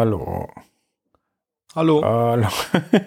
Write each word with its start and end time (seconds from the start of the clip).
Hallo. 0.00 0.48
Hallo. 1.74 2.02
Hallo. 2.02 2.48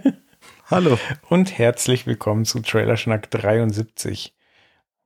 Hallo. 0.70 1.00
Und 1.28 1.58
herzlich 1.58 2.06
willkommen 2.06 2.46
zu 2.46 2.60
Trailerschnack 2.60 3.32
73. 3.32 4.32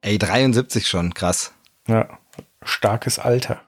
Ey, 0.02 0.18
73 0.18 0.86
schon, 0.86 1.14
krass. 1.14 1.54
Ja, 1.88 2.10
starkes 2.62 3.20
Alter. 3.20 3.62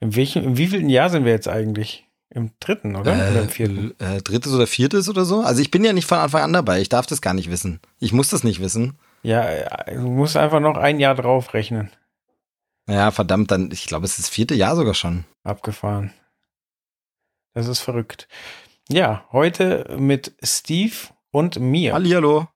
In 0.00 0.16
welchem, 0.16 0.42
in 0.42 0.56
wievielten 0.56 0.88
Jahr 0.88 1.10
sind 1.10 1.26
wir 1.26 1.32
jetzt 1.32 1.48
eigentlich? 1.48 2.06
Im 2.30 2.52
dritten, 2.60 2.96
oder? 2.96 3.12
Äh, 3.12 3.32
oder 3.32 3.42
im 3.42 3.50
vierten? 3.50 3.94
Äh, 3.98 4.22
drittes 4.22 4.54
oder 4.54 4.66
viertes 4.66 5.10
oder 5.10 5.26
so? 5.26 5.42
Also 5.42 5.60
ich 5.60 5.70
bin 5.70 5.84
ja 5.84 5.92
nicht 5.92 6.06
von 6.06 6.16
Anfang 6.16 6.44
an 6.44 6.54
dabei. 6.54 6.80
Ich 6.80 6.88
darf 6.88 7.04
das 7.04 7.20
gar 7.20 7.34
nicht 7.34 7.50
wissen. 7.50 7.78
Ich 8.00 8.14
muss 8.14 8.30
das 8.30 8.42
nicht 8.42 8.62
wissen. 8.62 8.96
Ja, 9.22 9.42
äh, 9.42 9.96
du 9.96 10.08
musst 10.08 10.38
einfach 10.38 10.60
noch 10.60 10.78
ein 10.78 10.98
Jahr 10.98 11.14
draufrechnen. 11.14 11.90
Naja, 12.86 13.10
verdammt, 13.10 13.50
dann, 13.50 13.70
ich 13.70 13.84
glaube, 13.84 14.06
es 14.06 14.12
ist 14.12 14.20
das 14.20 14.28
vierte 14.30 14.54
Jahr 14.54 14.76
sogar 14.76 14.94
schon. 14.94 15.26
Abgefahren. 15.42 16.10
Das 17.54 17.66
ist 17.68 17.80
verrückt. 17.80 18.28
Ja, 18.88 19.24
heute 19.32 19.96
mit 19.98 20.34
Steve 20.42 20.92
und 21.30 21.58
mir. 21.58 21.94
Hallihallo. 21.94 22.48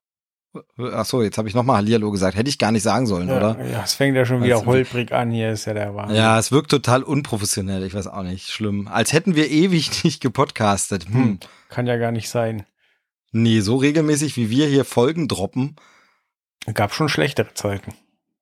Ach 0.92 1.04
so, 1.04 1.22
jetzt 1.22 1.38
habe 1.38 1.46
ich 1.48 1.54
nochmal 1.54 1.76
Hallihallo 1.76 2.10
gesagt. 2.10 2.36
Hätte 2.36 2.48
ich 2.50 2.58
gar 2.58 2.72
nicht 2.72 2.82
sagen 2.82 3.06
sollen, 3.06 3.28
ja, 3.28 3.36
oder? 3.36 3.64
Ja, 3.70 3.84
es 3.84 3.94
fängt 3.94 4.16
ja 4.16 4.24
schon 4.26 4.42
wieder 4.42 4.56
Also- 4.56 4.66
holprig 4.66 5.12
an. 5.12 5.30
Hier 5.30 5.52
ist 5.52 5.66
ja 5.66 5.74
der 5.74 5.94
Wahnsinn. 5.94 6.16
Ja, 6.16 6.38
es 6.38 6.50
wirkt 6.50 6.70
total 6.70 7.02
unprofessionell. 7.02 7.84
Ich 7.84 7.94
weiß 7.94 8.08
auch 8.08 8.22
nicht. 8.22 8.48
Schlimm. 8.48 8.88
Als 8.88 9.12
hätten 9.12 9.36
wir 9.36 9.48
ewig 9.50 9.90
nicht 10.04 10.20
gepodcastet. 10.20 11.06
Hm. 11.06 11.14
Hm, 11.14 11.38
kann 11.68 11.86
ja 11.86 11.96
gar 11.96 12.12
nicht 12.12 12.28
sein. 12.28 12.64
Nee, 13.30 13.60
so 13.60 13.76
regelmäßig 13.76 14.36
wie 14.36 14.50
wir 14.50 14.66
hier 14.66 14.84
Folgen 14.84 15.28
droppen. 15.28 15.76
Gab 16.74 16.92
schon 16.94 17.08
schlechtere 17.08 17.54
Zeiten. 17.54 17.92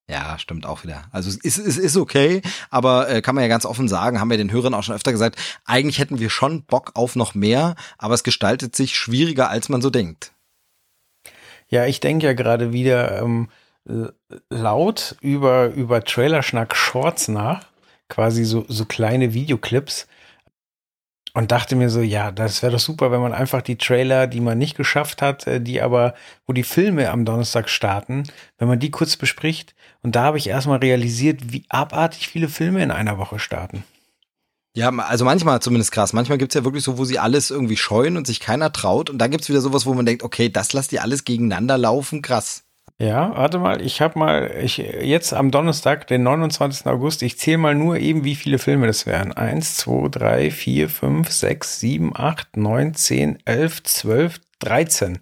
Ja, 0.08 0.38
stimmt 0.38 0.66
auch 0.66 0.84
wieder. 0.84 1.02
Also 1.10 1.28
es 1.28 1.36
ist, 1.36 1.58
es 1.58 1.76
ist 1.76 1.96
okay, 1.96 2.40
aber 2.70 3.08
äh, 3.08 3.22
kann 3.22 3.34
man 3.34 3.42
ja 3.42 3.48
ganz 3.48 3.66
offen 3.66 3.88
sagen, 3.88 4.20
haben 4.20 4.30
wir 4.30 4.36
den 4.36 4.52
Hörern 4.52 4.72
auch 4.72 4.84
schon 4.84 4.94
öfter 4.94 5.10
gesagt, 5.10 5.36
eigentlich 5.64 5.98
hätten 5.98 6.20
wir 6.20 6.30
schon 6.30 6.62
Bock 6.62 6.92
auf 6.94 7.16
noch 7.16 7.34
mehr, 7.34 7.74
aber 7.98 8.14
es 8.14 8.22
gestaltet 8.22 8.76
sich 8.76 8.94
schwieriger, 8.94 9.50
als 9.50 9.68
man 9.68 9.82
so 9.82 9.90
denkt. 9.90 10.32
Ja, 11.68 11.86
ich 11.86 11.98
denke 11.98 12.26
ja 12.26 12.34
gerade 12.34 12.72
wieder 12.72 13.20
ähm, 13.20 13.48
l- 13.88 14.14
laut 14.48 15.16
über, 15.20 15.70
über 15.70 16.04
Trailerschnack 16.04 16.76
Shorts 16.76 17.26
nach, 17.26 17.66
quasi 18.08 18.44
so, 18.44 18.64
so 18.68 18.84
kleine 18.84 19.34
Videoclips 19.34 20.06
und 21.36 21.52
dachte 21.52 21.76
mir 21.76 21.90
so, 21.90 22.00
ja, 22.00 22.32
das 22.32 22.62
wäre 22.62 22.72
doch 22.72 22.78
super, 22.78 23.10
wenn 23.10 23.20
man 23.20 23.34
einfach 23.34 23.60
die 23.60 23.76
Trailer, 23.76 24.26
die 24.26 24.40
man 24.40 24.56
nicht 24.56 24.74
geschafft 24.74 25.20
hat, 25.20 25.46
äh, 25.46 25.60
die 25.60 25.82
aber, 25.82 26.14
wo 26.46 26.54
die 26.54 26.62
Filme 26.62 27.10
am 27.10 27.26
Donnerstag 27.26 27.68
starten, 27.68 28.22
wenn 28.56 28.68
man 28.68 28.78
die 28.78 28.90
kurz 28.90 29.16
bespricht. 29.16 29.74
Und 30.02 30.16
da 30.16 30.22
habe 30.22 30.38
ich 30.38 30.48
erstmal 30.48 30.78
realisiert, 30.78 31.52
wie 31.52 31.66
abartig 31.68 32.28
viele 32.28 32.48
Filme 32.48 32.82
in 32.82 32.90
einer 32.90 33.18
Woche 33.18 33.38
starten. 33.38 33.84
Ja, 34.74 34.88
also 34.88 35.26
manchmal 35.26 35.60
zumindest 35.60 35.92
krass. 35.92 36.14
Manchmal 36.14 36.38
gibt's 36.38 36.54
ja 36.54 36.64
wirklich 36.64 36.84
so, 36.84 36.96
wo 36.96 37.04
sie 37.04 37.18
alles 37.18 37.50
irgendwie 37.50 37.76
scheuen 37.76 38.16
und 38.16 38.26
sich 38.26 38.40
keiner 38.40 38.72
traut. 38.72 39.10
Und 39.10 39.18
dann 39.18 39.30
gibt's 39.30 39.50
wieder 39.50 39.60
sowas, 39.60 39.84
wo 39.84 39.92
man 39.92 40.06
denkt, 40.06 40.22
okay, 40.22 40.48
das 40.48 40.72
lasst 40.72 40.94
ihr 40.94 41.02
alles 41.02 41.24
gegeneinander 41.24 41.76
laufen, 41.76 42.22
krass. 42.22 42.65
Ja, 42.98 43.36
warte 43.36 43.58
mal, 43.58 43.82
ich 43.82 44.00
habe 44.00 44.18
mal, 44.18 44.50
ich 44.62 44.78
jetzt 44.78 45.34
am 45.34 45.50
Donnerstag, 45.50 46.06
den 46.06 46.22
29. 46.22 46.86
August, 46.86 47.22
ich 47.22 47.38
zähle 47.38 47.58
mal 47.58 47.74
nur 47.74 47.98
eben, 47.98 48.24
wie 48.24 48.34
viele 48.34 48.58
Filme 48.58 48.86
das 48.86 49.04
wären. 49.04 49.32
Eins, 49.32 49.76
zwei, 49.76 50.08
drei, 50.08 50.50
vier, 50.50 50.88
fünf, 50.88 51.30
sechs, 51.30 51.78
sieben, 51.78 52.16
acht, 52.16 52.56
neun, 52.56 52.94
zehn, 52.94 53.38
elf, 53.44 53.82
zwölf, 53.82 54.40
dreizehn. 54.60 55.18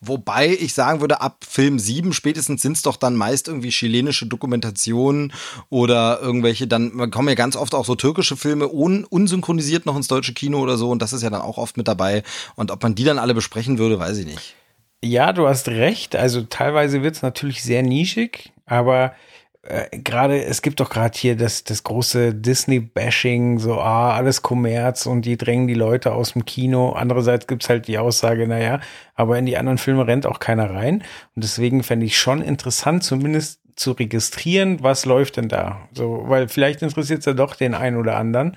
Wobei 0.00 0.48
ich 0.48 0.72
sagen 0.72 1.00
würde, 1.00 1.20
ab 1.20 1.44
Film 1.46 1.78
7 1.80 2.12
spätestens 2.12 2.62
sind's 2.62 2.82
doch 2.82 2.96
dann 2.96 3.16
meist 3.16 3.48
irgendwie 3.48 3.70
chilenische 3.70 4.26
Dokumentationen 4.26 5.32
oder 5.68 6.20
irgendwelche, 6.22 6.68
dann 6.68 7.10
kommen 7.10 7.28
ja 7.28 7.34
ganz 7.34 7.56
oft 7.56 7.74
auch 7.74 7.84
so 7.84 7.96
türkische 7.96 8.36
Filme 8.36 8.68
un, 8.72 9.04
unsynchronisiert 9.04 9.84
noch 9.84 9.96
ins 9.96 10.06
deutsche 10.06 10.32
Kino 10.32 10.60
oder 10.60 10.76
so 10.76 10.90
und 10.90 11.02
das 11.02 11.12
ist 11.12 11.22
ja 11.22 11.30
dann 11.30 11.42
auch 11.42 11.58
oft 11.58 11.76
mit 11.76 11.88
dabei. 11.88 12.22
Und 12.54 12.70
ob 12.70 12.82
man 12.82 12.94
die 12.94 13.04
dann 13.04 13.18
alle 13.18 13.34
besprechen 13.34 13.78
würde, 13.78 13.98
weiß 13.98 14.18
ich 14.18 14.26
nicht. 14.26 14.54
Ja, 15.04 15.34
du 15.34 15.46
hast 15.46 15.68
recht. 15.68 16.16
Also 16.16 16.42
teilweise 16.42 17.02
wird's 17.02 17.20
natürlich 17.20 17.62
sehr 17.62 17.82
nischig, 17.82 18.52
aber 18.64 19.12
äh, 19.60 19.98
gerade, 19.98 20.42
es 20.42 20.62
gibt 20.62 20.80
doch 20.80 20.88
gerade 20.88 21.16
hier 21.18 21.36
das, 21.36 21.62
das 21.62 21.84
große 21.84 22.34
Disney-Bashing, 22.34 23.58
so, 23.58 23.74
ah, 23.80 24.14
alles 24.16 24.40
Kommerz 24.40 25.04
und 25.04 25.26
die 25.26 25.36
drängen 25.36 25.66
die 25.68 25.74
Leute 25.74 26.12
aus 26.14 26.32
dem 26.32 26.46
Kino. 26.46 26.92
Andererseits 26.92 27.46
gibt's 27.46 27.68
halt 27.68 27.86
die 27.86 27.98
Aussage, 27.98 28.48
naja, 28.48 28.80
aber 29.14 29.38
in 29.38 29.44
die 29.44 29.58
anderen 29.58 29.76
Filme 29.76 30.06
rennt 30.06 30.24
auch 30.24 30.38
keiner 30.38 30.70
rein. 30.70 31.02
Und 31.36 31.44
deswegen 31.44 31.82
fände 31.82 32.06
ich 32.06 32.18
schon 32.18 32.40
interessant, 32.40 33.04
zumindest 33.04 33.60
zu 33.76 33.92
registrieren, 33.92 34.82
was 34.82 35.04
läuft 35.04 35.36
denn 35.36 35.48
da. 35.48 35.86
So, 35.92 36.24
weil 36.28 36.48
vielleicht 36.48 36.80
interessiert's 36.80 37.26
ja 37.26 37.34
doch 37.34 37.56
den 37.56 37.74
einen 37.74 37.96
oder 37.98 38.16
anderen. 38.16 38.56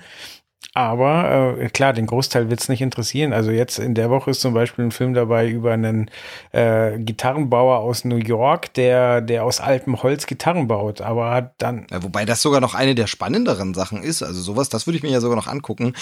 Aber 0.74 1.56
äh, 1.58 1.68
klar, 1.70 1.92
den 1.92 2.06
Großteil 2.06 2.50
wird's 2.50 2.68
nicht 2.68 2.82
interessieren. 2.82 3.32
Also 3.32 3.50
jetzt 3.50 3.78
in 3.78 3.94
der 3.94 4.10
Woche 4.10 4.30
ist 4.30 4.40
zum 4.40 4.52
Beispiel 4.52 4.84
ein 4.84 4.90
Film 4.92 5.14
dabei 5.14 5.48
über 5.48 5.72
einen 5.72 6.10
äh, 6.52 6.98
Gitarrenbauer 6.98 7.78
aus 7.78 8.04
New 8.04 8.16
York, 8.16 8.74
der, 8.74 9.22
der 9.22 9.44
aus 9.44 9.60
altem 9.60 10.02
Holz 10.02 10.26
Gitarren 10.26 10.68
baut, 10.68 11.00
aber 11.00 11.30
hat 11.30 11.54
dann 11.58 11.86
Ja, 11.90 12.02
wobei 12.02 12.26
das 12.26 12.42
sogar 12.42 12.60
noch 12.60 12.74
eine 12.74 12.94
der 12.94 13.06
spannenderen 13.06 13.72
Sachen 13.72 14.02
ist. 14.02 14.22
Also 14.22 14.40
sowas, 14.42 14.68
das 14.68 14.86
würde 14.86 14.98
ich 14.98 15.02
mir 15.02 15.10
ja 15.10 15.20
sogar 15.20 15.36
noch 15.36 15.46
angucken. 15.46 15.94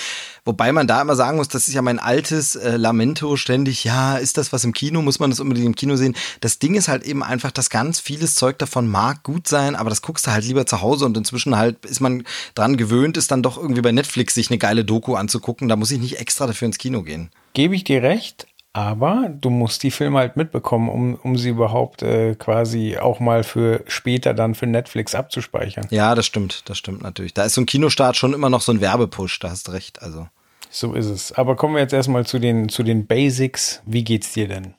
Wobei 0.44 0.72
man 0.72 0.88
da 0.88 1.00
immer 1.00 1.14
sagen 1.14 1.36
muss, 1.36 1.48
das 1.48 1.68
ist 1.68 1.74
ja 1.74 1.82
mein 1.82 2.00
altes 2.00 2.56
äh, 2.56 2.76
Lamento 2.76 3.36
ständig. 3.36 3.84
Ja, 3.84 4.16
ist 4.16 4.36
das 4.36 4.52
was 4.52 4.64
im 4.64 4.72
Kino? 4.72 5.00
Muss 5.00 5.20
man 5.20 5.30
das 5.30 5.38
unbedingt 5.38 5.66
im 5.66 5.76
Kino 5.76 5.94
sehen? 5.94 6.16
Das 6.40 6.58
Ding 6.58 6.74
ist 6.74 6.88
halt 6.88 7.04
eben 7.04 7.22
einfach, 7.22 7.52
dass 7.52 7.70
ganz 7.70 8.00
vieles 8.00 8.34
Zeug 8.34 8.58
davon 8.58 8.88
mag 8.88 9.22
gut 9.22 9.46
sein, 9.46 9.76
aber 9.76 9.90
das 9.90 10.02
guckst 10.02 10.26
du 10.26 10.32
halt 10.32 10.44
lieber 10.44 10.66
zu 10.66 10.82
Hause 10.82 11.06
und 11.06 11.16
inzwischen 11.16 11.56
halt 11.56 11.84
ist 11.84 12.00
man 12.00 12.24
dran 12.54 12.76
gewöhnt, 12.76 13.16
ist 13.16 13.30
dann 13.30 13.42
doch 13.42 13.56
irgendwie 13.56 13.82
bei 13.82 13.92
Netflix 13.92 14.34
sich 14.34 14.50
eine 14.50 14.55
geile 14.58 14.84
Doku 14.84 15.14
anzugucken. 15.14 15.68
Da 15.68 15.76
muss 15.76 15.90
ich 15.90 16.00
nicht 16.00 16.18
extra 16.18 16.46
dafür 16.46 16.66
ins 16.66 16.78
Kino 16.78 17.02
gehen. 17.02 17.30
gebe 17.54 17.74
ich 17.74 17.84
dir 17.84 18.02
recht, 18.02 18.46
aber 18.76 19.30
du 19.30 19.48
musst 19.48 19.82
die 19.84 19.90
Filme 19.90 20.18
halt 20.18 20.36
mitbekommen, 20.36 20.90
um, 20.90 21.14
um 21.14 21.38
sie 21.38 21.48
überhaupt 21.48 22.02
äh, 22.02 22.34
quasi 22.34 22.98
auch 22.98 23.20
mal 23.20 23.42
für 23.42 23.82
später 23.86 24.34
dann 24.34 24.54
für 24.54 24.66
Netflix 24.66 25.14
abzuspeichern. 25.14 25.86
Ja, 25.90 26.14
das 26.14 26.26
stimmt, 26.26 26.68
das 26.68 26.76
stimmt 26.76 27.00
natürlich. 27.00 27.32
Da 27.32 27.44
ist 27.44 27.54
so 27.54 27.62
ein 27.62 27.66
Kinostart 27.66 28.16
schon 28.16 28.34
immer 28.34 28.50
noch 28.50 28.60
so 28.60 28.72
ein 28.72 28.82
Werbepush, 28.82 29.38
da 29.38 29.48
hast 29.48 29.68
du 29.68 29.72
recht. 29.72 30.02
Also. 30.02 30.28
So 30.68 30.92
ist 30.92 31.06
es. 31.06 31.32
Aber 31.32 31.56
kommen 31.56 31.74
wir 31.74 31.80
jetzt 31.80 31.94
erstmal 31.94 32.26
zu 32.26 32.38
den, 32.38 32.68
zu 32.68 32.82
den 32.82 33.06
Basics. 33.06 33.80
Wie 33.86 34.04
geht's 34.04 34.34
dir 34.34 34.46
denn? 34.46 34.74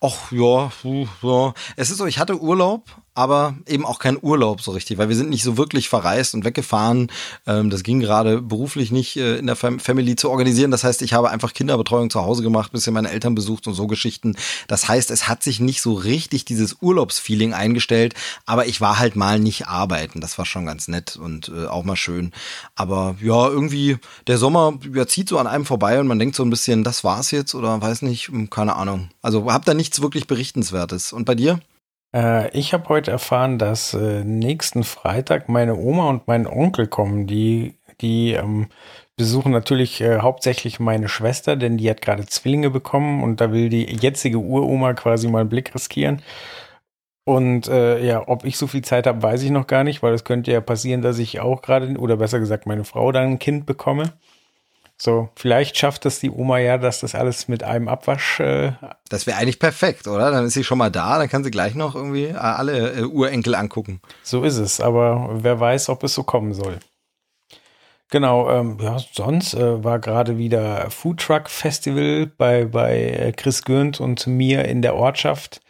Och, 0.00 0.30
ja, 0.30 0.70
ja. 1.22 1.54
Es 1.74 1.90
ist 1.90 1.98
so, 1.98 2.06
ich 2.06 2.20
hatte 2.20 2.40
Urlaub, 2.40 2.84
aber 3.14 3.54
eben 3.66 3.86
auch 3.86 4.00
kein 4.00 4.18
Urlaub 4.20 4.60
so 4.60 4.72
richtig, 4.72 4.98
weil 4.98 5.08
wir 5.08 5.16
sind 5.16 5.30
nicht 5.30 5.44
so 5.44 5.56
wirklich 5.56 5.88
verreist 5.88 6.34
und 6.34 6.44
weggefahren. 6.44 7.10
Ähm, 7.46 7.70
das 7.70 7.84
ging 7.84 8.00
gerade 8.00 8.42
beruflich 8.42 8.90
nicht 8.90 9.16
äh, 9.16 9.36
in 9.36 9.46
der 9.46 9.56
Fam 9.56 9.78
Family 9.78 10.16
zu 10.16 10.30
organisieren. 10.30 10.72
Das 10.72 10.82
heißt, 10.82 11.00
ich 11.02 11.12
habe 11.12 11.30
einfach 11.30 11.52
Kinderbetreuung 11.52 12.10
zu 12.10 12.20
Hause 12.20 12.42
gemacht, 12.42 12.72
bisschen 12.72 12.94
meine 12.94 13.10
Eltern 13.10 13.34
besucht 13.34 13.66
und 13.66 13.74
so 13.74 13.86
Geschichten. 13.86 14.36
Das 14.66 14.88
heißt, 14.88 15.10
es 15.10 15.28
hat 15.28 15.42
sich 15.44 15.60
nicht 15.60 15.80
so 15.80 15.92
richtig 15.94 16.44
dieses 16.44 16.76
Urlaubsfeeling 16.80 17.54
eingestellt, 17.54 18.14
aber 18.46 18.66
ich 18.66 18.80
war 18.80 18.98
halt 18.98 19.14
mal 19.14 19.38
nicht 19.38 19.68
arbeiten. 19.68 20.20
Das 20.20 20.36
war 20.38 20.44
schon 20.44 20.66
ganz 20.66 20.88
nett 20.88 21.16
und 21.16 21.52
äh, 21.54 21.66
auch 21.66 21.84
mal 21.84 21.96
schön. 21.96 22.32
Aber 22.74 23.16
ja, 23.22 23.48
irgendwie, 23.48 23.98
der 24.26 24.38
Sommer 24.38 24.78
ja, 24.92 25.06
zieht 25.06 25.28
so 25.28 25.38
an 25.38 25.46
einem 25.46 25.66
vorbei 25.66 26.00
und 26.00 26.08
man 26.08 26.18
denkt 26.18 26.34
so 26.34 26.42
ein 26.42 26.50
bisschen, 26.50 26.82
das 26.82 27.04
war's 27.04 27.30
jetzt 27.30 27.54
oder 27.54 27.80
weiß 27.80 28.02
nicht, 28.02 28.28
hm, 28.28 28.50
keine 28.50 28.74
Ahnung. 28.74 29.08
Also 29.22 29.52
hab 29.52 29.64
da 29.64 29.74
nichts 29.74 30.02
wirklich 30.02 30.26
Berichtenswertes. 30.26 31.12
Und 31.12 31.26
bei 31.26 31.36
dir? 31.36 31.60
Äh, 32.14 32.56
ich 32.56 32.72
habe 32.72 32.88
heute 32.88 33.10
erfahren, 33.10 33.58
dass 33.58 33.94
äh, 33.94 34.24
nächsten 34.24 34.84
Freitag 34.84 35.48
meine 35.48 35.76
Oma 35.76 36.08
und 36.08 36.26
mein 36.28 36.46
Onkel 36.46 36.86
kommen. 36.86 37.26
Die, 37.26 37.74
die 38.00 38.32
ähm, 38.32 38.68
besuchen 39.16 39.52
natürlich 39.52 40.00
äh, 40.00 40.20
hauptsächlich 40.20 40.80
meine 40.80 41.08
Schwester, 41.08 41.56
denn 41.56 41.76
die 41.76 41.90
hat 41.90 42.00
gerade 42.02 42.26
Zwillinge 42.26 42.70
bekommen 42.70 43.22
und 43.22 43.40
da 43.40 43.52
will 43.52 43.68
die 43.68 43.84
jetzige 43.84 44.38
Uroma 44.38 44.94
quasi 44.94 45.28
mal 45.28 45.40
einen 45.40 45.48
Blick 45.48 45.74
riskieren. 45.74 46.22
Und 47.26 47.68
äh, 47.68 48.04
ja, 48.04 48.28
ob 48.28 48.44
ich 48.44 48.58
so 48.58 48.66
viel 48.66 48.82
Zeit 48.82 49.06
habe, 49.06 49.22
weiß 49.22 49.42
ich 49.42 49.50
noch 49.50 49.66
gar 49.66 49.82
nicht, 49.82 50.02
weil 50.02 50.12
es 50.12 50.24
könnte 50.24 50.52
ja 50.52 50.60
passieren, 50.60 51.00
dass 51.00 51.18
ich 51.18 51.40
auch 51.40 51.62
gerade, 51.62 51.96
oder 51.98 52.18
besser 52.18 52.38
gesagt, 52.38 52.66
meine 52.66 52.84
Frau 52.84 53.12
dann 53.12 53.24
ein 53.32 53.38
Kind 53.38 53.64
bekomme. 53.66 54.12
So, 55.04 55.28
vielleicht 55.36 55.76
schafft 55.76 56.06
das 56.06 56.18
die 56.18 56.30
Oma 56.30 56.60
ja, 56.60 56.78
dass 56.78 57.00
das 57.00 57.14
alles 57.14 57.46
mit 57.46 57.62
einem 57.62 57.88
Abwasch. 57.88 58.40
Äh, 58.40 58.72
Das 59.10 59.26
wäre 59.26 59.36
eigentlich 59.36 59.58
perfekt, 59.58 60.08
oder? 60.08 60.30
Dann 60.30 60.46
ist 60.46 60.54
sie 60.54 60.64
schon 60.64 60.78
mal 60.78 60.90
da, 60.90 61.18
dann 61.18 61.28
kann 61.28 61.44
sie 61.44 61.50
gleich 61.50 61.74
noch 61.74 61.94
irgendwie 61.94 62.28
äh, 62.28 62.36
alle 62.36 62.92
äh, 62.94 63.02
Urenkel 63.02 63.54
angucken. 63.54 64.00
so 64.22 64.44
ist 64.44 64.56
es, 64.56 64.80
aber 64.80 65.28
wer 65.42 65.60
weiß, 65.60 65.90
ob 65.90 66.04
es 66.04 66.14
so 66.14 66.22
kommen 66.22 66.54
soll. 66.54 66.78
Genau, 68.08 68.48
ähm, 68.48 68.78
ja, 68.80 68.96
sonst 69.12 69.52
äh, 69.52 69.84
war 69.84 69.98
gerade 69.98 70.38
wieder 70.38 70.88
Food 70.90 71.20
Truck 71.20 71.50
Festival 71.50 72.32
bei, 72.38 72.64
bei 72.64 72.98
äh, 72.98 73.32
Chris 73.32 73.62
Gürnt 73.62 74.00
und 74.00 74.26
mir 74.26 74.64
in 74.64 74.80
der 74.80 74.94
Ortschaft. 74.94 75.60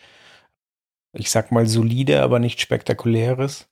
Ich 1.13 1.33
sag 1.33 1.51
mal 1.51 1.67
solide, 1.67 2.23
aber 2.23 2.39
nicht 2.39 2.61
spektakuläres. 2.61 3.67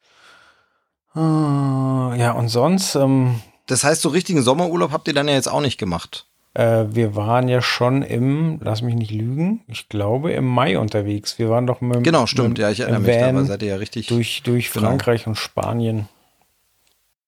Äh, 1.14 1.20
ja, 1.20 2.32
und 2.32 2.48
sonst, 2.48 2.96
ähm, 2.96 3.40
Das 3.66 3.84
heißt, 3.84 4.02
so 4.02 4.08
richtigen 4.08 4.42
Sommerurlaub 4.42 4.90
habt 4.92 5.08
ihr 5.08 5.14
dann 5.14 5.28
ja 5.28 5.34
jetzt 5.34 5.48
auch 5.50 5.60
nicht 5.60 5.78
gemacht. 5.78 6.26
äh, 6.54 6.84
wir 6.90 7.14
waren 7.16 7.48
ja 7.48 7.62
schon 7.62 8.02
im, 8.02 8.58
lass 8.62 8.82
mich 8.82 8.94
nicht 8.94 9.10
lügen, 9.12 9.62
ich 9.68 9.88
glaube 9.88 10.32
im 10.32 10.44
Mai 10.46 10.78
unterwegs. 10.78 11.38
Wir 11.38 11.48
waren 11.48 11.66
doch 11.66 11.80
mit, 11.80 12.02
Genau, 12.04 12.26
stimmt. 12.26 12.50
mit, 12.50 12.58
Ja, 12.58 12.70
ich 12.70 12.80
erinnere 12.80 13.00
mich, 13.00 13.14
da 13.16 13.26
Van 13.26 13.36
aber 13.36 13.44
seid 13.46 13.62
ihr 13.62 13.68
ja 13.68 13.76
richtig. 13.76 14.08
durch, 14.08 14.42
durch 14.44 14.70
Genau. 14.72 14.86
Frankreich 14.88 15.26
und 15.26 15.36
Spanien. 15.36 16.08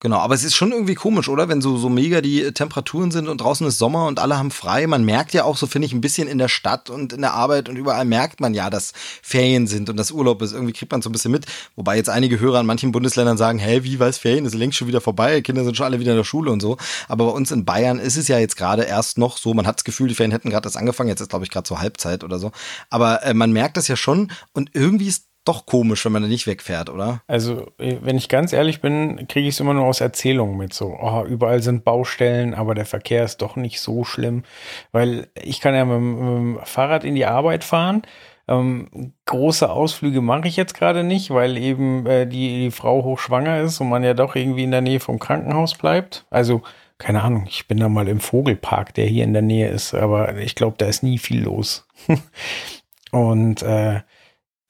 Genau, 0.00 0.18
aber 0.18 0.34
es 0.34 0.44
ist 0.44 0.54
schon 0.54 0.70
irgendwie 0.70 0.94
komisch, 0.94 1.30
oder? 1.30 1.48
Wenn 1.48 1.62
so, 1.62 1.78
so 1.78 1.88
mega 1.88 2.20
die 2.20 2.52
Temperaturen 2.52 3.10
sind 3.10 3.26
und 3.26 3.40
draußen 3.40 3.66
ist 3.66 3.78
Sommer 3.78 4.06
und 4.06 4.18
alle 4.18 4.36
haben 4.36 4.50
frei. 4.50 4.86
Man 4.86 5.04
merkt 5.04 5.32
ja 5.32 5.44
auch 5.44 5.56
so, 5.56 5.66
finde 5.66 5.86
ich, 5.86 5.94
ein 5.94 6.02
bisschen 6.02 6.28
in 6.28 6.36
der 6.36 6.48
Stadt 6.48 6.90
und 6.90 7.14
in 7.14 7.22
der 7.22 7.32
Arbeit 7.32 7.70
und 7.70 7.76
überall 7.76 8.04
merkt 8.04 8.38
man 8.38 8.52
ja, 8.52 8.68
dass 8.68 8.92
Ferien 9.22 9.66
sind 9.66 9.88
und 9.88 9.96
dass 9.96 10.10
Urlaub 10.10 10.42
ist. 10.42 10.52
Irgendwie 10.52 10.74
kriegt 10.74 10.92
man 10.92 11.00
so 11.00 11.08
ein 11.08 11.12
bisschen 11.12 11.30
mit. 11.30 11.46
Wobei 11.74 11.96
jetzt 11.96 12.10
einige 12.10 12.38
Hörer 12.38 12.60
in 12.60 12.66
manchen 12.66 12.92
Bundesländern 12.92 13.38
sagen, 13.38 13.58
hä, 13.58 13.80
wie 13.84 13.98
weiß 13.98 14.18
Ferien? 14.18 14.44
Ist 14.44 14.54
längst 14.54 14.76
schon 14.76 14.88
wieder 14.88 15.00
vorbei. 15.00 15.40
Kinder 15.40 15.64
sind 15.64 15.74
schon 15.74 15.86
alle 15.86 16.00
wieder 16.00 16.10
in 16.10 16.18
der 16.18 16.24
Schule 16.24 16.50
und 16.50 16.60
so. 16.60 16.76
Aber 17.08 17.24
bei 17.26 17.32
uns 17.32 17.50
in 17.50 17.64
Bayern 17.64 17.98
ist 17.98 18.18
es 18.18 18.28
ja 18.28 18.38
jetzt 18.38 18.56
gerade 18.56 18.82
erst 18.82 19.16
noch 19.16 19.38
so. 19.38 19.54
Man 19.54 19.66
hat 19.66 19.76
das 19.76 19.84
Gefühl, 19.84 20.08
die 20.08 20.14
Ferien 20.14 20.32
hätten 20.32 20.50
gerade 20.50 20.66
erst 20.66 20.76
angefangen. 20.76 21.08
Jetzt 21.08 21.22
ist, 21.22 21.30
glaube 21.30 21.46
ich, 21.46 21.50
gerade 21.50 21.66
zur 21.66 21.80
Halbzeit 21.80 22.24
oder 22.24 22.38
so. 22.38 22.52
Aber 22.90 23.22
äh, 23.22 23.32
man 23.32 23.52
merkt 23.52 23.78
das 23.78 23.88
ja 23.88 23.96
schon 23.96 24.30
und 24.52 24.68
irgendwie 24.74 25.08
ist 25.08 25.28
doch 25.44 25.66
komisch, 25.66 26.04
wenn 26.04 26.12
man 26.12 26.22
da 26.22 26.28
nicht 26.28 26.46
wegfährt, 26.46 26.90
oder? 26.90 27.22
Also, 27.26 27.66
äh, 27.78 27.96
wenn 28.02 28.16
ich 28.16 28.28
ganz 28.28 28.52
ehrlich 28.52 28.80
bin, 28.80 29.28
kriege 29.28 29.48
ich 29.48 29.54
es 29.54 29.60
immer 29.60 29.74
nur 29.74 29.84
aus 29.84 30.00
Erzählungen 30.00 30.56
mit. 30.56 30.72
So, 30.72 30.96
oh, 31.00 31.24
überall 31.24 31.62
sind 31.62 31.84
Baustellen, 31.84 32.54
aber 32.54 32.74
der 32.74 32.86
Verkehr 32.86 33.24
ist 33.24 33.42
doch 33.42 33.56
nicht 33.56 33.80
so 33.80 34.04
schlimm. 34.04 34.44
Weil 34.92 35.28
ich 35.34 35.60
kann 35.60 35.74
ja 35.74 35.84
mit, 35.84 36.00
mit 36.00 36.18
dem 36.18 36.58
Fahrrad 36.64 37.04
in 37.04 37.14
die 37.14 37.26
Arbeit 37.26 37.64
fahren. 37.64 38.02
Ähm, 38.46 39.12
große 39.26 39.70
Ausflüge 39.70 40.20
mache 40.20 40.48
ich 40.48 40.56
jetzt 40.56 40.74
gerade 40.74 41.02
nicht, 41.02 41.30
weil 41.30 41.56
eben 41.56 42.06
äh, 42.06 42.26
die, 42.26 42.64
die 42.64 42.70
Frau 42.70 43.02
hochschwanger 43.02 43.60
ist 43.60 43.80
und 43.80 43.88
man 43.88 44.04
ja 44.04 44.14
doch 44.14 44.36
irgendwie 44.36 44.64
in 44.64 44.70
der 44.70 44.82
Nähe 44.82 45.00
vom 45.00 45.18
Krankenhaus 45.18 45.74
bleibt. 45.74 46.26
Also, 46.30 46.62
keine 46.98 47.22
Ahnung, 47.22 47.46
ich 47.48 47.66
bin 47.66 47.78
da 47.78 47.88
mal 47.88 48.08
im 48.08 48.20
Vogelpark, 48.20 48.94
der 48.94 49.06
hier 49.06 49.24
in 49.24 49.32
der 49.32 49.42
Nähe 49.42 49.68
ist, 49.68 49.94
aber 49.94 50.36
ich 50.38 50.54
glaube, 50.54 50.76
da 50.78 50.86
ist 50.86 51.02
nie 51.02 51.18
viel 51.18 51.42
los. 51.42 51.86
und 53.10 53.62
äh, 53.62 54.00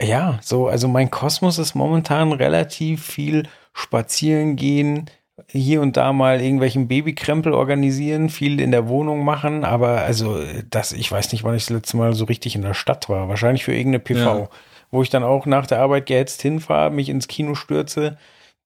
ja, 0.02 0.38
so, 0.42 0.68
also 0.68 0.88
mein 0.88 1.10
Kosmos 1.10 1.58
ist 1.58 1.74
momentan 1.74 2.32
relativ 2.32 3.04
viel 3.04 3.44
spazieren 3.72 4.56
gehen, 4.56 5.10
hier 5.48 5.80
und 5.80 5.96
da 5.96 6.12
mal 6.12 6.40
irgendwelchen 6.40 6.86
Babykrempel 6.88 7.52
organisieren, 7.52 8.28
viel 8.28 8.60
in 8.60 8.70
der 8.70 8.88
Wohnung 8.88 9.24
machen, 9.24 9.64
aber 9.64 10.02
also 10.02 10.40
das, 10.70 10.92
ich 10.92 11.10
weiß 11.10 11.32
nicht, 11.32 11.42
wann 11.42 11.56
ich 11.56 11.64
das 11.64 11.70
letzte 11.70 11.96
Mal 11.96 12.12
so 12.14 12.24
richtig 12.24 12.54
in 12.54 12.62
der 12.62 12.74
Stadt 12.74 13.08
war. 13.08 13.28
Wahrscheinlich 13.28 13.64
für 13.64 13.72
irgendeine 13.74 13.98
PV, 13.98 14.18
Ja. 14.20 14.48
wo 14.92 15.02
ich 15.02 15.10
dann 15.10 15.24
auch 15.24 15.44
nach 15.46 15.66
der 15.66 15.80
Arbeit 15.80 16.06
gehetzt 16.06 16.40
hinfahre, 16.42 16.90
mich 16.92 17.08
ins 17.08 17.26
Kino 17.26 17.54
stürze, 17.56 18.16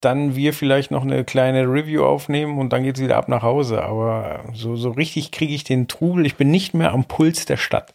dann 0.01 0.37
wir 0.37 0.53
vielleicht 0.53 0.91
noch 0.91 1.03
eine 1.03 1.25
kleine 1.25 1.63
Review 1.65 2.05
aufnehmen 2.05 2.59
und 2.59 2.73
dann 2.73 2.83
geht's 2.85 3.01
wieder 3.01 3.17
ab 3.17 3.29
nach 3.29 3.43
Hause. 3.43 3.83
Aber 3.83 4.45
so, 4.53 4.77
so 4.77 4.91
richtig 4.91 5.31
kriege 5.33 5.55
ich 5.55 5.65
den 5.65 5.89
Trubel. 5.89 6.27
Ich 6.27 6.37
bin 6.37 6.51
nicht 6.51 6.75
mehr 6.75 6.93
am 6.93 7.05
Puls 7.05 7.47
der 7.47 7.57
Stadt. 7.57 7.95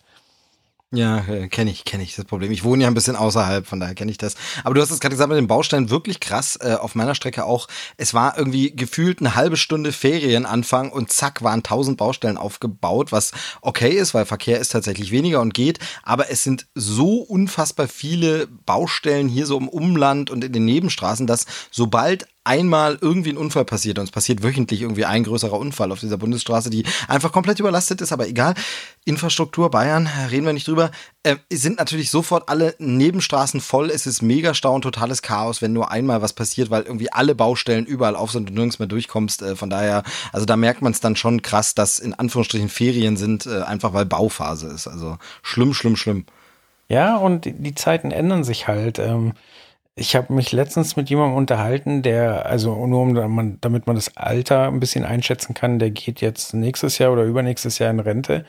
Ja, 0.96 1.26
äh, 1.28 1.48
kenne 1.48 1.72
ich, 1.72 1.86
kenne 1.86 2.04
ich 2.04 2.16
das 2.16 2.26
Problem. 2.26 2.52
Ich 2.52 2.64
wohne 2.64 2.84
ja 2.84 2.88
ein 2.88 2.94
bisschen 2.94 3.16
außerhalb, 3.16 3.66
von 3.66 3.80
daher 3.80 3.96
kenne 3.96 4.12
ich 4.12 4.20
das. 4.20 4.36
Aber 4.64 4.76
du 4.76 4.82
hast 4.82 4.92
es 4.92 5.00
gerade 5.00 5.16
gesagt 5.16 5.30
mit 5.30 5.40
den 5.40 5.48
Bausteinen 5.48 5.90
wirklich 5.90 6.20
krass. 6.20 6.56
Äh, 6.62 6.76
auf 6.76 6.94
meiner 6.94 7.16
Strecke 7.16 7.46
auch. 7.46 7.68
Es 7.98 8.14
war 8.14 8.38
irgendwie 8.38 8.76
gefühlt 8.76 9.20
eine 9.20 9.34
halbe 9.34 9.58
Stunde 9.58 9.92
Ferienanfang 9.92 10.92
und 10.92 11.12
zack 11.12 11.42
waren 11.42 11.64
tausend 11.64 11.98
Baustellen 11.98 12.38
aufgebaut, 12.38 13.12
was 13.12 13.32
okay 13.62 13.90
ist, 13.90 14.14
weil 14.14 14.26
Verkehr 14.26 14.60
ist 14.60 14.70
tatsächlich 14.70 15.10
weniger 15.10 15.42
und 15.42 15.56
geht. 15.56 15.80
Aber 16.04 16.30
es 16.30 16.44
sind 16.44 16.68
so 16.76 17.22
unfassbar 17.22 17.88
viele 17.88 18.46
Baustellen 18.46 19.28
hier 19.30 19.48
so 19.48 19.58
im 19.58 19.70
Umland 19.70 20.30
und 20.30 20.44
in 20.44 20.54
den 20.54 20.66
Nebenstraßen, 20.66 21.26
dass 21.26 21.48
sobald 21.72 22.28
einmal 22.46 22.98
irgendwie 23.00 23.30
ein 23.32 23.38
Unfall 23.38 23.66
passiert 23.66 23.98
und 24.00 24.06
es 24.06 24.12
passiert 24.12 24.44
wöchentlich 24.44 24.82
irgendwie 24.82 25.06
ein 25.06 25.24
größerer 25.24 25.58
Unfall 25.58 25.92
auf 25.92 26.00
dieser 26.00 26.18
Bundesstraße, 26.18 26.70
die 26.70 26.84
einfach 27.08 27.32
komplett 27.32 27.60
überlastet 27.60 28.02
ist, 28.02 28.12
aber 28.12 28.28
egal. 28.28 28.54
Infrastruktur 29.06 29.70
Bayern, 29.70 30.10
reden 30.32 30.46
wir 30.46 30.54
nicht 30.54 30.68
drüber, 30.68 30.92
äh, 31.24 31.36
sind 31.52 31.78
natürlich 31.80 32.10
sofort 32.10 32.48
alle 32.50 32.76
Nebenstraßen 32.80 33.60
voll. 33.62 33.90
Es 33.90 34.06
ist 34.08 34.22
mega 34.22 34.54
Stau 34.54 34.74
und 34.76 34.82
totales 34.82 35.22
Chaos, 35.22 35.62
wenn 35.62 35.74
nur 35.74 35.92
einmal 35.92 36.22
was 36.22 36.34
passiert, 36.34 36.70
weil 36.70 36.84
irgendwie 36.84 37.12
alle 37.12 37.36
Baustellen 37.36 37.86
überall 37.86 38.16
auf 38.16 38.32
sind 38.32 38.50
und 38.50 38.56
nirgends 38.56 38.80
mehr 38.80 38.88
durchkommst. 38.88 39.42
Äh, 39.42 39.56
von 39.56 39.70
daher, 39.70 40.04
also 40.32 40.46
da 40.46 40.56
merkt 40.58 40.82
man 40.82 40.92
es 40.92 41.00
dann 41.00 41.16
schon 41.16 41.42
krass, 41.42 41.76
dass 41.76 42.00
in 42.00 42.14
Anführungsstrichen 42.14 42.70
Ferien 42.70 43.18
sind, 43.18 43.46
äh, 43.46 43.62
einfach 43.62 43.94
weil 43.94 44.06
Bauphase 44.06 44.68
ist. 44.68 44.88
Also 44.88 45.18
schlimm, 45.42 45.74
schlimm, 45.74 45.96
schlimm. 45.96 46.26
Ja, 46.90 47.16
und 47.18 47.46
die- 47.46 47.54
die 47.54 47.76
Zeiten 47.76 48.12
ändern 48.12 48.44
sich 48.44 48.68
halt. 48.68 49.00
Ähm, 49.00 49.34
ich 49.96 50.16
habe 50.16 50.34
mich 50.34 50.52
letztens 50.52 50.96
mit 50.96 51.10
jemandem 51.10 51.38
unterhalten, 51.38 52.02
der, 52.02 52.48
also 52.48 52.86
nur 52.88 53.02
um 53.02 53.60
damit 53.62 53.86
man 53.86 53.96
das 53.96 54.18
Alter 54.18 54.68
ein 54.68 54.80
bisschen 54.80 55.06
einschätzen 55.06 55.54
kann, 55.54 55.78
der 55.80 55.92
geht 55.92 56.22
jetzt 56.22 56.54
nächstes 56.54 56.98
Jahr 56.98 57.12
oder 57.14 57.24
übernächstes 57.24 57.78
Jahr 57.80 57.92
in 57.92 58.00
Rente. 58.00 58.46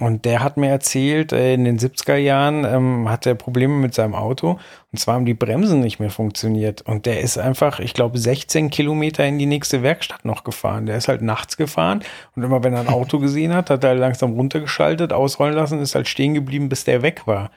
Und 0.00 0.24
der 0.24 0.44
hat 0.44 0.56
mir 0.56 0.68
erzählt, 0.68 1.32
äh, 1.32 1.54
in 1.54 1.64
den 1.64 1.78
70er 1.78 2.16
Jahren 2.16 2.64
ähm, 2.64 3.08
hat 3.08 3.26
er 3.26 3.34
Probleme 3.34 3.74
mit 3.74 3.94
seinem 3.94 4.14
Auto. 4.14 4.60
Und 4.92 4.98
zwar 4.98 5.16
haben 5.16 5.26
die 5.26 5.34
Bremsen 5.34 5.80
nicht 5.80 5.98
mehr 5.98 6.10
funktioniert. 6.10 6.82
Und 6.82 7.04
der 7.04 7.20
ist 7.20 7.36
einfach, 7.36 7.80
ich 7.80 7.94
glaube, 7.94 8.16
16 8.16 8.70
Kilometer 8.70 9.26
in 9.26 9.40
die 9.40 9.46
nächste 9.46 9.82
Werkstatt 9.82 10.24
noch 10.24 10.44
gefahren. 10.44 10.86
Der 10.86 10.96
ist 10.96 11.08
halt 11.08 11.22
nachts 11.22 11.56
gefahren. 11.56 12.04
Und 12.36 12.44
immer 12.44 12.62
wenn 12.62 12.74
er 12.74 12.80
ein 12.80 12.88
Auto 12.88 13.18
gesehen 13.18 13.52
hat, 13.52 13.70
hat 13.70 13.82
er 13.82 13.96
langsam 13.96 14.34
runtergeschaltet, 14.34 15.12
ausrollen 15.12 15.56
lassen, 15.56 15.80
ist 15.80 15.96
halt 15.96 16.06
stehen 16.06 16.34
geblieben, 16.34 16.68
bis 16.68 16.84
der 16.84 17.02
weg 17.02 17.26
war. 17.26 17.50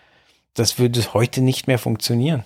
Das 0.56 0.80
würde 0.80 1.00
heute 1.14 1.42
nicht 1.42 1.68
mehr 1.68 1.78
funktionieren. 1.78 2.44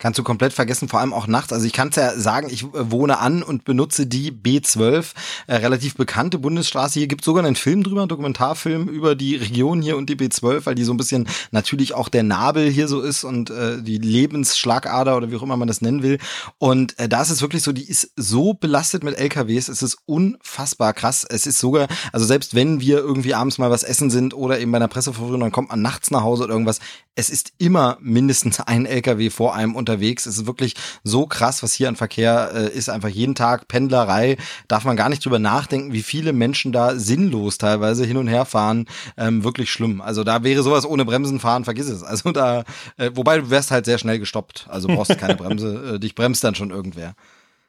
Kannst 0.00 0.16
du 0.16 0.22
komplett 0.22 0.52
vergessen, 0.52 0.88
vor 0.88 1.00
allem 1.00 1.12
auch 1.12 1.26
nachts. 1.26 1.52
Also 1.52 1.66
ich 1.66 1.72
kann 1.72 1.88
es 1.88 1.96
ja 1.96 2.16
sagen, 2.16 2.48
ich 2.50 2.62
äh, 2.62 2.68
wohne 2.72 3.18
an 3.18 3.42
und 3.42 3.64
benutze 3.64 4.06
die 4.06 4.30
B12, 4.30 5.12
äh, 5.48 5.56
relativ 5.56 5.96
bekannte 5.96 6.38
Bundesstraße. 6.38 7.00
Hier 7.00 7.08
gibt 7.08 7.24
sogar 7.24 7.44
einen 7.44 7.56
Film 7.56 7.82
drüber, 7.82 8.02
einen 8.02 8.08
Dokumentarfilm 8.08 8.88
über 8.88 9.16
die 9.16 9.34
Region 9.34 9.82
hier 9.82 9.96
und 9.96 10.08
die 10.08 10.14
B12, 10.14 10.66
weil 10.66 10.76
die 10.76 10.84
so 10.84 10.92
ein 10.92 10.98
bisschen 10.98 11.26
natürlich 11.50 11.94
auch 11.94 12.08
der 12.08 12.22
Nabel 12.22 12.70
hier 12.70 12.86
so 12.86 13.00
ist 13.00 13.24
und 13.24 13.50
äh, 13.50 13.82
die 13.82 13.98
Lebensschlagader 13.98 15.16
oder 15.16 15.32
wie 15.32 15.36
auch 15.36 15.42
immer 15.42 15.56
man 15.56 15.66
das 15.66 15.80
nennen 15.80 16.04
will. 16.04 16.18
Und 16.58 16.96
äh, 17.00 17.08
da 17.08 17.20
ist 17.20 17.30
es 17.30 17.42
wirklich 17.42 17.64
so, 17.64 17.72
die 17.72 17.88
ist 17.88 18.12
so 18.14 18.54
belastet 18.54 19.02
mit 19.02 19.18
LKWs, 19.18 19.68
es 19.68 19.82
ist 19.82 19.98
unfassbar 20.06 20.92
krass. 20.92 21.26
Es 21.28 21.44
ist 21.44 21.58
sogar, 21.58 21.88
also 22.12 22.24
selbst 22.24 22.54
wenn 22.54 22.80
wir 22.80 22.98
irgendwie 22.98 23.34
abends 23.34 23.58
mal 23.58 23.72
was 23.72 23.82
essen 23.82 24.10
sind 24.10 24.32
oder 24.32 24.60
eben 24.60 24.70
bei 24.70 24.76
einer 24.76 24.86
Presseverführung, 24.86 25.40
dann 25.40 25.50
kommt 25.50 25.70
man 25.70 25.82
nachts 25.82 26.12
nach 26.12 26.22
Hause 26.22 26.44
oder 26.44 26.52
irgendwas, 26.52 26.78
es 27.16 27.30
ist 27.30 27.52
immer 27.58 27.98
mindestens 28.00 28.60
ein 28.60 28.86
LKW 28.86 29.30
vor 29.30 29.56
einem 29.56 29.74
unterwegs. 29.88 30.26
Es 30.26 30.38
ist 30.38 30.46
wirklich 30.46 30.74
so 31.02 31.26
krass, 31.26 31.62
was 31.62 31.72
hier 31.72 31.88
an 31.88 31.96
Verkehr 31.96 32.50
äh, 32.54 32.68
ist. 32.68 32.88
Einfach 32.88 33.08
jeden 33.08 33.34
Tag 33.34 33.68
Pendlerei. 33.68 34.36
Darf 34.68 34.84
man 34.84 34.96
gar 34.96 35.08
nicht 35.08 35.24
drüber 35.24 35.38
nachdenken, 35.38 35.92
wie 35.92 36.02
viele 36.02 36.32
Menschen 36.32 36.72
da 36.72 36.94
sinnlos 36.94 37.58
teilweise 37.58 38.04
hin 38.04 38.16
und 38.16 38.28
her 38.28 38.44
fahren. 38.44 38.86
Ähm, 39.16 39.44
wirklich 39.44 39.70
schlimm. 39.70 40.00
Also 40.00 40.24
da 40.24 40.42
wäre 40.44 40.62
sowas 40.62 40.84
ohne 40.84 41.04
Bremsen 41.04 41.40
fahren, 41.40 41.64
vergiss 41.64 41.88
es. 41.88 42.02
Also 42.02 42.32
da, 42.32 42.64
äh, 42.96 43.10
wobei 43.14 43.38
du 43.38 43.50
wärst 43.50 43.70
halt 43.70 43.84
sehr 43.84 43.98
schnell 43.98 44.18
gestoppt. 44.18 44.66
Also 44.68 44.88
brauchst 44.88 45.16
keine 45.18 45.36
Bremse. 45.36 45.94
Äh, 45.94 45.98
dich 45.98 46.14
bremst 46.14 46.44
dann 46.44 46.54
schon 46.54 46.70
irgendwer. 46.70 47.14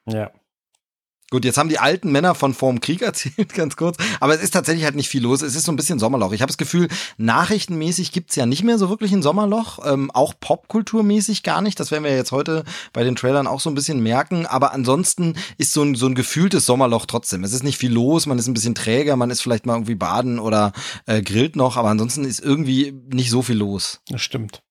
Ja. 0.05 0.31
Gut, 1.31 1.45
jetzt 1.45 1.59
haben 1.59 1.69
die 1.69 1.77
alten 1.77 2.11
Männer 2.11 2.33
von 2.33 2.55
vorm 2.55 2.81
Krieg 2.81 3.01
erzählt, 3.03 3.53
ganz 3.53 3.75
kurz. 3.75 3.97
Aber 4.19 4.33
es 4.33 4.41
ist 4.41 4.51
tatsächlich 4.51 4.85
halt 4.85 4.95
nicht 4.95 5.09
viel 5.09 5.21
los. 5.21 5.41
Es 5.41 5.55
ist 5.55 5.65
so 5.65 5.71
ein 5.71 5.75
bisschen 5.75 5.99
Sommerloch. 5.99 6.31
Ich 6.31 6.41
habe 6.41 6.49
das 6.49 6.57
Gefühl, 6.57 6.87
nachrichtenmäßig 7.17 8.11
gibt's 8.11 8.35
ja 8.35 8.45
nicht 8.47 8.63
mehr 8.63 8.79
so 8.79 8.89
wirklich 8.89 9.11
ein 9.11 9.21
Sommerloch. 9.21 9.79
Ähm, 9.85 10.09
auch 10.11 10.33
popkulturmäßig 10.39 11.43
gar 11.43 11.61
nicht. 11.61 11.79
Das 11.79 11.91
werden 11.91 12.03
wir 12.03 12.15
jetzt 12.15 12.31
heute 12.31 12.63
bei 12.93 13.03
den 13.03 13.15
Trailern 13.15 13.45
auch 13.45 13.59
so 13.59 13.69
ein 13.69 13.75
bisschen 13.75 14.01
merken. 14.01 14.47
Aber 14.47 14.73
ansonsten 14.73 15.35
ist 15.57 15.73
so 15.73 15.83
ein, 15.83 15.93
so 15.93 16.07
ein 16.07 16.15
gefühltes 16.15 16.65
Sommerloch 16.65 17.05
trotzdem. 17.05 17.43
Es 17.43 17.53
ist 17.53 17.63
nicht 17.63 17.77
viel 17.77 17.93
los. 17.93 18.25
Man 18.25 18.39
ist 18.39 18.47
ein 18.47 18.55
bisschen 18.55 18.75
träger. 18.75 19.15
Man 19.15 19.29
ist 19.29 19.41
vielleicht 19.41 19.67
mal 19.67 19.73
irgendwie 19.73 19.95
baden 19.95 20.39
oder 20.39 20.73
äh, 21.05 21.21
grillt 21.21 21.55
noch. 21.55 21.77
Aber 21.77 21.89
ansonsten 21.89 22.25
ist 22.25 22.39
irgendwie 22.39 22.91
nicht 23.11 23.29
so 23.29 23.43
viel 23.43 23.57
los. 23.57 24.01
Das 24.07 24.21
stimmt. 24.21 24.63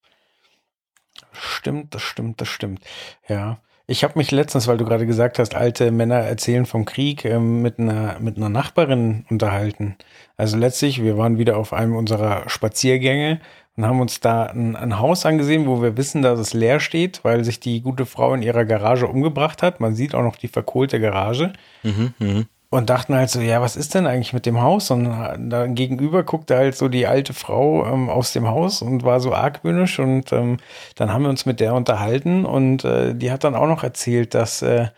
Stimmt, 1.32 1.94
das 1.94 2.02
stimmt, 2.02 2.40
das 2.40 2.48
stimmt. 2.48 2.82
Ja. 3.28 3.60
Ich 3.90 4.04
habe 4.04 4.18
mich 4.18 4.30
letztens, 4.30 4.68
weil 4.68 4.76
du 4.76 4.84
gerade 4.84 5.06
gesagt 5.06 5.38
hast, 5.38 5.54
alte 5.54 5.90
Männer 5.90 6.16
erzählen 6.16 6.66
vom 6.66 6.84
Krieg, 6.84 7.24
ähm, 7.24 7.62
mit 7.62 7.78
einer 7.78 8.18
mit 8.20 8.36
einer 8.36 8.50
Nachbarin 8.50 9.24
unterhalten. 9.30 9.96
Also 10.36 10.58
letztlich, 10.58 11.02
wir 11.02 11.16
waren 11.16 11.38
wieder 11.38 11.56
auf 11.56 11.72
einem 11.72 11.96
unserer 11.96 12.50
Spaziergänge 12.50 13.40
und 13.76 13.86
haben 13.86 14.00
uns 14.02 14.20
da 14.20 14.44
ein, 14.44 14.76
ein 14.76 14.98
Haus 14.98 15.24
angesehen, 15.24 15.66
wo 15.66 15.80
wir 15.80 15.96
wissen, 15.96 16.20
dass 16.20 16.38
es 16.38 16.52
leer 16.52 16.80
steht, 16.80 17.24
weil 17.24 17.44
sich 17.44 17.60
die 17.60 17.80
gute 17.80 18.04
Frau 18.04 18.34
in 18.34 18.42
ihrer 18.42 18.66
Garage 18.66 19.06
umgebracht 19.06 19.62
hat. 19.62 19.80
Man 19.80 19.94
sieht 19.94 20.14
auch 20.14 20.22
noch 20.22 20.36
die 20.36 20.48
verkohlte 20.48 21.00
Garage. 21.00 21.54
Mhm, 21.82 22.12
mh. 22.18 22.44
Und 22.70 22.90
dachten 22.90 23.14
halt 23.14 23.30
so, 23.30 23.40
ja, 23.40 23.62
was 23.62 23.76
ist 23.76 23.94
denn 23.94 24.06
eigentlich 24.06 24.34
mit 24.34 24.44
dem 24.44 24.60
Haus? 24.60 24.90
Und 24.90 25.04
da 25.48 25.66
gegenüber 25.66 26.22
guckte 26.22 26.54
halt 26.56 26.76
so 26.76 26.88
die 26.88 27.06
alte 27.06 27.32
Frau 27.32 27.86
ähm, 27.86 28.10
aus 28.10 28.34
dem 28.34 28.46
Haus 28.46 28.82
und 28.82 29.04
war 29.04 29.20
so 29.20 29.32
argwöhnisch. 29.32 29.98
Und 29.98 30.32
ähm, 30.34 30.58
dann 30.94 31.10
haben 31.12 31.22
wir 31.22 31.30
uns 31.30 31.46
mit 31.46 31.60
der 31.60 31.74
unterhalten 31.74 32.44
und 32.44 32.84
äh, 32.84 33.14
die 33.14 33.30
hat 33.32 33.44
dann 33.44 33.54
auch 33.54 33.68
noch 33.68 33.84
erzählt, 33.84 34.34
dass, 34.34 34.60
äh, 34.60 34.88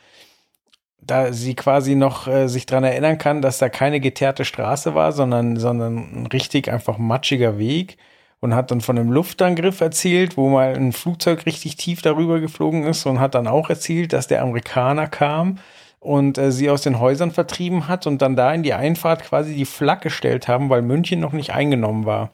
da 1.00 1.32
sie 1.32 1.54
quasi 1.54 1.94
noch 1.94 2.26
äh, 2.26 2.48
sich 2.48 2.66
dran 2.66 2.84
erinnern 2.84 3.18
kann, 3.18 3.42
dass 3.42 3.58
da 3.58 3.68
keine 3.68 4.00
geteerte 4.00 4.44
Straße 4.44 4.94
war, 4.94 5.12
sondern, 5.12 5.56
sondern 5.56 6.22
ein 6.22 6.26
richtig 6.26 6.70
einfach 6.72 6.98
matschiger 6.98 7.58
Weg 7.58 7.98
und 8.40 8.54
hat 8.54 8.70
dann 8.70 8.80
von 8.80 8.98
einem 8.98 9.12
Luftangriff 9.12 9.80
erzählt, 9.80 10.36
wo 10.36 10.48
mal 10.48 10.74
ein 10.74 10.92
Flugzeug 10.92 11.46
richtig 11.46 11.76
tief 11.76 12.02
darüber 12.02 12.40
geflogen 12.40 12.84
ist 12.84 13.06
und 13.06 13.20
hat 13.20 13.34
dann 13.34 13.46
auch 13.46 13.70
erzählt, 13.70 14.12
dass 14.12 14.26
der 14.26 14.42
Amerikaner 14.42 15.06
kam 15.06 15.58
und 16.00 16.38
äh, 16.38 16.50
sie 16.50 16.70
aus 16.70 16.82
den 16.82 16.98
Häusern 16.98 17.30
vertrieben 17.30 17.86
hat 17.86 18.06
und 18.06 18.20
dann 18.22 18.34
da 18.34 18.52
in 18.52 18.62
die 18.62 18.74
Einfahrt 18.74 19.22
quasi 19.22 19.54
die 19.54 19.66
Flak 19.66 20.00
gestellt 20.02 20.48
haben, 20.48 20.70
weil 20.70 20.82
München 20.82 21.20
noch 21.20 21.32
nicht 21.32 21.52
eingenommen 21.52 22.06
war. 22.06 22.32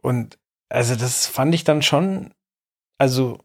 Und 0.00 0.38
also 0.68 0.94
das 0.94 1.26
fand 1.26 1.54
ich 1.54 1.64
dann 1.64 1.82
schon, 1.82 2.32
also 2.96 3.38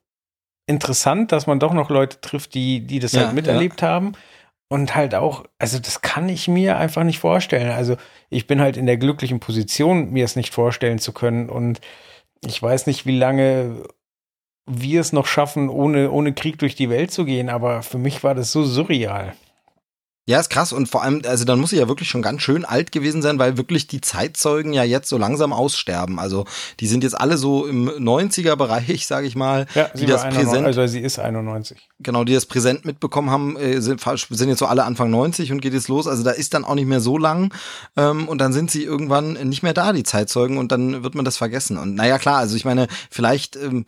interessant, 0.67 1.31
dass 1.31 1.47
man 1.47 1.59
doch 1.59 1.73
noch 1.73 1.89
Leute 1.89 2.21
trifft, 2.21 2.53
die, 2.53 2.81
die 2.81 2.99
das 2.99 3.13
Ja, 3.13 3.25
halt 3.25 3.33
miterlebt 3.33 3.81
haben. 3.81 4.13
Und 4.67 4.95
halt 4.95 5.13
auch, 5.13 5.45
also 5.59 5.77
das 5.77 6.01
kann 6.01 6.27
ich 6.27 6.47
mir 6.47 6.77
einfach 6.77 7.03
nicht 7.03 7.19
vorstellen. 7.19 7.71
Also 7.71 7.97
ich 8.29 8.47
bin 8.47 8.59
halt 8.59 8.77
in 8.77 8.87
der 8.87 8.97
glücklichen 8.97 9.39
Position, 9.39 10.11
mir 10.11 10.25
es 10.25 10.35
nicht 10.35 10.53
vorstellen 10.53 10.97
zu 10.97 11.13
können. 11.13 11.49
Und 11.49 11.81
ich 12.43 12.61
weiß 12.61 12.87
nicht, 12.87 13.05
wie 13.05 13.17
lange 13.17 13.83
wir 14.65 15.01
es 15.01 15.13
noch 15.13 15.27
schaffen, 15.27 15.69
ohne, 15.69 16.11
ohne 16.11 16.33
Krieg 16.33 16.57
durch 16.59 16.75
die 16.75 16.89
Welt 16.89 17.11
zu 17.11 17.25
gehen. 17.25 17.49
Aber 17.49 17.83
für 17.83 17.97
mich 17.97 18.23
war 18.23 18.35
das 18.35 18.51
so 18.51 18.63
surreal. 18.63 19.33
Ja, 20.27 20.39
ist 20.39 20.49
krass 20.49 20.73
und 20.73 20.89
vor 20.89 21.03
allem, 21.03 21.21
also 21.27 21.45
dann 21.45 21.59
muss 21.59 21.69
sie 21.69 21.77
ja 21.77 21.87
wirklich 21.87 22.09
schon 22.09 22.23
ganz 22.23 22.41
schön 22.41 22.65
alt 22.65 22.91
gewesen 22.91 23.21
sein, 23.21 23.37
weil 23.37 23.57
wirklich 23.57 23.85
die 23.85 24.01
Zeitzeugen 24.01 24.73
ja 24.73 24.83
jetzt 24.83 25.07
so 25.07 25.19
langsam 25.19 25.53
aussterben. 25.53 26.17
Also 26.17 26.45
die 26.79 26.87
sind 26.87 27.03
jetzt 27.03 27.13
alle 27.13 27.37
so 27.37 27.67
im 27.67 27.87
90er 27.87 28.55
Bereich, 28.55 29.05
sage 29.07 29.27
ich 29.27 29.35
mal, 29.35 29.67
Ja, 29.75 29.87
die 29.93 29.99
sie, 29.99 30.05
das 30.07 30.23
war 30.23 30.29
91, 30.29 30.49
präsent, 30.49 30.65
also 30.65 30.87
sie 30.87 31.01
ist 31.01 31.19
91. 31.19 31.77
genau, 31.99 32.23
die 32.23 32.33
das 32.33 32.47
präsent 32.47 32.85
mitbekommen 32.85 33.29
haben, 33.29 33.55
äh, 33.55 33.79
sind, 33.81 34.01
sind 34.01 34.49
jetzt 34.49 34.57
so 34.57 34.65
alle 34.65 34.85
Anfang 34.85 35.11
90 35.11 35.51
und 35.51 35.61
geht 35.61 35.73
jetzt 35.73 35.89
los. 35.89 36.07
Also 36.07 36.23
da 36.23 36.31
ist 36.31 36.55
dann 36.55 36.65
auch 36.65 36.73
nicht 36.73 36.87
mehr 36.87 37.01
so 37.01 37.19
lang 37.19 37.53
ähm, 37.95 38.27
und 38.27 38.39
dann 38.39 38.51
sind 38.51 38.71
sie 38.71 38.83
irgendwann 38.83 39.33
nicht 39.33 39.61
mehr 39.61 39.75
da, 39.75 39.93
die 39.93 40.01
Zeitzeugen, 40.01 40.57
und 40.57 40.71
dann 40.71 41.03
wird 41.03 41.13
man 41.13 41.25
das 41.25 41.37
vergessen. 41.37 41.77
Und 41.77 41.93
naja, 41.93 42.17
klar, 42.17 42.37
also 42.37 42.55
ich 42.55 42.65
meine, 42.65 42.87
vielleicht 43.11 43.57
ähm, 43.57 43.85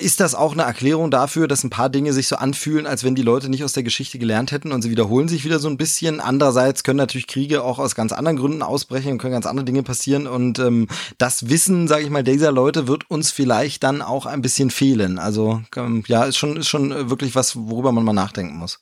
ist 0.00 0.20
das 0.20 0.34
auch 0.34 0.52
eine 0.52 0.62
Erklärung 0.62 1.10
dafür, 1.10 1.48
dass 1.48 1.62
ein 1.62 1.70
paar 1.70 1.90
Dinge 1.90 2.14
sich 2.14 2.28
so 2.28 2.36
anfühlen, 2.36 2.86
als 2.86 3.04
wenn 3.04 3.14
die 3.14 3.22
Leute 3.22 3.50
nicht 3.50 3.62
aus 3.62 3.74
der 3.74 3.82
Geschichte 3.82 4.18
gelernt 4.18 4.50
hätten 4.50 4.72
und 4.72 4.80
sie 4.80 4.90
wiederholen 4.90 5.28
sich 5.28 5.44
wieder 5.44 5.58
so 5.58 5.68
ein 5.68 5.76
bisschen. 5.76 6.20
Andererseits 6.20 6.82
können 6.82 6.96
natürlich 6.96 7.26
Kriege 7.26 7.62
auch 7.62 7.78
aus 7.78 7.94
ganz 7.94 8.12
anderen 8.12 8.38
Gründen 8.38 8.62
ausbrechen 8.62 9.12
und 9.12 9.18
können 9.18 9.34
ganz 9.34 9.44
andere 9.46 9.66
Dinge 9.66 9.82
passieren. 9.82 10.26
Und 10.26 10.58
ähm, 10.58 10.88
das 11.18 11.50
Wissen, 11.50 11.88
sage 11.88 12.04
ich 12.04 12.10
mal, 12.10 12.24
dieser 12.24 12.52
Leute 12.52 12.88
wird 12.88 13.10
uns 13.10 13.30
vielleicht 13.30 13.82
dann 13.82 14.00
auch 14.00 14.24
ein 14.24 14.40
bisschen 14.40 14.70
fehlen. 14.70 15.18
Also 15.18 15.60
ähm, 15.76 16.04
ja, 16.06 16.24
ist 16.24 16.38
schon, 16.38 16.56
ist 16.56 16.68
schon 16.68 16.92
äh, 16.92 17.10
wirklich 17.10 17.34
was, 17.34 17.56
worüber 17.56 17.92
man 17.92 18.04
mal 18.04 18.14
nachdenken 18.14 18.56
muss. 18.56 18.80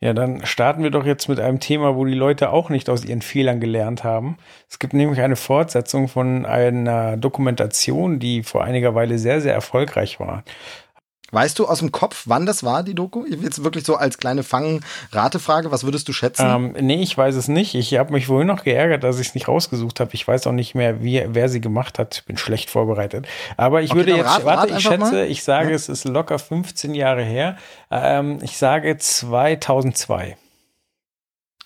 Ja, 0.00 0.12
dann 0.12 0.44
starten 0.46 0.82
wir 0.82 0.90
doch 0.90 1.04
jetzt 1.04 1.28
mit 1.28 1.40
einem 1.40 1.60
Thema, 1.60 1.96
wo 1.96 2.04
die 2.04 2.14
Leute 2.14 2.50
auch 2.50 2.68
nicht 2.68 2.88
aus 2.88 3.04
ihren 3.04 3.22
Fehlern 3.22 3.60
gelernt 3.60 4.04
haben. 4.04 4.36
Es 4.68 4.78
gibt 4.78 4.92
nämlich 4.92 5.20
eine 5.20 5.36
Fortsetzung 5.36 6.08
von 6.08 6.46
einer 6.46 7.16
Dokumentation, 7.16 8.18
die 8.18 8.42
vor 8.42 8.64
einiger 8.64 8.94
Weile 8.94 9.18
sehr, 9.18 9.40
sehr 9.40 9.54
erfolgreich 9.54 10.20
war. 10.20 10.44
Weißt 11.34 11.58
du 11.58 11.66
aus 11.66 11.80
dem 11.80 11.92
Kopf, 11.92 12.22
wann 12.26 12.46
das 12.46 12.62
war, 12.64 12.82
die 12.82 12.94
Doku? 12.94 13.24
Jetzt 13.26 13.62
wirklich 13.64 13.84
so 13.84 13.96
als 13.96 14.18
kleine 14.18 14.42
Fang-Ratefrage, 14.42 15.70
was 15.70 15.84
würdest 15.84 16.08
du 16.08 16.12
schätzen? 16.12 16.46
Ähm, 16.46 16.74
nee, 16.80 17.02
ich 17.02 17.16
weiß 17.18 17.34
es 17.34 17.48
nicht. 17.48 17.74
Ich 17.74 17.94
habe 17.98 18.12
mich 18.12 18.26
vorhin 18.26 18.46
noch 18.48 18.62
geärgert, 18.64 19.04
dass 19.04 19.18
ich 19.18 19.28
es 19.28 19.34
nicht 19.34 19.48
rausgesucht 19.48 20.00
habe. 20.00 20.10
Ich 20.14 20.26
weiß 20.26 20.46
auch 20.46 20.52
nicht 20.52 20.74
mehr, 20.74 21.02
wie, 21.02 21.22
wer 21.28 21.48
sie 21.48 21.60
gemacht 21.60 21.98
hat. 21.98 22.14
Ich 22.16 22.24
bin 22.24 22.36
schlecht 22.38 22.70
vorbereitet. 22.70 23.26
Aber 23.56 23.82
ich 23.82 23.90
Okay, 23.90 23.98
würde 24.00 24.16
jetzt, 24.16 24.26
rat- 24.26 24.44
warte, 24.44 24.70
rat 24.72 24.78
ich 24.78 24.84
schätze, 24.84 24.98
mal. 24.98 25.26
ich 25.26 25.42
sage, 25.44 25.70
Ja. 25.70 25.74
es 25.74 25.88
ist 25.88 26.04
locker 26.04 26.38
15 26.38 26.94
Jahre 26.94 27.22
her. 27.22 27.56
Ähm, 27.90 28.38
ich 28.42 28.56
sage 28.56 28.96
2002. 28.96 30.36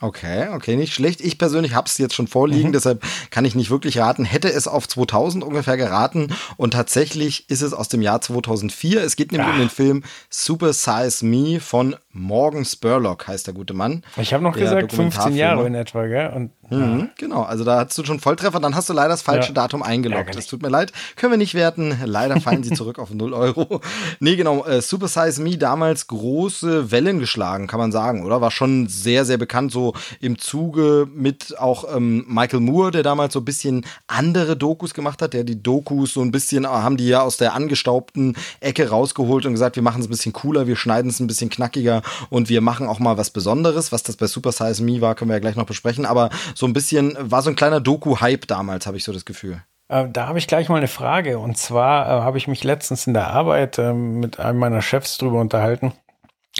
Okay, 0.01 0.49
okay, 0.55 0.77
nicht 0.77 0.95
schlecht. 0.95 1.21
Ich 1.21 1.39
persönlich 1.39 1.75
habe 1.75 1.87
es 1.89 1.99
jetzt 1.99 2.15
schon 2.15 2.29
vorliegen, 2.29 2.73
deshalb 2.73 3.03
kann 3.31 3.45
ich 3.45 3.55
nicht 3.57 3.71
wirklich 3.71 3.99
raten. 3.99 4.25
Hätte 4.25 4.49
es 4.53 4.69
auf 4.69 4.87
2000 4.89 5.43
ungefähr 5.43 5.77
geraten 5.77 6.29
und 6.57 6.73
tatsächlich 6.73 7.51
ist 7.51 7.63
es 7.63 7.73
aus 7.73 7.89
dem 7.89 8.01
Jahr 8.01 8.21
2004. 8.21 9.03
Es 9.03 9.17
geht 9.17 9.33
nämlich 9.33 9.49
Ah. 9.49 9.53
um 9.55 9.59
den 9.59 9.71
Film 9.71 10.05
Super 10.31 10.73
Size 10.73 11.25
Me 11.25 11.59
von 11.61 11.97
Morgan 12.13 12.65
Spurlock, 12.65 13.27
heißt 13.27 13.47
der 13.49 13.55
gute 13.55 13.75
Mann. 13.75 14.05
Ich 14.17 14.33
habe 14.33 14.43
noch 14.45 14.55
gesagt 14.57 14.93
15 14.93 15.35
Jahre 15.35 15.67
in 15.67 15.75
etwa, 15.75 16.07
gell? 16.07 16.31
Und 16.35 16.51
Mhm, 16.71 17.11
genau, 17.17 17.43
also 17.43 17.65
da 17.65 17.81
hast 17.87 17.97
du 17.97 18.05
schon 18.05 18.21
Volltreffer, 18.21 18.61
dann 18.61 18.75
hast 18.75 18.89
du 18.89 18.93
leider 18.93 19.11
das 19.11 19.23
falsche 19.23 19.49
Ja. 19.49 19.55
Datum 19.55 19.83
eingeloggt. 19.83 20.35
Das 20.37 20.47
tut 20.47 20.63
mir 20.63 20.69
leid, 20.69 20.93
können 21.17 21.33
wir 21.33 21.39
nicht 21.39 21.55
werten. 21.55 21.97
Leider 22.05 22.41
fallen 22.41 22.63
sie 22.63 22.71
zurück 22.75 22.99
auf 22.99 23.11
0 23.11 23.33
Euro. 23.33 23.81
Nee, 24.21 24.37
genau, 24.37 24.65
äh, 24.65 24.81
Super 24.83 25.09
Size 25.09 25.41
Me 25.43 25.57
damals 25.57 26.07
große 26.07 26.91
Wellen 26.91 27.19
geschlagen, 27.21 27.67
kann 27.67 27.81
man 27.81 27.93
sagen, 27.93 28.25
oder? 28.25 28.41
War 28.41 28.51
schon 28.51 28.87
sehr, 28.89 29.25
sehr 29.25 29.39
bekannt, 29.39 29.73
so 29.73 29.95
im 30.21 30.39
Zuge 30.39 31.09
mit 31.15 31.59
auch 31.59 31.85
ähm, 31.97 32.25
Michael 32.29 32.61
Moore, 32.61 32.91
der 32.91 33.03
damals 33.03 33.33
so 33.33 33.41
ein 33.41 33.45
bisschen 33.45 33.87
andere 34.07 34.57
Dokus 34.57 34.95
gemacht 34.95 35.23
hat, 35.23 35.33
der 35.33 35.45
die 35.45 35.63
Dokus 35.63 36.13
so 36.13 36.21
ein 36.21 36.31
bisschen, 36.33 36.65
äh, 36.65 36.69
haben 36.69 36.97
die 36.97 37.09
ja 37.09 37.23
aus 37.23 37.37
der 37.37 37.55
angestaubten 37.55 38.37
Ecke 38.61 38.89
rausgeholt 38.91 39.47
und 39.47 39.53
gesagt, 39.53 39.77
wir 39.77 39.83
machen 39.83 40.01
es 40.01 40.07
ein 40.07 40.11
bisschen 40.11 40.33
cooler, 40.33 40.67
wir 40.67 40.77
schneiden 40.77 41.11
es 41.11 41.21
ein 41.21 41.27
bisschen 41.27 41.51
knackiger 41.51 42.03
und 42.31 42.49
wir 42.49 42.61
machen 42.61 42.87
auch 42.87 42.99
mal 42.99 43.17
was 43.17 43.31
Besonderes. 43.31 43.93
Was 43.93 44.03
das 44.03 44.17
bei 44.17 44.27
Super 44.27 44.53
Size 44.53 44.83
Me 44.83 45.01
war, 45.01 45.15
können 45.15 45.31
wir 45.31 45.35
ja 45.37 45.41
gleich 45.41 45.57
noch 45.57 45.67
besprechen, 45.67 46.05
aber 46.07 46.31
so 46.59 46.67
ein 46.67 46.73
bisschen, 46.73 47.17
war 47.19 47.41
so 47.43 47.51
ein 47.51 47.57
kleiner 47.57 47.81
Doku-Hype 47.81 48.49
damals, 48.49 48.87
habe 48.89 48.97
ich 48.97 49.05
so 49.05 49.13
das 49.13 49.25
Gefühl. 49.25 49.63
Äh, 49.89 50.09
Da 50.09 50.27
habe 50.27 50.39
ich 50.39 50.49
gleich 50.49 50.69
mal 50.69 50.77
eine 50.79 50.89
Frage. 50.89 51.39
Und 51.39 51.57
zwar 51.57 52.07
äh, 52.07 52.23
habe 52.23 52.37
ich 52.37 52.49
mich 52.49 52.65
letztens 52.65 53.07
in 53.07 53.15
der 53.15 53.29
Arbeit 53.29 53.79
ähm, 53.79 54.19
mit 54.19 54.41
einem 54.41 54.59
meiner 54.59 54.83
Chefs 54.83 55.19
drüber 55.19 55.41
unterhalten, 55.41 55.93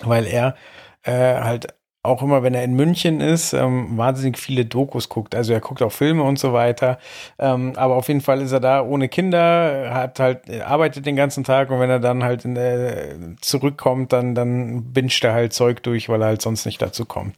weil 0.03 0.25
er 0.27 0.55
äh, 1.03 1.41
halt 1.41 1.75
auch 2.03 2.23
immer, 2.23 2.43
wenn 2.43 2.55
er 2.55 2.63
in 2.65 2.75
München 2.75 3.21
ist, 3.21 3.53
ähm, 3.53 3.97
wahnsinnig 3.99 4.39
viele 4.39 4.65
Dokus 4.65 5.09
guckt. 5.09 5.35
Also 5.35 5.53
er 5.53 5.61
guckt 5.61 5.83
auch 5.83 5.93
Filme 5.93 6.23
und 6.23 6.39
so 6.39 6.53
weiter. 6.53 6.99
Ähm, 7.39 7.73
aber 7.77 7.97
auf 7.97 8.09
jeden 8.09 8.21
Fall 8.21 8.41
ist 8.41 8.53
er 8.53 8.61
da 8.61 8.83
ohne 8.83 9.09
Kinder, 9.09 9.91
hat 9.93 10.21
halt, 10.21 10.49
arbeitet 10.63 11.07
den 11.07 11.17
ganzen 11.17 11.45
Tag 11.45 11.71
und 11.71 11.81
wenn 11.81 11.91
er 11.91 11.99
dann 12.01 12.23
halt 12.23 12.45
in, 12.45 12.57
äh, 12.57 13.15
zurückkommt, 13.41 14.13
dann, 14.13 14.35
dann 14.35 14.93
binscht 14.93 15.25
er 15.25 15.35
halt 15.35 15.53
Zeug 15.53 15.83
durch, 15.83 16.09
weil 16.09 16.23
er 16.23 16.29
halt 16.29 16.43
sonst 16.43 16.67
nicht 16.67 16.81
dazu 16.81 17.05
kommt. 17.05 17.35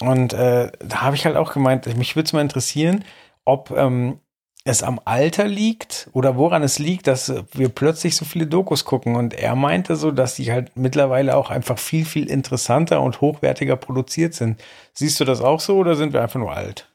Und 0.00 0.32
äh, 0.32 0.72
da 0.78 1.02
habe 1.02 1.14
ich 1.16 1.26
halt 1.26 1.36
auch 1.36 1.52
gemeint, 1.52 1.86
mich 1.96 2.16
würde 2.16 2.26
es 2.26 2.32
mal 2.32 2.40
interessieren, 2.40 3.04
ob 3.44 3.70
ähm, 3.76 4.18
es 4.64 4.82
am 4.82 4.98
Alter 5.04 5.46
liegt 5.46 6.08
oder 6.12 6.36
woran 6.36 6.62
es 6.62 6.78
liegt, 6.78 7.06
dass 7.06 7.32
wir 7.52 7.68
plötzlich 7.68 8.16
so 8.16 8.24
viele 8.24 8.46
Dokus 8.46 8.86
gucken. 8.86 9.14
Und 9.14 9.34
er 9.34 9.54
meinte 9.56 9.94
so, 9.96 10.10
dass 10.10 10.36
die 10.36 10.50
halt 10.50 10.74
mittlerweile 10.76 11.36
auch 11.36 11.50
einfach 11.50 11.78
viel, 11.78 12.06
viel 12.06 12.30
interessanter 12.30 13.02
und 13.02 13.20
hochwertiger 13.20 13.76
produziert 13.76 14.32
sind. 14.34 14.60
Siehst 14.94 15.20
du 15.20 15.24
das 15.26 15.42
auch 15.42 15.60
so 15.60 15.76
oder 15.76 15.96
sind 15.96 16.14
wir 16.14 16.22
einfach 16.22 16.40
nur 16.40 16.52
alt? 16.56 16.88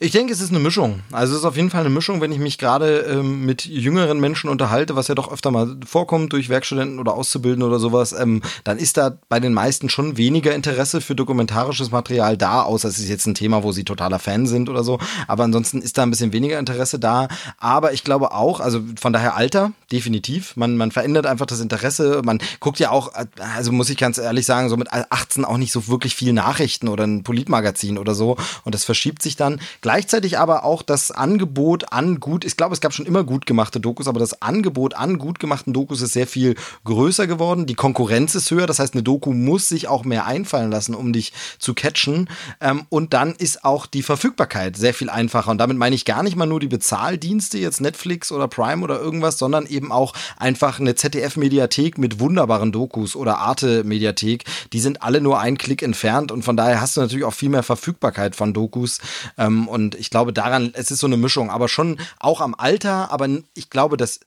Ich 0.00 0.10
denke, 0.10 0.32
es 0.32 0.40
ist 0.40 0.50
eine 0.50 0.58
Mischung. 0.58 1.02
Also 1.12 1.34
es 1.34 1.38
ist 1.38 1.44
auf 1.44 1.54
jeden 1.54 1.70
Fall 1.70 1.82
eine 1.82 1.88
Mischung, 1.88 2.20
wenn 2.20 2.32
ich 2.32 2.40
mich 2.40 2.58
gerade 2.58 2.98
ähm, 3.08 3.46
mit 3.46 3.64
jüngeren 3.64 4.18
Menschen 4.18 4.50
unterhalte, 4.50 4.96
was 4.96 5.06
ja 5.06 5.14
doch 5.14 5.30
öfter 5.30 5.52
mal 5.52 5.76
vorkommt 5.86 6.32
durch 6.32 6.48
Werkstudenten 6.48 6.98
oder 6.98 7.14
Auszubildende 7.14 7.64
oder 7.64 7.78
sowas, 7.78 8.12
ähm, 8.12 8.42
dann 8.64 8.78
ist 8.78 8.96
da 8.96 9.16
bei 9.28 9.38
den 9.38 9.52
meisten 9.54 9.88
schon 9.88 10.16
weniger 10.16 10.52
Interesse 10.52 11.00
für 11.00 11.14
dokumentarisches 11.14 11.92
Material 11.92 12.36
da, 12.36 12.62
außer 12.62 12.88
es 12.88 12.98
ist 12.98 13.08
jetzt 13.08 13.26
ein 13.26 13.36
Thema, 13.36 13.62
wo 13.62 13.70
sie 13.70 13.84
totaler 13.84 14.18
Fan 14.18 14.48
sind 14.48 14.68
oder 14.68 14.82
so. 14.82 14.98
Aber 15.28 15.44
ansonsten 15.44 15.80
ist 15.80 15.96
da 15.96 16.02
ein 16.02 16.10
bisschen 16.10 16.32
weniger 16.32 16.58
Interesse 16.58 16.98
da. 16.98 17.28
Aber 17.58 17.92
ich 17.92 18.02
glaube 18.02 18.32
auch, 18.32 18.58
also 18.58 18.80
von 19.00 19.12
daher 19.12 19.36
Alter, 19.36 19.70
definitiv. 19.92 20.56
Man, 20.56 20.76
man 20.76 20.90
verändert 20.90 21.24
einfach 21.24 21.46
das 21.46 21.60
Interesse. 21.60 22.20
Man 22.24 22.40
guckt 22.58 22.80
ja 22.80 22.90
auch, 22.90 23.12
also 23.54 23.70
muss 23.70 23.90
ich 23.90 23.96
ganz 23.96 24.18
ehrlich 24.18 24.44
sagen, 24.44 24.70
so 24.70 24.76
mit 24.76 24.92
18 24.92 25.44
auch 25.44 25.56
nicht 25.56 25.70
so 25.70 25.86
wirklich 25.86 26.16
viel 26.16 26.32
Nachrichten 26.32 26.88
oder 26.88 27.04
ein 27.04 27.22
Politmagazin 27.22 27.96
oder 27.96 28.16
so. 28.16 28.36
Und 28.64 28.74
das 28.74 28.82
verschiebt 28.82 29.22
sich 29.22 29.36
dann. 29.36 29.60
Gleichzeitig 29.84 30.38
aber 30.38 30.64
auch 30.64 30.80
das 30.80 31.10
Angebot 31.10 31.92
an 31.92 32.18
gut, 32.18 32.46
ich 32.46 32.56
glaube, 32.56 32.72
es 32.72 32.80
gab 32.80 32.94
schon 32.94 33.04
immer 33.04 33.22
gut 33.22 33.44
gemachte 33.44 33.80
Dokus, 33.80 34.08
aber 34.08 34.18
das 34.18 34.40
Angebot 34.40 34.94
an 34.94 35.18
gut 35.18 35.38
gemachten 35.38 35.74
Dokus 35.74 36.00
ist 36.00 36.14
sehr 36.14 36.26
viel 36.26 36.54
größer 36.84 37.26
geworden. 37.26 37.66
Die 37.66 37.74
Konkurrenz 37.74 38.34
ist 38.34 38.50
höher, 38.50 38.66
das 38.66 38.78
heißt, 38.78 38.94
eine 38.94 39.02
Doku 39.02 39.34
muss 39.34 39.68
sich 39.68 39.86
auch 39.86 40.06
mehr 40.06 40.24
einfallen 40.24 40.70
lassen, 40.70 40.94
um 40.94 41.12
dich 41.12 41.34
zu 41.58 41.74
catchen. 41.74 42.30
Ähm, 42.62 42.86
und 42.88 43.12
dann 43.12 43.34
ist 43.34 43.62
auch 43.66 43.84
die 43.84 44.00
Verfügbarkeit 44.00 44.78
sehr 44.78 44.94
viel 44.94 45.10
einfacher. 45.10 45.50
Und 45.50 45.58
damit 45.58 45.76
meine 45.76 45.94
ich 45.94 46.06
gar 46.06 46.22
nicht 46.22 46.36
mal 46.36 46.46
nur 46.46 46.60
die 46.60 46.68
Bezahldienste, 46.68 47.58
jetzt 47.58 47.82
Netflix 47.82 48.32
oder 48.32 48.48
Prime 48.48 48.82
oder 48.82 48.98
irgendwas, 48.98 49.36
sondern 49.36 49.66
eben 49.66 49.92
auch 49.92 50.14
einfach 50.38 50.80
eine 50.80 50.94
ZDF-Mediathek 50.94 51.98
mit 51.98 52.20
wunderbaren 52.20 52.72
Dokus 52.72 53.16
oder 53.16 53.36
Arte-Mediathek. 53.36 54.44
Die 54.72 54.80
sind 54.80 55.02
alle 55.02 55.20
nur 55.20 55.40
einen 55.40 55.58
Klick 55.58 55.82
entfernt 55.82 56.32
und 56.32 56.42
von 56.42 56.56
daher 56.56 56.80
hast 56.80 56.96
du 56.96 57.02
natürlich 57.02 57.26
auch 57.26 57.34
viel 57.34 57.50
mehr 57.50 57.62
Verfügbarkeit 57.62 58.34
von 58.34 58.54
Dokus. 58.54 59.00
Ähm, 59.36 59.68
und 59.74 59.96
ich 59.96 60.08
glaube 60.08 60.32
daran, 60.32 60.70
es 60.72 60.90
ist 60.90 61.00
so 61.00 61.06
eine 61.06 61.16
Mischung, 61.16 61.50
aber 61.50 61.68
schon 61.68 61.98
auch 62.20 62.40
am 62.40 62.54
Alter, 62.54 63.10
aber 63.10 63.28
ich 63.54 63.68
glaube, 63.68 63.96
dass 63.96 64.20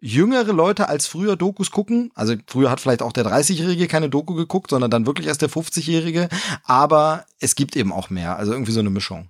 jüngere 0.00 0.52
Leute 0.52 0.88
als 0.88 1.06
früher 1.06 1.36
Dokus 1.36 1.70
gucken. 1.70 2.10
Also 2.14 2.34
früher 2.46 2.70
hat 2.70 2.80
vielleicht 2.80 3.02
auch 3.02 3.12
der 3.12 3.24
30-Jährige 3.24 3.86
keine 3.86 4.08
Doku 4.08 4.34
geguckt, 4.34 4.70
sondern 4.70 4.90
dann 4.90 5.06
wirklich 5.06 5.26
erst 5.26 5.42
der 5.42 5.50
50-Jährige. 5.50 6.28
Aber 6.64 7.24
es 7.40 7.54
gibt 7.54 7.76
eben 7.76 7.92
auch 7.92 8.10
mehr. 8.10 8.36
Also 8.36 8.52
irgendwie 8.52 8.72
so 8.72 8.80
eine 8.80 8.90
Mischung. 8.90 9.28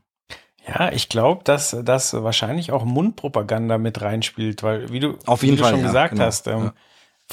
Ja, 0.66 0.90
ich 0.92 1.08
glaube, 1.08 1.44
dass 1.44 1.76
das 1.84 2.14
wahrscheinlich 2.14 2.72
auch 2.72 2.84
Mundpropaganda 2.84 3.78
mit 3.78 4.00
reinspielt, 4.00 4.62
weil 4.62 4.90
wie 4.90 5.00
du, 5.00 5.18
Auf 5.26 5.42
jeden 5.42 5.58
wie 5.58 5.60
Fall, 5.60 5.72
du 5.72 5.76
schon 5.76 5.84
ja, 5.84 5.92
gesagt 5.92 6.12
genau. 6.12 6.24
hast, 6.24 6.46
ähm, 6.46 6.64
Ja. 6.64 6.74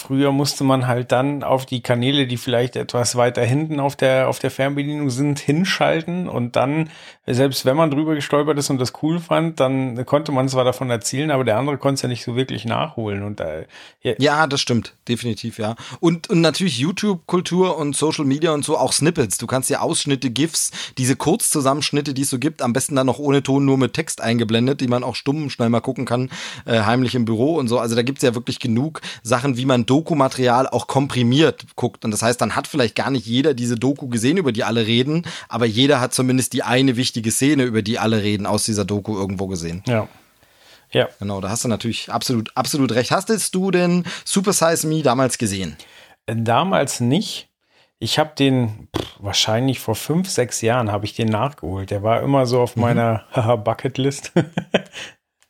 Früher 0.02 0.32
musste 0.32 0.64
man 0.64 0.88
halt 0.88 1.12
dann 1.12 1.44
auf 1.44 1.68
die 1.68 1.82
Kanäle, 1.82 2.26
die 2.26 2.38
vielleicht 2.38 2.76
etwas 2.76 3.16
weiter 3.16 3.44
hinten 3.44 3.80
auf 3.80 3.96
der, 3.96 4.30
auf 4.30 4.40
der 4.40 4.50
Fernbedienung 4.50 5.12
sind, 5.12 5.38
hinschalten 5.38 6.28
und 6.28 6.56
dann, 6.56 6.90
selbst 7.28 7.66
wenn 7.66 7.78
man 7.78 7.92
drüber 7.92 8.16
gestolpert 8.16 8.58
ist 8.58 8.72
und 8.72 8.80
das 8.80 8.94
cool 9.04 9.20
fand, 9.20 9.60
dann 9.60 10.04
konnte 10.08 10.32
man 10.32 10.50
zwar 10.50 10.66
davon 10.66 10.90
erzählen, 10.90 11.30
aber 11.30 11.44
der 11.44 11.60
andere 11.60 11.78
konnte 11.78 11.96
es 11.96 12.02
ja 12.02 12.10
nicht 12.10 12.24
so 12.24 12.36
wirklich 12.36 12.66
nachholen 12.66 13.22
und 13.22 13.40
äh, 13.42 13.68
ja. 14.02 14.14
ja, 14.18 14.48
das 14.48 14.60
stimmt, 14.60 14.96
definitiv, 15.08 15.60
ja. 15.60 15.76
Und, 16.00 16.32
und 16.32 16.42
natürlich 16.42 16.80
YouTube-Kultur 16.80 17.78
und 17.78 17.96
Social 17.96 18.26
Media 18.26 18.52
und 18.54 18.66
so 18.66 18.80
auch 18.80 18.94
Snippets. 18.94 19.38
Du 19.38 19.46
kannst 19.46 19.70
ja 19.70 19.82
Ausschnitte, 19.82 20.32
GIFs, 20.32 20.72
diese 20.98 21.16
Kurzzusammenschnitte, 21.16 22.16
die 22.16 22.24
es 22.24 22.32
so 22.32 22.40
gibt, 22.40 22.64
am 22.64 22.74
besten 22.74 22.96
dann 22.96 23.06
noch 23.06 23.20
ohne 23.20 23.44
Ton, 23.44 23.66
nur 23.66 23.78
mit 23.78 23.94
Text 23.94 24.20
eingeblendet, 24.20 24.82
die 24.82 24.88
man 24.88 25.04
auch 25.04 25.16
stumm 25.16 25.52
schnell 25.52 25.70
mal 25.70 25.80
gucken 25.82 26.06
kann, 26.06 26.32
äh, 26.66 26.82
heimlich 26.82 27.14
im 27.14 27.26
Büro 27.26 27.58
und 27.58 27.68
so. 27.68 27.78
Also 27.78 27.96
da 27.96 28.02
gibt's 28.02 28.24
ja 28.24 28.34
wirklich 28.34 28.60
genug 28.60 29.02
Sachen, 29.22 29.58
wie 29.58 29.66
man 29.66 29.86
Dokumaterial 29.92 30.70
auch 30.70 30.88
komprimiert 30.88 31.66
guckt. 31.76 32.06
Und 32.06 32.12
das 32.12 32.22
heißt, 32.22 32.40
dann 32.40 32.56
hat 32.56 32.66
vielleicht 32.66 32.96
gar 32.96 33.12
nicht 33.12 33.26
jeder 33.26 33.54
diese 33.54 33.76
Doku 33.76 34.08
gesehen, 34.08 34.38
über 34.38 34.54
die 34.54 34.64
alle 34.64 34.88
reden, 34.88 35.26
aber 35.50 35.66
jeder 35.66 36.00
hat 36.00 36.14
zumindest 36.14 36.54
die 36.54 36.64
eine 36.64 36.96
wichtige 36.96 37.30
Szene, 37.30 37.64
über 37.64 37.82
die 37.82 38.00
alle 38.00 38.24
reden, 38.24 38.46
aus 38.46 38.64
dieser 38.64 38.86
Doku 38.86 39.18
irgendwo 39.18 39.48
gesehen. 39.48 39.84
Ja. 39.86 40.08
Ja. 40.92 41.10
Genau, 41.20 41.42
da 41.42 41.50
hast 41.50 41.66
du 41.66 41.68
natürlich 41.68 42.10
absolut, 42.10 42.56
absolut 42.56 42.94
recht. 42.94 43.12
Hast 43.12 43.30
du 43.54 43.70
den 43.70 44.06
Super 44.24 44.54
Size 44.54 44.88
Me 44.88 45.02
damals 45.02 45.38
gesehen? 45.38 45.76
Damals 46.26 47.02
nicht. 47.02 47.50
Ich 48.00 48.18
habe 48.18 48.32
den 48.40 48.88
pff, 48.96 49.18
wahrscheinlich 49.20 49.82
vor 49.82 49.96
fünf, 49.96 50.30
sechs 50.30 50.62
Jahren 50.62 50.90
habe 50.90 51.04
ich 51.04 51.16
den 51.16 51.28
nachgeholt. 51.28 51.92
Der 51.92 52.02
war 52.02 52.22
immer 52.22 52.46
so 52.46 52.62
auf 52.62 52.78
mhm. 52.78 52.84
meiner 52.84 53.26
Bucketlist. 53.66 54.32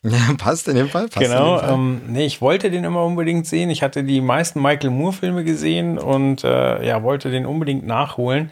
Ja, 0.04 0.34
passt 0.38 0.68
in 0.68 0.76
dem 0.76 0.90
Fall. 0.90 1.08
Passt 1.08 1.20
genau. 1.20 1.60
Fall. 1.60 1.74
Ähm, 1.74 2.02
nee, 2.08 2.26
ich 2.26 2.42
wollte 2.42 2.72
den 2.72 2.84
immer 2.84 3.06
unbedingt 3.06 3.46
sehen. 3.46 3.70
Ich 3.70 3.84
hatte 3.84 4.04
die 4.04 4.22
meisten 4.22 4.62
Michael 4.62 4.90
Moore-Filme 4.90 5.44
gesehen 5.44 5.98
und 5.98 6.44
äh, 6.44 6.86
ja, 6.86 7.04
wollte 7.04 7.30
den 7.32 7.46
unbedingt 7.46 7.86
nachholen 7.86 8.52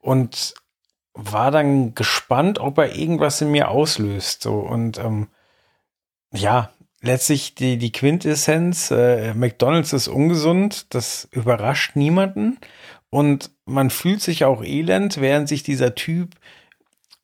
und 0.00 0.54
war 1.14 1.50
dann 1.50 1.94
gespannt, 1.94 2.58
ob 2.58 2.78
er 2.78 2.94
irgendwas 2.94 3.40
in 3.40 3.50
mir 3.50 3.68
auslöst. 3.70 4.42
So 4.42 4.54
und 4.54 4.98
ähm, 4.98 5.28
ja, 6.32 6.70
letztlich 7.00 7.54
die, 7.54 7.78
die 7.78 7.92
Quintessenz, 7.92 8.90
äh, 8.90 9.34
McDonalds 9.34 9.92
ist 9.92 10.08
ungesund, 10.08 10.94
das 10.94 11.28
überrascht 11.30 11.96
niemanden. 11.96 12.58
Und 13.10 13.50
man 13.64 13.90
fühlt 13.90 14.20
sich 14.20 14.44
auch 14.44 14.62
elend, 14.62 15.20
während 15.20 15.48
sich 15.48 15.62
dieser 15.62 15.94
Typ 15.94 16.34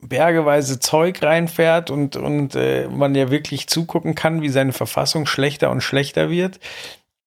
bergeweise 0.02 0.80
Zeug 0.80 1.22
reinfährt 1.22 1.90
und, 1.90 2.16
und 2.16 2.54
äh, 2.54 2.88
man 2.88 3.14
ja 3.14 3.30
wirklich 3.30 3.68
zugucken 3.68 4.14
kann, 4.14 4.42
wie 4.42 4.48
seine 4.48 4.72
Verfassung 4.72 5.26
schlechter 5.26 5.70
und 5.70 5.80
schlechter 5.80 6.28
wird. 6.28 6.58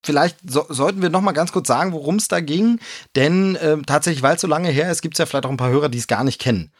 Vielleicht 0.05 0.37
so, 0.47 0.65
sollten 0.69 1.01
wir 1.01 1.09
noch 1.09 1.21
mal 1.21 1.31
ganz 1.31 1.51
kurz 1.51 1.67
sagen, 1.67 1.93
worum 1.93 2.15
es 2.15 2.27
da 2.27 2.39
ging, 2.39 2.79
denn 3.15 3.55
äh, 3.55 3.77
tatsächlich, 3.87 4.21
weil 4.21 4.35
es 4.35 4.41
so 4.41 4.47
lange 4.47 4.69
her 4.69 4.91
ist, 4.91 5.01
gibt 5.01 5.15
es 5.15 5.19
ja 5.19 5.25
vielleicht 5.25 5.45
auch 5.45 5.51
ein 5.51 5.57
paar 5.57 5.71
Hörer, 5.71 5.89
die 5.89 5.97
es 5.97 6.07
gar 6.07 6.23
nicht 6.23 6.39
kennen 6.39 6.71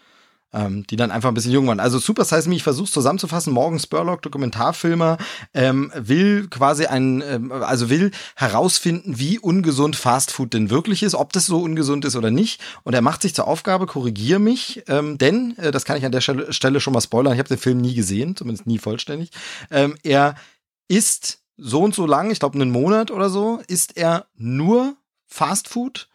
ähm, 0.54 0.86
die 0.88 0.96
dann 0.96 1.12
einfach 1.12 1.30
ein 1.30 1.34
bisschen 1.34 1.52
jung 1.52 1.68
waren. 1.68 1.80
Also 1.80 2.00
Super 2.00 2.24
Size 2.24 2.48
Me, 2.50 2.56
ich 2.56 2.64
versuche 2.64 2.90
zusammenzufassen, 2.90 3.54
Morgan 3.54 3.80
Spurlock, 3.80 4.22
Dokumentarfilmer, 4.22 5.18
ähm, 5.54 5.92
will 5.96 6.48
quasi 6.48 6.86
ein, 6.86 7.22
ähm, 7.22 7.52
also 7.52 7.90
will 7.90 8.12
herausfinden, 8.36 9.20
wie 9.20 9.40
ungesund 9.40 9.96
Fast 9.96 10.32
Food 10.32 10.54
denn 10.54 10.70
wirklich 10.70 11.04
ist, 11.04 11.16
ob 11.16 11.34
das 11.34 11.46
so 11.46 11.60
ungesund 11.60 12.06
ist 12.06 12.16
oder 12.16 12.32
nicht. 12.32 12.62
Und 12.84 12.94
er 12.94 13.02
macht 13.02 13.22
sich 13.22 13.36
zur 13.36 13.48
Aufgabe, 13.48 13.86
korrigier 13.86 14.40
mich, 14.40 14.84
ähm, 14.88 15.18
denn, 15.18 15.58
äh, 15.58 15.72
das 15.72 15.86
kann 15.86 15.98
ich 15.98 16.06
an 16.06 16.12
der 16.12 16.22
Stelle 16.22 16.80
schon 16.80 16.94
mal 16.94 17.02
spoilern, 17.02 17.34
ich 17.34 17.40
habe 17.40 17.50
den 17.50 17.58
Film 17.58 17.80
nie 17.80 17.94
gesehen, 17.94 18.36
zumindest 18.36 18.68
nie 18.68 18.78
vollständig. 18.78 19.32
Ähm, 19.72 19.96
er 20.04 20.36
ist 20.88 21.40
so 21.58 21.82
und 21.82 21.96
so 21.96 22.06
lang, 22.06 22.32
ich 22.32 22.40
glaube 22.40 22.56
einen 22.56 22.72
Monat 22.72 23.12
oder 23.12 23.30
so, 23.30 23.62
ist 23.68 23.98
er 23.98 24.28
nur 24.36 24.96
Fast 25.28 25.68
Food 25.68 26.08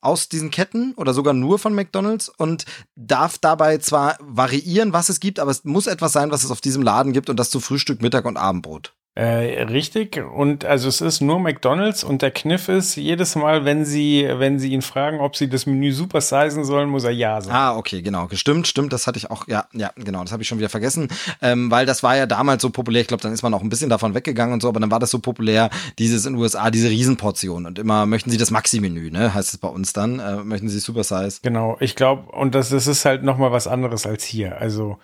aus 0.00 0.28
diesen 0.28 0.50
Ketten 0.50 0.94
oder 0.94 1.14
sogar 1.14 1.34
nur 1.34 1.58
von 1.58 1.74
McDonald's 1.74 2.28
und 2.28 2.64
darf 2.96 3.38
dabei 3.38 3.78
zwar 3.78 4.16
variieren, 4.20 4.92
was 4.92 5.08
es 5.08 5.20
gibt, 5.20 5.38
aber 5.38 5.50
es 5.50 5.64
muss 5.64 5.86
etwas 5.86 6.12
sein, 6.12 6.30
was 6.30 6.44
es 6.44 6.50
auf 6.50 6.60
diesem 6.60 6.82
Laden 6.82 7.12
gibt 7.12 7.30
und 7.30 7.38
das 7.38 7.50
zu 7.50 7.60
Frühstück, 7.60 8.02
Mittag 8.02 8.24
und 8.24 8.36
Abendbrot. 8.36 8.94
Äh, 9.16 9.64
richtig. 9.64 10.18
Und 10.18 10.64
also 10.64 10.88
es 10.88 11.00
ist 11.00 11.20
nur 11.20 11.40
McDonalds 11.40 12.04
und 12.04 12.22
der 12.22 12.30
Kniff 12.30 12.68
ist, 12.68 12.94
jedes 12.94 13.34
Mal, 13.34 13.64
wenn 13.64 13.84
sie, 13.84 14.28
wenn 14.30 14.60
sie 14.60 14.72
ihn 14.72 14.82
fragen, 14.82 15.18
ob 15.18 15.34
sie 15.34 15.48
das 15.48 15.66
Menü 15.66 15.92
supersizen 15.92 16.64
sollen, 16.64 16.88
muss 16.88 17.02
er 17.02 17.10
ja 17.10 17.40
sagen. 17.40 17.56
Ah, 17.56 17.76
okay, 17.76 18.02
genau. 18.02 18.28
Stimmt, 18.32 18.68
stimmt. 18.68 18.92
Das 18.92 19.08
hatte 19.08 19.18
ich 19.18 19.28
auch, 19.28 19.48
ja, 19.48 19.66
ja, 19.72 19.90
genau, 19.96 20.22
das 20.22 20.30
habe 20.30 20.42
ich 20.42 20.48
schon 20.48 20.58
wieder 20.58 20.68
vergessen. 20.68 21.08
Ähm, 21.42 21.72
weil 21.72 21.86
das 21.86 22.04
war 22.04 22.16
ja 22.16 22.26
damals 22.26 22.62
so 22.62 22.70
populär, 22.70 23.02
ich 23.02 23.08
glaube, 23.08 23.22
dann 23.22 23.32
ist 23.32 23.42
man 23.42 23.52
auch 23.52 23.62
ein 23.62 23.68
bisschen 23.68 23.90
davon 23.90 24.14
weggegangen 24.14 24.54
und 24.54 24.62
so, 24.62 24.68
aber 24.68 24.78
dann 24.78 24.92
war 24.92 25.00
das 25.00 25.10
so 25.10 25.18
populär, 25.18 25.70
dieses 25.98 26.24
in 26.24 26.34
den 26.34 26.42
USA, 26.42 26.70
diese 26.70 26.88
Riesenportion. 26.88 27.66
Und 27.66 27.80
immer 27.80 28.06
möchten 28.06 28.30
sie 28.30 28.38
das 28.38 28.52
Maxi-Menü, 28.52 29.10
ne? 29.10 29.34
Heißt 29.34 29.52
es 29.52 29.58
bei 29.58 29.68
uns 29.68 29.92
dann. 29.92 30.20
Äh, 30.20 30.36
möchten 30.44 30.68
sie 30.68 30.78
Supersize. 30.78 31.40
Genau, 31.42 31.76
ich 31.80 31.96
glaube, 31.96 32.30
und 32.30 32.54
das, 32.54 32.70
das 32.70 32.86
ist 32.86 33.04
halt 33.04 33.24
nochmal 33.24 33.50
was 33.50 33.66
anderes 33.66 34.06
als 34.06 34.22
hier. 34.22 34.60
Also 34.60 34.98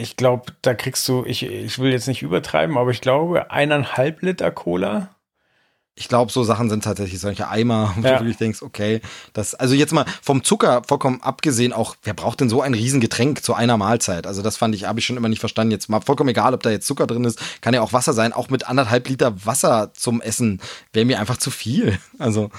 ich 0.00 0.16
glaube, 0.16 0.52
da 0.62 0.74
kriegst 0.74 1.06
du, 1.08 1.24
ich, 1.26 1.44
ich 1.44 1.78
will 1.78 1.92
jetzt 1.92 2.08
nicht 2.08 2.22
übertreiben, 2.22 2.78
aber 2.78 2.90
ich 2.90 3.00
glaube, 3.00 3.50
eineinhalb 3.50 4.22
Liter 4.22 4.50
Cola. 4.50 5.10
Ich 5.94 6.08
glaube, 6.08 6.32
so 6.32 6.42
Sachen 6.42 6.70
sind 6.70 6.82
tatsächlich 6.82 7.20
solche 7.20 7.48
Eimer, 7.48 7.92
wo 7.96 8.06
ja. 8.06 8.14
du 8.14 8.20
wirklich 8.20 8.38
denkst, 8.38 8.62
okay, 8.62 9.02
das, 9.34 9.54
also 9.54 9.74
jetzt 9.74 9.92
mal 9.92 10.06
vom 10.22 10.42
Zucker 10.42 10.82
vollkommen 10.88 11.20
abgesehen, 11.20 11.74
auch, 11.74 11.96
wer 12.02 12.14
braucht 12.14 12.40
denn 12.40 12.48
so 12.48 12.62
ein 12.62 12.72
Riesengetränk 12.72 13.44
zu 13.44 13.52
einer 13.52 13.76
Mahlzeit? 13.76 14.26
Also 14.26 14.40
das 14.40 14.56
fand 14.56 14.74
ich, 14.74 14.84
habe 14.84 14.98
ich 15.00 15.04
schon 15.04 15.18
immer 15.18 15.28
nicht 15.28 15.40
verstanden. 15.40 15.72
Jetzt 15.72 15.90
mal 15.90 16.00
vollkommen 16.00 16.30
egal, 16.30 16.54
ob 16.54 16.62
da 16.62 16.70
jetzt 16.70 16.86
Zucker 16.86 17.06
drin 17.06 17.24
ist, 17.24 17.38
kann 17.60 17.74
ja 17.74 17.82
auch 17.82 17.92
Wasser 17.92 18.14
sein. 18.14 18.32
Auch 18.32 18.48
mit 18.48 18.66
anderthalb 18.66 19.06
Liter 19.08 19.44
Wasser 19.44 19.92
zum 19.92 20.22
Essen 20.22 20.62
wäre 20.94 21.04
mir 21.04 21.20
einfach 21.20 21.36
zu 21.36 21.50
viel. 21.50 21.98
Also, 22.18 22.50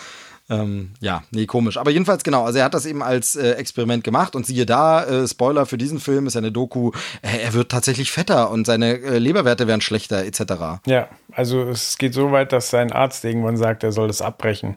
ähm, 0.51 0.91
ja, 0.99 1.23
nee, 1.31 1.45
komisch. 1.45 1.77
Aber 1.77 1.91
jedenfalls 1.91 2.25
genau, 2.25 2.43
also 2.43 2.59
er 2.59 2.65
hat 2.65 2.73
das 2.73 2.85
eben 2.85 3.01
als 3.01 3.37
äh, 3.37 3.51
Experiment 3.53 4.03
gemacht 4.03 4.35
und 4.35 4.45
siehe 4.45 4.65
da, 4.65 5.05
äh, 5.05 5.25
Spoiler 5.25 5.65
für 5.65 5.77
diesen 5.77 6.01
Film 6.01 6.27
ist 6.27 6.33
ja 6.33 6.39
eine 6.39 6.51
Doku, 6.51 6.91
äh, 7.21 7.37
er 7.41 7.53
wird 7.53 7.71
tatsächlich 7.71 8.11
fetter 8.11 8.51
und 8.51 8.65
seine 8.65 8.99
äh, 8.99 9.17
Leberwerte 9.17 9.65
werden 9.67 9.79
schlechter 9.79 10.25
etc. 10.25 10.81
Ja, 10.85 11.07
also 11.31 11.63
es 11.63 11.97
geht 11.97 12.13
so 12.13 12.33
weit, 12.33 12.51
dass 12.51 12.69
sein 12.69 12.91
Arzt 12.91 13.23
irgendwann 13.23 13.55
sagt, 13.55 13.83
er 13.83 13.93
soll 13.93 14.07
das 14.07 14.21
abbrechen. 14.21 14.75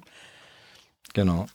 Genau. 1.12 1.46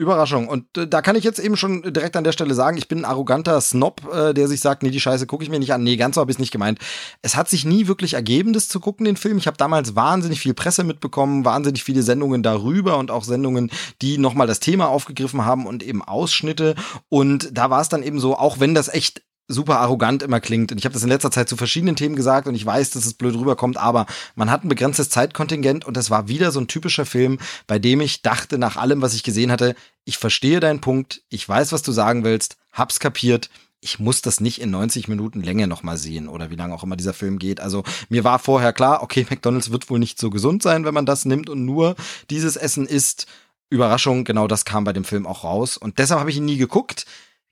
Überraschung. 0.00 0.48
Und 0.48 0.76
äh, 0.78 0.88
da 0.88 1.02
kann 1.02 1.14
ich 1.14 1.24
jetzt 1.24 1.38
eben 1.38 1.56
schon 1.56 1.82
direkt 1.92 2.16
an 2.16 2.24
der 2.24 2.32
Stelle 2.32 2.54
sagen, 2.54 2.78
ich 2.78 2.88
bin 2.88 3.00
ein 3.00 3.04
arroganter 3.04 3.60
Snob, 3.60 4.00
äh, 4.12 4.32
der 4.32 4.48
sich 4.48 4.60
sagt, 4.60 4.82
nee, 4.82 4.90
die 4.90 5.00
Scheiße 5.00 5.26
gucke 5.26 5.44
ich 5.44 5.50
mir 5.50 5.58
nicht 5.58 5.74
an. 5.74 5.82
Nee, 5.82 5.96
ganz 5.96 6.14
so 6.14 6.22
habe 6.22 6.30
ich 6.30 6.36
es 6.36 6.40
nicht 6.40 6.52
gemeint. 6.52 6.78
Es 7.20 7.36
hat 7.36 7.50
sich 7.50 7.66
nie 7.66 7.86
wirklich 7.86 8.14
ergeben, 8.14 8.54
das 8.54 8.68
zu 8.68 8.80
gucken, 8.80 9.04
den 9.04 9.16
Film. 9.16 9.36
Ich 9.36 9.46
habe 9.46 9.58
damals 9.58 9.94
wahnsinnig 9.94 10.40
viel 10.40 10.54
Presse 10.54 10.84
mitbekommen, 10.84 11.44
wahnsinnig 11.44 11.84
viele 11.84 12.02
Sendungen 12.02 12.42
darüber 12.42 12.96
und 12.96 13.10
auch 13.10 13.24
Sendungen, 13.24 13.70
die 14.00 14.16
nochmal 14.16 14.46
das 14.46 14.60
Thema 14.60 14.88
aufgegriffen 14.88 15.44
haben 15.44 15.66
und 15.66 15.82
eben 15.82 16.02
Ausschnitte. 16.02 16.74
Und 17.10 17.50
da 17.52 17.68
war 17.68 17.82
es 17.82 17.90
dann 17.90 18.02
eben 18.02 18.20
so, 18.20 18.36
auch 18.36 18.58
wenn 18.58 18.74
das 18.74 18.88
echt 18.88 19.22
super 19.50 19.80
arrogant 19.80 20.22
immer 20.22 20.40
klingt. 20.40 20.72
Und 20.72 20.78
ich 20.78 20.84
habe 20.84 20.92
das 20.92 21.02
in 21.02 21.08
letzter 21.08 21.30
Zeit 21.30 21.48
zu 21.48 21.56
verschiedenen 21.56 21.96
Themen 21.96 22.16
gesagt 22.16 22.46
und 22.46 22.54
ich 22.54 22.64
weiß, 22.64 22.90
dass 22.90 23.04
es 23.04 23.14
blöd 23.14 23.34
rüberkommt, 23.34 23.76
aber 23.76 24.06
man 24.34 24.50
hat 24.50 24.64
ein 24.64 24.68
begrenztes 24.68 25.10
Zeitkontingent 25.10 25.84
und 25.84 25.96
das 25.96 26.10
war 26.10 26.28
wieder 26.28 26.52
so 26.52 26.60
ein 26.60 26.68
typischer 26.68 27.06
Film, 27.06 27.38
bei 27.66 27.78
dem 27.78 28.00
ich 28.00 28.22
dachte, 28.22 28.58
nach 28.58 28.76
allem, 28.76 29.02
was 29.02 29.14
ich 29.14 29.22
gesehen 29.22 29.50
hatte, 29.50 29.74
ich 30.04 30.18
verstehe 30.18 30.60
deinen 30.60 30.80
Punkt, 30.80 31.22
ich 31.28 31.46
weiß, 31.46 31.72
was 31.72 31.82
du 31.82 31.92
sagen 31.92 32.24
willst, 32.24 32.56
hab's 32.72 33.00
kapiert, 33.00 33.50
ich 33.80 33.98
muss 33.98 34.20
das 34.22 34.40
nicht 34.40 34.60
in 34.60 34.70
90 34.70 35.08
Minuten 35.08 35.42
Länge 35.42 35.66
nochmal 35.66 35.96
sehen 35.96 36.28
oder 36.28 36.50
wie 36.50 36.56
lange 36.56 36.74
auch 36.74 36.82
immer 36.82 36.96
dieser 36.96 37.14
Film 37.14 37.38
geht. 37.38 37.60
Also 37.60 37.82
mir 38.08 38.24
war 38.24 38.38
vorher 38.38 38.72
klar, 38.72 39.02
okay, 39.02 39.26
McDonald's 39.30 39.72
wird 39.72 39.90
wohl 39.90 39.98
nicht 39.98 40.18
so 40.18 40.30
gesund 40.30 40.62
sein, 40.62 40.84
wenn 40.84 40.94
man 40.94 41.06
das 41.06 41.24
nimmt 41.24 41.48
und 41.48 41.64
nur 41.64 41.96
dieses 42.28 42.56
Essen 42.56 42.86
isst. 42.86 43.26
Überraschung, 43.70 44.24
genau 44.24 44.48
das 44.48 44.64
kam 44.64 44.84
bei 44.84 44.92
dem 44.92 45.04
Film 45.04 45.26
auch 45.26 45.44
raus. 45.44 45.76
Und 45.76 45.98
deshalb 45.98 46.20
habe 46.20 46.30
ich 46.30 46.36
ihn 46.36 46.44
nie 46.44 46.56
geguckt 46.56 47.06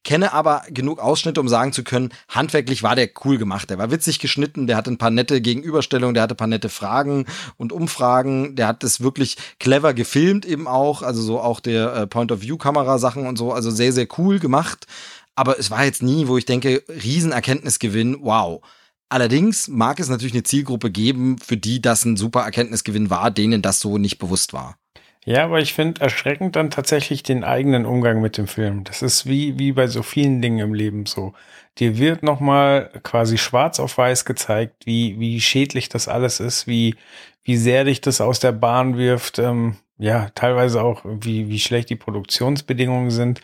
kenne 0.08 0.32
aber 0.32 0.62
genug 0.70 1.00
Ausschnitte, 1.00 1.38
um 1.38 1.48
sagen 1.48 1.74
zu 1.74 1.84
können, 1.84 2.08
handwerklich 2.30 2.82
war 2.82 2.96
der 2.96 3.10
cool 3.26 3.36
gemacht. 3.36 3.68
Der 3.68 3.76
war 3.76 3.90
witzig 3.90 4.18
geschnitten, 4.20 4.66
der 4.66 4.78
hatte 4.78 4.90
ein 4.90 4.96
paar 4.96 5.10
nette 5.10 5.42
Gegenüberstellungen, 5.42 6.14
der 6.14 6.22
hatte 6.22 6.32
ein 6.32 6.38
paar 6.38 6.46
nette 6.46 6.70
Fragen 6.70 7.26
und 7.58 7.74
Umfragen, 7.74 8.56
der 8.56 8.68
hat 8.68 8.82
es 8.84 9.02
wirklich 9.02 9.36
clever 9.60 9.92
gefilmt 9.92 10.46
eben 10.46 10.66
auch, 10.66 11.02
also 11.02 11.20
so 11.20 11.40
auch 11.40 11.60
der 11.60 11.94
äh, 11.94 12.06
Point-of-View-Kamera-Sachen 12.06 13.26
und 13.26 13.36
so, 13.36 13.52
also 13.52 13.70
sehr, 13.70 13.92
sehr 13.92 14.08
cool 14.16 14.38
gemacht. 14.38 14.86
Aber 15.34 15.58
es 15.58 15.70
war 15.70 15.84
jetzt 15.84 16.02
nie, 16.02 16.26
wo 16.26 16.38
ich 16.38 16.46
denke, 16.46 16.82
Riesenerkenntnisgewinn, 16.88 18.16
wow. 18.22 18.62
Allerdings 19.10 19.68
mag 19.68 20.00
es 20.00 20.08
natürlich 20.08 20.32
eine 20.32 20.42
Zielgruppe 20.42 20.90
geben, 20.90 21.36
für 21.36 21.58
die 21.58 21.82
das 21.82 22.06
ein 22.06 22.16
super 22.16 22.40
Erkenntnisgewinn 22.40 23.10
war, 23.10 23.30
denen 23.30 23.60
das 23.60 23.80
so 23.80 23.98
nicht 23.98 24.16
bewusst 24.16 24.54
war. 24.54 24.78
Ja, 25.28 25.44
aber 25.44 25.60
ich 25.60 25.74
finde 25.74 26.00
erschreckend 26.00 26.56
dann 26.56 26.70
tatsächlich 26.70 27.22
den 27.22 27.44
eigenen 27.44 27.84
Umgang 27.84 28.22
mit 28.22 28.38
dem 28.38 28.46
Film. 28.46 28.84
Das 28.84 29.02
ist 29.02 29.26
wie, 29.26 29.58
wie 29.58 29.72
bei 29.72 29.86
so 29.86 30.02
vielen 30.02 30.40
Dingen 30.40 30.58
im 30.60 30.72
Leben 30.72 31.04
so. 31.04 31.34
Dir 31.76 31.98
wird 31.98 32.22
nochmal 32.22 32.90
quasi 33.02 33.36
schwarz 33.36 33.78
auf 33.78 33.98
weiß 33.98 34.24
gezeigt, 34.24 34.86
wie, 34.86 35.20
wie 35.20 35.38
schädlich 35.42 35.90
das 35.90 36.08
alles 36.08 36.40
ist, 36.40 36.66
wie, 36.66 36.94
wie 37.42 37.58
sehr 37.58 37.84
dich 37.84 38.00
das 38.00 38.22
aus 38.22 38.40
der 38.40 38.52
Bahn 38.52 38.96
wirft, 38.96 39.38
ähm, 39.38 39.76
ja, 39.98 40.30
teilweise 40.34 40.82
auch, 40.82 41.02
wie, 41.04 41.50
wie 41.50 41.58
schlecht 41.58 41.90
die 41.90 41.96
Produktionsbedingungen 41.96 43.10
sind. 43.10 43.42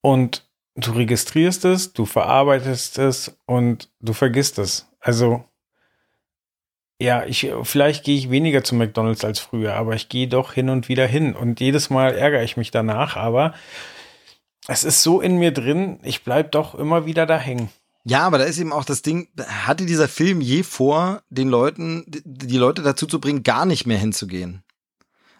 Und 0.00 0.48
du 0.74 0.90
registrierst 0.90 1.64
es, 1.66 1.92
du 1.92 2.04
verarbeitest 2.04 2.98
es 2.98 3.38
und 3.46 3.90
du 4.00 4.12
vergisst 4.12 4.58
es. 4.58 4.90
Also, 4.98 5.44
ja, 7.02 7.24
ich, 7.24 7.50
vielleicht 7.64 8.04
gehe 8.04 8.16
ich 8.16 8.30
weniger 8.30 8.62
zu 8.62 8.74
McDonalds 8.74 9.24
als 9.24 9.40
früher, 9.40 9.74
aber 9.74 9.94
ich 9.94 10.08
gehe 10.08 10.28
doch 10.28 10.52
hin 10.52 10.68
und 10.68 10.88
wieder 10.88 11.06
hin 11.06 11.34
und 11.34 11.60
jedes 11.60 11.90
Mal 11.90 12.14
ärgere 12.14 12.42
ich 12.42 12.56
mich 12.56 12.70
danach, 12.70 13.16
aber 13.16 13.54
es 14.68 14.84
ist 14.84 15.02
so 15.02 15.20
in 15.20 15.38
mir 15.38 15.52
drin, 15.52 15.98
ich 16.04 16.22
bleib 16.22 16.52
doch 16.52 16.76
immer 16.76 17.04
wieder 17.04 17.26
da 17.26 17.38
hängen. 17.38 17.70
Ja, 18.04 18.20
aber 18.20 18.38
da 18.38 18.44
ist 18.44 18.58
eben 18.58 18.72
auch 18.72 18.84
das 18.84 19.02
Ding, 19.02 19.28
hatte 19.38 19.86
dieser 19.86 20.08
Film 20.08 20.40
je 20.40 20.62
vor, 20.62 21.22
den 21.30 21.48
Leuten, 21.48 22.04
die 22.06 22.58
Leute 22.58 22.82
dazu 22.82 23.06
zu 23.06 23.20
bringen, 23.20 23.42
gar 23.42 23.66
nicht 23.66 23.86
mehr 23.86 23.98
hinzugehen? 23.98 24.62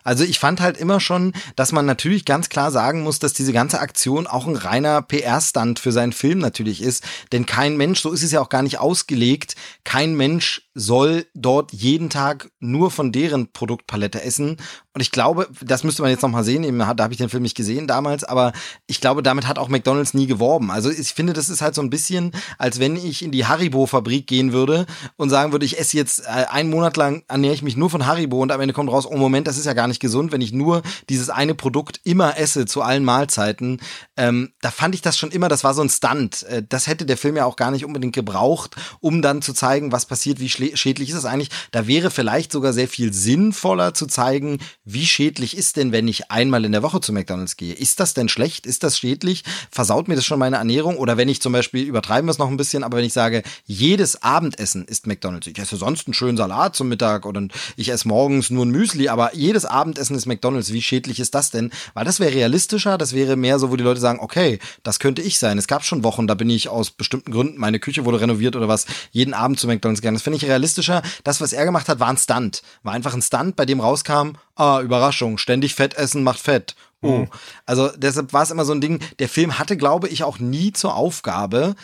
Also 0.05 0.25
ich 0.25 0.39
fand 0.39 0.61
halt 0.61 0.77
immer 0.77 1.01
schon, 1.01 1.33
dass 1.57 1.73
man 1.73 1.87
natürlich 1.87 2.25
ganz 2.25 2.49
klar 2.49 2.71
sagen 2.71 3.03
muss, 3.03 3.19
dass 3.19 3.35
diese 3.35 3.53
ganze 3.53 3.81
Aktion 3.81 4.27
auch 4.27 4.47
ein 4.47 4.57
reiner 4.57 5.03
PR-Stand 5.03 5.79
für 5.79 5.93
seinen 5.93 6.13
Film 6.13 6.39
natürlich 6.39 6.83
ist. 6.83 7.05
Denn 7.31 7.47
kein 7.47 7.77
Mensch, 7.77 8.01
so 8.01 8.11
ist 8.11 8.23
es 8.23 8.33
ja 8.33 8.41
auch 8.41 8.49
gar 8.49 8.63
nicht 8.63 8.79
ausgelegt, 8.79 9.55
kein 9.85 10.15
Mensch 10.17 10.69
soll 10.75 11.27
dort 11.35 11.73
jeden 11.73 12.11
Tag 12.11 12.51
nur 12.61 12.91
von 12.91 13.13
deren 13.13 13.53
Produktpalette 13.53 14.23
essen. 14.23 14.57
Und 14.95 15.01
ich 15.01 15.11
glaube, 15.11 15.49
das 15.63 15.85
müsste 15.85 16.03
man 16.03 16.11
jetzt 16.11 16.23
nochmal 16.23 16.45
sehen, 16.45 16.79
da 16.79 16.87
habe 16.87 17.13
ich 17.13 17.19
den 17.19 17.31
Film 17.31 17.43
nicht 17.43 17.57
gesehen 17.57 17.87
damals, 17.87 18.25
aber 18.25 18.53
ich 18.87 19.01
glaube, 19.01 19.23
damit 19.23 19.47
hat 19.47 19.59
auch 19.59 19.69
McDonalds 19.69 20.13
nie 20.13 20.27
geworben. 20.27 20.71
Also 20.71 20.91
ich 20.91 21.15
finde, 21.15 21.33
das 21.33 21.49
ist 21.49 21.63
halt 21.63 21.75
so 21.75 21.81
ein 21.81 21.89
bisschen, 21.89 22.33
als 22.59 22.79
wenn 22.79 22.97
ich 22.97 23.23
in 23.23 23.33
die 23.33 23.47
Haribo-Fabrik 23.47 24.27
gehen 24.27 24.53
würde 24.53 24.87
und 25.17 25.31
sagen 25.31 25.53
würde, 25.53 25.65
ich 25.65 25.79
esse 25.79 25.97
jetzt 25.97 26.27
äh, 26.27 26.47
einen 26.51 26.69
Monat 26.69 26.99
lang, 26.99 27.23
ernähre 27.29 27.55
ich 27.55 27.63
mich 27.63 27.77
nur 27.77 27.89
von 27.89 28.07
Haribo 28.07 28.43
und 28.43 28.53
am 28.53 28.61
Ende 28.61 28.75
kommt 28.75 28.91
raus, 28.91 29.07
oh 29.07 29.17
Moment, 29.17 29.47
das 29.47 29.57
ist 29.57 29.65
ja 29.65 29.73
gar 29.73 29.89
nicht 29.89 30.01
gesund, 30.01 30.31
wenn 30.31 30.43
ich 30.43 30.53
nur 30.53 30.83
dieses 31.09 31.31
eine 31.31 31.55
Produkt 31.55 32.01
immer 32.05 32.39
esse 32.39 32.67
zu 32.67 32.83
allen 32.83 33.05
Mahlzeiten. 33.05 33.81
Ähm, 34.19 34.53
da 34.61 34.71
fand 34.71 34.95
ich 34.95 35.01
das 35.01 35.17
schon 35.17 35.31
immer, 35.31 35.49
das 35.49 35.65
war 35.65 35.73
so 35.73 35.83
ein 35.83 35.89
Stunt. 35.89 36.43
Äh, 36.45 36.63
das 36.69 36.87
hätte 36.87 37.07
der 37.07 37.17
Film 37.17 37.37
ja 37.37 37.47
auch 37.47 37.57
gar 37.57 37.71
nicht 37.71 37.87
unbedingt 37.87 38.15
gebraucht, 38.15 38.77
um 39.01 39.23
dann 39.23 39.41
zu 39.41 39.55
zeigen, 39.55 39.91
was 39.91 40.05
passiert, 40.05 40.39
wie 40.39 40.51
schädlich 40.75 41.11
ist 41.11 41.17
es 41.17 41.25
eigentlich. 41.25 41.51
Da 41.71 41.87
wäre 41.87 42.11
vielleicht 42.11 42.53
sogar 42.53 42.73
sehr 42.73 42.89
viel 42.89 43.13
sinnvoller 43.13 43.95
zu 43.95 44.07
zeigen, 44.07 44.59
wie 44.85 45.07
schädlich 45.07 45.57
ist 45.57 45.77
denn, 45.77 45.93
wenn 45.93 46.09
ich 46.09 46.31
einmal 46.31 46.65
in 46.65 46.73
der 46.73 46.83
Woche 46.83 47.01
zu 47.01 47.13
McDonalds 47.13 47.57
gehe? 47.57 47.75
Ist 47.75 48.01
das 48.01 48.15
denn 48.15 48.29
schlecht? 48.29 48.67
Ist 48.67 48.83
das 48.83 48.99
schädlich? 48.99 49.45
Versaut 49.71 50.09
mir 50.09 50.17
das 50.17 50.25
schon 50.25 50.39
meine 50.39 50.57
Ernährung? 50.57 50.97
Oder 50.97 51.17
wenn 51.17 51.29
ich 51.29 51.41
zum 51.41 51.53
Beispiel, 51.53 51.85
übertreiben 51.85 52.27
wir 52.27 52.33
es 52.33 52.39
noch 52.39 52.49
ein 52.49 52.57
bisschen, 52.57 52.85
aber 52.85 52.99
wenn 52.99 53.05
ich 53.05 53.13
sage, 53.13 53.43
jedes 53.65 54.23
Abendessen 54.23 54.85
ist 54.85 55.07
McDonalds. 55.07 55.47
Ich 55.47 55.59
esse 55.59 55.77
sonst 55.77 56.07
einen 56.07 56.15
schönen 56.15 56.37
Salat 56.37 56.77
zum 56.77 56.89
Mittag 56.89 57.27
oder 57.27 57.43
ich 57.77 57.89
esse 57.89 58.09
morgens 58.09 58.51
nur 58.51 58.65
ein 58.65 58.71
Müsli, 58.71 59.09
aber 59.09 59.35
jedes 59.35 59.65
Abendessen 59.65 60.17
ist 60.17 60.27
McDonalds. 60.27 60.73
Wie 60.73 60.83
schädlich 60.83 61.21
ist 61.21 61.35
das 61.35 61.51
denn? 61.51 61.71
Weil 61.95 62.05
das 62.05 62.21
wäre 62.21 62.35
realistischer, 62.35 62.99
das 62.99 63.13
wäre 63.13 63.37
mehr 63.37 63.59
so, 63.59 63.71
wo 63.71 63.77
die 63.77 63.85
Leute 63.85 64.01
sagen, 64.01 64.21
okay, 64.21 64.59
das 64.83 64.99
könnte 64.99 65.23
ich 65.23 65.39
sein. 65.39 65.59
Es 65.59 65.67
gab 65.67 65.85
schon 65.85 66.05
Wochen, 66.05 66.27
da 66.27 66.35
bin 66.35 66.51
ich 66.51 66.69
aus 66.69 66.91
bestimmten 66.91 67.33
Gründen, 67.33 67.59
meine 67.59 67.81
Küche 67.81 68.05
wurde 68.05 68.21
renoviert 68.21 68.57
oder 68.57 68.69
was, 68.69 68.87
jeden 69.11 69.35
Abend 69.35 69.59
zu 69.59 69.67
McDonalds 69.67 70.01
gegangen. 70.01 70.17
Das 70.17 70.23
finde 70.23 70.37
ich 70.37 70.47
realistischer. 70.53 71.03
Das, 71.25 71.41
was 71.41 71.53
er 71.53 71.65
gemacht 71.65 71.89
hat, 71.89 72.01
war 72.01 72.09
ein 72.09 72.17
Stunt. 72.17 72.63
War 72.83 72.93
einfach 72.93 73.15
ein 73.15 73.23
Stunt, 73.23 73.57
bei 73.57 73.67
dem 73.67 73.81
rauskam, 73.81 74.33
ah, 74.55 74.81
Überraschung, 74.81 75.39
ständig 75.39 75.75
Fett 75.75 75.95
essen 75.95 76.23
macht 76.23 76.41
Fett. 76.41 76.75
Oh. 77.03 77.19
Mhm. 77.19 77.29
Also 77.67 77.91
deshalb 77.97 78.33
war 78.33 78.43
es 78.43 78.51
immer 78.51 78.65
so 78.65 78.73
ein 78.73 78.81
Ding, 78.81 79.01
der 79.19 79.29
Film 79.29 79.59
hatte, 79.59 79.77
glaube 79.77 80.09
ich, 80.09 80.25
auch 80.25 80.39
nie 80.39 80.73
zur 80.73 80.95
Aufgabe, 80.95 81.75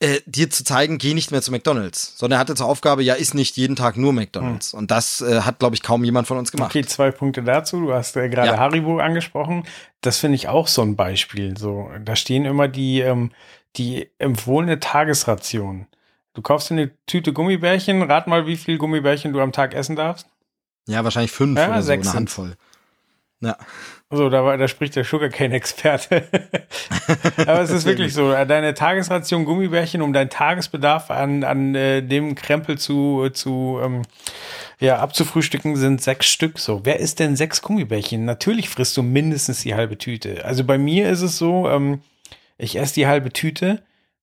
äh, 0.00 0.20
dir 0.26 0.48
zu 0.48 0.62
zeigen, 0.62 0.98
geh 0.98 1.12
nicht 1.12 1.32
mehr 1.32 1.42
zu 1.42 1.50
McDonalds, 1.50 2.16
sondern 2.16 2.36
er 2.36 2.40
hatte 2.40 2.54
zur 2.54 2.66
Aufgabe, 2.66 3.02
ja, 3.02 3.14
ist 3.14 3.34
nicht 3.34 3.56
jeden 3.56 3.74
Tag 3.74 3.96
nur 3.96 4.12
McDonalds. 4.12 4.72
Mhm. 4.72 4.78
Und 4.78 4.90
das 4.92 5.20
äh, 5.20 5.40
hat, 5.40 5.58
glaube 5.58 5.74
ich, 5.74 5.82
kaum 5.82 6.04
jemand 6.04 6.28
von 6.28 6.38
uns 6.38 6.52
gemacht. 6.52 6.70
Okay, 6.70 6.84
zwei 6.84 7.10
Punkte 7.10 7.42
dazu. 7.42 7.80
Du 7.80 7.92
hast 7.92 8.16
äh, 8.16 8.28
gerade 8.28 8.52
ja. 8.52 8.58
Haribo 8.58 8.98
angesprochen. 9.00 9.64
Das 10.00 10.18
finde 10.18 10.36
ich 10.36 10.46
auch 10.46 10.68
so 10.68 10.82
ein 10.82 10.94
Beispiel. 10.94 11.58
So, 11.58 11.90
da 12.04 12.14
stehen 12.14 12.44
immer 12.44 12.68
die, 12.68 13.00
ähm, 13.00 13.32
die 13.76 14.08
empfohlene 14.18 14.78
Tagesration. 14.78 15.86
Du 16.34 16.42
kaufst 16.42 16.70
dir 16.70 16.74
eine 16.74 16.90
Tüte 17.06 17.32
Gummibärchen, 17.32 18.02
rat 18.02 18.26
mal, 18.26 18.46
wie 18.46 18.56
viel 18.56 18.78
Gummibärchen 18.78 19.32
du 19.32 19.40
am 19.40 19.52
Tag 19.52 19.74
essen 19.74 19.96
darfst. 19.96 20.28
Ja, 20.86 21.04
wahrscheinlich 21.04 21.32
fünf 21.32 21.58
ja, 21.58 21.68
oder 21.68 21.82
so, 21.82 21.92
eine 21.92 22.12
Handvoll. 22.12 22.56
Ja. 23.40 23.56
So, 24.10 24.30
da, 24.30 24.42
war, 24.42 24.56
da 24.56 24.66
spricht 24.68 24.96
der 24.96 25.04
Sugarcane-Experte. 25.04 26.24
Aber 27.46 27.60
es 27.60 27.70
ist 27.70 27.84
wirklich 27.84 28.14
so, 28.14 28.32
deine 28.32 28.72
Tagesration 28.72 29.44
Gummibärchen, 29.44 30.00
um 30.00 30.14
deinen 30.14 30.30
Tagesbedarf 30.30 31.10
an, 31.10 31.44
an 31.44 31.74
äh, 31.74 32.02
dem 32.02 32.34
Krempel 32.34 32.78
zu, 32.78 33.28
zu 33.30 33.78
ähm, 33.82 34.02
ja, 34.80 34.98
abzufrühstücken, 34.98 35.76
sind 35.76 36.00
sechs 36.00 36.26
Stück. 36.26 36.58
So, 36.58 36.80
wer 36.84 37.00
isst 37.00 37.20
denn 37.20 37.36
sechs 37.36 37.60
Gummibärchen? 37.60 38.24
Natürlich 38.24 38.70
frisst 38.70 38.96
du 38.96 39.02
mindestens 39.02 39.60
die 39.60 39.74
halbe 39.74 39.98
Tüte. 39.98 40.44
Also 40.44 40.64
bei 40.64 40.78
mir 40.78 41.10
ist 41.10 41.22
es 41.22 41.36
so, 41.36 41.68
ähm, 41.68 42.00
ich 42.56 42.76
esse 42.76 42.94
die 42.94 43.06
halbe 43.06 43.30
Tüte 43.30 43.82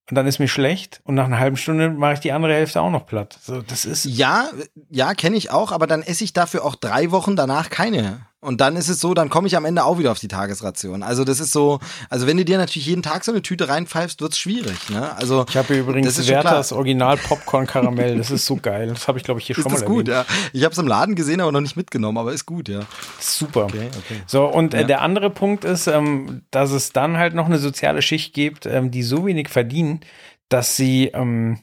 und 0.10 0.16
dann 0.16 0.28
ist 0.28 0.40
mir 0.40 0.48
schlecht 0.48 1.02
und 1.04 1.16
nach 1.16 1.26
einer 1.26 1.40
halben 1.40 1.58
Stunde 1.58 1.90
mache 1.90 2.14
ich 2.14 2.20
die 2.20 2.32
andere 2.32 2.54
Hälfte 2.54 2.82
auch 2.82 2.92
noch 2.92 3.06
platt. 3.06 3.38
So, 3.42 3.62
das 3.62 3.86
ist 3.86 4.06
ja, 4.06 4.50
ja, 4.90 5.14
kenne 5.14 5.36
ich 5.36 5.52
auch, 5.52 5.72
aber 5.72 5.88
dann 5.88 6.04
esse 6.04 6.24
ich 6.24 6.34
dafür 6.34 6.64
auch 6.64 6.76
drei 6.76 7.12
Wochen 7.12 7.36
danach 7.36 7.70
keine 7.70 8.26
und 8.46 8.62
dann 8.62 8.76
ist 8.76 8.90
es 8.90 9.00
so, 9.00 9.14
dann 9.14 9.30
komme 9.30 9.48
ich 9.48 9.58
am 9.58 9.66
Ende 9.66 9.84
auch 9.84 10.00
wieder 10.00 10.12
auf 10.12 10.20
die 10.20 10.28
Tagesration. 10.28 11.04
Also 11.04 11.24
das 11.24 11.40
ist 11.40 11.52
so, 11.52 11.80
also 12.10 12.28
wenn 12.28 12.38
du 12.38 12.46
dir 12.46 12.58
natürlich 12.58 12.86
jeden 12.86 13.04
Tag 13.04 13.24
so 13.26 13.32
eine 13.32 13.42
Tüte 13.42 13.68
reinpfeifst, 13.68 14.22
wird's 14.22 14.38
schwierig. 14.38 14.90
Ne? 14.90 15.16
Also 15.18 15.46
ich 15.50 15.58
habe 15.58 15.76
übrigens 15.76 16.28
Werthers 16.28 16.72
Original 16.72 17.18
Popcorn 17.18 17.68
Karamell. 17.68 18.18
Das 18.18 18.32
ist 18.32 18.46
so 18.46 18.56
geil. 18.56 18.88
Das 18.90 19.08
habe 19.08 19.18
ich 19.18 19.24
glaube 19.24 19.40
ich 19.40 19.48
hier 19.48 19.58
ist 19.58 19.64
schon 19.64 19.72
mal 19.72 19.78
ist 19.78 19.86
gut, 19.86 20.08
ja. 20.08 20.26
Ich 20.54 20.64
habe 20.64 20.72
es 20.72 20.78
im 20.78 20.88
Laden 20.88 21.16
gesehen, 21.16 21.42
aber 21.42 21.52
noch 21.52 21.62
nicht 21.62 21.76
mitgenommen. 21.76 22.18
Aber 22.18 22.32
ist 22.32 22.46
gut, 22.46 22.70
ja. 22.70 22.82
Super. 23.20 23.66
Okay, 23.66 23.90
okay. 23.98 24.22
So 24.28 24.46
und 24.46 24.74
äh, 24.74 24.82
ja. 24.82 24.84
der 24.88 25.02
andere 25.02 25.30
Punkt 25.30 25.66
ist, 25.66 25.88
ähm, 25.88 26.44
dass 26.52 26.72
es 26.72 26.92
dann 26.92 27.18
halt 27.18 27.34
noch 27.34 27.46
eine 27.46 27.58
soziale 27.58 28.02
Schicht 28.02 28.34
gibt, 28.34 28.66
ähm, 28.66 28.92
die 28.92 29.04
so 29.04 29.26
wenig 29.26 29.50
verdienen, 29.50 30.02
dass 30.50 30.76
sie 30.76 31.08
ähm, 31.08 31.60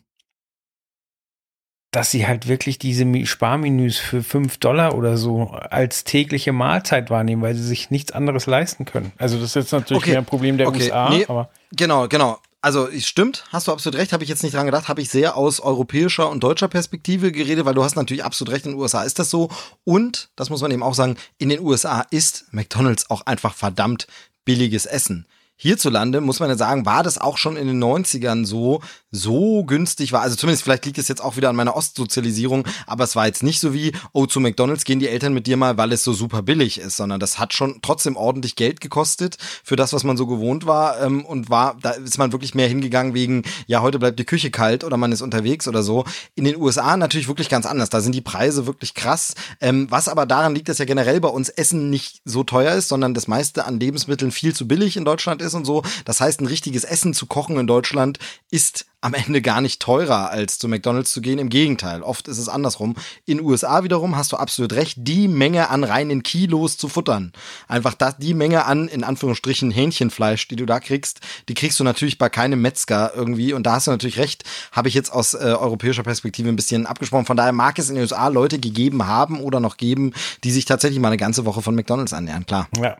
dass 1.93 2.11
sie 2.11 2.27
halt 2.27 2.49
wirklich 2.49 2.79
diese 2.79 3.07
Sparmenüs 3.27 3.99
für 3.99 4.23
fünf 4.23 4.57
Dollar 4.57 4.95
oder 4.95 5.19
so 5.19 5.51
als 5.51 6.05
tägliche 6.05 6.53
Mahlzeit 6.53 7.11
wahrnehmen, 7.11 7.43
weil 7.43 7.55
sie 7.55 7.63
sich 7.63 7.91
nichts 7.91 8.13
anderes 8.13 8.47
leisten 8.47 8.87
können. 8.87 9.13
Also 9.19 9.37
das 9.37 9.51
ist 9.51 9.55
jetzt 9.57 9.73
natürlich 9.73 10.03
okay. 10.03 10.11
mehr 10.13 10.21
ein 10.21 10.25
Problem 10.25 10.57
der 10.57 10.69
okay. 10.69 10.85
USA, 10.85 11.11
nee, 11.11 11.27
aber 11.29 11.51
genau, 11.71 12.09
genau. 12.09 12.39
Also 12.63 12.89
stimmt, 12.99 13.45
hast 13.51 13.67
du 13.67 13.73
absolut 13.73 13.99
recht, 13.99 14.13
habe 14.13 14.23
ich 14.23 14.31
jetzt 14.31 14.43
nicht 14.43 14.55
dran 14.55 14.67
gedacht, 14.67 14.89
habe 14.89 15.03
ich 15.03 15.11
sehr 15.11 15.37
aus 15.37 15.61
europäischer 15.61 16.31
und 16.31 16.43
deutscher 16.43 16.69
Perspektive 16.69 17.31
geredet, 17.33 17.67
weil 17.67 17.75
du 17.75 17.85
hast 17.85 17.97
natürlich 17.97 18.25
absolut 18.25 18.55
recht, 18.55 18.65
in 18.67 18.73
den 18.73 18.81
USA 18.81 19.03
ist 19.03 19.19
das 19.19 19.31
so 19.31 19.51
und, 19.85 20.31
das 20.37 20.49
muss 20.49 20.63
man 20.63 20.71
eben 20.71 20.85
auch 20.85 20.95
sagen, 20.95 21.17
in 21.39 21.49
den 21.51 21.61
USA 21.61 22.07
ist 22.11 22.47
McDonald's 22.53 23.11
auch 23.11 23.27
einfach 23.27 23.55
verdammt 23.55 24.07
billiges 24.45 24.87
Essen 24.87 25.27
hierzulande, 25.63 26.21
muss 26.21 26.41
man 26.41 26.51
ja 26.51 26.57
sagen, 26.57 26.85
war 26.87 27.05
das 27.05 27.19
auch 27.19 27.39
schon 27.39 27.57
in 27.57 27.69
den 27.69 27.83
90ern 27.83 28.45
so, 28.45 28.81
so 29.13 29.63
günstig 29.65 30.13
war. 30.13 30.23
Also 30.23 30.35
zumindest 30.35 30.65
vielleicht 30.65 30.85
liegt 30.87 30.99
es 30.99 31.07
jetzt 31.07 31.23
auch 31.23 31.37
wieder 31.37 31.49
an 31.49 31.55
meiner 31.55 31.77
Ostsozialisierung, 31.77 32.67
aber 32.89 33.05
es 33.05 33.15
war 33.15 33.27
jetzt 33.27 33.45
nicht 33.45 33.61
so 33.61 33.73
wie, 33.73 33.93
oh, 34.13 34.27
zu 34.27 34.41
McDonalds 34.41 34.85
gehen 34.85 34.99
die 34.99 35.07
Eltern 35.07 35.33
mit 35.33 35.47
dir 35.47 35.57
mal, 35.57 35.79
weil 35.79 35.93
es 35.93 36.03
so 36.03 36.13
super 36.13 36.43
billig 36.43 36.81
ist, 36.81 36.97
sondern 36.97 37.21
das 37.21 37.39
hat 37.39 37.55
schon 37.55 37.79
trotzdem 37.81 38.17
ordentlich 38.17 38.57
Geld 38.57 38.81
gekostet 38.81 39.37
für 39.63 39.77
das, 39.77 39.93
was 39.93 40.03
man 40.03 40.17
so 40.17 40.27
gewohnt 40.27 40.67
war 40.67 41.01
ähm, 41.01 41.25
und 41.25 41.49
war, 41.49 41.77
da 41.81 41.91
ist 41.91 42.19
man 42.19 42.33
wirklich 42.33 42.57
mehr 42.57 42.67
hingegangen 42.67 43.15
wegen, 43.15 43.45
ja, 43.69 43.83
heute 43.83 44.01
bleibt 44.01 44.19
die 44.19 44.25
Küche 44.25 44.51
kalt 44.51 44.83
oder 44.83 44.97
man 44.97 45.13
ist 45.13 45.23
unterwegs 45.23 45.69
oder 45.69 45.85
so. 45.85 46.05
In 46.35 46.43
den 46.43 46.57
USA 46.57 46.97
natürlich 46.97 47.29
wirklich 47.29 47.49
ganz 47.49 47.67
anders. 47.67 47.89
Da 47.89 48.01
sind 48.01 48.17
die 48.17 48.21
Preise 48.21 48.67
wirklich 48.67 48.95
krass. 48.95 49.35
Ähm, 49.61 49.87
was 49.91 50.09
aber 50.09 50.27
daran 50.27 50.57
liegt, 50.57 50.69
dass 50.69 50.79
ja 50.79 50.87
generell 50.87 51.21
bei 51.21 51.29
uns 51.29 51.51
Essen 51.51 51.89
nicht 51.89 52.21
so 52.25 52.43
teuer 52.43 52.75
ist, 52.75 52.89
sondern 52.89 53.15
das 53.15 53.29
meiste 53.29 53.65
an 53.65 53.79
Lebensmitteln 53.79 54.33
viel 54.33 54.55
zu 54.55 54.67
billig 54.67 54.97
in 54.97 55.05
Deutschland 55.05 55.41
ist 55.41 55.52
ist 55.53 55.55
und 55.57 55.65
so. 55.65 55.83
Das 56.05 56.21
heißt, 56.21 56.41
ein 56.41 56.47
richtiges 56.47 56.85
Essen 56.85 57.15
zu 57.15 57.27
kochen 57.27 57.57
in 57.59 57.67
Deutschland 57.67 58.19
ist 58.51 58.87
am 59.03 59.15
Ende 59.15 59.43
gar 59.43 59.61
nicht 59.61 59.83
teurer, 59.83 60.31
als 60.31 60.59
zu 60.59 60.69
McDonalds 60.69 61.13
zu 61.13 61.21
gehen. 61.21 61.41
Im 61.41 61.49
Gegenteil, 61.49 62.03
oft 62.03 62.29
ist 62.29 62.39
es 62.39 62.49
andersrum. 62.49 62.95
In 63.27 63.41
USA 63.41 63.83
wiederum 63.83 64.17
hast 64.17 64.31
du 64.31 64.37
absolut 64.37 64.73
recht, 64.75 64.97
die 64.99 65.27
Menge 65.27 65.71
an 65.71 65.83
reinen 65.83 66.23
Kilos 66.23 66.77
zu 66.79 66.89
futtern. 66.89 67.33
Einfach 67.67 67.95
das, 67.95 68.19
die 68.19 68.33
Menge 68.33 68.65
an, 68.65 68.87
in 68.87 69.03
Anführungsstrichen, 69.03 69.73
Hähnchenfleisch, 69.73 70.47
die 70.47 70.57
du 70.57 70.67
da 70.67 70.79
kriegst, 70.79 71.21
die 71.49 71.55
kriegst 71.55 71.81
du 71.81 71.85
natürlich 71.85 72.17
bei 72.17 72.29
keinem 72.29 72.63
Metzger 72.63 73.13
irgendwie. 73.15 73.53
Und 73.53 73.65
da 73.65 73.73
hast 73.73 73.89
du 73.89 73.91
natürlich 73.91 74.19
recht, 74.19 74.45
habe 74.71 74.87
ich 74.87 74.95
jetzt 74.95 75.13
aus 75.13 75.35
äh, 75.35 75.39
europäischer 75.39 76.05
Perspektive 76.05 76.49
ein 76.49 76.57
bisschen 76.57 76.87
abgesprochen. 76.87 77.27
Von 77.27 77.37
daher 77.37 77.53
mag 77.53 77.81
es 77.81 77.89
in 77.89 77.97
den 77.97 78.03
USA 78.03 78.29
Leute 78.29 78.61
gegeben 78.61 79.09
haben 79.09 79.41
oder 79.41 79.59
noch 79.59 79.79
geben, 79.79 80.13
die 80.45 80.53
sich 80.53 80.65
tatsächlich 80.65 81.01
mal 81.01 81.09
eine 81.09 81.17
ganze 81.17 81.45
Woche 81.45 81.61
von 81.61 81.75
McDonalds 81.75 82.13
annähern, 82.13 82.47
klar. 82.47 82.69
Ja. 82.77 82.99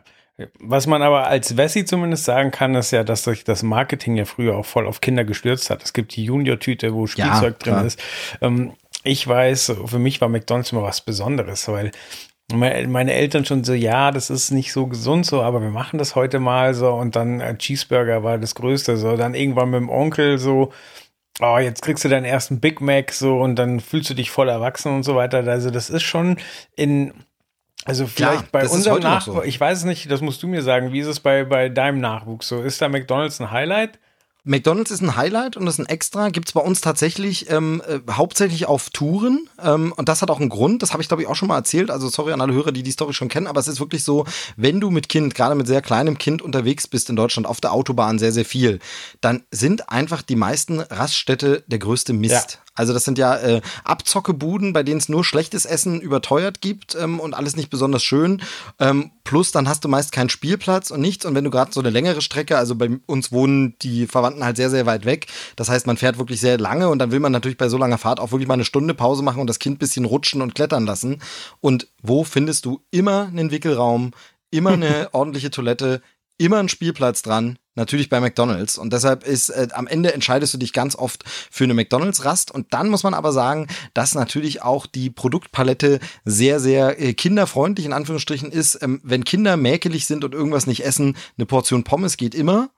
Was 0.59 0.87
man 0.87 1.01
aber 1.01 1.27
als 1.27 1.57
Wessi 1.57 1.85
zumindest 1.85 2.25
sagen 2.25 2.51
kann, 2.51 2.75
ist 2.75 2.91
ja, 2.91 3.03
dass 3.03 3.23
sich 3.23 3.43
das 3.43 3.63
Marketing 3.63 4.15
ja 4.15 4.25
früher 4.25 4.57
auch 4.57 4.65
voll 4.65 4.87
auf 4.87 5.01
Kinder 5.01 5.23
gestürzt 5.23 5.69
hat. 5.69 5.83
Es 5.83 5.93
gibt 5.93 6.15
die 6.15 6.25
Junior-Tüte, 6.25 6.93
wo 6.93 7.07
Spielzeug 7.07 7.55
ja, 7.65 7.73
drin 7.73 7.85
ist. 7.85 8.01
Ähm, 8.41 8.73
ich 9.03 9.27
weiß, 9.27 9.73
für 9.85 9.99
mich 9.99 10.21
war 10.21 10.29
McDonalds 10.29 10.71
immer 10.71 10.83
was 10.83 11.01
Besonderes, 11.01 11.67
weil 11.67 11.91
meine 12.51 13.13
Eltern 13.13 13.45
schon 13.45 13.63
so, 13.63 13.73
ja, 13.73 14.11
das 14.11 14.29
ist 14.29 14.51
nicht 14.51 14.73
so 14.73 14.87
gesund 14.87 15.25
so, 15.25 15.41
aber 15.41 15.61
wir 15.61 15.69
machen 15.69 15.97
das 15.97 16.15
heute 16.15 16.39
mal 16.39 16.73
so 16.73 16.91
und 16.93 17.15
dann 17.15 17.39
äh, 17.39 17.57
Cheeseburger 17.57 18.23
war 18.23 18.37
das 18.37 18.55
Größte 18.55 18.97
so, 18.97 19.15
dann 19.15 19.33
irgendwann 19.33 19.71
mit 19.71 19.79
dem 19.79 19.89
Onkel 19.89 20.37
so, 20.37 20.71
oh, 21.39 21.57
jetzt 21.57 21.81
kriegst 21.81 22.03
du 22.03 22.09
deinen 22.09 22.25
ersten 22.25 22.59
Big 22.59 22.81
Mac 22.81 23.11
so 23.11 23.39
und 23.39 23.55
dann 23.55 23.79
fühlst 23.79 24.09
du 24.09 24.13
dich 24.13 24.29
voll 24.29 24.49
erwachsen 24.49 24.93
und 24.93 25.03
so 25.03 25.15
weiter. 25.15 25.45
Also 25.47 25.71
das 25.71 25.89
ist 25.89 26.03
schon 26.03 26.37
in 26.75 27.13
also 27.85 28.07
vielleicht 28.07 28.49
Klar, 28.49 28.63
bei 28.63 28.67
unserem 28.67 29.01
Nachwuchs, 29.01 29.37
so. 29.37 29.43
ich 29.43 29.59
weiß 29.59 29.79
es 29.79 29.83
nicht, 29.83 30.09
das 30.09 30.21
musst 30.21 30.41
du 30.43 30.47
mir 30.47 30.61
sagen, 30.61 30.93
wie 30.93 30.99
ist 30.99 31.07
es 31.07 31.19
bei, 31.19 31.43
bei 31.43 31.69
deinem 31.69 31.99
Nachwuchs 31.99 32.47
so? 32.47 32.61
Ist 32.61 32.81
da 32.81 32.89
McDonalds 32.89 33.39
ein 33.39 33.51
Highlight? 33.51 33.99
McDonald's 34.45 34.91
ist 34.91 35.01
ein 35.01 35.15
Highlight 35.15 35.55
und 35.55 35.67
ist 35.67 35.79
ein 35.79 35.85
Extra. 35.85 36.27
Gibt's 36.27 36.51
bei 36.51 36.59
uns 36.59 36.81
tatsächlich 36.81 37.49
ähm, 37.49 37.81
äh, 37.87 37.99
hauptsächlich 38.11 38.65
auf 38.65 38.89
Touren. 38.89 39.47
Ähm, 39.63 39.93
und 39.95 40.09
das 40.09 40.21
hat 40.21 40.29
auch 40.29 40.41
einen 40.41 40.49
Grund. 40.49 40.83
Das 40.83 40.91
habe 40.91 41.01
ich, 41.01 41.07
glaube 41.07 41.23
ich, 41.23 41.29
auch 41.29 41.35
schon 41.35 41.47
mal 41.47 41.55
erzählt. 41.55 41.89
Also 41.89 42.09
sorry 42.09 42.33
an 42.33 42.41
alle 42.41 42.53
Hörer, 42.53 42.73
die 42.73 42.83
die 42.83 42.91
Story 42.91 43.13
schon 43.13 43.29
kennen. 43.29 43.47
Aber 43.47 43.61
es 43.61 43.69
ist 43.69 43.79
wirklich 43.79 44.03
so, 44.03 44.25
wenn 44.57 44.81
du 44.81 44.89
mit 44.89 45.07
Kind, 45.07 45.33
gerade 45.33 45.55
mit 45.55 45.67
sehr 45.67 45.81
kleinem 45.81 46.17
Kind 46.17 46.41
unterwegs 46.41 46.89
bist 46.89 47.09
in 47.09 47.15
Deutschland 47.15 47.47
auf 47.47 47.61
der 47.61 47.71
Autobahn 47.71 48.19
sehr, 48.19 48.33
sehr 48.33 48.43
viel, 48.43 48.79
dann 49.21 49.43
sind 49.51 49.89
einfach 49.89 50.21
die 50.21 50.35
meisten 50.35 50.81
Raststätte 50.81 51.63
der 51.67 51.79
größte 51.79 52.11
Mist. 52.11 52.33
Ja. 52.33 52.62
Also 52.75 52.93
das 52.93 53.05
sind 53.05 53.17
ja 53.17 53.37
äh, 53.37 53.61
Abzockebuden, 53.83 54.73
bei 54.73 54.83
denen 54.83 54.97
es 54.97 55.09
nur 55.09 55.23
schlechtes 55.23 55.65
Essen 55.65 56.01
überteuert 56.01 56.61
gibt 56.61 56.95
ähm, 56.95 57.19
und 57.19 57.33
alles 57.33 57.55
nicht 57.55 57.69
besonders 57.69 58.03
schön. 58.03 58.41
Ähm, 58.79 59.11
plus 59.23 59.51
dann 59.51 59.69
hast 59.69 59.83
du 59.83 59.89
meist 59.89 60.11
keinen 60.11 60.29
Spielplatz 60.29 60.89
und 60.89 60.99
nichts. 61.01 61.25
Und 61.25 61.35
wenn 61.35 61.43
du 61.43 61.51
gerade 61.51 61.71
so 61.71 61.79
eine 61.79 61.91
längere 61.91 62.21
Strecke, 62.21 62.57
also 62.57 62.75
bei 62.75 62.89
uns 63.05 63.31
wohnen 63.31 63.75
die 63.81 64.07
Verwandten 64.07 64.43
halt 64.43 64.57
sehr, 64.57 64.69
sehr 64.69 64.85
weit 64.85 65.05
weg. 65.05 65.27
Das 65.55 65.69
heißt, 65.69 65.85
man 65.85 65.97
fährt 65.97 66.17
wirklich 66.17 66.41
sehr 66.41 66.57
lange 66.57 66.89
und 66.89 66.99
dann 66.99 67.11
will 67.11 67.19
man 67.19 67.31
natürlich 67.31 67.57
bei 67.57 67.69
so 67.69 67.77
langer 67.77 67.97
Fahrt 67.97 68.19
auch 68.19 68.31
wirklich 68.31 68.47
mal 68.47 68.55
eine 68.55 68.65
Stunde 68.65 68.93
Pause 68.93 69.23
machen 69.23 69.39
und 69.41 69.47
das 69.47 69.59
Kind 69.59 69.79
bisschen 69.79 70.05
rutschen 70.05 70.41
und 70.41 70.55
klettern 70.55 70.85
lassen. 70.85 71.21
Und 71.61 71.87
wo 72.01 72.23
findest 72.23 72.65
du 72.65 72.81
immer 72.89 73.27
einen 73.27 73.51
Wickelraum, 73.51 74.11
immer 74.49 74.71
eine 74.71 75.09
ordentliche 75.13 75.51
Toilette, 75.51 76.01
immer 76.37 76.57
einen 76.57 76.69
Spielplatz 76.69 77.21
dran? 77.21 77.59
Natürlich 77.75 78.09
bei 78.09 78.19
McDonald's. 78.19 78.77
Und 78.77 78.93
deshalb 78.93 79.25
ist 79.25 79.49
äh, 79.49 79.67
am 79.73 79.87
Ende 79.87 80.13
entscheidest 80.13 80.53
du 80.53 80.57
dich 80.59 80.73
ganz 80.73 80.95
oft 80.95 81.23
für 81.49 81.63
eine 81.63 81.73
McDonald's-Rast. 81.73 82.51
Und 82.51 82.73
dann 82.73 82.89
muss 82.89 83.03
man 83.03 83.13
aber 83.13 83.31
sagen, 83.31 83.67
dass 83.93 84.13
natürlich 84.13 84.61
auch 84.61 84.85
die 84.85 85.09
Produktpalette 85.09 85.99
sehr, 86.23 86.59
sehr 86.59 87.01
äh, 87.01 87.13
kinderfreundlich 87.13 87.85
in 87.85 87.93
Anführungsstrichen 87.93 88.51
ist. 88.51 88.81
Ähm, 88.83 89.01
wenn 89.03 89.23
Kinder 89.23 89.57
mäkelig 89.57 90.05
sind 90.05 90.23
und 90.23 90.33
irgendwas 90.33 90.67
nicht 90.67 90.85
essen, 90.85 91.17
eine 91.37 91.45
Portion 91.45 91.83
Pommes 91.83 92.17
geht 92.17 92.35
immer. 92.35 92.69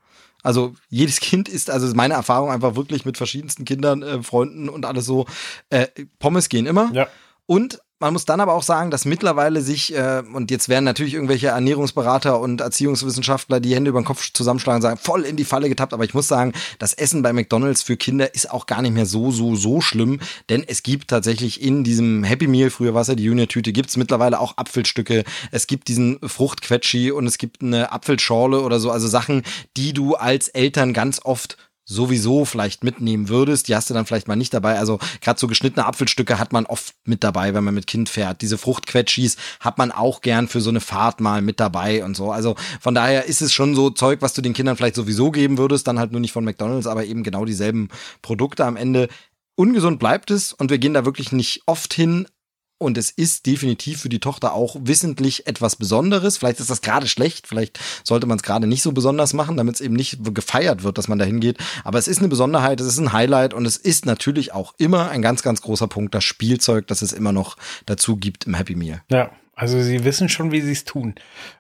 Also 0.44 0.76
jedes 0.90 1.20
Kind 1.20 1.50
ist, 1.50 1.70
also 1.70 1.88
ist 1.88 1.96
meine 1.96 2.14
Erfahrung 2.14 2.52
einfach 2.52 2.76
wirklich 2.76 3.04
mit 3.04 3.18
verschiedensten 3.18 3.66
Kindern, 3.66 4.04
äh, 4.04 4.24
Freunden 4.24 4.70
und 4.70 4.86
alles 4.86 5.06
so, 5.06 5.26
äh, 5.70 5.88
Pommes 6.20 6.50
gehen 6.50 6.68
immer. 6.68 6.92
Ja. 6.94 7.08
Und 7.48 7.80
man 8.00 8.12
muss 8.12 8.26
dann 8.26 8.42
aber 8.42 8.54
auch 8.54 8.64
sagen, 8.64 8.92
dass 8.92 9.06
mittlerweile 9.06 9.62
sich, 9.62 9.96
äh, 9.96 10.22
und 10.34 10.52
jetzt 10.52 10.68
werden 10.68 10.84
natürlich 10.84 11.14
irgendwelche 11.14 11.48
Ernährungsberater 11.48 12.40
und 12.42 12.60
Erziehungswissenschaftler 12.60 13.62
die 13.62 13.74
Hände 13.74 13.90
über 13.90 14.02
den 14.02 14.06
Kopf 14.06 14.34
zusammenschlagen 14.34 14.78
und 14.78 14.82
sagen, 14.82 15.00
voll 15.02 15.24
in 15.24 15.38
die 15.38 15.46
Falle 15.46 15.70
getappt. 15.70 15.94
Aber 15.94 16.04
ich 16.04 16.14
muss 16.14 16.28
sagen, 16.28 16.52
das 16.78 16.94
Essen 16.94 17.22
bei 17.22 17.32
McDonalds 17.32 17.84
für 17.84 17.96
Kinder 17.96 18.34
ist 18.36 18.52
auch 18.52 18.66
gar 18.66 18.82
nicht 18.82 18.94
mehr 18.94 19.06
so, 19.06 19.32
so, 19.32 19.56
so 19.56 19.80
schlimm. 19.80 20.20
Denn 20.50 20.64
es 20.68 20.84
gibt 20.84 21.10
tatsächlich 21.10 21.62
in 21.62 21.86
diesem 21.86 22.26
Happy 22.26 22.48
Meal, 22.48 22.70
früher 22.70 22.94
war 22.94 23.02
es 23.02 23.08
ja 23.08 23.16
die 23.16 23.24
Junior-Tüte, 23.24 23.72
gibt 23.72 23.90
es 23.90 23.98
mittlerweile 23.98 24.42
auch 24.42 24.58
Apfelstücke. 24.58 25.24
Es 25.52 25.66
gibt 25.66 25.88
diesen 25.88 26.20
Fruchtquetschi 26.22 27.12
und 27.12 27.28
es 27.28 27.38
gibt 27.38 27.62
eine 27.62 27.94
Apfelschorle 27.94 28.60
oder 28.60 28.82
so. 28.82 28.92
Also 28.92 29.08
Sachen, 29.08 29.44
die 29.78 29.94
du 29.94 30.16
als 30.16 30.50
Eltern 30.50 30.94
ganz 30.94 31.22
oft 31.24 31.58
sowieso 31.86 32.46
vielleicht 32.46 32.84
mitnehmen 32.84 33.30
würdest, 33.30 33.68
die 33.68 33.76
hast 33.76 33.90
du 33.90 33.94
dann 33.94 34.06
vielleicht 34.06 34.28
mal 34.28 34.36
nicht 34.36 34.54
dabei. 34.54 34.80
Also 34.80 35.00
gerade 35.22 35.40
so 35.40 35.48
geschnittene 35.48 35.86
Apfelstücke 35.86 36.40
hat 36.40 36.52
man 36.52 36.66
oft 36.66 36.96
mit 37.06 37.24
dabei, 37.24 37.54
wenn 37.54 37.64
man 37.64 37.76
mit 37.76 37.88
Kind 37.88 38.10
fährt. 38.10 38.42
Diese 38.42 38.58
Fruchtquetschis 38.58 39.38
hat 39.60 39.78
man 39.78 39.92
auch 39.92 40.22
gern 40.22 40.48
für 40.48 40.62
so 40.62 40.72
eine 40.72 40.82
Fahrt 40.82 41.22
mal 41.22 41.42
mit 41.42 41.60
dabei 41.60 42.04
und 42.04 42.18
so. 42.18 42.32
Also 42.32 42.56
von 42.82 42.96
daher 42.96 43.26
ist 43.26 43.42
es 43.42 43.54
schon 43.54 43.76
so 43.76 43.92
Zeug, 43.92 44.22
was 44.22 44.34
du 44.34 44.42
den 44.42 44.54
Kindern 44.54 44.76
vielleicht 44.76 44.96
sowieso 44.96 45.30
geben 45.30 45.58
würdest, 45.58 45.88
dann 45.88 46.00
halt 46.00 46.12
nur 46.12 46.22
nicht 46.22 46.34
von 46.34 46.44
McDonald's, 46.44 46.88
aber 46.88 47.06
eben 47.06 47.24
genau 47.24 47.46
dieselben 47.46 47.90
Produkte 48.24 48.66
am 48.66 48.78
Ende. 48.78 49.08
Ungesund 49.56 50.00
bleibt 50.00 50.32
es 50.32 50.52
und 50.54 50.70
wir 50.70 50.80
gehen 50.80 50.96
da 50.96 51.06
wirklich 51.06 51.32
nicht 51.32 51.62
oft 51.66 51.94
hin, 51.94 52.28
und 52.78 52.98
es 52.98 53.10
ist 53.10 53.46
definitiv 53.46 54.02
für 54.02 54.10
die 54.10 54.20
Tochter 54.20 54.54
auch 54.54 54.76
wissentlich 54.80 55.48
etwas 55.48 55.76
Besonderes. 55.76 56.38
Vielleicht 56.38 56.60
ist 56.60 56.70
das 56.70 56.82
gerade 56.82 57.08
schlecht, 57.08 57.48
vielleicht 57.48 57.80
sollte 58.04 58.28
man 58.28 58.38
es 58.38 58.44
gerade 58.44 58.68
nicht 58.68 58.82
so 58.82 58.92
besonders 58.92 59.34
machen, 59.34 59.58
damit 59.58 59.76
es 59.76 59.82
eben 59.82 59.96
nicht 59.96 60.20
gefeiert 60.34 60.84
wird, 60.84 60.98
dass 60.98 61.08
man 61.08 61.18
da 61.18 61.26
hingeht. 61.26 61.58
Aber 61.84 62.00
es 62.00 62.08
ist 62.08 62.20
eine 62.20 62.28
Besonderheit, 62.28 62.82
es 62.82 62.88
ist 62.88 63.00
ein 63.00 63.14
Highlight 63.14 63.54
und 63.54 63.66
es 63.66 63.78
ist 63.78 64.06
natürlich 64.06 64.54
auch 64.54 64.74
immer 64.78 65.10
ein 65.10 65.22
ganz, 65.22 65.42
ganz 65.42 65.62
großer 65.62 65.88
Punkt, 65.88 66.14
das 66.14 66.24
Spielzeug, 66.24 66.88
das 66.88 67.02
es 67.02 67.14
immer 67.14 67.32
noch 67.32 67.56
dazu 67.86 68.18
gibt 68.18 68.46
im 68.46 68.56
Happy 68.56 68.76
Meal. 68.76 69.02
Ja, 69.10 69.32
also 69.56 69.82
sie 69.82 70.04
wissen 70.04 70.28
schon, 70.28 70.52
wie 70.52 70.62
sie 70.62 70.74
es 70.74 70.84
tun. 70.84 71.16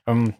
Ähm, 0.05 0.33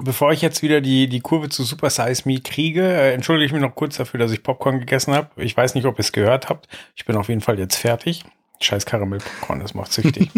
bevor 0.00 0.32
ich 0.32 0.42
jetzt 0.42 0.62
wieder 0.62 0.80
die, 0.80 1.08
die 1.08 1.20
Kurve 1.20 1.48
zu 1.48 1.62
Super 1.62 1.90
Size 1.90 2.22
Me 2.24 2.40
kriege, 2.40 2.82
äh, 2.82 3.12
entschuldige 3.12 3.46
ich 3.46 3.52
mich 3.52 3.62
noch 3.62 3.76
kurz 3.76 3.96
dafür, 3.96 4.18
dass 4.18 4.32
ich 4.32 4.42
Popcorn 4.42 4.80
gegessen 4.80 5.14
habe. 5.14 5.30
Ich 5.36 5.56
weiß 5.56 5.76
nicht, 5.76 5.86
ob 5.86 5.96
ihr 5.96 6.00
es 6.00 6.12
gehört 6.12 6.48
habt. 6.48 6.68
Ich 6.96 7.04
bin 7.04 7.16
auf 7.16 7.28
jeden 7.28 7.40
Fall 7.40 7.58
jetzt 7.58 7.76
fertig. 7.76 8.24
Scheiß 8.60 8.86
Karamellpopcorn, 8.86 9.60
das 9.60 9.74
macht 9.74 9.92
süchtig. 9.92 10.30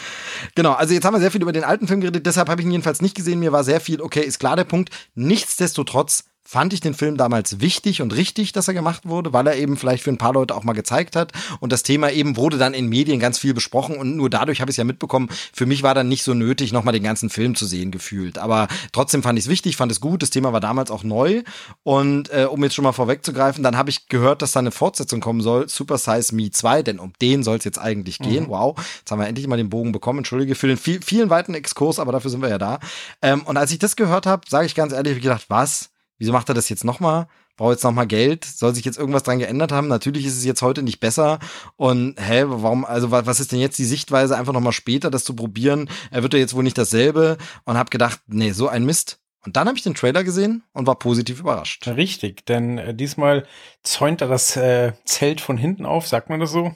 genau, 0.54 0.72
also 0.72 0.94
jetzt 0.94 1.04
haben 1.04 1.14
wir 1.14 1.20
sehr 1.20 1.30
viel 1.30 1.42
über 1.42 1.52
den 1.52 1.64
alten 1.64 1.86
Film 1.86 2.00
geredet, 2.00 2.26
deshalb 2.26 2.48
habe 2.48 2.60
ich 2.60 2.66
ihn 2.66 2.72
jedenfalls 2.72 3.02
nicht 3.02 3.14
gesehen. 3.14 3.38
Mir 3.38 3.52
war 3.52 3.64
sehr 3.64 3.80
viel, 3.80 4.00
okay, 4.00 4.20
ist 4.20 4.38
klar 4.38 4.56
der 4.56 4.64
Punkt. 4.64 4.90
Nichtsdestotrotz 5.14 6.24
fand 6.48 6.72
ich 6.72 6.80
den 6.80 6.94
Film 6.94 7.18
damals 7.18 7.60
wichtig 7.60 8.00
und 8.00 8.16
richtig, 8.16 8.52
dass 8.52 8.68
er 8.68 8.72
gemacht 8.72 9.02
wurde, 9.04 9.34
weil 9.34 9.46
er 9.46 9.56
eben 9.56 9.76
vielleicht 9.76 10.02
für 10.02 10.08
ein 10.08 10.16
paar 10.16 10.32
Leute 10.32 10.54
auch 10.54 10.64
mal 10.64 10.72
gezeigt 10.72 11.14
hat. 11.14 11.30
Und 11.60 11.72
das 11.72 11.82
Thema 11.82 12.10
eben 12.10 12.38
wurde 12.38 12.56
dann 12.56 12.72
in 12.72 12.88
Medien 12.88 13.20
ganz 13.20 13.36
viel 13.36 13.52
besprochen 13.52 13.98
und 13.98 14.16
nur 14.16 14.30
dadurch 14.30 14.62
habe 14.62 14.70
ich 14.70 14.72
es 14.72 14.78
ja 14.78 14.84
mitbekommen. 14.84 15.28
Für 15.52 15.66
mich 15.66 15.82
war 15.82 15.94
dann 15.94 16.08
nicht 16.08 16.22
so 16.22 16.32
nötig, 16.32 16.72
nochmal 16.72 16.94
den 16.94 17.02
ganzen 17.02 17.28
Film 17.28 17.54
zu 17.54 17.66
sehen 17.66 17.90
gefühlt. 17.90 18.38
Aber 18.38 18.66
trotzdem 18.92 19.22
fand 19.22 19.38
ich 19.38 19.44
es 19.44 19.50
wichtig, 19.50 19.76
fand 19.76 19.92
es 19.92 20.00
gut. 20.00 20.22
Das 20.22 20.30
Thema 20.30 20.54
war 20.54 20.60
damals 20.60 20.90
auch 20.90 21.04
neu. 21.04 21.42
Und 21.82 22.32
äh, 22.32 22.46
um 22.46 22.64
jetzt 22.64 22.74
schon 22.74 22.84
mal 22.84 22.92
vorwegzugreifen, 22.92 23.62
dann 23.62 23.76
habe 23.76 23.90
ich 23.90 24.08
gehört, 24.08 24.40
dass 24.40 24.52
da 24.52 24.60
eine 24.60 24.70
Fortsetzung 24.70 25.20
kommen 25.20 25.42
soll, 25.42 25.68
Super 25.68 25.98
Size 25.98 26.34
Me 26.34 26.50
2, 26.50 26.82
denn 26.82 26.98
um 26.98 27.12
den 27.20 27.42
soll 27.42 27.58
es 27.58 27.64
jetzt 27.64 27.78
eigentlich 27.78 28.20
gehen. 28.20 28.44
Mhm. 28.44 28.48
Wow, 28.48 28.78
jetzt 29.00 29.10
haben 29.10 29.20
wir 29.20 29.28
endlich 29.28 29.46
mal 29.48 29.58
den 29.58 29.68
Bogen 29.68 29.92
bekommen. 29.92 30.20
Entschuldige 30.20 30.54
für 30.54 30.66
den 30.66 30.78
viel, 30.78 31.02
vielen 31.02 31.28
weiten 31.28 31.52
Exkurs, 31.52 31.98
aber 31.98 32.12
dafür 32.12 32.30
sind 32.30 32.40
wir 32.40 32.48
ja 32.48 32.56
da. 32.56 32.78
Ähm, 33.20 33.42
und 33.42 33.58
als 33.58 33.70
ich 33.70 33.78
das 33.78 33.96
gehört 33.96 34.24
habe, 34.24 34.48
sage 34.48 34.64
ich 34.64 34.74
ganz 34.74 34.94
ehrlich, 34.94 35.10
hab 35.10 35.18
ich 35.18 35.22
gedacht, 35.22 35.44
was? 35.48 35.90
Wieso 36.18 36.32
macht 36.32 36.48
er 36.48 36.54
das 36.54 36.68
jetzt 36.68 36.84
nochmal? 36.84 37.28
Braucht 37.56 37.72
jetzt 37.72 37.84
nochmal 37.84 38.06
Geld? 38.06 38.44
Soll 38.44 38.74
sich 38.74 38.84
jetzt 38.84 38.98
irgendwas 38.98 39.24
dran 39.24 39.38
geändert 39.38 39.72
haben? 39.72 39.88
Natürlich 39.88 40.26
ist 40.26 40.36
es 40.36 40.44
jetzt 40.44 40.62
heute 40.62 40.82
nicht 40.82 41.00
besser. 41.00 41.38
Und 41.76 42.14
hä, 42.18 42.44
warum, 42.46 42.84
also 42.84 43.10
was 43.10 43.40
ist 43.40 43.52
denn 43.52 43.60
jetzt 43.60 43.78
die 43.78 43.84
Sichtweise, 43.84 44.36
einfach 44.36 44.52
nochmal 44.52 44.72
später 44.72 45.10
das 45.10 45.24
zu 45.24 45.34
probieren? 45.34 45.88
Er 46.10 46.22
wird 46.22 46.34
ja 46.34 46.40
jetzt 46.40 46.54
wohl 46.54 46.62
nicht 46.62 46.78
dasselbe. 46.78 47.36
Und 47.64 47.76
hab 47.76 47.90
gedacht, 47.90 48.20
nee, 48.26 48.52
so 48.52 48.68
ein 48.68 48.84
Mist. 48.84 49.20
Und 49.44 49.56
dann 49.56 49.68
habe 49.68 49.78
ich 49.78 49.84
den 49.84 49.94
Trailer 49.94 50.24
gesehen 50.24 50.62
und 50.72 50.86
war 50.86 50.98
positiv 50.98 51.40
überrascht. 51.40 51.86
Richtig, 51.86 52.44
denn 52.46 52.78
äh, 52.78 52.94
diesmal 52.94 53.46
zäunt 53.82 54.20
er 54.20 54.28
das 54.28 54.56
äh, 54.56 54.92
Zelt 55.04 55.40
von 55.40 55.56
hinten 55.56 55.86
auf, 55.86 56.06
sagt 56.06 56.28
man 56.28 56.40
das 56.40 56.50
so? 56.50 56.74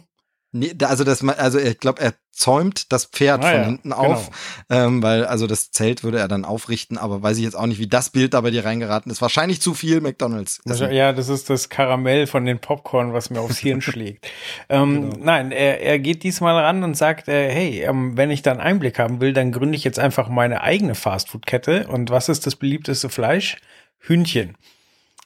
Nee, 0.55 0.75
also 0.85 1.03
das, 1.03 1.27
also 1.27 1.59
ich 1.59 1.79
glaube, 1.81 2.03
er 2.03 2.13
zäumt 2.31 2.93
das 2.93 3.07
Pferd 3.07 3.43
Ah 3.43 3.51
von 3.51 3.61
ja, 3.61 3.65
hinten 3.65 3.93
auf, 3.95 4.31
ähm, 4.69 5.03
weil 5.03 5.25
also 5.25 5.47
das 5.47 5.71
Zelt 5.71 6.05
würde 6.05 6.19
er 6.19 6.29
dann 6.29 6.45
aufrichten, 6.45 6.99
aber 6.99 7.23
weiß 7.23 7.39
ich 7.39 7.45
jetzt 7.45 7.55
auch 7.55 7.65
nicht, 7.65 7.79
wie 7.79 7.87
das 7.87 8.11
Bild 8.11 8.35
da 8.35 8.41
bei 8.43 8.51
dir 8.51 8.63
reingeraten 8.63 9.11
ist. 9.11 9.23
Wahrscheinlich 9.23 9.63
zu 9.63 9.73
viel 9.73 10.03
McDonalds. 10.03 10.61
Also, 10.69 10.85
ja, 10.87 11.15
das 11.15 11.31
ist 11.31 11.49
das 11.49 11.71
Karamell 11.71 12.27
von 12.27 12.45
den 12.45 12.59
Popcorn, 12.59 13.15
was 13.15 13.31
mir 13.31 13.41
aufs 13.41 13.59
Hirn 13.59 13.81
schlägt. 13.81 14.31
Ähm, 14.69 15.09
Nein, 15.21 15.53
er, 15.53 15.81
er 15.81 15.99
geht 15.99 16.23
diesmal 16.23 16.63
ran 16.63 16.85
und 16.85 16.99
sagt, 16.99 17.29
äh, 17.29 17.51
hey, 17.51 17.83
ähm, 17.85 18.19
wenn 18.19 18.31
ich 18.31 18.43
da 18.43 18.51
einen 18.51 18.61
Einblick 18.61 18.99
haben 18.99 19.23
will, 19.23 19.33
dann 19.33 19.53
gründe 19.53 19.77
ich 19.77 19.85
jetzt 19.85 19.99
einfach 19.99 20.29
meine 20.29 20.63
eigene 20.63 20.95
Fastfood-Kette. 20.95 21.87
Und 21.89 22.11
was 22.11 22.29
ist 22.29 22.47
das 22.47 22.57
beliebteste 22.57 23.09
Fleisch? 23.09 23.57
Hühnchen. 24.01 24.59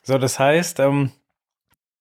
So, 0.04 0.18
das 0.18 0.38
heißt, 0.38 0.78
ähm, 0.78 1.10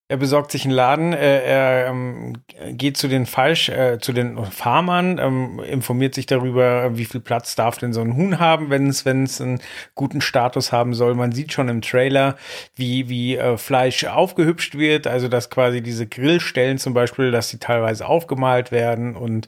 er 0.08 0.18
besorgt 0.18 0.52
sich 0.52 0.66
einen 0.66 0.74
Laden, 0.74 1.14
äh, 1.14 1.42
er 1.44 1.88
ähm, 1.88 2.34
geht 2.74 2.96
zu 2.96 3.08
den 3.08 3.26
Falsch, 3.26 3.70
äh, 3.70 3.98
zu 4.00 4.14
den 4.14 4.38
Farmern, 4.46 5.18
ähm, 5.18 5.60
informiert 5.60 6.14
sich 6.14 6.28
darüber, 6.28 6.96
wie 6.96 7.06
viel 7.06 7.22
Platz 7.22 7.56
darf 7.56 7.80
denn 7.80 7.92
so 7.92 8.02
ein 8.02 8.16
Huhn 8.16 8.40
haben, 8.40 8.70
wenn 8.70 8.88
es 8.88 9.04
wenn 9.04 9.24
es 9.24 9.42
einen 9.42 9.62
guten 9.96 10.22
Status 10.22 10.72
haben 10.72 10.94
soll. 10.94 11.16
Man 11.16 11.32
sieht 11.32 11.54
schon 11.54 11.70
im 11.70 11.82
Trailer, 11.82 12.36
wie 12.76 13.10
wie 13.10 13.36
äh, 13.36 13.58
Fleisch 13.58 14.04
aufgehübscht 14.06 14.78
wird, 14.78 15.08
also 15.08 15.28
dass 15.28 15.50
quasi 15.50 15.82
diese 15.82 16.06
Grillstellen 16.06 16.78
zum 16.78 16.94
Beispiel, 16.94 17.32
dass 17.32 17.50
die 17.50 17.58
teilweise 17.58 18.08
aufgemalt 18.08 18.72
werden 18.72 19.16
und 19.16 19.48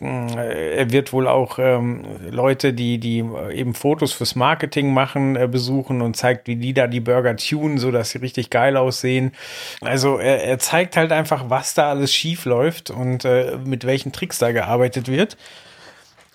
er 0.00 0.90
wird 0.90 1.12
wohl 1.12 1.28
auch 1.28 1.58
ähm, 1.60 2.04
Leute, 2.28 2.72
die 2.72 2.98
die 2.98 3.20
äh, 3.20 3.54
eben 3.54 3.74
Fotos 3.74 4.12
fürs 4.12 4.34
Marketing 4.34 4.92
machen, 4.92 5.36
äh, 5.36 5.46
besuchen 5.46 6.02
und 6.02 6.16
zeigt, 6.16 6.48
wie 6.48 6.56
die 6.56 6.74
da 6.74 6.88
die 6.88 6.98
Burger 6.98 7.36
tunen, 7.36 7.78
so 7.78 7.92
dass 7.92 8.10
sie 8.10 8.18
richtig 8.18 8.50
geil 8.50 8.76
aussehen. 8.76 9.32
Also 9.82 10.18
er, 10.18 10.42
er 10.42 10.58
zeigt 10.58 10.96
halt 10.96 11.12
einfach, 11.12 11.44
was 11.48 11.74
da 11.74 11.90
alles 11.90 12.12
schief 12.12 12.44
läuft 12.44 12.90
und 12.90 13.24
äh, 13.24 13.56
mit 13.64 13.86
welchen 13.86 14.10
Tricks 14.10 14.38
da 14.38 14.50
gearbeitet 14.50 15.06
wird. 15.06 15.36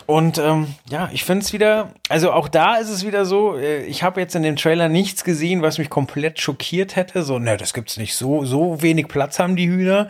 Und 0.05 0.39
ähm, 0.39 0.73
ja, 0.89 1.09
ich 1.13 1.23
finde 1.23 1.43
es 1.43 1.53
wieder, 1.53 1.93
also 2.07 2.31
auch 2.31 2.47
da 2.47 2.77
ist 2.77 2.89
es 2.89 3.05
wieder 3.05 3.25
so, 3.25 3.57
äh, 3.57 3.83
ich 3.83 4.01
habe 4.03 4.21
jetzt 4.21 4.35
in 4.35 4.41
dem 4.41 4.55
Trailer 4.55 4.89
nichts 4.89 5.23
gesehen, 5.23 5.61
was 5.61 5.77
mich 5.77 5.89
komplett 5.89 6.39
schockiert 6.39 6.95
hätte. 6.95 7.23
So, 7.23 7.37
ne, 7.37 7.57
das 7.57 7.73
gibt's 7.73 7.97
nicht. 7.97 8.15
So, 8.15 8.43
so 8.43 8.81
wenig 8.81 9.07
Platz 9.07 9.37
haben 9.37 9.55
die 9.55 9.67
Hühner. 9.67 10.09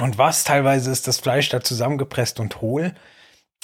Und 0.00 0.18
was 0.18 0.44
teilweise 0.44 0.90
ist 0.90 1.06
das 1.08 1.18
Fleisch 1.18 1.48
da 1.48 1.60
zusammengepresst 1.60 2.40
und 2.40 2.60
hohl. 2.60 2.94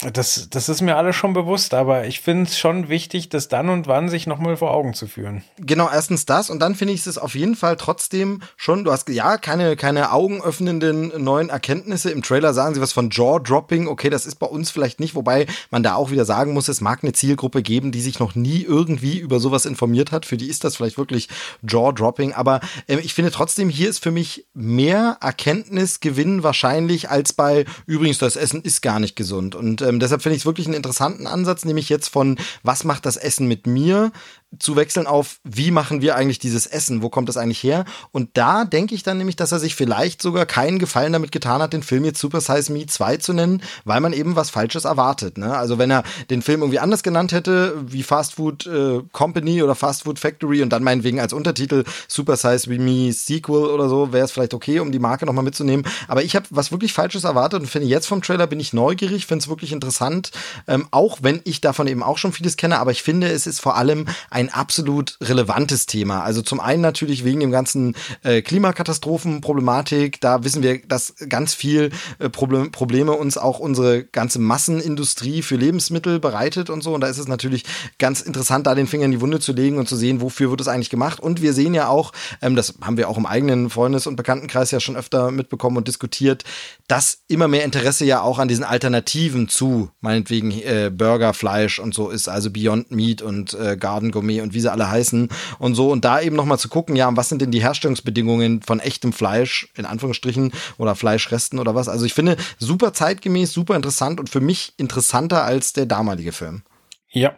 Das, 0.01 0.49
das 0.49 0.67
ist 0.67 0.81
mir 0.81 0.97
alles 0.97 1.15
schon 1.15 1.31
bewusst, 1.31 1.73
aber 1.73 2.05
ich 2.05 2.19
finde 2.19 2.43
es 2.43 2.59
schon 2.59 2.89
wichtig, 2.89 3.29
das 3.29 3.47
dann 3.47 3.69
und 3.69 3.87
wann 3.87 4.09
sich 4.09 4.27
nochmal 4.27 4.57
vor 4.57 4.71
Augen 4.71 4.93
zu 4.93 5.07
führen. 5.07 5.41
Genau, 5.57 5.89
erstens 5.89 6.25
das 6.25 6.49
und 6.49 6.59
dann 6.59 6.75
finde 6.75 6.93
ich 6.93 7.07
es 7.07 7.17
auf 7.17 7.33
jeden 7.33 7.55
Fall 7.55 7.77
trotzdem 7.77 8.41
schon, 8.57 8.83
du 8.83 8.91
hast 8.91 9.07
ja 9.07 9.37
keine, 9.37 9.77
keine 9.77 10.11
augenöffnenden 10.11 11.23
neuen 11.23 11.47
Erkenntnisse. 11.47 12.11
Im 12.11 12.23
Trailer 12.23 12.53
sagen 12.53 12.75
sie 12.75 12.81
was 12.81 12.91
von 12.91 13.09
Jaw-Dropping. 13.09 13.87
Okay, 13.87 14.09
das 14.09 14.25
ist 14.25 14.35
bei 14.35 14.47
uns 14.47 14.69
vielleicht 14.69 14.99
nicht, 14.99 15.15
wobei 15.15 15.45
man 15.71 15.81
da 15.81 15.95
auch 15.95 16.11
wieder 16.11 16.25
sagen 16.25 16.51
muss, 16.51 16.67
es 16.67 16.81
mag 16.81 17.01
eine 17.01 17.13
Zielgruppe 17.13 17.61
geben, 17.61 17.93
die 17.93 18.01
sich 18.01 18.19
noch 18.19 18.35
nie 18.35 18.63
irgendwie 18.63 19.17
über 19.17 19.39
sowas 19.39 19.65
informiert 19.65 20.11
hat. 20.11 20.25
Für 20.25 20.35
die 20.35 20.49
ist 20.49 20.65
das 20.65 20.75
vielleicht 20.75 20.97
wirklich 20.97 21.29
Jaw-Dropping. 21.65 22.33
Aber 22.33 22.59
äh, 22.87 22.97
ich 22.97 23.13
finde 23.13 23.31
trotzdem, 23.31 23.69
hier 23.69 23.89
ist 23.89 24.03
für 24.03 24.11
mich 24.11 24.45
mehr 24.53 25.17
Erkenntnisgewinn 25.21 26.43
wahrscheinlich 26.43 27.09
als 27.09 27.31
bei, 27.31 27.63
übrigens, 27.85 28.17
das 28.17 28.35
Essen 28.35 28.61
ist 28.61 28.81
gar 28.81 28.99
nicht 28.99 29.15
gesund. 29.15 29.55
Und 29.55 29.84
ähm, 29.85 29.99
deshalb 29.99 30.21
finde 30.21 30.35
ich 30.35 30.41
es 30.41 30.45
wirklich 30.45 30.67
einen 30.67 30.75
interessanten 30.75 31.27
Ansatz, 31.27 31.65
nämlich 31.65 31.89
jetzt 31.89 32.09
von, 32.09 32.37
was 32.63 32.83
macht 32.83 33.05
das 33.05 33.17
Essen 33.17 33.47
mit 33.47 33.67
mir, 33.67 34.11
zu 34.59 34.75
wechseln 34.75 35.07
auf, 35.07 35.39
wie 35.43 35.71
machen 35.71 36.01
wir 36.01 36.15
eigentlich 36.15 36.39
dieses 36.39 36.67
Essen, 36.67 37.01
wo 37.01 37.09
kommt 37.09 37.29
das 37.29 37.37
eigentlich 37.37 37.63
her? 37.63 37.85
Und 38.11 38.29
da 38.33 38.65
denke 38.65 38.95
ich 38.95 39.03
dann 39.03 39.17
nämlich, 39.17 39.35
dass 39.35 39.51
er 39.51 39.59
sich 39.59 39.75
vielleicht 39.75 40.21
sogar 40.21 40.45
keinen 40.45 40.79
Gefallen 40.79 41.13
damit 41.13 41.31
getan 41.31 41.61
hat, 41.61 41.73
den 41.73 41.83
Film 41.83 42.05
jetzt 42.05 42.19
Super 42.19 42.41
Size 42.41 42.71
Me 42.71 42.85
2 42.85 43.17
zu 43.17 43.33
nennen, 43.33 43.61
weil 43.83 44.01
man 44.01 44.13
eben 44.13 44.35
was 44.35 44.49
Falsches 44.49 44.85
erwartet. 44.85 45.37
Ne? 45.37 45.55
Also 45.55 45.77
wenn 45.77 45.91
er 45.91 46.03
den 46.29 46.41
Film 46.41 46.61
irgendwie 46.61 46.79
anders 46.79 47.03
genannt 47.03 47.31
hätte, 47.31 47.75
wie 47.85 48.03
Fast 48.03 48.35
Food 48.35 48.65
äh, 48.67 49.01
Company 49.11 49.63
oder 49.63 49.75
Fast 49.75 50.03
Food 50.03 50.19
Factory 50.19 50.61
und 50.61 50.69
dann 50.69 50.83
meinetwegen 50.83 51.19
als 51.19 51.33
Untertitel 51.33 51.83
Super 52.07 52.37
Size 52.37 52.69
Me 52.69 53.11
Sequel 53.11 53.65
oder 53.65 53.89
so, 53.89 54.13
wäre 54.13 54.25
es 54.25 54.31
vielleicht 54.31 54.53
okay, 54.53 54.79
um 54.79 54.91
die 54.91 54.99
Marke 54.99 55.25
nochmal 55.25 55.43
mitzunehmen. 55.43 55.85
Aber 56.07 56.23
ich 56.23 56.35
habe 56.35 56.45
was 56.49 56.71
wirklich 56.71 56.93
Falsches 56.93 57.23
erwartet 57.23 57.61
und 57.61 57.67
finde 57.67 57.87
jetzt 57.87 58.07
vom 58.07 58.21
Trailer 58.21 58.47
bin 58.47 58.59
ich 58.59 58.73
neugierig, 58.73 59.25
finde 59.25 59.43
es 59.43 59.49
wirklich 59.49 59.71
interessant, 59.71 60.31
ähm, 60.67 60.87
auch 60.91 61.19
wenn 61.21 61.41
ich 61.43 61.61
davon 61.61 61.87
eben 61.87 62.03
auch 62.03 62.17
schon 62.17 62.33
vieles 62.33 62.57
kenne, 62.57 62.79
aber 62.79 62.91
ich 62.91 63.03
finde, 63.03 63.27
es 63.27 63.47
ist 63.47 63.59
vor 63.59 63.75
allem 63.75 64.05
ein 64.29 64.44
absolut 64.49 65.17
relevantes 65.21 65.85
Thema. 65.85 66.23
Also 66.23 66.41
zum 66.41 66.59
einen 66.59 66.81
natürlich 66.81 67.23
wegen 67.25 67.39
dem 67.39 67.51
ganzen 67.51 67.95
äh, 68.23 68.41
Klimakatastrophenproblematik. 68.41 70.21
Da 70.21 70.43
wissen 70.43 70.63
wir, 70.63 70.81
dass 70.87 71.15
ganz 71.29 71.53
viel 71.53 71.91
äh, 72.19 72.29
Problem, 72.29 72.71
Probleme 72.71 73.13
uns 73.13 73.37
auch 73.37 73.59
unsere 73.59 74.03
ganze 74.03 74.39
Massenindustrie 74.39 75.41
für 75.41 75.55
Lebensmittel 75.55 76.19
bereitet 76.19 76.69
und 76.69 76.83
so. 76.83 76.93
Und 76.93 77.01
da 77.01 77.07
ist 77.07 77.17
es 77.17 77.27
natürlich 77.27 77.65
ganz 77.99 78.21
interessant, 78.21 78.67
da 78.67 78.75
den 78.75 78.87
Finger 78.87 79.05
in 79.05 79.11
die 79.11 79.21
Wunde 79.21 79.39
zu 79.39 79.53
legen 79.53 79.77
und 79.77 79.87
zu 79.87 79.95
sehen, 79.95 80.21
wofür 80.21 80.49
wird 80.49 80.61
es 80.61 80.67
eigentlich 80.67 80.89
gemacht. 80.89 81.19
Und 81.19 81.41
wir 81.41 81.53
sehen 81.53 81.73
ja 81.73 81.87
auch, 81.87 82.11
ähm, 82.41 82.55
das 82.55 82.75
haben 82.81 82.97
wir 82.97 83.09
auch 83.09 83.17
im 83.17 83.25
eigenen 83.25 83.69
Freundes- 83.69 84.07
und 84.07 84.15
Bekanntenkreis 84.15 84.71
ja 84.71 84.79
schon 84.79 84.95
öfter 84.95 85.31
mitbekommen 85.31 85.77
und 85.77 85.87
diskutiert, 85.87 86.43
dass 86.87 87.19
immer 87.27 87.47
mehr 87.47 87.63
Interesse 87.63 88.05
ja 88.05 88.21
auch 88.21 88.39
an 88.39 88.47
diesen 88.47 88.63
Alternativen 88.63 89.47
zu, 89.47 89.89
meinetwegen 90.01 90.51
äh, 90.51 90.91
Burger, 90.93 91.33
Fleisch 91.33 91.79
und 91.79 91.93
so 91.93 92.09
ist, 92.09 92.27
also 92.27 92.51
Beyond 92.51 92.91
Meat 92.91 93.21
und 93.21 93.53
äh, 93.53 93.77
Garden 93.77 94.11
Gourmet 94.11 94.34
und 94.41 94.53
wie 94.53 94.59
sie 94.59 94.71
alle 94.71 94.89
heißen 94.89 95.29
und 95.59 95.75
so. 95.75 95.91
Und 95.91 96.05
da 96.05 96.21
eben 96.21 96.35
nochmal 96.35 96.59
zu 96.59 96.69
gucken, 96.69 96.95
ja, 96.95 97.09
was 97.15 97.29
sind 97.29 97.41
denn 97.41 97.51
die 97.51 97.61
Herstellungsbedingungen 97.61 98.61
von 98.61 98.79
echtem 98.79 99.13
Fleisch, 99.13 99.69
in 99.75 99.85
Anführungsstrichen, 99.85 100.51
oder 100.77 100.95
Fleischresten 100.95 101.59
oder 101.59 101.75
was. 101.75 101.87
Also 101.87 102.05
ich 102.05 102.13
finde, 102.13 102.37
super 102.57 102.93
zeitgemäß, 102.93 103.53
super 103.53 103.75
interessant 103.75 104.19
und 104.19 104.29
für 104.29 104.41
mich 104.41 104.73
interessanter 104.77 105.43
als 105.43 105.73
der 105.73 105.85
damalige 105.85 106.31
Film. 106.31 106.63
Ja, 107.09 107.37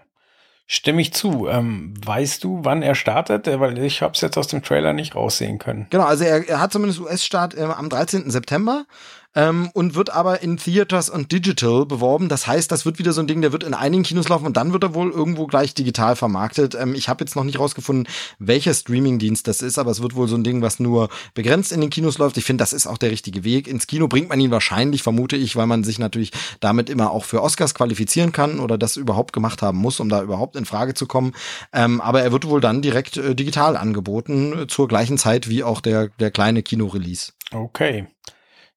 Stimme 0.70 1.02
ich 1.02 1.14
zu. 1.14 1.48
Ähm, 1.48 1.94
weißt 2.06 2.44
du, 2.44 2.60
wann 2.64 2.82
er 2.82 2.94
startet? 2.94 3.48
Weil 3.48 3.78
ich 3.78 4.02
habe 4.02 4.12
es 4.14 4.22
jetzt 4.22 4.38
aus 4.38 4.48
dem 4.48 4.62
Trailer 4.62 4.92
nicht 4.92 5.16
raussehen 5.16 5.60
können. 5.60 5.88
Genau, 5.90 6.04
also 6.04 6.26
er, 6.26 6.48
er 6.48 6.60
hat 6.60 6.74
zumindest 6.74 7.00
US-Start 7.00 7.56
äh, 7.56 7.64
am 7.64 7.88
13. 7.88 8.30
September 8.30 8.86
ähm, 9.36 9.70
und 9.74 9.96
wird 9.96 10.10
aber 10.10 10.42
in 10.42 10.58
Theaters 10.58 11.10
und 11.10 11.32
Digital 11.32 11.86
beworben. 11.86 12.30
Das 12.30 12.48
heißt, 12.48 12.72
das 12.72 12.86
wird 12.86 13.00
wieder 13.00 13.14
so 13.14 13.22
ein 13.22 13.28
Ding, 13.28 13.42
der 13.42 13.52
wird 13.52 13.64
in 13.64 13.74
einigen 13.74 14.04
Kinos 14.04 14.30
laufen 14.30 14.46
und 14.46 14.58
dann 14.58 14.74
wird 14.74 14.84
er 14.84 14.94
wohl 14.94 15.12
irgendwo 15.12 15.48
gleich 15.48 15.74
digital 15.74 16.16
vermarktet. 16.16 16.76
Ähm, 16.76 16.96
ich 16.96 17.10
habe 17.10 17.24
jetzt 17.24 17.36
noch 17.36 17.44
nicht 17.44 17.60
rausgefunden, 17.60 18.08
welcher 18.40 18.74
Streamingdienst 18.74 19.48
das 19.48 19.62
ist, 19.62 19.78
aber 19.78 19.92
es 19.92 20.02
wird 20.02 20.16
wohl 20.16 20.28
so 20.28 20.36
ein 20.36 20.44
Ding, 20.44 20.62
was 20.62 20.80
nur 20.80 21.10
begrenzt 21.34 21.72
in 21.72 21.82
den 21.82 21.90
Kinos 21.90 22.18
läuft. 22.18 22.38
Ich 22.38 22.46
finde, 22.46 22.62
das 22.62 22.74
ist 22.74 22.88
auch 22.88 22.98
der 22.98 23.12
richtige 23.12 23.44
Weg. 23.44 23.68
Ins 23.68 23.88
Kino 23.88 24.08
bringt 24.08 24.30
man 24.30 24.40
ihn 24.40 24.52
wahrscheinlich, 24.52 25.04
vermute 25.04 25.36
ich, 25.36 25.56
weil 25.56 25.68
man 25.68 25.84
sich 25.84 26.00
natürlich 26.00 26.32
damit 26.60 26.90
immer 26.90 27.12
auch 27.12 27.26
für 27.26 27.42
Oscars 27.42 27.74
qualifizieren 27.74 28.32
kann 28.32 28.60
oder 28.60 28.78
das 28.78 28.98
überhaupt 28.98 29.34
gemacht 29.34 29.62
haben 29.62 29.78
muss, 29.78 30.00
um 30.00 30.10
da 30.10 30.22
überhaupt 30.22 30.56
in 30.56 30.66
Frage 30.66 30.94
zu 30.94 31.06
kommen. 31.06 31.34
Ähm, 31.74 32.02
aber 32.02 32.22
er 32.22 32.32
wird 32.32 32.48
wohl 32.48 32.62
dann 32.62 32.82
direkt 32.82 33.18
äh, 33.18 33.36
digital 33.36 33.78
angeboten, 33.78 34.58
äh, 34.58 34.68
zur 34.68 34.88
gleichen 34.88 35.18
Zeit 35.18 35.50
wie 35.50 35.64
auch 35.64 35.82
der, 35.82 36.10
der 36.20 36.32
kleine 36.32 36.64
Kino-Release. 36.64 37.34
Okay. 37.52 38.08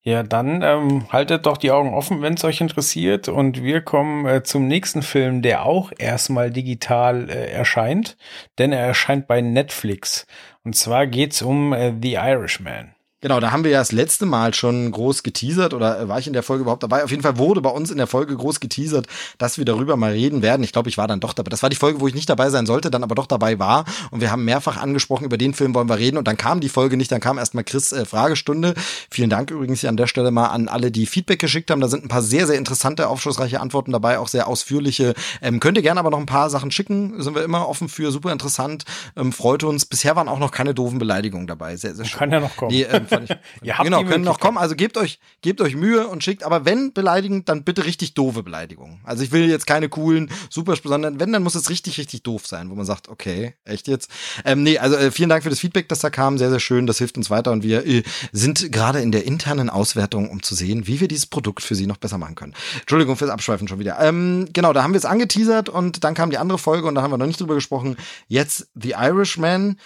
Ja, 0.03 0.23
dann 0.23 0.63
ähm, 0.63 1.13
haltet 1.13 1.45
doch 1.45 1.59
die 1.59 1.71
Augen 1.71 1.93
offen, 1.93 2.23
wenn 2.23 2.35
es 2.35 2.45
euch 2.45 2.63
interessiert. 2.63 3.29
Und 3.29 3.63
wir 3.63 3.83
kommen 3.83 4.25
äh, 4.27 4.43
zum 4.43 4.67
nächsten 4.67 5.03
Film, 5.03 5.43
der 5.43 5.67
auch 5.67 5.93
erstmal 5.99 6.51
digital 6.51 7.29
äh, 7.29 7.51
erscheint, 7.51 8.17
denn 8.59 8.73
er 8.73 8.87
erscheint 8.87 9.27
bei 9.27 9.43
Netflix. 9.43 10.27
Und 10.65 10.75
zwar 10.75 11.07
geht's 11.07 11.43
um 11.43 11.75
äh, 11.75 11.93
The 12.01 12.15
Irishman. 12.15 12.95
Genau, 13.23 13.39
da 13.39 13.53
haben 13.53 13.65
wir 13.65 13.71
ja 13.71 13.81
das 13.81 13.93
letzte 13.93 14.25
Mal 14.25 14.55
schon 14.55 14.91
groß 14.91 15.23
geteasert 15.23 15.75
oder 15.75 16.09
war 16.09 16.19
ich 16.19 16.27
in 16.27 16.33
der 16.33 16.43
Folge 16.43 16.63
überhaupt 16.63 16.83
dabei? 16.83 17.05
Auf 17.05 17.11
jeden 17.11 17.23
Fall 17.23 17.37
wurde 17.37 17.61
bei 17.61 17.69
uns 17.69 17.91
in 17.91 17.99
der 17.99 18.07
Folge 18.07 18.35
groß 18.35 18.61
geteasert, 18.61 19.07
dass 19.37 19.59
wir 19.59 19.67
darüber 19.67 19.97
mal 19.97 20.13
reden 20.13 20.41
werden. 20.41 20.63
Ich 20.63 20.73
glaube, 20.73 20.89
ich 20.89 20.97
war 20.97 21.07
dann 21.07 21.21
doch 21.21 21.35
dabei. 21.35 21.51
Das 21.51 21.63
war 21.63 21.69
die 21.69 21.77
Folge, 21.77 22.01
wo 22.01 22.09
ich 22.09 22.15
nicht 22.15 22.31
dabei 22.31 22.49
sein 22.49 22.65
sollte, 22.65 22.91
dann 22.91 23.05
aber 23.05 23.15
doch 23.15 23.27
dabei 23.27 23.59
war. 23.59 23.85
Und 24.11 24.23
wir 24.23 24.31
haben 24.31 24.47
mehrfach 24.47 24.79
angesprochen, 24.79 25.25
über 25.25 25.37
den 25.37 25.53
Film 25.53 25.75
wollen 25.75 25.91
wir 25.91 25.99
reden. 25.99 26.17
Und 26.17 26.29
dann 26.29 26.39
kam 26.39 26.61
die 26.61 26.71
Folge 26.71 26.97
nicht, 26.97 27.13
dann 27.13 27.21
kam 27.21 27.37
erstmal 27.37 27.65
Chris 27.65 27.93
äh, 27.93 28.07
Fragestunde. 28.07 28.73
Vielen 29.11 29.29
Dank 29.29 29.51
übrigens 29.51 29.81
hier 29.81 29.91
an 29.91 29.99
der 29.99 30.07
Stelle 30.07 30.31
mal 30.31 30.47
an 30.47 30.69
alle, 30.69 30.91
die 30.91 31.05
Feedback 31.05 31.41
geschickt 31.41 31.71
haben. 31.71 31.83
Da 31.83 31.89
sind 31.89 32.03
ein 32.03 32.09
paar 32.09 32.23
sehr, 32.23 32.47
sehr 32.47 32.57
interessante, 32.57 33.09
aufschlussreiche 33.09 33.61
Antworten 33.61 33.93
dabei, 33.93 34.19
auch 34.19 34.29
sehr 34.29 34.49
ausführliche. 34.49 35.13
Ähm, 35.43 35.61
könnt 35.61 35.77
ihr 35.77 35.83
gerne 35.83 36.01
aber 36.01 36.09
noch 36.09 36.21
ein 36.21 36.27
paar 36.27 36.49
Sachen 36.49 36.71
schicken. 36.71 37.21
Sind 37.23 37.35
wir 37.35 37.45
immer 37.45 37.69
offen 37.69 37.91
für, 37.91 38.13
super 38.13 38.33
interessant. 38.33 38.85
Ähm, 39.15 39.31
freut 39.33 39.63
uns. 39.63 39.85
Bisher 39.85 40.17
waren 40.17 40.29
auch 40.29 40.39
noch 40.39 40.53
keine 40.53 40.73
doofen 40.73 40.99
Beleidigungen 40.99 41.47
dabei. 41.47 41.77
Sehr, 41.77 41.95
sehr 41.95 42.07
schön. 42.07 42.19
Kann 42.19 42.31
ja 42.31 42.41
noch 42.41 42.57
kommen. 42.57 42.73
Nee, 42.73 42.85
ähm, 42.85 43.10
fand 43.11 43.31
ich, 43.31 43.37
Ihr 43.63 43.77
habt 43.77 43.85
genau, 43.85 44.05
können 44.05 44.25
noch 44.25 44.41
kommen. 44.41 44.57
Also 44.57 44.75
gebt 44.75 44.97
euch, 44.97 45.21
gebt 45.43 45.61
euch 45.61 45.77
Mühe 45.77 46.09
und 46.09 46.25
schickt, 46.25 46.43
aber 46.43 46.65
wenn 46.65 46.93
beleidigend, 46.93 47.49
dann 47.49 47.65
bitte 47.65 47.85
richtig 47.85 48.15
doofe 48.15 48.43
Beleidigungen. 48.43 49.01
Also 49.05 49.23
ich 49.23 49.33
will 49.33 49.49
jetzt 49.49 49.67
keine 49.67 49.89
coolen, 49.89 50.31
super, 50.49 50.75
sondern 50.83 51.21
wenn, 51.21 51.33
dann 51.33 51.43
muss 51.43 51.55
es 51.55 51.69
richtig, 51.69 51.99
richtig 51.99 52.23
doof 52.23 52.47
sein, 52.47 52.71
wo 52.71 52.75
man 52.75 52.87
sagt, 52.87 53.09
okay, 53.09 53.55
echt 53.65 53.89
jetzt? 53.89 54.11
Ähm, 54.45 54.63
nee, 54.63 54.79
also 54.79 54.97
äh, 54.97 55.11
vielen 55.11 55.29
Dank 55.29 55.43
für 55.43 55.51
das 55.51 55.61
Feedback, 55.61 55.89
das 55.89 55.99
da 55.99 56.11
kam. 56.11 56.39
Sehr, 56.39 56.51
sehr 56.51 56.61
schön. 56.61 56.87
Das 56.87 56.99
hilft 56.99 57.17
uns 57.17 57.31
weiter 57.31 57.53
und 57.53 57.63
wir 57.63 57.87
äh, 57.87 58.03
sind 58.33 58.73
gerade 58.73 59.01
in 59.01 59.13
der 59.13 59.27
internen 59.27 59.69
Auswertung, 59.69 60.31
um 60.31 60.43
zu 60.43 60.55
sehen, 60.55 60.87
wie 60.87 61.01
wir 61.01 61.09
dieses 61.09 61.27
Produkt 61.27 61.63
für 61.63 61.75
Sie 61.75 61.87
noch 61.87 61.99
besser 61.99 62.19
machen 62.19 62.35
können. 62.35 62.55
Entschuldigung 62.81 63.17
fürs 63.17 63.31
Abschweifen 63.31 63.69
schon 63.69 63.79
wieder. 63.79 63.99
Ähm, 64.01 64.49
genau, 64.53 64.73
da 64.73 64.83
haben 64.83 64.93
wir 64.93 64.99
es 64.99 65.05
angeteasert 65.05 65.69
und 65.69 66.05
dann 66.05 66.15
kam 66.15 66.31
die 66.31 66.39
andere 66.39 66.59
Folge 66.59 66.87
und 66.87 66.95
da 66.95 67.03
haben 67.03 67.11
wir 67.11 67.19
noch 67.19 67.27
nicht 67.27 67.41
drüber 67.41 67.55
gesprochen. 67.55 67.97
Jetzt 68.29 68.69
The 68.75 68.91
Irishman. 68.91 69.77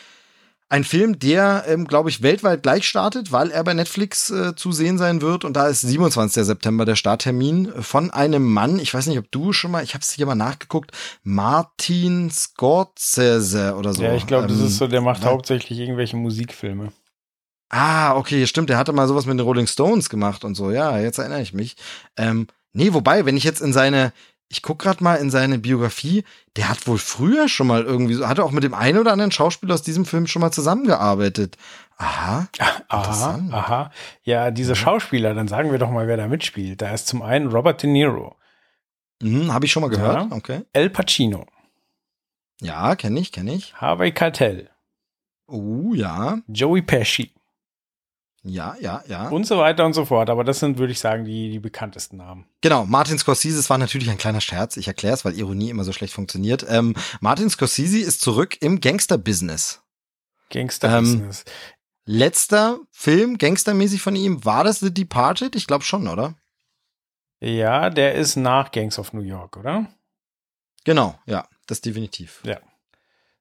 Ein 0.71 0.83
Film, 0.85 1.19
der, 1.19 1.65
ähm, 1.69 1.87
glaube 1.87 2.09
ich, 2.09 2.23
weltweit 2.23 2.63
gleich 2.63 2.89
startet, 2.89 3.31
weil 3.33 3.51
er 3.51 3.63
bei 3.65 3.75
Netflix 3.75 4.31
äh, 4.31 4.57
zu 4.57 4.73
sehen 4.73 4.97
sein 4.99 5.21
wird. 5.21 5.45
Und 5.45 5.55
da 5.55 5.69
ist 5.69 5.83
27. 5.83 6.43
September 6.45 6.85
der 6.85 6.97
Starttermin 6.97 7.71
von 7.83 8.11
einem 8.11 8.45
Mann. 8.45 8.79
Ich 8.79 8.93
weiß 8.93 9.07
nicht, 9.07 9.19
ob 9.19 9.31
du 9.31 9.53
schon 9.53 9.71
mal, 9.71 9.85
ich 9.85 9.95
habe 9.95 10.03
es 10.03 10.11
hier 10.13 10.27
mal 10.27 10.35
nachgeguckt, 10.35 10.91
Martin 11.23 12.31
Scorsese 12.31 13.75
oder 13.77 13.93
so. 13.93 14.03
Ja, 14.03 14.15
ich 14.15 14.27
glaube, 14.27 14.49
das 14.49 14.59
Ähm, 14.59 14.67
ist 14.67 14.79
so, 14.79 14.87
der 14.87 15.01
macht 15.03 15.23
ja. 15.23 15.31
hauptsächlich 15.31 15.79
irgendwelche 15.79 16.17
Musikfilme. 16.17 16.93
Ah, 17.71 18.17
okay, 18.17 18.47
stimmt. 18.47 18.71
Der 18.71 18.79
hatte 18.79 18.93
mal 18.93 19.09
sowas 19.09 19.27
mit 19.27 19.39
den 19.39 19.45
Rolling 19.45 19.67
Stones 19.67 20.09
gemacht 20.09 20.45
und 20.45 20.55
so. 20.55 20.71
Ja, 20.71 20.99
jetzt 20.99 21.19
erinnere 21.19 21.43
ich 21.43 21.53
mich. 21.53 21.77
Ähm, 22.17 22.47
nee, 22.73 22.93
wobei, 22.93 23.27
wenn 23.27 23.37
ich 23.37 23.45
jetzt 23.45 23.61
in 23.61 23.73
seine, 23.73 24.13
ich 24.55 24.63
guck 24.63 24.79
gerade 24.79 25.03
mal 25.03 25.17
in 25.17 25.31
seine 25.31 25.59
Biografie, 25.59 26.25
der 26.57 26.69
hat 26.69 26.87
wohl 26.87 26.99
früher 26.99 27.49
schon 27.49 27.67
mal 27.67 27.83
irgendwie 27.83 28.15
so, 28.15 28.29
hatte 28.29 28.45
auch 28.45 28.53
mit 28.53 28.63
dem 28.65 28.73
einen 28.75 28.99
oder 28.99 29.13
anderen 29.13 29.33
Schauspieler 29.33 29.75
aus 29.75 29.83
diesem 29.83 30.05
Film 30.07 30.27
schon 30.27 30.41
mal 30.41 30.53
zusammengearbeitet. 30.53 31.57
Aha. 31.99 32.49
Aha, 32.59 32.99
Interessant. 32.99 33.53
aha. 33.53 33.91
Ja, 34.23 34.51
diese 34.51 34.75
Schauspieler, 34.77 35.35
dann 35.35 35.49
sagen 35.49 35.71
wir 35.73 35.79
doch 35.79 35.91
mal, 35.91 36.07
wer 36.09 36.17
da 36.17 36.27
mitspielt. 36.29 36.81
Da 36.83 36.93
ist 36.95 37.07
zum 37.09 37.23
einen 37.23 37.49
Robert 37.51 37.83
De 37.83 37.91
Niro, 37.91 38.37
Hm, 39.23 39.53
habe 39.53 39.65
ich 39.67 39.73
schon 39.73 39.83
mal 39.83 39.91
gehört. 39.91 40.31
Ja. 40.31 40.37
Okay. 40.37 40.63
El 40.73 40.91
Pacino, 40.91 41.47
Ja, 42.61 42.95
kenne 42.97 43.21
ich, 43.21 43.33
kenne 43.33 43.55
ich. 43.55 43.75
Harvey 43.75 44.13
Keitel, 44.13 44.71
Oh, 45.47 45.93
ja. 45.95 46.39
Joey 46.49 46.83
Pesci 46.83 47.33
Ja, 48.47 48.77
ja, 48.79 49.03
ja. 49.09 49.29
und 49.29 49.47
so 49.47 49.57
weiter 49.57 49.87
und 49.87 49.95
so 49.95 50.05
fort. 50.05 50.29
Aber 50.29 50.45
das 50.45 50.61
sind, 50.61 50.79
würde 50.79 50.93
ich 50.93 51.01
sagen, 51.01 51.25
die, 51.25 51.51
die 51.51 51.59
bekanntesten 51.59 52.19
Namen. 52.19 52.47
Genau, 52.61 52.85
Martin 52.85 53.19
Scorsese, 53.19 53.59
es 53.59 53.71
war 53.71 53.79
natürlich 53.79 54.11
ein 54.11 54.19
kleiner 54.19 54.43
Scherz. 54.43 54.77
Ich 54.77 54.87
erkläre 54.87 55.15
es, 55.15 55.25
weil 55.25 55.39
Ironie 55.39 55.71
immer 55.71 55.85
so 55.85 55.93
schlecht 55.93 56.13
funktioniert. 56.13 56.65
Ähm, 56.69 56.95
Martin 57.21 57.49
Scorsese 57.49 57.99
ist 57.99 58.21
zurück 58.21 58.59
im 58.61 58.81
Gangster-Business. 58.81 59.83
Gangster-Business. 60.51 61.45
Letzter 62.05 62.81
Film, 62.91 63.39
gangstermäßig 63.39 64.03
von 64.03 64.15
ihm, 64.15 64.45
war 64.45 64.63
das 64.63 64.81
The 64.81 64.93
Departed? 64.93 65.57
Ich 65.57 65.67
glaube 65.67 65.85
schon, 65.85 66.07
oder? 66.07 66.35
ja, 67.41 67.91
der 67.91 68.15
ist 68.15 68.37
nach 68.37 68.71
Gangs 68.71 68.99
of 68.99 69.13
New 69.13 69.23
York, 69.23 69.57
oder? 69.57 69.87
Genau, 70.85 71.19
ja, 71.27 71.49
das 71.67 71.81
definitiv. 71.81 72.41
Ja. 72.45 72.61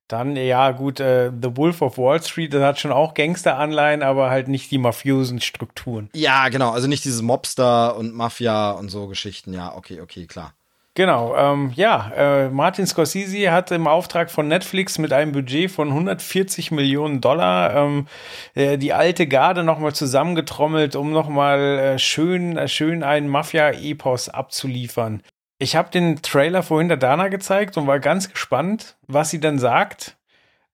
Dann, 0.07 0.35
ja, 0.35 0.71
gut, 0.71 0.99
äh, 0.99 1.31
The 1.31 1.55
Wolf 1.55 1.81
of 1.81 1.97
Wall 1.97 2.21
Street, 2.21 2.53
das 2.53 2.61
hat 2.61 2.79
schon 2.79 2.91
auch 2.91 3.13
Gangster-Anleihen, 3.13 4.03
aber 4.03 4.29
halt 4.29 4.47
nicht 4.47 4.69
die 4.71 4.77
mafiosen 4.77 5.39
Strukturen. 5.41 6.09
Ja, 6.13 6.49
genau, 6.49 6.71
also 6.71 6.87
nicht 6.87 7.05
dieses 7.05 7.21
Mobster 7.21 7.95
und 7.95 8.13
Mafia 8.13 8.71
und 8.71 8.89
so 8.89 9.07
Geschichten. 9.07 9.53
Ja, 9.53 9.75
okay, 9.75 10.01
okay, 10.01 10.27
klar. 10.27 10.53
Genau, 10.95 11.35
ähm, 11.35 11.71
ja, 11.75 12.11
äh, 12.15 12.49
Martin 12.49 12.85
Scorsese 12.85 13.51
hat 13.51 13.71
im 13.71 13.87
Auftrag 13.87 14.29
von 14.29 14.47
Netflix 14.47 14.99
mit 14.99 15.11
einem 15.11 15.31
Budget 15.31 15.71
von 15.71 15.87
140 15.87 16.69
Millionen 16.69 17.19
Dollar 17.19 17.75
ähm, 17.75 18.07
äh, 18.53 18.77
die 18.77 18.93
alte 18.93 19.25
Garde 19.25 19.63
nochmal 19.63 19.95
zusammengetrommelt, 19.95 20.95
um 20.95 21.11
nochmal 21.11 21.59
äh, 21.59 21.99
schön, 21.99 22.57
äh, 22.57 22.67
schön 22.67 23.01
einen 23.01 23.27
Mafia-Epos 23.27 24.29
abzuliefern. 24.29 25.23
Ich 25.59 25.75
habe 25.75 25.91
den 25.91 26.21
Trailer 26.21 26.63
vorhin 26.63 26.87
der 26.87 26.97
Dana 26.97 27.27
gezeigt 27.27 27.77
und 27.77 27.87
war 27.87 27.99
ganz 27.99 28.29
gespannt, 28.29 28.97
was 29.07 29.29
sie 29.29 29.39
dann 29.39 29.59
sagt. 29.59 30.17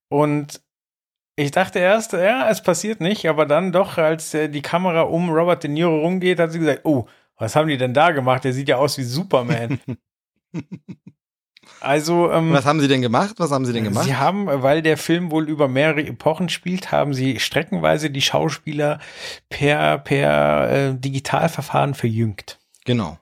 Und 0.08 0.62
ich 1.36 1.52
dachte 1.52 1.80
erst, 1.80 2.14
ja, 2.14 2.50
es 2.50 2.64
passiert 2.64 3.00
nicht, 3.00 3.28
aber 3.28 3.46
dann 3.46 3.72
doch, 3.72 3.98
als 3.98 4.34
äh, 4.34 4.50
die 4.50 4.62
Kamera 4.62 5.02
um 5.02 5.30
Robert 5.30 5.64
De 5.64 5.70
Niro 5.70 6.00
rumgeht, 6.00 6.40
hat 6.40 6.52
sie 6.52 6.60
gesagt, 6.60 6.82
oh, 6.84 7.08
was 7.38 7.56
haben 7.56 7.70
die 7.70 7.78
denn 7.78 7.94
da 7.94 8.12
gemacht? 8.12 8.44
Der 8.44 8.54
sieht 8.54 8.68
ja 8.68 8.78
aus 8.78 8.98
wie 8.98 9.04
Superman. 9.04 9.80
Also, 11.82 12.32
ähm, 12.32 12.52
was 12.52 12.66
haben 12.66 12.82
Sie 12.82 12.88
denn 12.88 13.02
gemacht? 13.02 13.36
Was 13.38 13.52
haben 13.52 13.66
Sie 13.66 13.74
denn 13.74 13.84
gemacht? 13.84 14.06
Sie 14.06 14.16
haben, 14.16 14.48
weil 14.48 14.82
der 14.82 14.98
Film 14.98 15.32
wohl 15.32 15.48
über 15.48 15.68
mehrere 15.68 16.02
Epochen 16.02 16.50
spielt, 16.50 16.92
haben 16.92 17.14
Sie 17.14 17.40
streckenweise 17.40 18.10
die 18.10 18.22
Schauspieler 18.22 19.00
per, 19.50 20.00
per 20.00 20.72
äh, 20.72 20.96
Digitalverfahren 20.96 21.94
verjüngt. 21.94 22.60
Genau. 22.86 23.18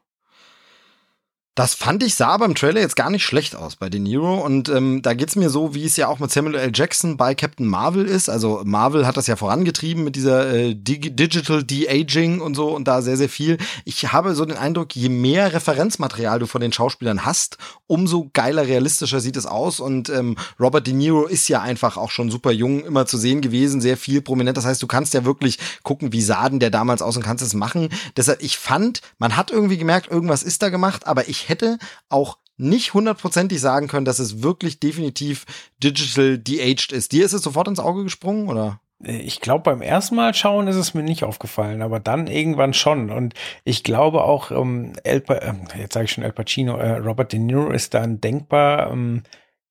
Das 1.57 1.73
fand 1.73 2.03
ich 2.03 2.13
sah 2.13 2.37
beim 2.37 2.53
Trailer 2.53 2.81
jetzt 2.81 2.95
gar 2.95 3.09
nicht 3.09 3.25
schlecht 3.25 3.55
aus 3.55 3.77
bei 3.77 3.89
De 3.89 3.99
Niro 3.99 4.45
und 4.45 4.69
ähm, 4.69 5.01
da 5.01 5.15
geht's 5.15 5.35
mir 5.35 5.49
so, 5.49 5.73
wie 5.73 5.85
es 5.85 5.97
ja 5.97 6.07
auch 6.07 6.19
mit 6.19 6.29
Samuel 6.29 6.53
L. 6.53 6.71
Jackson 6.71 7.17
bei 7.17 7.33
Captain 7.33 7.65
Marvel 7.65 8.05
ist. 8.05 8.29
Also 8.29 8.61
Marvel 8.63 9.07
hat 9.07 9.17
das 9.17 9.25
ja 9.25 9.35
vorangetrieben 9.35 10.03
mit 10.03 10.15
dieser 10.15 10.53
äh, 10.53 10.75
Dig 10.75 11.17
Digital 11.17 11.63
De-Aging 11.63 12.41
und 12.41 12.53
so 12.53 12.75
und 12.75 12.87
da 12.87 13.01
sehr, 13.01 13.17
sehr 13.17 13.27
viel. 13.27 13.57
Ich 13.85 14.13
habe 14.13 14.35
so 14.35 14.45
den 14.45 14.55
Eindruck, 14.55 14.95
je 14.95 15.09
mehr 15.09 15.51
Referenzmaterial 15.51 16.37
du 16.37 16.45
von 16.45 16.61
den 16.61 16.71
Schauspielern 16.71 17.25
hast, 17.25 17.57
umso 17.87 18.29
geiler, 18.33 18.67
realistischer 18.67 19.19
sieht 19.19 19.35
es 19.35 19.47
aus 19.47 19.79
und 19.79 20.09
ähm, 20.09 20.35
Robert 20.59 20.85
De 20.85 20.93
Niro 20.93 21.25
ist 21.25 21.47
ja 21.47 21.63
einfach 21.63 21.97
auch 21.97 22.11
schon 22.11 22.29
super 22.29 22.51
jung 22.51 22.85
immer 22.85 23.07
zu 23.07 23.17
sehen 23.17 23.41
gewesen, 23.41 23.81
sehr 23.81 23.97
viel 23.97 24.21
prominent. 24.21 24.57
Das 24.57 24.65
heißt, 24.67 24.83
du 24.83 24.85
kannst 24.85 25.15
ja 25.15 25.25
wirklich 25.25 25.57
gucken, 25.81 26.13
wie 26.13 26.21
sah 26.21 26.49
denn 26.49 26.59
der 26.59 26.69
damals 26.69 27.01
aus 27.01 27.17
und 27.17 27.23
kannst 27.23 27.43
es 27.43 27.55
machen. 27.55 27.89
Deshalb, 28.15 28.43
ich 28.43 28.59
fand, 28.59 29.01
man 29.17 29.35
hat 29.35 29.49
irgendwie 29.49 29.79
gemerkt, 29.79 30.11
irgendwas 30.11 30.43
ist 30.43 30.61
da 30.61 30.69
gemacht, 30.69 31.07
aber 31.07 31.27
ich 31.27 31.46
hätte 31.49 31.77
auch 32.09 32.37
nicht 32.57 32.93
hundertprozentig 32.93 33.61
sagen 33.61 33.87
können, 33.87 34.05
dass 34.05 34.19
es 34.19 34.41
wirklich 34.41 34.79
definitiv 34.79 35.45
digital 35.83 36.37
de-aged 36.37 36.91
ist. 36.91 37.11
Dir 37.11 37.25
ist 37.25 37.33
es 37.33 37.43
sofort 37.43 37.67
ins 37.67 37.79
Auge 37.79 38.03
gesprungen, 38.03 38.49
oder? 38.49 38.79
Ich 38.99 39.41
glaube, 39.41 39.61
beim 39.61 39.83
ersten 39.83 40.15
Mal 40.15 40.33
schauen 40.33 40.67
ist 40.67 40.75
es 40.75 40.95
mir 40.95 41.03
nicht 41.03 41.23
aufgefallen, 41.23 41.83
aber 41.83 41.99
dann 41.99 42.25
irgendwann 42.25 42.73
schon. 42.73 43.11
Und 43.11 43.35
ich 43.63 43.83
glaube 43.83 44.23
auch, 44.23 44.49
ähm, 44.49 44.93
El 45.03 45.23
äh, 45.27 45.53
jetzt 45.77 45.93
sage 45.93 46.05
ich 46.05 46.11
schon 46.11 46.23
El 46.23 46.33
Pacino, 46.33 46.77
äh, 46.77 46.97
Robert 46.97 47.31
De 47.31 47.39
Niro 47.39 47.69
ist 47.69 47.93
dann 47.93 48.21
denkbar 48.21 48.91
ähm, 48.91 49.21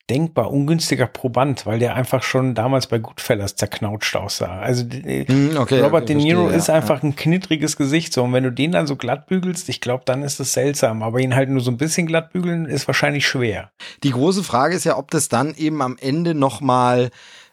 denkbar 0.08 0.52
ungünstiger 0.52 1.06
Proband, 1.06 1.66
weil 1.66 1.80
der 1.80 1.96
einfach 1.96 2.22
schon 2.22 2.54
damals 2.54 2.86
bei 2.86 2.98
Goodfellas 2.98 3.56
zerknautscht 3.56 4.14
aussah. 4.14 4.60
Also 4.60 4.84
mm, 4.84 5.56
okay, 5.56 5.80
Robert 5.80 6.04
okay, 6.04 6.14
De 6.14 6.16
Niro 6.16 6.42
verstehe, 6.42 6.58
ist 6.58 6.68
ja, 6.68 6.74
einfach 6.74 7.02
ja. 7.02 7.08
ein 7.08 7.16
knittriges 7.16 7.76
Gesicht 7.76 8.12
so 8.12 8.22
und 8.22 8.32
wenn 8.32 8.44
du 8.44 8.52
den 8.52 8.72
dann 8.72 8.86
so 8.86 8.96
glatt 8.96 9.26
bügelst, 9.26 9.68
ich 9.68 9.80
glaube, 9.80 10.04
dann 10.06 10.22
ist 10.22 10.38
das 10.38 10.52
seltsam, 10.52 11.02
aber 11.02 11.18
ihn 11.20 11.34
halt 11.34 11.48
nur 11.48 11.60
so 11.60 11.70
ein 11.70 11.76
bisschen 11.76 12.06
glatt 12.06 12.32
bügeln 12.32 12.66
ist 12.66 12.86
wahrscheinlich 12.86 13.26
schwer. 13.26 13.70
Die 14.04 14.10
große 14.10 14.44
Frage 14.44 14.76
ist 14.76 14.84
ja, 14.84 14.96
ob 14.96 15.10
das 15.10 15.28
dann 15.28 15.54
eben 15.56 15.82
am 15.82 15.96
Ende 16.00 16.34
noch 16.34 16.60
mal 16.60 17.10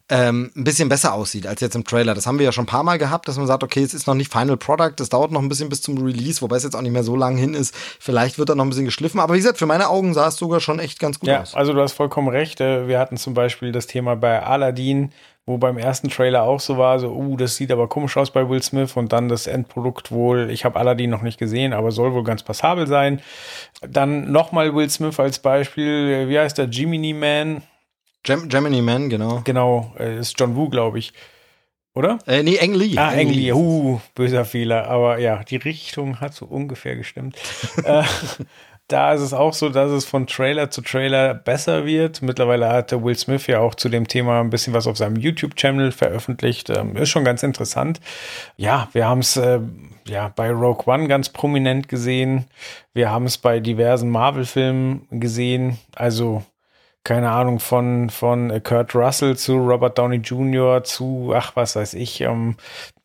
ähm, 0.09 0.51
ein 0.55 0.63
bisschen 0.65 0.89
besser 0.89 1.13
aussieht 1.13 1.47
als 1.47 1.61
jetzt 1.61 1.75
im 1.75 1.85
Trailer. 1.85 2.13
Das 2.13 2.27
haben 2.27 2.37
wir 2.37 2.45
ja 2.45 2.51
schon 2.51 2.63
ein 2.63 2.67
paar 2.67 2.83
Mal 2.83 2.97
gehabt, 2.97 3.27
dass 3.27 3.37
man 3.37 3.47
sagt, 3.47 3.63
okay, 3.63 3.81
es 3.81 3.93
ist 3.93 4.05
noch 4.05 4.15
nicht 4.15 4.31
Final 4.31 4.57
Product, 4.57 4.95
es 4.99 5.09
dauert 5.09 5.31
noch 5.31 5.41
ein 5.41 5.47
bisschen 5.47 5.69
bis 5.69 5.81
zum 5.81 5.97
Release, 5.97 6.41
wobei 6.41 6.57
es 6.57 6.63
jetzt 6.63 6.75
auch 6.75 6.81
nicht 6.81 6.91
mehr 6.91 7.03
so 7.03 7.15
lang 7.15 7.37
hin 7.37 7.53
ist. 7.53 7.73
Vielleicht 7.99 8.37
wird 8.37 8.49
da 8.49 8.55
noch 8.55 8.65
ein 8.65 8.69
bisschen 8.69 8.85
geschliffen. 8.85 9.19
Aber 9.19 9.33
wie 9.33 9.37
gesagt, 9.37 9.57
für 9.57 9.65
meine 9.65 9.89
Augen 9.89 10.13
sah 10.13 10.27
es 10.27 10.35
sogar 10.35 10.59
schon 10.59 10.79
echt 10.79 10.99
ganz 10.99 11.19
gut 11.19 11.29
ja, 11.29 11.41
aus. 11.41 11.55
Also 11.55 11.73
du 11.73 11.81
hast 11.81 11.93
vollkommen 11.93 12.27
recht. 12.27 12.59
Äh, 12.59 12.87
wir 12.87 12.99
hatten 12.99 13.17
zum 13.17 13.33
Beispiel 13.33 13.71
das 13.71 13.87
Thema 13.87 14.15
bei 14.15 14.43
Aladdin, 14.43 15.13
wo 15.45 15.57
beim 15.57 15.77
ersten 15.77 16.09
Trailer 16.09 16.43
auch 16.43 16.59
so 16.59 16.77
war, 16.77 16.99
so, 16.99 17.09
uh, 17.09 17.35
das 17.35 17.57
sieht 17.57 17.71
aber 17.71 17.87
komisch 17.87 18.15
aus 18.15 18.31
bei 18.31 18.47
Will 18.47 18.63
Smith 18.63 18.95
und 18.95 19.11
dann 19.11 19.27
das 19.27 19.45
Endprodukt 19.45 20.09
wohl, 20.09 20.49
ich 20.49 20.63
habe 20.63 20.79
Aladdin 20.79 21.09
noch 21.09 21.21
nicht 21.21 21.37
gesehen, 21.37 21.73
aber 21.73 21.91
soll 21.91 22.13
wohl 22.13 22.23
ganz 22.23 22.43
passabel 22.43 22.87
sein. 22.87 23.21
Dann 23.81 24.31
nochmal 24.31 24.73
Will 24.73 24.89
Smith 24.89 25.19
als 25.19 25.39
Beispiel, 25.39 26.29
wie 26.29 26.39
heißt 26.39 26.57
der, 26.57 26.65
Jiminy 26.65 27.13
Man, 27.13 27.61
Gem 28.23 28.49
Gemini 28.49 28.81
Man, 28.81 29.09
genau. 29.09 29.41
Genau, 29.43 29.93
äh, 29.99 30.17
ist 30.19 30.39
John 30.39 30.55
Woo, 30.55 30.69
glaube 30.69 30.99
ich. 30.99 31.13
Oder? 31.93 32.17
Äh, 32.25 32.41
nee, 32.41 32.55
Eng 32.55 32.73
Lee. 32.73 32.97
Ah, 32.97 33.13
Eng 33.13 33.29
Lee. 33.29 33.51
Uh, 33.51 33.99
böser 34.15 34.45
Fehler. 34.45 34.87
Aber 34.87 35.19
ja, 35.19 35.43
die 35.43 35.57
Richtung 35.57 36.19
hat 36.19 36.33
so 36.33 36.45
ungefähr 36.45 36.95
gestimmt. 36.95 37.37
äh, 37.83 38.03
da 38.87 39.13
ist 39.13 39.21
es 39.21 39.33
auch 39.33 39.53
so, 39.53 39.69
dass 39.69 39.91
es 39.91 40.05
von 40.05 40.25
Trailer 40.25 40.71
zu 40.71 40.81
Trailer 40.81 41.33
besser 41.33 41.85
wird. 41.85 42.21
Mittlerweile 42.21 42.69
hatte 42.69 43.03
Will 43.03 43.17
Smith 43.17 43.45
ja 43.47 43.59
auch 43.59 43.75
zu 43.75 43.89
dem 43.89 44.07
Thema 44.07 44.39
ein 44.39 44.49
bisschen 44.49 44.73
was 44.73 44.87
auf 44.87 44.97
seinem 44.97 45.17
YouTube-Channel 45.17 45.91
veröffentlicht. 45.91 46.69
Ähm, 46.69 46.95
ist 46.95 47.09
schon 47.09 47.23
ganz 47.23 47.43
interessant. 47.43 47.99
Ja, 48.57 48.89
wir 48.93 49.07
haben 49.07 49.19
es 49.19 49.37
äh, 49.37 49.59
ja 50.07 50.29
bei 50.35 50.49
Rogue 50.49 50.85
One 50.85 51.07
ganz 51.07 51.29
prominent 51.29 51.89
gesehen. 51.89 52.45
Wir 52.93 53.11
haben 53.11 53.25
es 53.25 53.37
bei 53.37 53.59
diversen 53.59 54.09
Marvel-Filmen 54.09 55.07
gesehen. 55.11 55.77
Also 55.95 56.43
keine 57.03 57.31
Ahnung, 57.31 57.59
von, 57.59 58.09
von 58.09 58.63
Kurt 58.63 58.95
Russell 58.95 59.35
zu 59.37 59.57
Robert 59.57 59.97
Downey 59.97 60.17
Jr. 60.17 60.83
zu, 60.83 61.33
ach, 61.35 61.55
was 61.55 61.75
weiß 61.75 61.95
ich, 61.95 62.21
ähm, 62.21 62.55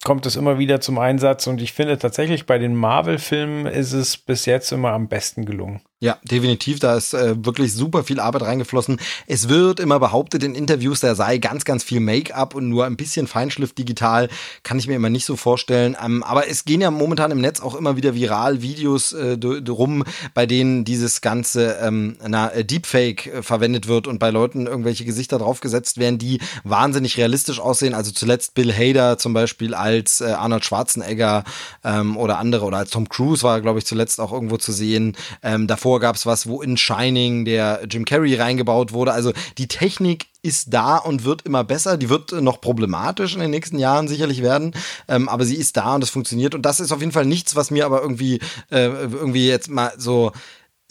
kommt 0.04 0.26
es 0.26 0.36
immer 0.36 0.58
wieder 0.58 0.80
zum 0.80 0.98
Einsatz 0.98 1.46
und 1.46 1.60
ich 1.60 1.72
finde 1.72 1.98
tatsächlich 1.98 2.46
bei 2.46 2.58
den 2.58 2.74
Marvel-Filmen 2.74 3.66
ist 3.66 3.92
es 3.92 4.16
bis 4.16 4.46
jetzt 4.46 4.72
immer 4.72 4.92
am 4.92 5.08
besten 5.08 5.44
gelungen. 5.44 5.80
Ja, 6.00 6.16
definitiv. 6.22 6.78
Da 6.78 6.96
ist 6.96 7.12
äh, 7.12 7.44
wirklich 7.44 7.74
super 7.74 8.04
viel 8.04 8.20
Arbeit 8.20 8.42
reingeflossen. 8.42 9.00
Es 9.26 9.48
wird 9.48 9.80
immer 9.80 9.98
behauptet 9.98 10.44
in 10.44 10.54
Interviews, 10.54 11.00
da 11.00 11.16
sei 11.16 11.38
ganz, 11.38 11.64
ganz 11.64 11.82
viel 11.82 11.98
Make-up 11.98 12.54
und 12.54 12.68
nur 12.68 12.86
ein 12.86 12.96
bisschen 12.96 13.26
Feinschliff 13.26 13.72
digital. 13.72 14.28
Kann 14.62 14.78
ich 14.78 14.86
mir 14.86 14.94
immer 14.94 15.10
nicht 15.10 15.24
so 15.24 15.34
vorstellen. 15.34 15.96
Ähm, 16.00 16.22
aber 16.22 16.48
es 16.48 16.64
gehen 16.64 16.80
ja 16.80 16.92
momentan 16.92 17.32
im 17.32 17.40
Netz 17.40 17.58
auch 17.58 17.74
immer 17.74 17.96
wieder 17.96 18.14
viral 18.14 18.62
Videos 18.62 19.12
äh, 19.12 19.38
rum, 19.68 20.04
bei 20.34 20.46
denen 20.46 20.84
dieses 20.84 21.20
ganze 21.20 21.78
ähm, 21.82 22.16
na, 22.24 22.48
äh, 22.50 22.64
Deepfake 22.64 23.26
äh, 23.26 23.42
verwendet 23.42 23.88
wird 23.88 24.06
und 24.06 24.20
bei 24.20 24.30
Leuten 24.30 24.68
irgendwelche 24.68 25.04
Gesichter 25.04 25.38
draufgesetzt 25.38 25.98
werden, 25.98 26.18
die 26.18 26.38
wahnsinnig 26.62 27.16
realistisch 27.16 27.58
aussehen. 27.58 27.94
Also 27.94 28.12
zuletzt 28.12 28.54
Bill 28.54 28.72
Hader 28.72 29.18
zum 29.18 29.32
Beispiel 29.32 29.74
als 29.88 30.20
äh, 30.20 30.26
Arnold 30.26 30.64
Schwarzenegger 30.64 31.44
ähm, 31.82 32.16
oder 32.16 32.38
andere 32.38 32.64
oder 32.64 32.78
als 32.78 32.90
Tom 32.90 33.08
Cruise 33.08 33.42
war, 33.42 33.60
glaube 33.60 33.78
ich, 33.78 33.86
zuletzt 33.86 34.20
auch 34.20 34.32
irgendwo 34.32 34.58
zu 34.58 34.72
sehen. 34.72 35.16
Ähm, 35.42 35.66
davor 35.66 36.00
gab 36.00 36.16
es 36.16 36.26
was, 36.26 36.46
wo 36.46 36.60
in 36.62 36.76
Shining 36.76 37.44
der 37.44 37.80
Jim 37.90 38.04
Carrey 38.04 38.34
reingebaut 38.34 38.92
wurde. 38.92 39.12
Also 39.12 39.32
die 39.56 39.66
Technik 39.66 40.26
ist 40.42 40.72
da 40.72 40.98
und 40.98 41.24
wird 41.24 41.42
immer 41.42 41.64
besser. 41.64 41.96
Die 41.96 42.10
wird 42.10 42.32
noch 42.32 42.60
problematisch 42.60 43.34
in 43.34 43.40
den 43.40 43.50
nächsten 43.50 43.78
Jahren 43.78 44.08
sicherlich 44.08 44.42
werden, 44.42 44.74
ähm, 45.08 45.28
aber 45.28 45.44
sie 45.44 45.56
ist 45.56 45.76
da 45.76 45.94
und 45.94 46.04
es 46.04 46.10
funktioniert. 46.10 46.54
Und 46.54 46.62
das 46.62 46.80
ist 46.80 46.92
auf 46.92 47.00
jeden 47.00 47.12
Fall 47.12 47.26
nichts, 47.26 47.56
was 47.56 47.70
mir 47.70 47.86
aber 47.86 48.02
irgendwie, 48.02 48.40
äh, 48.70 48.86
irgendwie 48.86 49.48
jetzt 49.48 49.68
mal 49.68 49.92
so 49.96 50.32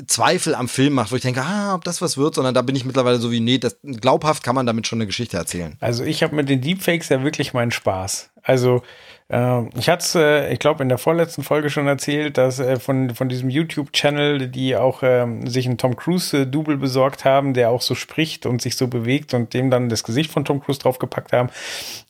Zweifel 0.05 0.53
am 0.53 0.67
Film 0.67 0.93
macht, 0.93 1.11
wo 1.11 1.15
ich 1.15 1.23
denke, 1.23 1.41
ah, 1.41 1.73
ob 1.73 1.83
das 1.83 2.03
was 2.03 2.17
wird, 2.17 2.35
sondern 2.35 2.53
da 2.53 2.61
bin 2.61 2.75
ich 2.75 2.85
mittlerweile 2.85 3.17
so 3.17 3.31
wie, 3.31 3.39
nee, 3.39 3.57
das, 3.57 3.77
glaubhaft 3.81 4.43
kann 4.43 4.53
man 4.53 4.67
damit 4.67 4.85
schon 4.85 4.97
eine 4.97 5.07
Geschichte 5.07 5.37
erzählen. 5.37 5.75
Also 5.79 6.03
ich 6.03 6.21
habe 6.21 6.35
mit 6.35 6.49
den 6.49 6.61
Deepfakes 6.61 7.09
ja 7.09 7.23
wirklich 7.23 7.53
meinen 7.53 7.71
Spaß. 7.71 8.29
Also 8.47 8.81
äh, 9.29 9.67
ich 9.77 9.89
hatte 9.89 10.03
es, 10.03 10.15
äh, 10.15 10.53
ich 10.53 10.59
glaube, 10.59 10.81
in 10.81 10.89
der 10.89 10.97
vorletzten 10.97 11.43
Folge 11.43 11.69
schon 11.69 11.85
erzählt, 11.85 12.37
dass 12.37 12.59
äh, 12.59 12.79
von, 12.79 13.13
von 13.13 13.27
diesem 13.27 13.49
YouTube-Channel, 13.49 14.47
die 14.47 14.77
auch 14.77 15.03
ähm, 15.03 15.47
sich 15.47 15.65
einen 15.65 15.77
Tom 15.77 15.97
Cruise-Double 15.97 16.77
besorgt 16.77 17.25
haben, 17.25 17.53
der 17.53 17.69
auch 17.69 17.81
so 17.81 17.93
spricht 17.93 18.45
und 18.45 18.61
sich 18.61 18.77
so 18.77 18.87
bewegt 18.87 19.33
und 19.33 19.53
dem 19.53 19.69
dann 19.69 19.89
das 19.89 20.05
Gesicht 20.05 20.31
von 20.31 20.45
Tom 20.45 20.61
Cruise 20.61 20.79
draufgepackt 20.79 21.33
haben. 21.33 21.49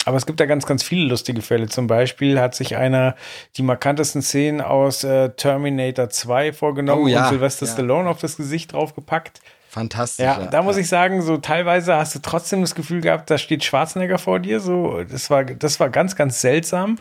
Aber 0.05 0.17
es 0.17 0.27
gibt 0.27 0.39
da 0.39 0.45
ganz, 0.45 0.67
ganz 0.67 0.83
viele 0.83 1.07
lustige 1.09 1.41
Fälle. 1.41 1.67
Zum 1.67 1.87
Beispiel 1.87 2.39
hat 2.39 2.53
sich 2.53 2.77
einer 2.77 3.15
die 3.55 3.63
markantesten 3.63 4.21
Szenen 4.21 4.61
aus 4.61 5.03
äh, 5.03 5.29
Terminator 5.29 6.09
2 6.09 6.53
vorgenommen 6.53 7.05
oh, 7.05 7.07
ja, 7.07 7.23
und 7.23 7.29
Sylvester 7.29 7.65
ja. 7.65 7.73
Stallone 7.73 8.09
auf 8.09 8.19
das 8.19 8.37
Gesicht 8.37 8.73
draufgepackt. 8.73 9.41
Fantastisch. 9.77 10.25
Ja, 10.25 10.47
da 10.47 10.63
muss 10.63 10.75
ich 10.77 10.89
sagen, 10.89 11.21
so 11.21 11.37
teilweise 11.37 11.95
hast 11.95 12.15
du 12.15 12.19
trotzdem 12.19 12.61
das 12.61 12.73
Gefühl 12.73 13.01
gehabt, 13.01 13.29
da 13.29 13.37
steht 13.37 13.63
Schwarzenegger 13.63 14.17
vor 14.17 14.39
dir. 14.39 14.59
So, 14.59 15.03
das 15.03 15.29
war, 15.29 15.45
das 15.45 15.79
war 15.79 15.89
ganz, 15.89 16.15
ganz 16.15 16.41
seltsam. 16.41 16.97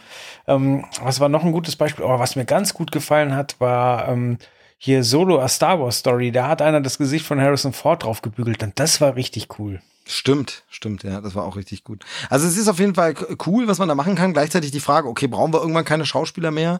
Ähm, 0.47 0.85
was 1.03 1.19
war 1.19 1.31
noch 1.31 1.43
ein 1.43 1.53
gutes 1.53 1.77
Beispiel? 1.77 2.05
Oh, 2.05 2.19
was 2.19 2.37
mir 2.37 2.45
ganz 2.45 2.75
gut 2.75 2.93
gefallen 2.93 3.35
hat, 3.35 3.57
war 3.61 4.09
ähm, 4.09 4.37
hier 4.77 5.05
Solo 5.05 5.41
A 5.41 5.49
Star 5.49 5.81
Wars 5.81 5.99
Story. 5.99 6.33
Da 6.33 6.49
hat 6.49 6.61
einer 6.61 6.83
das 6.83 6.99
Gesicht 6.99 7.25
von 7.25 7.41
Harrison 7.41 7.73
Ford 7.73 8.05
drauf 8.05 8.21
gebügelt 8.21 8.63
und 8.63 8.79
das 8.79 9.01
war 9.01 9.17
richtig 9.17 9.59
cool. 9.59 9.81
Stimmt, 10.09 10.63
stimmt, 10.71 11.03
ja, 11.03 11.21
das 11.21 11.35
war 11.35 11.43
auch 11.43 11.57
richtig 11.57 11.83
gut. 11.83 12.05
Also 12.31 12.47
es 12.47 12.57
ist 12.57 12.69
auf 12.69 12.79
jeden 12.79 12.95
Fall 12.95 13.15
cool, 13.45 13.67
was 13.67 13.79
man 13.79 13.89
da 13.89 13.97
machen 13.97 14.15
kann. 14.15 14.33
Gleichzeitig 14.33 14.71
die 14.71 14.79
Frage, 14.79 15.09
okay, 15.09 15.27
brauchen 15.27 15.53
wir 15.53 15.61
irgendwann 15.61 15.85
keine 15.85 16.07
Schauspieler 16.07 16.53
mehr? 16.53 16.79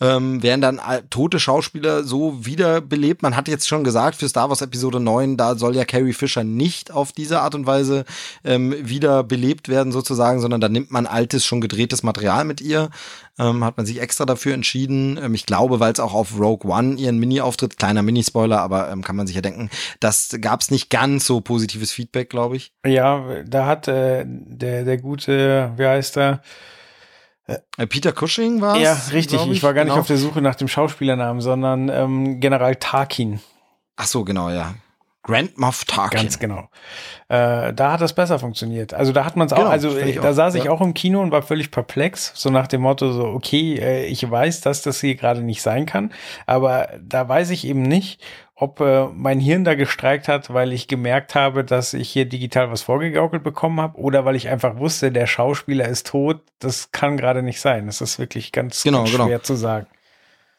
Ähm, 0.00 0.44
werden 0.44 0.60
dann 0.60 0.80
tote 1.10 1.40
Schauspieler 1.40 2.04
so 2.04 2.46
wiederbelebt? 2.46 3.22
Man 3.22 3.34
hat 3.34 3.48
jetzt 3.48 3.66
schon 3.66 3.82
gesagt, 3.82 4.14
für 4.14 4.28
Star 4.28 4.48
Wars 4.48 4.62
Episode 4.62 5.00
9, 5.00 5.36
da 5.36 5.56
soll 5.56 5.74
ja 5.74 5.84
Carrie 5.84 6.12
Fisher 6.12 6.44
nicht 6.44 6.92
auf 6.92 7.10
diese 7.10 7.40
Art 7.40 7.56
und 7.56 7.66
Weise 7.66 8.04
ähm, 8.44 8.72
wiederbelebt 8.78 9.68
werden 9.68 9.90
sozusagen, 9.90 10.40
sondern 10.40 10.60
da 10.60 10.68
nimmt 10.68 10.92
man 10.92 11.06
altes, 11.06 11.44
schon 11.44 11.60
gedrehtes 11.60 12.04
Material 12.04 12.44
mit 12.44 12.60
ihr. 12.60 12.90
Ähm, 13.38 13.64
hat 13.64 13.76
man 13.76 13.86
sich 13.86 14.00
extra 14.00 14.24
dafür 14.26 14.54
entschieden. 14.54 15.18
Ähm, 15.22 15.34
ich 15.34 15.46
glaube, 15.46 15.78
weil 15.80 15.92
es 15.92 16.00
auch 16.00 16.12
auf 16.12 16.38
Rogue 16.38 16.70
One 16.70 16.96
ihren 16.96 17.18
Mini-Auftritt, 17.18 17.78
kleiner 17.78 18.02
Mini-Spoiler, 18.02 18.60
aber 18.60 18.90
ähm, 18.90 19.02
kann 19.02 19.16
man 19.16 19.26
sich 19.26 19.36
ja 19.36 19.42
denken, 19.42 19.70
das 20.00 20.36
gab 20.40 20.60
es 20.60 20.70
nicht 20.70 20.90
ganz 20.90 21.26
so 21.26 21.40
positives 21.40 21.92
Feedback, 21.92 22.30
glaube 22.30 22.56
ich. 22.56 22.72
Ja, 22.84 23.42
da 23.46 23.66
hat 23.66 23.86
äh, 23.86 24.24
der, 24.26 24.84
der 24.84 24.98
gute, 24.98 25.72
wie 25.76 25.86
heißt 25.86 26.16
er? 26.16 26.42
Äh, 27.46 27.86
Peter 27.86 28.12
Cushing 28.12 28.60
war 28.60 28.76
Ja, 28.76 28.92
richtig. 29.12 29.40
Ich, 29.40 29.50
ich, 29.50 29.62
war 29.62 29.72
gar 29.72 29.84
genau. 29.84 29.94
nicht 29.94 30.00
auf 30.00 30.06
der 30.06 30.18
Suche 30.18 30.42
nach 30.42 30.54
dem 30.54 30.68
Schauspielernamen, 30.68 31.40
sondern 31.40 31.88
ähm, 31.88 32.40
General 32.40 32.76
Tarkin. 32.76 33.40
Ach 33.96 34.06
so, 34.06 34.24
genau, 34.24 34.50
ja. 34.50 34.74
Grand 35.28 35.58
Moff 35.58 35.84
Tarkin. 35.84 36.20
Ganz 36.20 36.38
genau. 36.38 36.70
Äh, 37.28 37.74
da 37.74 37.92
hat 37.92 38.00
das 38.00 38.14
besser 38.14 38.38
funktioniert. 38.38 38.94
Also 38.94 39.12
da 39.12 39.26
hat 39.26 39.36
man 39.36 39.46
es 39.46 39.52
auch, 39.52 39.58
genau, 39.58 39.68
also 39.68 39.90
da 39.90 40.30
auch, 40.30 40.32
saß 40.32 40.54
ja. 40.54 40.62
ich 40.62 40.68
auch 40.70 40.80
im 40.80 40.94
Kino 40.94 41.20
und 41.20 41.30
war 41.32 41.42
völlig 41.42 41.70
perplex, 41.70 42.32
so 42.34 42.48
nach 42.48 42.66
dem 42.66 42.80
Motto 42.80 43.12
so, 43.12 43.24
okay, 43.24 43.74
äh, 43.74 44.06
ich 44.06 44.28
weiß, 44.28 44.62
dass 44.62 44.80
das 44.80 45.00
hier 45.02 45.16
gerade 45.16 45.42
nicht 45.42 45.60
sein 45.60 45.84
kann, 45.84 46.12
aber 46.46 46.88
da 46.98 47.28
weiß 47.28 47.50
ich 47.50 47.66
eben 47.66 47.82
nicht, 47.82 48.22
ob 48.54 48.80
äh, 48.80 49.06
mein 49.14 49.38
Hirn 49.38 49.64
da 49.64 49.74
gestreikt 49.74 50.28
hat, 50.28 50.52
weil 50.52 50.72
ich 50.72 50.88
gemerkt 50.88 51.34
habe, 51.34 51.62
dass 51.62 51.92
ich 51.92 52.08
hier 52.08 52.24
digital 52.24 52.70
was 52.70 52.80
vorgegaukelt 52.80 53.44
bekommen 53.44 53.82
habe 53.82 53.98
oder 53.98 54.24
weil 54.24 54.34
ich 54.34 54.48
einfach 54.48 54.78
wusste, 54.78 55.12
der 55.12 55.26
Schauspieler 55.26 55.86
ist 55.86 56.06
tot. 56.06 56.40
Das 56.58 56.90
kann 56.90 57.18
gerade 57.18 57.42
nicht 57.42 57.60
sein. 57.60 57.86
Das 57.86 58.00
ist 58.00 58.18
wirklich 58.18 58.50
ganz, 58.50 58.82
genau, 58.82 59.00
ganz 59.00 59.10
schwer 59.10 59.26
genau. 59.26 59.38
zu 59.40 59.54
sagen. 59.54 59.86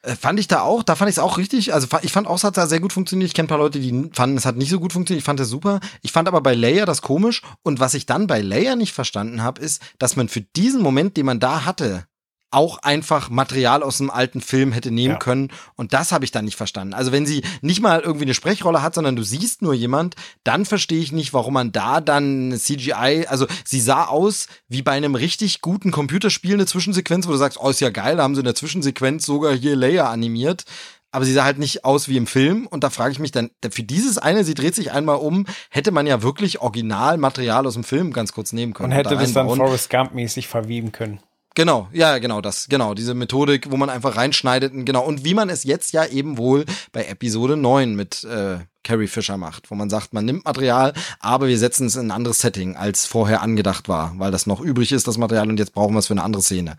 Äh, 0.02 0.16
fand 0.16 0.39
ich 0.39 0.47
da 0.47 0.62
auch, 0.62 0.84
da 0.84 0.95
fand 0.95 1.10
ich 1.10 1.16
es 1.16 1.20
auch 1.20 1.38
richtig. 1.38 1.74
Also 1.74 1.88
ich 2.02 2.12
fand 2.12 2.28
auch, 2.28 2.36
es 2.36 2.43
hat 2.43 2.58
da 2.58 2.68
sehr 2.68 2.80
gut 2.80 2.93
funktioniert. 2.93 3.28
Ich 3.28 3.34
kenne 3.34 3.47
ein 3.47 3.50
paar 3.50 3.58
Leute, 3.58 3.80
die 3.80 4.10
fanden, 4.14 4.38
es 4.38 4.45
hat 4.45 4.56
nicht 4.56 4.70
so 4.70 4.80
gut 4.80 4.93
funktioniert. 4.93 5.22
Ich 5.22 5.26
fand 5.26 5.39
es 5.39 5.50
super. 5.50 5.80
Ich 6.02 6.12
fand 6.12 6.28
aber 6.28 6.41
bei 6.41 6.56
Leia 6.56 6.86
das 6.86 7.02
komisch. 7.02 7.41
Und 7.64 7.80
was 7.80 7.93
ich 7.93 8.06
dann 8.06 8.28
bei 8.28 8.41
Leia 8.41 8.76
nicht 8.76 8.93
verstanden 8.93 9.43
habe, 9.43 9.62
ist, 9.62 9.82
dass 9.97 10.16
man 10.16 10.30
für 10.30 10.41
diesen 10.41 10.82
Moment, 10.82 11.18
den 11.18 11.26
man 11.26 11.39
da 11.39 11.66
hatte, 11.66 12.06
auch 12.52 12.80
einfach 12.80 13.30
Material 13.30 13.84
aus 13.84 14.00
einem 14.00 14.10
alten 14.10 14.41
Film 14.41 14.72
hätte 14.72 14.91
nehmen 14.91 15.14
ja. 15.14 15.20
können. 15.20 15.52
Und 15.76 15.93
das 15.93 16.12
habe 16.12 16.26
ich 16.26 16.32
dann 16.32 16.45
nicht 16.45 16.56
verstanden. 16.56 16.93
Also 16.93 17.12
wenn 17.12 17.26
sie 17.26 17.43
nicht 17.62 17.82
mal 17.82 18.00
irgendwie 18.00 18.26
eine 18.26 18.34
Sprechrolle 18.34 18.82
hat, 18.82 18.95
sondern 18.95 19.16
du 19.16 19.24
siehst 19.24 19.62
nur 19.62 19.74
jemand, 19.74 20.16
dann 20.43 20.66
verstehe 20.66 21.02
ich 21.02 21.12
nicht, 21.12 21.34
warum 21.34 21.54
man 21.54 21.72
da 21.72 22.02
dann 22.02 22.58
CGI, 22.58 23.26
also 23.28 23.45
sie 23.64 23.80
sah 23.80 24.06
aus 24.06 24.47
wie 24.68 24.82
bei 24.82 24.93
einem 24.93 25.16
richtig 25.16 25.62
guten 25.62 25.91
Computerspiel 25.91 26.54
eine 26.54 26.66
Zwischensequenz, 26.66 27.28
wo 27.28 27.32
du 27.32 27.38
sagst, 27.38 27.60
oh, 27.62 27.70
ist 27.70 27.82
ja 27.82 27.89
geil, 27.89 28.18
da 28.18 28.24
haben 28.24 28.36
sie 28.36 28.41
in 28.41 28.45
der 28.45 28.56
Zwischensequenz 28.56 29.26
sogar 29.26 29.54
hier 29.54 29.76
Layer 29.76 30.10
animiert. 30.10 30.66
Aber 31.12 31.26
sie 31.26 31.34
sah 31.34 31.43
halt 31.43 31.58
nicht 31.58 31.86
aus 31.86 32.08
wie 32.08 32.18
im 32.18 32.28
Film. 32.28 32.68
Und 32.68 32.84
da 32.84 32.91
frage 32.91 33.12
ich 33.12 33.20
mich 33.20 33.32
dann, 33.32 33.50
für 33.72 33.82
dieses 33.82 34.20
eine, 34.20 34.43
sie 34.43 34.54
dreht 34.54 34.76
sich 34.76 34.91
einmal 34.91 35.16
um, 35.16 35.47
hätte 35.72 35.91
man 35.91 36.06
ja 36.06 36.22
wirklich 36.22 36.62
Originalmaterial 36.62 37.66
aus 37.66 37.74
dem 37.74 37.84
Film 37.84 38.14
ganz 38.14 38.32
kurz 38.32 38.54
nehmen 38.54 38.74
können. 38.74 38.91
Und 38.91 38.97
hätte 38.97 39.16
da 39.16 39.22
das 39.22 39.34
dann 39.34 39.47
Forrest 39.47 39.89
Gump-mäßig 39.89 40.47
verweben 40.47 40.91
können. 40.91 41.20
Genau, 41.56 41.89
ja, 41.91 42.20
genau, 42.20 42.41
das, 42.41 42.68
genau, 42.70 42.93
diese 42.93 43.14
Methodik, 43.14 43.72
wo 43.72 43.78
man 43.78 43.89
einfach 43.89 44.16
reinschneidet, 44.16 44.72
genau, 44.86 45.04
und 45.06 45.26
wie 45.26 45.34
man 45.34 45.50
es 45.50 45.64
jetzt 45.64 45.91
ja 45.93 46.06
eben 46.06 46.38
wohl 46.38 46.66
bei 46.91 47.06
Episode 47.06 47.58
9 47.58 47.95
mit 47.95 48.24
äh, 48.24 48.60
Carrie 48.84 49.07
Fisher 49.07 49.38
macht, 49.38 49.69
wo 49.71 49.75
man 49.75 49.89
sagt, 49.89 50.13
man 50.13 50.25
nimmt 50.25 50.45
Material, 50.45 50.93
aber 51.19 51.47
wir 51.47 51.57
setzen 51.57 51.88
es 51.88 51.95
in 51.95 52.07
ein 52.07 52.11
anderes 52.11 52.39
Setting, 52.39 52.75
als 52.75 53.05
vorher 53.05 53.41
angedacht 53.41 53.89
war, 53.89 54.13
weil 54.17 54.32
das 54.32 54.47
noch 54.47 54.61
übrig 54.61 54.91
ist, 54.91 55.07
das 55.07 55.17
Material, 55.17 55.49
und 55.49 55.59
jetzt 55.59 55.73
brauchen 55.73 55.93
wir 55.93 55.99
es 55.99 56.07
für 56.07 56.13
eine 56.13 56.23
andere 56.23 56.41
Szene. 56.41 56.77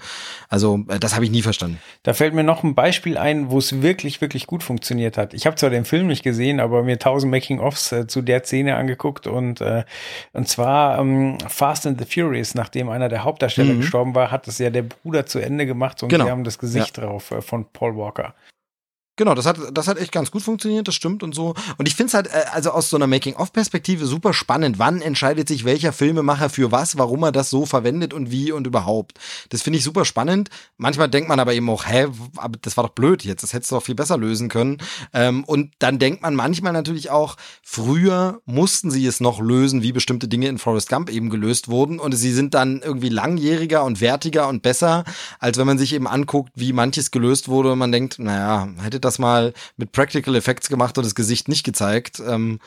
Also, 0.48 0.84
äh, 0.88 0.98
das 0.98 1.14
habe 1.14 1.24
ich 1.24 1.30
nie 1.30 1.42
verstanden. 1.42 1.78
Da 2.02 2.14
fällt 2.14 2.34
mir 2.34 2.42
noch 2.42 2.64
ein 2.64 2.74
Beispiel 2.74 3.18
ein, 3.18 3.50
wo 3.50 3.58
es 3.58 3.82
wirklich, 3.82 4.20
wirklich 4.20 4.46
gut 4.46 4.62
funktioniert 4.62 5.18
hat. 5.18 5.34
Ich 5.34 5.46
habe 5.46 5.56
zwar 5.56 5.70
den 5.70 5.84
Film 5.84 6.06
nicht 6.06 6.22
gesehen, 6.22 6.58
aber 6.58 6.82
mir 6.82 6.98
tausend 6.98 7.30
Making-ofs 7.30 7.92
äh, 7.92 8.06
zu 8.06 8.22
der 8.22 8.44
Szene 8.44 8.76
angeguckt 8.76 9.26
und, 9.26 9.60
äh, 9.60 9.84
und 10.32 10.48
zwar 10.48 10.98
ähm, 10.98 11.38
Fast 11.48 11.86
and 11.86 12.00
the 12.00 12.06
Furious, 12.06 12.54
nachdem 12.54 12.88
einer 12.88 13.08
der 13.08 13.24
Hauptdarsteller 13.24 13.74
mhm. 13.74 13.80
gestorben 13.80 14.14
war, 14.14 14.30
hat 14.30 14.48
es 14.48 14.58
ja 14.58 14.70
der 14.70 14.82
Bruder 14.82 15.26
zu 15.26 15.38
Ende 15.38 15.66
gemacht 15.66 16.02
und 16.02 16.08
genau. 16.08 16.24
sie 16.24 16.30
haben 16.30 16.44
das 16.44 16.58
Gesicht 16.58 16.96
ja. 16.96 17.04
drauf 17.04 17.30
äh, 17.30 17.42
von 17.42 17.66
Paul 17.72 17.96
Walker. 17.96 18.34
Genau, 19.20 19.34
das 19.34 19.44
hat, 19.44 19.58
das 19.74 19.86
hat 19.86 19.98
echt 19.98 20.12
ganz 20.12 20.30
gut 20.30 20.40
funktioniert, 20.40 20.88
das 20.88 20.94
stimmt 20.94 21.22
und 21.22 21.34
so. 21.34 21.52
Und 21.76 21.86
ich 21.86 21.94
finde 21.94 22.06
es 22.06 22.14
halt, 22.14 22.28
äh, 22.28 22.44
also 22.54 22.70
aus 22.70 22.88
so 22.88 22.96
einer 22.96 23.06
Making-of-Perspektive 23.06 24.06
super 24.06 24.32
spannend. 24.32 24.78
Wann 24.78 25.02
entscheidet 25.02 25.46
sich 25.46 25.66
welcher 25.66 25.92
Filmemacher 25.92 26.48
für 26.48 26.72
was, 26.72 26.96
warum 26.96 27.24
er 27.24 27.30
das 27.30 27.50
so 27.50 27.66
verwendet 27.66 28.14
und 28.14 28.30
wie 28.30 28.50
und 28.50 28.66
überhaupt. 28.66 29.18
Das 29.50 29.60
finde 29.60 29.78
ich 29.78 29.84
super 29.84 30.06
spannend. 30.06 30.48
Manchmal 30.78 31.10
denkt 31.10 31.28
man 31.28 31.38
aber 31.38 31.52
eben 31.52 31.68
auch, 31.68 31.86
hä, 31.86 32.06
aber 32.38 32.56
das 32.62 32.78
war 32.78 32.84
doch 32.84 32.94
blöd 32.94 33.22
jetzt, 33.22 33.42
das 33.42 33.52
hättest 33.52 33.70
du 33.72 33.74
doch 33.74 33.82
viel 33.82 33.94
besser 33.94 34.16
lösen 34.16 34.48
können. 34.48 34.78
Ähm, 35.12 35.44
und 35.44 35.74
dann 35.80 35.98
denkt 35.98 36.22
man 36.22 36.34
manchmal 36.34 36.72
natürlich 36.72 37.10
auch, 37.10 37.36
früher 37.62 38.40
mussten 38.46 38.90
sie 38.90 39.04
es 39.04 39.20
noch 39.20 39.38
lösen, 39.38 39.82
wie 39.82 39.92
bestimmte 39.92 40.28
Dinge 40.28 40.48
in 40.48 40.56
Forrest 40.56 40.88
Gump 40.88 41.10
eben 41.10 41.28
gelöst 41.28 41.68
wurden. 41.68 42.00
Und 42.00 42.12
sie 42.12 42.32
sind 42.32 42.54
dann 42.54 42.80
irgendwie 42.80 43.10
langjähriger 43.10 43.84
und 43.84 44.00
wertiger 44.00 44.48
und 44.48 44.62
besser, 44.62 45.04
als 45.40 45.58
wenn 45.58 45.66
man 45.66 45.76
sich 45.76 45.92
eben 45.92 46.06
anguckt, 46.06 46.52
wie 46.54 46.72
manches 46.72 47.10
gelöst 47.10 47.48
wurde 47.48 47.72
und 47.72 47.78
man 47.78 47.92
denkt, 47.92 48.18
naja, 48.18 48.66
hätte 48.82 48.98
das 48.98 49.09
das 49.10 49.18
mal 49.18 49.52
mit 49.76 49.92
Practical 49.92 50.34
Effects 50.36 50.68
gemacht 50.68 50.96
und 50.96 51.04
das 51.04 51.14
Gesicht 51.14 51.48
nicht 51.48 51.64
gezeigt. 51.64 52.22
Ähm, 52.26 52.60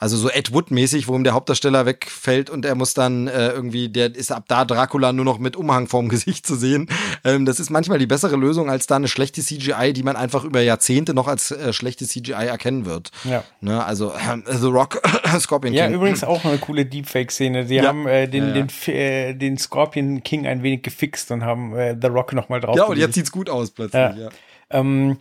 also 0.00 0.16
so 0.16 0.30
Ed 0.30 0.52
Wood-mäßig, 0.52 1.08
wo 1.08 1.16
ihm 1.16 1.24
der 1.24 1.34
Hauptdarsteller 1.34 1.84
wegfällt 1.84 2.50
und 2.50 2.64
er 2.64 2.76
muss 2.76 2.94
dann 2.94 3.26
äh, 3.26 3.48
irgendwie, 3.48 3.88
der 3.88 4.14
ist 4.14 4.30
ab 4.30 4.44
da 4.46 4.64
Dracula 4.64 5.12
nur 5.12 5.24
noch 5.24 5.40
mit 5.40 5.56
Umhang 5.56 5.88
vorm 5.88 6.08
Gesicht 6.08 6.46
zu 6.46 6.54
sehen. 6.54 6.88
Ähm, 7.24 7.44
das 7.44 7.58
ist 7.58 7.68
manchmal 7.68 7.98
die 7.98 8.06
bessere 8.06 8.36
Lösung 8.36 8.70
als 8.70 8.86
da 8.86 8.94
eine 8.96 9.08
schlechte 9.08 9.42
CGI, 9.42 9.92
die 9.92 10.04
man 10.04 10.14
einfach 10.14 10.44
über 10.44 10.60
Jahrzehnte 10.60 11.14
noch 11.14 11.26
als 11.26 11.50
äh, 11.50 11.72
schlechte 11.72 12.06
CGI 12.06 12.46
erkennen 12.46 12.86
wird. 12.86 13.10
Ja. 13.24 13.42
Ne, 13.60 13.84
also 13.84 14.12
äh, 14.12 14.38
The 14.46 14.68
Rock, 14.68 15.02
Scorpion 15.40 15.74
King. 15.74 15.82
Ja, 15.82 15.90
übrigens 15.90 16.22
auch 16.22 16.44
eine 16.44 16.58
coole 16.58 16.86
Deepfake-Szene. 16.86 17.64
Die 17.64 17.74
ja. 17.74 17.88
haben 17.88 18.06
äh, 18.06 18.28
den, 18.28 18.50
ja, 18.50 18.54
ja. 18.54 18.62
Den, 18.62 18.94
äh, 18.94 19.34
den 19.34 19.58
Scorpion 19.58 20.22
King 20.22 20.46
ein 20.46 20.62
wenig 20.62 20.84
gefixt 20.84 21.32
und 21.32 21.44
haben 21.44 21.76
äh, 21.76 21.96
The 22.00 22.06
Rock 22.06 22.34
nochmal 22.34 22.60
drauf. 22.60 22.76
Ja, 22.76 22.84
und 22.84 22.98
jetzt 22.98 23.14
sieht's 23.14 23.32
gut 23.32 23.50
aus 23.50 23.72
plötzlich. 23.72 24.00
Ja. 24.00 24.28
Ähm, 24.70 25.18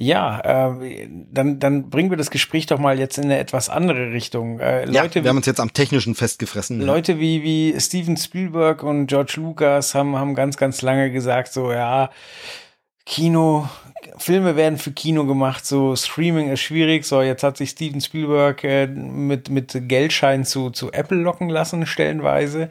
ja, 0.00 0.70
äh, 0.70 1.08
dann, 1.32 1.58
dann 1.58 1.90
bringen 1.90 2.10
wir 2.10 2.16
das 2.16 2.30
Gespräch 2.30 2.66
doch 2.66 2.78
mal 2.78 3.00
jetzt 3.00 3.18
in 3.18 3.24
eine 3.24 3.38
etwas 3.38 3.68
andere 3.68 4.12
Richtung. 4.12 4.60
Äh, 4.60 4.84
Leute, 4.84 5.18
ja, 5.18 5.24
wir 5.24 5.28
haben 5.28 5.38
uns 5.38 5.46
jetzt 5.46 5.58
am 5.58 5.72
Technischen 5.72 6.14
festgefressen. 6.14 6.80
Leute 6.80 7.14
ja. 7.14 7.18
wie, 7.18 7.42
wie 7.42 7.80
Steven 7.80 8.16
Spielberg 8.16 8.84
und 8.84 9.08
George 9.08 9.34
Lucas 9.38 9.96
haben, 9.96 10.14
haben 10.14 10.36
ganz, 10.36 10.56
ganz 10.56 10.82
lange 10.82 11.10
gesagt, 11.10 11.52
so, 11.52 11.72
ja, 11.72 12.10
Kino, 13.08 13.66
Filme 14.18 14.54
werden 14.54 14.78
für 14.78 14.92
Kino 14.92 15.24
gemacht, 15.24 15.64
so 15.64 15.96
Streaming 15.96 16.50
ist 16.50 16.60
schwierig. 16.60 17.06
So, 17.06 17.22
jetzt 17.22 17.42
hat 17.42 17.56
sich 17.56 17.70
Steven 17.70 18.02
Spielberg 18.02 18.62
äh, 18.64 18.86
mit, 18.86 19.48
mit 19.48 19.88
Geldschein 19.88 20.44
zu, 20.44 20.68
zu 20.68 20.92
Apple 20.92 21.16
locken 21.16 21.48
lassen, 21.48 21.86
stellenweise. 21.86 22.68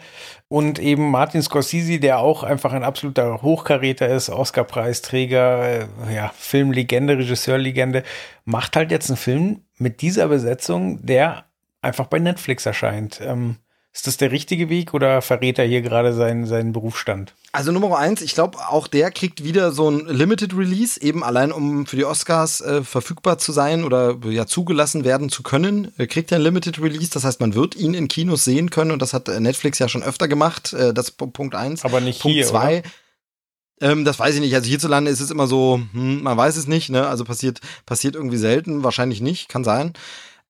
Und 0.47 0.77
eben 0.77 1.09
Martin 1.09 1.41
Scorsese, 1.41 1.99
der 1.99 2.19
auch 2.19 2.43
einfach 2.43 2.71
ein 2.71 2.83
absoluter 2.83 3.41
Hochkaräter 3.41 4.07
ist, 4.09 4.29
Oscar-Preisträger, 4.29 5.88
äh, 6.07 6.15
ja, 6.15 6.31
Filmlegende, 6.38 7.17
Regisseurlegende, 7.17 8.03
macht 8.45 8.75
halt 8.75 8.91
jetzt 8.91 9.09
einen 9.09 9.17
Film 9.17 9.61
mit 9.77 10.01
dieser 10.01 10.27
Besetzung, 10.27 11.03
der 11.03 11.45
einfach 11.81 12.05
bei 12.05 12.19
Netflix 12.19 12.67
erscheint. 12.67 13.19
Ähm, 13.23 13.57
ist 13.98 14.06
das 14.06 14.18
der 14.18 14.32
richtige 14.32 14.70
Weg 14.70 14.93
oder 14.93 15.24
verrät 15.24 15.58
er 15.58 15.66
hier 15.66 15.82
gerade 15.82 16.14
seinen, 16.14 16.45
seinen 16.45 16.72
Berufsstand? 16.72 17.34
Also 17.52 17.72
Nummer 17.72 17.98
eins, 17.98 18.22
ich 18.22 18.36
glaube, 18.36 18.60
auch 18.70 18.88
der 18.88 19.10
kriegt 19.10 19.43
wieder 19.43 19.72
so 19.72 19.89
ein 19.89 20.06
Limited 20.06 20.56
Release, 20.56 21.02
eben 21.02 21.24
allein 21.24 21.52
um 21.52 21.88
für 21.88 21.95
die 21.95 22.06
Oscars 22.06 22.62
äh, 22.62 22.84
verfügbar 22.84 23.39
zu 23.39 23.52
sein 23.52 23.84
oder 23.84 24.16
ja 24.30 24.45
zugelassen 24.45 25.04
werden 25.04 25.30
zu 25.30 25.41
können, 25.41 25.91
äh, 25.98 26.06
kriegt 26.06 26.32
er 26.32 26.38
ein 26.38 26.43
Limited 26.43 26.80
Release. 26.80 27.10
Das 27.10 27.24
heißt, 27.24 27.39
man 27.39 27.56
wird 27.56 27.76
ihn 27.76 27.95
in 27.95 28.08
Kinos 28.08 28.43
sehen 28.43 28.70
können 28.70 28.91
und 28.91 29.02
das 29.02 29.14
hat 29.14 29.30
äh, 29.30 29.39
Netflix 29.39 29.80
ja 29.80 29.89
schon 29.89 30.04
öfter 30.04 30.28
gemacht. 30.28 30.74
Äh, 30.74 30.93
das 30.93 31.10
ist 31.10 31.18
Punkt 31.18 31.56
eins. 31.56 31.84
Aber 31.84 32.00
nicht 32.00 32.22
Punkt 32.22 32.36
hier, 32.36 32.45
zwei. 32.45 32.84
Ähm, 33.82 34.06
das 34.06 34.20
weiß 34.20 34.36
ich 34.36 34.41
nicht. 34.41 34.54
Also 34.54 34.68
hierzulande 34.68 35.10
ist 35.10 35.22
es 35.22 35.32
immer 35.32 35.48
so, 35.48 35.82
hm, 35.93 36.22
man 36.22 36.38
weiß 36.38 36.56
es 36.56 36.68
nicht. 36.68 36.89
Ne? 36.89 37.08
Also 37.08 37.24
passiert 37.24 37.62
passiert 37.88 38.14
irgendwie 38.14 38.38
selten, 38.38 38.84
wahrscheinlich 38.84 39.22
nicht, 39.22 39.50
kann 39.50 39.64
sein. 39.64 39.93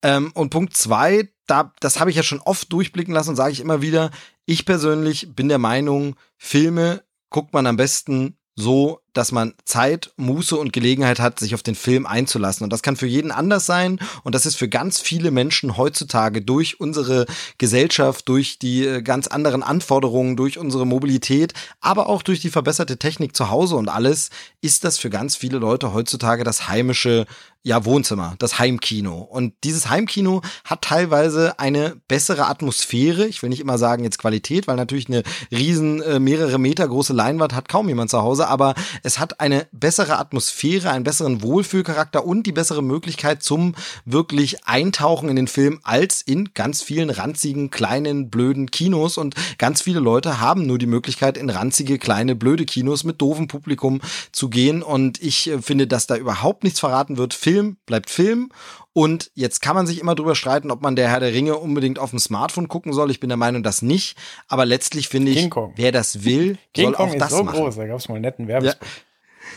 Ähm, 0.04 0.32
und 0.34 0.50
Punkt 0.50 0.76
zwei, 0.76 1.30
da, 1.48 1.74
das 1.80 2.00
habe 2.00 2.10
ich 2.10 2.16
ja 2.16 2.24
schon 2.24 2.42
oft 2.42 2.72
durchblicken 2.72 3.14
lassen 3.14 3.32
und 3.32 3.36
sage 3.36 3.54
ich 3.54 3.60
immer 3.60 3.82
wieder, 3.82 4.12
ich 4.46 4.66
persönlich 4.66 5.36
bin 5.36 5.50
der 5.50 5.58
Meinung, 5.58 6.16
Filme 6.38 7.04
guckt 7.30 7.54
man 7.54 7.68
am 7.68 7.78
besten 7.78 8.38
so, 8.56 9.02
dass 9.18 9.32
man 9.32 9.54
Zeit, 9.66 10.12
Muße 10.18 10.56
und 10.56 10.72
Gelegenheit 10.72 11.20
hat, 11.20 11.40
sich 11.40 11.56
auf 11.56 11.64
den 11.64 11.76
Film 11.76 12.06
einzulassen. 12.06 12.64
Und 12.64 12.72
das 12.72 12.84
kann 12.84 12.96
für 12.96 13.08
jeden 13.08 13.32
anders 13.32 13.66
sein. 13.66 14.00
Und 14.24 14.36
das 14.36 14.46
ist 14.46 14.56
für 14.56 14.70
ganz 14.70 15.00
viele 15.00 15.32
Menschen 15.32 15.76
heutzutage 15.76 16.42
durch 16.42 16.80
unsere 16.80 17.26
Gesellschaft, 17.58 18.30
durch 18.30 18.60
die 18.60 18.86
äh, 18.86 19.02
ganz 19.02 19.28
anderen 19.28 19.64
Anforderungen, 19.64 20.38
durch 20.38 20.58
unsere 20.58 20.86
Mobilität, 20.86 21.54
aber 21.82 22.08
auch 22.08 22.22
durch 22.22 22.40
die 22.40 22.52
verbesserte 22.52 22.98
Technik 22.98 23.36
zu 23.36 23.50
Hause 23.50 23.76
und 23.76 23.90
alles, 23.90 24.30
ist 24.62 24.84
das 24.84 24.98
für 24.98 25.10
ganz 25.10 25.36
viele 25.36 25.58
Leute 25.58 25.94
heutzutage 25.94 26.44
das 26.44 26.68
heimische 26.68 27.26
ja, 27.68 27.84
Wohnzimmer, 27.84 28.36
das 28.40 28.60
Heimkino. 28.60 29.18
Und 29.20 29.54
dieses 29.66 29.90
Heimkino 29.90 30.42
hat 30.64 30.84
teilweise 30.84 31.60
eine 31.60 31.98
bessere 32.08 32.46
Atmosphäre. 32.46 33.26
Ich 33.28 33.42
will 33.42 33.50
nicht 33.50 33.60
immer 33.60 33.78
sagen 33.78 34.06
jetzt 34.06 34.20
Qualität, 34.20 34.68
weil 34.68 34.78
natürlich 34.78 35.10
eine 35.10 35.24
riesen, 35.52 36.02
äh, 36.02 36.20
mehrere 36.20 36.60
Meter 36.60 36.88
große 36.88 37.12
Leinwand 37.12 37.54
hat 37.54 37.68
kaum 37.68 37.90
jemand 37.90 38.10
zu 38.10 38.22
Hause, 38.22 38.48
aber 38.48 38.74
es 39.08 39.20
hat 39.20 39.40
eine 39.40 39.68
bessere 39.72 40.18
Atmosphäre, 40.18 40.92
einen 40.92 41.04
besseren 41.04 41.42
Wohlfühlcharakter 41.42 42.26
und 42.26 42.44
die 42.44 42.52
bessere 42.52 42.84
Möglichkeit 42.84 43.44
zum 43.44 43.76
wirklich 44.06 44.66
Eintauchen 44.66 45.30
in 45.30 45.36
den 45.36 45.48
Film 45.48 45.80
als 45.84 46.22
in 46.22 46.54
ganz 46.54 46.82
vielen 46.84 47.10
ranzigen, 47.10 47.70
kleinen, 47.70 48.30
blöden 48.30 48.72
Kinos. 48.72 49.18
Und 49.18 49.36
ganz 49.58 49.82
viele 49.82 50.00
Leute 50.00 50.40
haben 50.40 50.66
nur 50.66 50.78
die 50.78 50.86
Möglichkeit, 50.86 51.38
in 51.38 51.50
ranzige, 51.50 51.98
kleine, 51.98 52.36
blöde 52.36 52.66
Kinos 52.66 53.04
mit 53.04 53.22
doofem 53.22 53.48
Publikum 53.48 54.02
zu 54.32 54.50
gehen. 54.50 54.84
Und 54.84 55.22
ich 55.22 55.50
äh, 55.50 55.62
finde, 55.62 55.88
dass 55.88 56.08
da 56.08 56.16
überhaupt 56.16 56.64
nichts 56.64 56.80
verraten 56.80 57.18
wird. 57.18 57.34
Film 57.34 57.58
Film 57.58 57.78
bleibt 57.86 58.10
Film. 58.10 58.50
Und 58.98 59.30
jetzt 59.36 59.62
kann 59.62 59.76
man 59.76 59.86
sich 59.86 60.02
immer 60.02 60.16
drüber 60.16 60.36
streiten, 60.36 60.72
ob 60.72 60.82
man 60.82 60.96
der 60.96 61.08
Herr 61.08 61.20
der 61.20 61.32
Ringe 61.32 61.58
unbedingt 61.58 62.00
auf 62.00 62.10
dem 62.10 62.18
Smartphone 62.18 62.68
gucken 62.68 62.94
soll. 62.94 63.12
Ich 63.12 63.20
bin 63.20 63.30
der 63.30 63.38
Meinung, 63.38 63.62
das 63.62 63.84
nicht. 63.84 64.18
Aber 64.48 64.66
letztlich 64.66 65.08
finde 65.08 65.34
ich, 65.34 65.52
wer 65.76 65.92
das 65.92 66.24
will, 66.26 66.58
King 66.74 66.86
soll 66.86 66.94
Kong 66.96 67.06
auch 67.10 67.14
ist 67.14 67.22
das 67.22 67.30
so 67.30 67.44
machen. 67.44 67.60
groß, 67.60 67.76
da 67.76 67.86
gab 67.86 68.00
es 68.00 68.10
mal 68.10 68.16
einen 68.16 68.24
netten 68.24 68.48
Werbespot. 68.48 68.88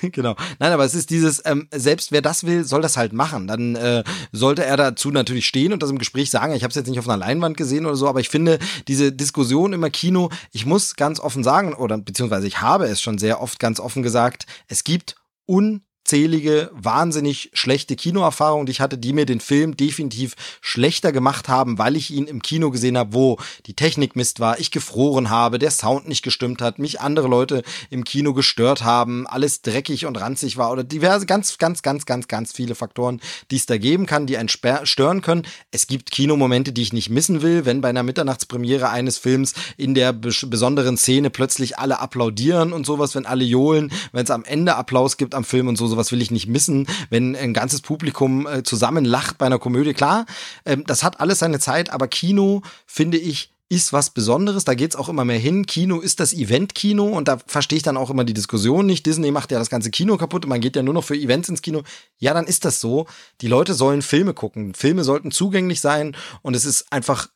Genau. 0.02 0.36
Nein, 0.58 0.72
aber 0.72 0.84
es 0.84 0.94
ist 0.94 1.08
dieses, 1.10 1.42
ähm, 1.46 1.68
selbst 1.72 2.12
wer 2.12 2.20
das 2.22 2.44
will, 2.44 2.64
soll 2.64 2.80
das 2.82 2.96
halt 2.98 3.12
machen. 3.14 3.46
Dann 3.46 3.76
äh, 3.76 4.04
sollte 4.30 4.62
er 4.64 4.76
dazu 4.76 5.10
natürlich 5.10 5.46
stehen 5.46 5.72
und 5.72 5.82
das 5.82 5.90
im 5.90 5.98
Gespräch 5.98 6.30
sagen. 6.30 6.54
Ich 6.54 6.62
habe 6.62 6.70
es 6.70 6.76
jetzt 6.76 6.88
nicht 6.88 6.98
auf 6.98 7.08
einer 7.08 7.16
Leinwand 7.16 7.56
gesehen 7.56 7.86
oder 7.86 7.96
so, 7.96 8.08
aber 8.08 8.20
ich 8.20 8.28
finde 8.28 8.58
diese 8.88 9.10
Diskussion 9.10 9.72
immer 9.72 9.88
Kino, 9.90 10.28
ich 10.52 10.64
muss 10.66 10.96
ganz 10.96 11.18
offen 11.18 11.42
sagen, 11.42 11.72
oder 11.72 11.96
beziehungsweise 11.96 12.46
ich 12.46 12.60
habe 12.60 12.86
es 12.86 13.00
schon 13.00 13.16
sehr 13.16 13.40
oft 13.40 13.58
ganz 13.58 13.80
offen 13.80 14.02
gesagt, 14.02 14.46
es 14.68 14.84
gibt 14.84 15.16
un 15.48 15.82
unzählige, 16.10 16.72
wahnsinnig 16.74 17.50
schlechte 17.52 17.94
Kinoerfahrungen, 17.94 18.66
die 18.66 18.72
ich 18.72 18.80
hatte, 18.80 18.98
die 18.98 19.12
mir 19.12 19.26
den 19.26 19.38
Film 19.38 19.76
definitiv 19.76 20.34
schlechter 20.60 21.12
gemacht 21.12 21.48
haben, 21.48 21.78
weil 21.78 21.94
ich 21.94 22.10
ihn 22.10 22.26
im 22.26 22.42
Kino 22.42 22.72
gesehen 22.72 22.98
habe, 22.98 23.14
wo 23.14 23.38
die 23.66 23.74
Technik 23.74 24.16
Mist 24.16 24.40
war, 24.40 24.58
ich 24.58 24.72
gefroren 24.72 25.30
habe, 25.30 25.60
der 25.60 25.70
Sound 25.70 26.08
nicht 26.08 26.24
gestimmt 26.24 26.62
hat, 26.62 26.80
mich 26.80 27.00
andere 27.00 27.28
Leute 27.28 27.62
im 27.90 28.02
Kino 28.02 28.34
gestört 28.34 28.82
haben, 28.82 29.28
alles 29.28 29.62
dreckig 29.62 30.04
und 30.04 30.20
ranzig 30.20 30.56
war 30.56 30.72
oder 30.72 30.82
diverse, 30.82 31.26
ganz, 31.26 31.58
ganz, 31.58 31.80
ganz, 31.80 32.06
ganz, 32.06 32.26
ganz 32.26 32.52
viele 32.52 32.74
Faktoren, 32.74 33.20
die 33.52 33.56
es 33.56 33.66
da 33.66 33.78
geben 33.78 34.06
kann, 34.06 34.26
die 34.26 34.36
einen 34.36 34.48
stören 34.48 35.22
können. 35.22 35.46
Es 35.70 35.86
gibt 35.86 36.10
Kinomomente, 36.10 36.72
die 36.72 36.82
ich 36.82 36.92
nicht 36.92 37.10
missen 37.10 37.40
will, 37.40 37.66
wenn 37.66 37.82
bei 37.82 37.88
einer 37.88 38.02
Mitternachtspremiere 38.02 38.88
eines 38.88 39.16
Films 39.16 39.54
in 39.76 39.94
der 39.94 40.12
besonderen 40.12 40.96
Szene 40.96 41.30
plötzlich 41.30 41.78
alle 41.78 42.00
applaudieren 42.00 42.72
und 42.72 42.84
sowas, 42.84 43.14
wenn 43.14 43.26
alle 43.26 43.44
johlen, 43.44 43.92
wenn 44.10 44.24
es 44.24 44.32
am 44.32 44.42
Ende 44.42 44.74
Applaus 44.74 45.16
gibt 45.16 45.36
am 45.36 45.44
Film 45.44 45.68
und 45.68 45.76
so, 45.76 45.86
sowas 45.86 45.99
will 46.12 46.22
ich 46.22 46.30
nicht 46.30 46.46
missen, 46.46 46.86
wenn 47.10 47.36
ein 47.36 47.54
ganzes 47.54 47.80
Publikum 47.82 48.46
äh, 48.46 48.62
zusammen 48.62 49.04
lacht 49.04 49.38
bei 49.38 49.46
einer 49.46 49.58
Komödie. 49.58 49.94
Klar, 49.94 50.26
ähm, 50.64 50.84
das 50.86 51.02
hat 51.02 51.20
alles 51.20 51.40
seine 51.40 51.58
Zeit, 51.58 51.90
aber 51.90 52.08
Kino, 52.08 52.62
finde 52.86 53.18
ich, 53.18 53.52
ist 53.70 53.92
was 53.92 54.10
Besonderes, 54.10 54.64
da 54.64 54.74
geht's 54.74 54.96
auch 54.96 55.08
immer 55.08 55.24
mehr 55.24 55.38
hin. 55.38 55.64
Kino 55.64 56.00
ist 56.00 56.18
das 56.18 56.32
Event-Kino 56.32 57.04
und 57.04 57.28
da 57.28 57.38
verstehe 57.46 57.76
ich 57.76 57.84
dann 57.84 57.96
auch 57.96 58.10
immer 58.10 58.24
die 58.24 58.34
Diskussion 58.34 58.84
nicht. 58.84 59.06
Disney 59.06 59.30
macht 59.30 59.52
ja 59.52 59.60
das 59.60 59.70
ganze 59.70 59.90
Kino 59.90 60.16
kaputt 60.16 60.44
und 60.44 60.48
man 60.48 60.60
geht 60.60 60.74
ja 60.74 60.82
nur 60.82 60.92
noch 60.92 61.04
für 61.04 61.14
Events 61.14 61.48
ins 61.48 61.62
Kino. 61.62 61.82
Ja, 62.18 62.34
dann 62.34 62.46
ist 62.46 62.64
das 62.64 62.80
so. 62.80 63.06
Die 63.40 63.46
Leute 63.46 63.74
sollen 63.74 64.02
Filme 64.02 64.34
gucken. 64.34 64.74
Filme 64.74 65.04
sollten 65.04 65.30
zugänglich 65.30 65.80
sein 65.80 66.16
und 66.42 66.56
es 66.56 66.64
ist 66.64 66.92
einfach 66.92 67.28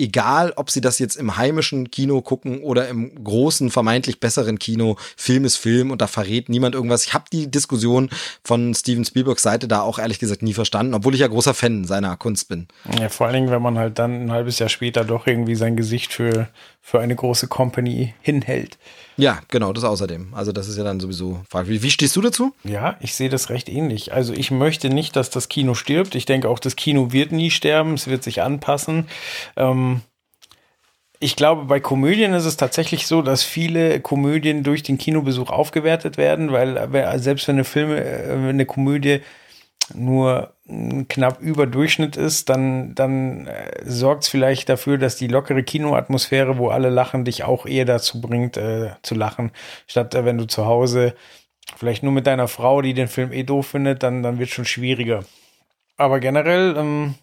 egal, 0.00 0.52
ob 0.56 0.70
sie 0.70 0.80
das 0.80 0.98
jetzt 0.98 1.16
im 1.16 1.36
heimischen 1.36 1.90
Kino 1.90 2.20
gucken 2.22 2.62
oder 2.62 2.88
im 2.88 3.22
großen, 3.22 3.70
vermeintlich 3.70 4.20
besseren 4.20 4.58
Kino, 4.58 4.96
Film 5.16 5.44
ist 5.44 5.56
Film 5.56 5.90
und 5.90 6.00
da 6.00 6.06
verrät 6.06 6.48
niemand 6.48 6.74
irgendwas. 6.74 7.06
Ich 7.06 7.14
habe 7.14 7.24
die 7.32 7.50
Diskussion 7.50 8.10
von 8.42 8.74
Steven 8.74 9.04
Spielbergs 9.04 9.42
Seite 9.42 9.68
da 9.68 9.82
auch 9.82 9.98
ehrlich 9.98 10.18
gesagt 10.18 10.42
nie 10.42 10.54
verstanden, 10.54 10.94
obwohl 10.94 11.14
ich 11.14 11.20
ja 11.20 11.28
großer 11.28 11.54
Fan 11.54 11.84
seiner 11.84 12.16
Kunst 12.16 12.48
bin. 12.48 12.68
Ja, 12.98 13.08
vor 13.08 13.26
allen 13.26 13.34
Dingen, 13.34 13.50
wenn 13.50 13.62
man 13.62 13.78
halt 13.78 13.98
dann 13.98 14.26
ein 14.26 14.32
halbes 14.32 14.58
Jahr 14.58 14.68
später 14.68 15.04
doch 15.04 15.26
irgendwie 15.26 15.54
sein 15.54 15.76
Gesicht 15.76 16.12
für, 16.12 16.48
für 16.80 17.00
eine 17.00 17.14
große 17.14 17.46
Company 17.48 18.14
hinhält. 18.20 18.78
Ja, 19.20 19.40
genau, 19.48 19.72
das 19.72 19.84
außerdem. 19.84 20.34
Also 20.34 20.52
das 20.52 20.68
ist 20.68 20.76
ja 20.76 20.84
dann 20.84 21.00
sowieso 21.00 21.40
fragwürdig. 21.48 21.82
Wie 21.82 21.90
stehst 21.90 22.16
du 22.16 22.20
dazu? 22.20 22.54
Ja, 22.64 22.96
ich 23.00 23.14
sehe 23.14 23.28
das 23.28 23.50
recht 23.50 23.68
ähnlich. 23.68 24.12
Also 24.12 24.32
ich 24.32 24.50
möchte 24.50 24.88
nicht, 24.88 25.16
dass 25.16 25.30
das 25.30 25.48
Kino 25.48 25.74
stirbt. 25.74 26.14
Ich 26.14 26.26
denke 26.26 26.48
auch, 26.48 26.58
das 26.58 26.76
Kino 26.76 27.12
wird 27.12 27.32
nie 27.32 27.50
sterben. 27.50 27.94
Es 27.94 28.06
wird 28.06 28.22
sich 28.22 28.42
anpassen. 28.42 29.06
Ähm, 29.56 30.02
ich 31.22 31.36
glaube, 31.36 31.66
bei 31.66 31.80
Komödien 31.80 32.32
ist 32.32 32.46
es 32.46 32.56
tatsächlich 32.56 33.06
so, 33.06 33.20
dass 33.20 33.42
viele 33.42 34.00
Komödien 34.00 34.62
durch 34.62 34.82
den 34.82 34.96
Kinobesuch 34.96 35.50
aufgewertet 35.50 36.16
werden, 36.16 36.50
weil 36.50 37.20
selbst 37.20 37.46
wenn 37.46 37.56
eine 37.56 37.64
Filme, 37.64 38.02
äh, 38.02 38.48
eine 38.48 38.64
Komödie 38.64 39.20
nur 39.94 40.54
knapp 41.08 41.40
über 41.40 41.66
Durchschnitt 41.66 42.16
ist, 42.16 42.48
dann, 42.48 42.94
dann 42.94 43.46
äh, 43.46 43.82
sorgt 43.84 44.24
es 44.24 44.28
vielleicht 44.28 44.68
dafür, 44.68 44.98
dass 44.98 45.16
die 45.16 45.26
lockere 45.26 45.62
Kinoatmosphäre, 45.62 46.58
wo 46.58 46.68
alle 46.68 46.90
lachen, 46.90 47.24
dich 47.24 47.44
auch 47.44 47.66
eher 47.66 47.84
dazu 47.84 48.20
bringt, 48.20 48.56
äh, 48.56 48.90
zu 49.02 49.14
lachen, 49.14 49.50
statt 49.86 50.14
äh, 50.14 50.24
wenn 50.24 50.38
du 50.38 50.46
zu 50.46 50.66
Hause 50.66 51.14
vielleicht 51.76 52.02
nur 52.02 52.12
mit 52.12 52.26
deiner 52.26 52.48
Frau, 52.48 52.82
die 52.82 52.94
den 52.94 53.08
Film 53.08 53.32
eh 53.32 53.42
doof 53.42 53.68
findet, 53.68 54.02
dann, 54.02 54.22
dann 54.22 54.38
wird 54.38 54.50
schon 54.50 54.64
schwieriger. 54.64 55.24
Aber 55.96 56.20
generell, 56.20 56.76
ähm, 56.76 57.14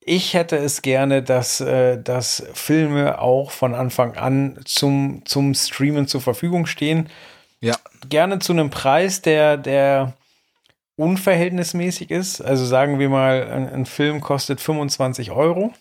ich 0.00 0.34
hätte 0.34 0.56
es 0.56 0.82
gerne, 0.82 1.22
dass, 1.22 1.60
äh, 1.60 2.00
dass 2.02 2.44
Filme 2.54 3.20
auch 3.20 3.50
von 3.50 3.74
Anfang 3.74 4.16
an 4.16 4.58
zum, 4.64 5.22
zum 5.24 5.54
Streamen 5.54 6.08
zur 6.08 6.20
Verfügung 6.20 6.66
stehen. 6.66 7.08
Ja. 7.60 7.76
Gerne 8.08 8.40
zu 8.40 8.52
einem 8.52 8.70
Preis, 8.70 9.22
der, 9.22 9.56
der 9.56 10.14
unverhältnismäßig 11.02 12.10
ist, 12.10 12.40
also 12.40 12.64
sagen 12.64 12.98
wir 12.98 13.08
mal, 13.08 13.48
ein, 13.50 13.68
ein 13.68 13.86
Film 13.86 14.20
kostet 14.20 14.60
25 14.60 15.32
Euro, 15.32 15.72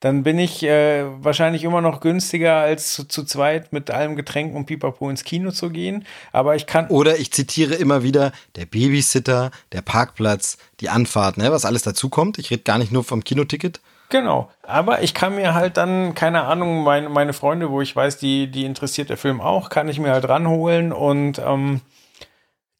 dann 0.00 0.24
bin 0.24 0.36
ich 0.40 0.64
äh, 0.64 1.04
wahrscheinlich 1.22 1.62
immer 1.62 1.80
noch 1.80 2.00
günstiger 2.00 2.56
als 2.56 2.92
zu, 2.92 3.06
zu 3.06 3.22
zweit 3.22 3.72
mit 3.72 3.88
allem 3.88 4.16
Getränk 4.16 4.52
und 4.56 4.66
Pipapo 4.66 5.08
ins 5.08 5.22
Kino 5.22 5.52
zu 5.52 5.70
gehen. 5.70 6.04
Aber 6.32 6.56
ich 6.56 6.66
kann. 6.66 6.88
Oder 6.88 7.20
ich 7.20 7.32
zitiere 7.32 7.74
immer 7.74 8.02
wieder 8.02 8.32
der 8.56 8.66
Babysitter, 8.66 9.52
der 9.70 9.82
Parkplatz, 9.82 10.58
die 10.80 10.88
Anfahrt, 10.88 11.36
ne, 11.36 11.52
was 11.52 11.64
alles 11.64 11.82
dazu 11.82 12.08
kommt. 12.08 12.38
Ich 12.38 12.50
rede 12.50 12.64
gar 12.64 12.78
nicht 12.78 12.90
nur 12.90 13.04
vom 13.04 13.22
Kinoticket. 13.22 13.80
Genau. 14.08 14.50
Aber 14.64 15.04
ich 15.04 15.14
kann 15.14 15.36
mir 15.36 15.54
halt 15.54 15.76
dann, 15.76 16.16
keine 16.16 16.42
Ahnung, 16.42 16.82
meine, 16.82 17.08
meine 17.08 17.32
Freunde, 17.32 17.70
wo 17.70 17.80
ich 17.80 17.94
weiß, 17.94 18.18
die, 18.18 18.50
die 18.50 18.64
interessiert 18.64 19.08
der 19.08 19.16
Film 19.16 19.40
auch, 19.40 19.70
kann 19.70 19.88
ich 19.88 20.00
mir 20.00 20.10
halt 20.10 20.28
ranholen 20.28 20.92
und 20.92 21.38
ähm, 21.38 21.80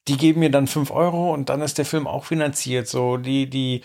die 0.07 0.17
geben 0.17 0.41
mir 0.41 0.51
dann 0.51 0.67
fünf 0.67 0.91
Euro 0.91 1.33
und 1.33 1.49
dann 1.49 1.61
ist 1.61 1.77
der 1.77 1.85
Film 1.85 2.07
auch 2.07 2.25
finanziert. 2.25 2.87
So, 2.87 3.17
die, 3.17 3.49
die, 3.49 3.81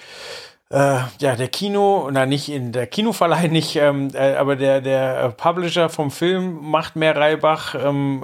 äh, 0.70 0.98
ja, 1.18 1.34
der 1.34 1.48
Kino, 1.48 2.10
na 2.12 2.26
nicht 2.26 2.50
in 2.50 2.72
der 2.72 2.86
Kinoverleih 2.86 3.48
nicht, 3.50 3.76
ähm, 3.76 4.10
äh, 4.12 4.34
aber 4.34 4.54
der 4.54 4.82
der 4.82 5.30
Publisher 5.30 5.88
vom 5.88 6.10
Film 6.10 6.58
macht 6.60 6.94
mehr 6.94 7.16
Reibach. 7.16 7.74
Ähm, 7.74 8.22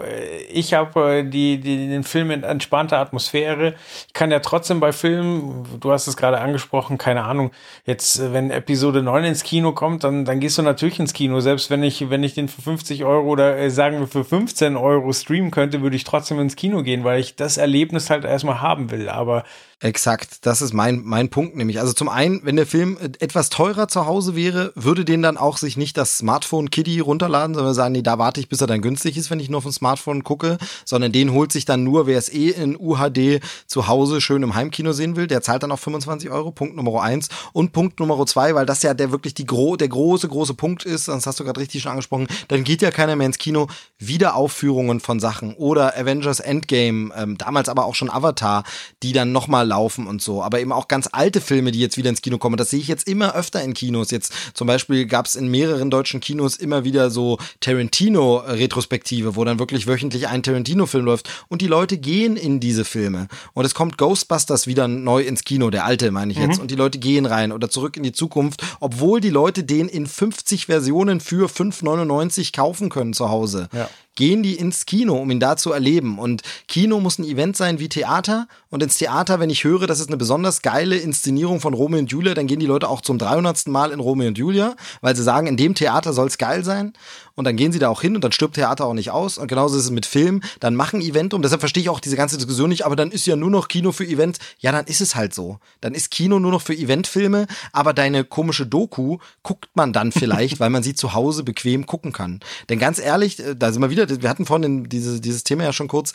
ich 0.51 0.74
habe 0.74 1.20
äh, 1.20 1.24
die, 1.24 1.59
die 1.59 1.88
den 1.88 2.05
Film 2.05 2.30
in 2.30 2.42
entspannter 2.42 2.99
Atmosphäre. 2.99 3.74
Ich 4.09 4.12
kann 4.12 4.30
ja 4.30 4.40
trotzdem 4.40 4.78
bei 4.78 4.92
Filmen, 4.92 5.64
du 5.80 5.90
hast 5.90 6.07
es 6.07 6.18
gerade 6.18 6.38
angesprochen, 6.38 6.99
keine 6.99 7.24
Ahnung. 7.24 7.51
Jetzt, 7.86 8.18
äh, 8.18 8.34
wenn 8.34 8.51
Episode 8.51 9.03
9 9.03 9.24
ins 9.24 9.42
Kino 9.42 9.72
kommt, 9.72 10.05
dann 10.05 10.26
dann 10.26 10.38
gehst 10.40 10.59
du 10.59 10.62
natürlich 10.62 11.01
ins 11.01 11.14
Kino. 11.14 11.40
Selbst 11.40 11.70
wenn 11.70 11.82
ich 11.82 12.11
wenn 12.11 12.22
ich 12.22 12.34
den 12.34 12.49
für 12.49 12.61
50 12.61 13.05
Euro 13.05 13.26
oder 13.26 13.57
äh, 13.57 13.70
sagen 13.70 14.01
wir 14.01 14.07
für 14.07 14.24
15 14.24 14.76
Euro 14.76 15.14
streamen 15.14 15.51
könnte, 15.51 15.80
würde 15.80 15.97
ich 15.97 16.05
trotzdem 16.05 16.38
ins 16.40 16.57
Kino 16.57 16.82
gehen, 16.82 17.05
weil 17.05 17.20
ich 17.20 17.36
das 17.36 17.57
Erlebnis 17.57 18.11
halt 18.11 18.26
erstmal 18.26 18.61
haben 18.61 18.90
will. 18.90 19.09
Aber 19.09 19.45
Exakt, 19.85 20.47
das 20.47 20.62
ist 20.62 20.72
mein, 20.72 21.03
mein 21.05 21.28
Punkt 21.28 21.57
nämlich. 21.57 21.78
Also 21.78 21.93
zum 21.93 22.09
einen, 22.09 22.41
wenn 22.43 22.57
der 22.57 22.64
Film 22.64 22.97
etwas 23.18 23.51
teurer 23.51 23.87
zu 23.87 24.07
Hause 24.07 24.35
wäre, 24.35 24.72
würde 24.74 25.05
den 25.05 25.20
dann 25.20 25.37
auch 25.37 25.59
sich 25.59 25.76
nicht 25.76 25.99
das 25.99 26.16
Smartphone 26.16 26.70
Kiddie 26.70 27.01
runterladen, 27.01 27.55
sondern 27.55 27.74
sagen, 27.74 27.93
nee, 27.93 28.01
da 28.01 28.18
warte 28.18 28.41
ich, 28.41 28.49
bis 28.49 28.62
er 28.62 28.66
dann 28.66 28.80
günstig 28.80 29.18
ist, 29.18 29.30
wenn 29.30 29.41
ich 29.41 29.51
nur 29.51 29.59
auf 29.59 29.64
dem 29.64 29.72
Smartphone 29.72 30.24
gucke, 30.24 30.57
sondern 30.87 31.12
den 31.12 31.32
holt 31.35 31.53
sich 31.53 31.66
dann 31.66 31.85
nur, 31.85 32.07
wer 32.07 32.16
es 32.16 32.32
eh 32.32 32.49
in 32.49 32.78
UHD 32.80 33.43
zu 33.66 33.87
Hause 33.87 34.22
schön 34.22 34.43
im 34.43 34.55
Heimkino 34.55 34.95
sehen 34.95 35.16
will, 35.16 35.26
der 35.26 35.43
zahlt 35.43 35.62
dann 35.62 35.70
auch 35.70 35.78
25 35.78 36.30
Euro, 36.30 36.51
Punkt 36.51 36.76
Nummer 36.76 37.03
eins. 37.03 37.28
Und 37.53 37.72
Punkt 37.72 38.01
Nummer 38.01 38.24
zwei, 38.24 38.55
weil 38.55 38.64
das 38.64 38.82
ja 38.82 38.95
der 38.95 39.12
wirklich 39.12 39.35
die 39.35 39.45
gro 39.45 39.76
der 39.76 39.89
große, 39.89 40.28
große 40.28 40.55
Punkt 40.55 40.87
ist, 40.87 41.09
das 41.09 41.26
hast 41.26 41.41
du 41.41 41.45
gerade 41.45 41.61
richtig 41.61 41.82
schon 41.82 41.91
angesprochen, 41.91 42.26
dann 42.49 42.64
geht 42.64 42.80
ja 42.80 42.91
keiner 42.91 43.16
mehr 43.16 43.26
ins 43.26 43.37
Kino, 43.37 43.66
Wiederaufführungen 43.99 45.01
von 45.01 45.20
Sachen 45.20 45.53
oder 45.53 45.95
Avengers 45.99 46.41
Endgame, 46.41 47.12
ähm, 47.14 47.37
damals 47.37 47.68
aber 47.68 47.85
auch 47.85 47.95
schon 47.95 48.09
Avatar, 48.09 48.64
die 49.03 49.12
dann 49.12 49.30
nochmal 49.30 49.74
laufen 49.75 50.07
und 50.07 50.22
so, 50.22 50.41
aber 50.41 50.61
eben 50.61 50.70
auch 50.70 50.87
ganz 50.87 51.09
alte 51.11 51.41
Filme, 51.41 51.72
die 51.72 51.81
jetzt 51.81 51.97
wieder 51.97 52.09
ins 52.09 52.22
Kino 52.22 52.39
kommen. 52.39 52.57
Das 52.57 52.70
sehe 52.70 52.79
ich 52.79 52.87
jetzt 52.87 53.09
immer 53.09 53.35
öfter 53.35 53.61
in 53.61 53.75
Kinos. 53.75 54.12
Jetzt 54.12 54.33
zum 54.55 54.68
Beispiel 54.68 55.07
gab 55.07 55.27
es 55.27 55.35
in 55.35 55.49
mehreren 55.49 55.91
deutschen 55.91 56.20
Kinos 56.20 56.57
immer 56.57 56.85
wieder 56.85 57.11
so 57.11 57.39
Tarantino-Retrospektive, 57.59 59.35
wo 59.35 59.45
dann 59.45 59.59
wirklich 59.59 59.89
wöchentlich 59.89 60.29
ein 60.29 60.45
Tarantino-Film 60.45 61.05
läuft 61.05 61.29
und 61.49 61.61
die 61.61 61.66
Leute 61.66 61.99
gehen 61.99 62.37
in 62.37 62.61
diese 62.61 62.85
Filme. 62.85 63.27
Und 63.53 63.64
es 63.64 63.75
kommt 63.75 63.99
Ghostbusters 63.99 64.68
wieder 64.68 64.87
neu 64.87 65.22
ins 65.22 65.43
Kino, 65.43 65.70
der 65.70 65.85
alte 65.85 66.12
meine 66.12 66.33
ich 66.33 66.39
jetzt, 66.39 66.61
und 66.61 66.70
die 66.70 66.77
Leute 66.77 66.99
gehen 66.99 67.27
rein 67.27 67.51
oder 67.51 67.68
zurück 67.68 67.97
in 67.97 68.05
die 68.05 68.12
Zukunft, 68.12 68.62
obwohl 68.79 69.20
die 69.20 69.31
Leute 69.31 69.64
den 69.64 69.89
in 69.89 70.07
50 70.07 70.66
Versionen 70.66 71.18
für 71.20 71.49
5,99 71.49 72.55
kaufen 72.55 72.91
können 72.91 73.12
zu 73.12 73.29
Hause. 73.29 73.68
Ja 73.72 73.89
gehen 74.14 74.42
die 74.42 74.54
ins 74.54 74.86
Kino, 74.86 75.16
um 75.16 75.30
ihn 75.30 75.40
da 75.40 75.56
zu 75.56 75.72
erleben. 75.72 76.18
Und 76.18 76.42
Kino 76.68 77.00
muss 77.00 77.18
ein 77.18 77.24
Event 77.24 77.56
sein 77.56 77.78
wie 77.78 77.88
Theater. 77.88 78.46
Und 78.70 78.82
ins 78.82 78.96
Theater, 78.98 79.40
wenn 79.40 79.50
ich 79.50 79.64
höre, 79.64 79.86
das 79.86 80.00
ist 80.00 80.08
eine 80.08 80.16
besonders 80.16 80.62
geile 80.62 80.96
Inszenierung 80.96 81.60
von 81.60 81.74
Romeo 81.74 82.00
und 82.00 82.10
Julia, 82.10 82.34
dann 82.34 82.46
gehen 82.46 82.60
die 82.60 82.66
Leute 82.66 82.88
auch 82.88 83.00
zum 83.00 83.18
300. 83.18 83.68
Mal 83.68 83.92
in 83.92 84.00
Romeo 84.00 84.28
und 84.28 84.38
Julia, 84.38 84.76
weil 85.00 85.14
sie 85.16 85.22
sagen, 85.22 85.46
in 85.46 85.56
dem 85.56 85.74
Theater 85.74 86.12
soll 86.12 86.26
es 86.26 86.38
geil 86.38 86.64
sein. 86.64 86.92
Und 87.37 87.45
dann 87.45 87.57
gehen 87.57 87.72
sie 87.72 87.78
da 87.78 87.89
auch 87.89 88.01
hin 88.01 88.14
und 88.14 88.22
dann 88.22 88.32
stirbt 88.32 88.55
Theater 88.55 88.87
auch 88.87 88.95
nicht 88.95 89.11
aus. 89.11 89.39
Und 89.39 89.49
genauso 89.49 89.76
ist 89.76 89.85
es 89.85 89.91
mit 89.91 90.07
Film. 90.07 90.41
Dann 90.61 90.76
machen 90.76 91.01
Event 91.01 91.35
um. 91.35 91.43
Deshalb 91.43 91.61
verstehe 91.61 91.82
ich 91.82 91.89
auch 91.89 92.01
diese 92.01 92.16
ganze 92.16 92.37
Diskussion 92.37 92.68
nicht. 92.68 92.87
Aber 92.87 92.95
dann 92.95 93.11
ist 93.11 93.26
ja 93.26 93.35
nur 93.35 93.51
noch 93.51 93.68
Kino 93.68 93.91
für 93.91 94.07
Events. 94.07 94.39
Ja, 94.61 94.70
dann 94.70 94.87
ist 94.87 95.01
es 95.01 95.16
halt 95.16 95.35
so. 95.35 95.59
Dann 95.80 95.95
ist 95.95 96.11
Kino 96.11 96.39
nur 96.39 96.53
noch 96.53 96.62
für 96.62 96.74
Eventfilme. 96.74 97.47
Aber 97.72 97.93
deine 97.93 98.24
komische 98.24 98.66
Doku 98.66 99.18
guckt 99.43 99.68
man 99.74 99.93
dann 99.93 100.12
vielleicht, 100.12 100.61
weil 100.61 100.70
man 100.70 100.85
sie 100.85 100.95
zu 100.95 101.14
Hause 101.14 101.43
bequem 101.43 101.87
gucken 101.87 102.12
kann. 102.12 102.41
Denn 102.68 102.78
ganz 102.78 103.01
ehrlich, 103.01 103.41
äh, 103.41 103.57
da 103.57 103.72
sind 103.72 103.82
wir 103.82 103.91
wieder, 103.91 104.09
wir 104.09 104.30
hatten 104.30 104.47
vorhin 104.47 104.89
diese, 104.89 105.20
dieses 105.20 105.43
Thema 105.43 105.64
ja 105.64 105.72
schon 105.72 105.89
kurz. 105.89 106.12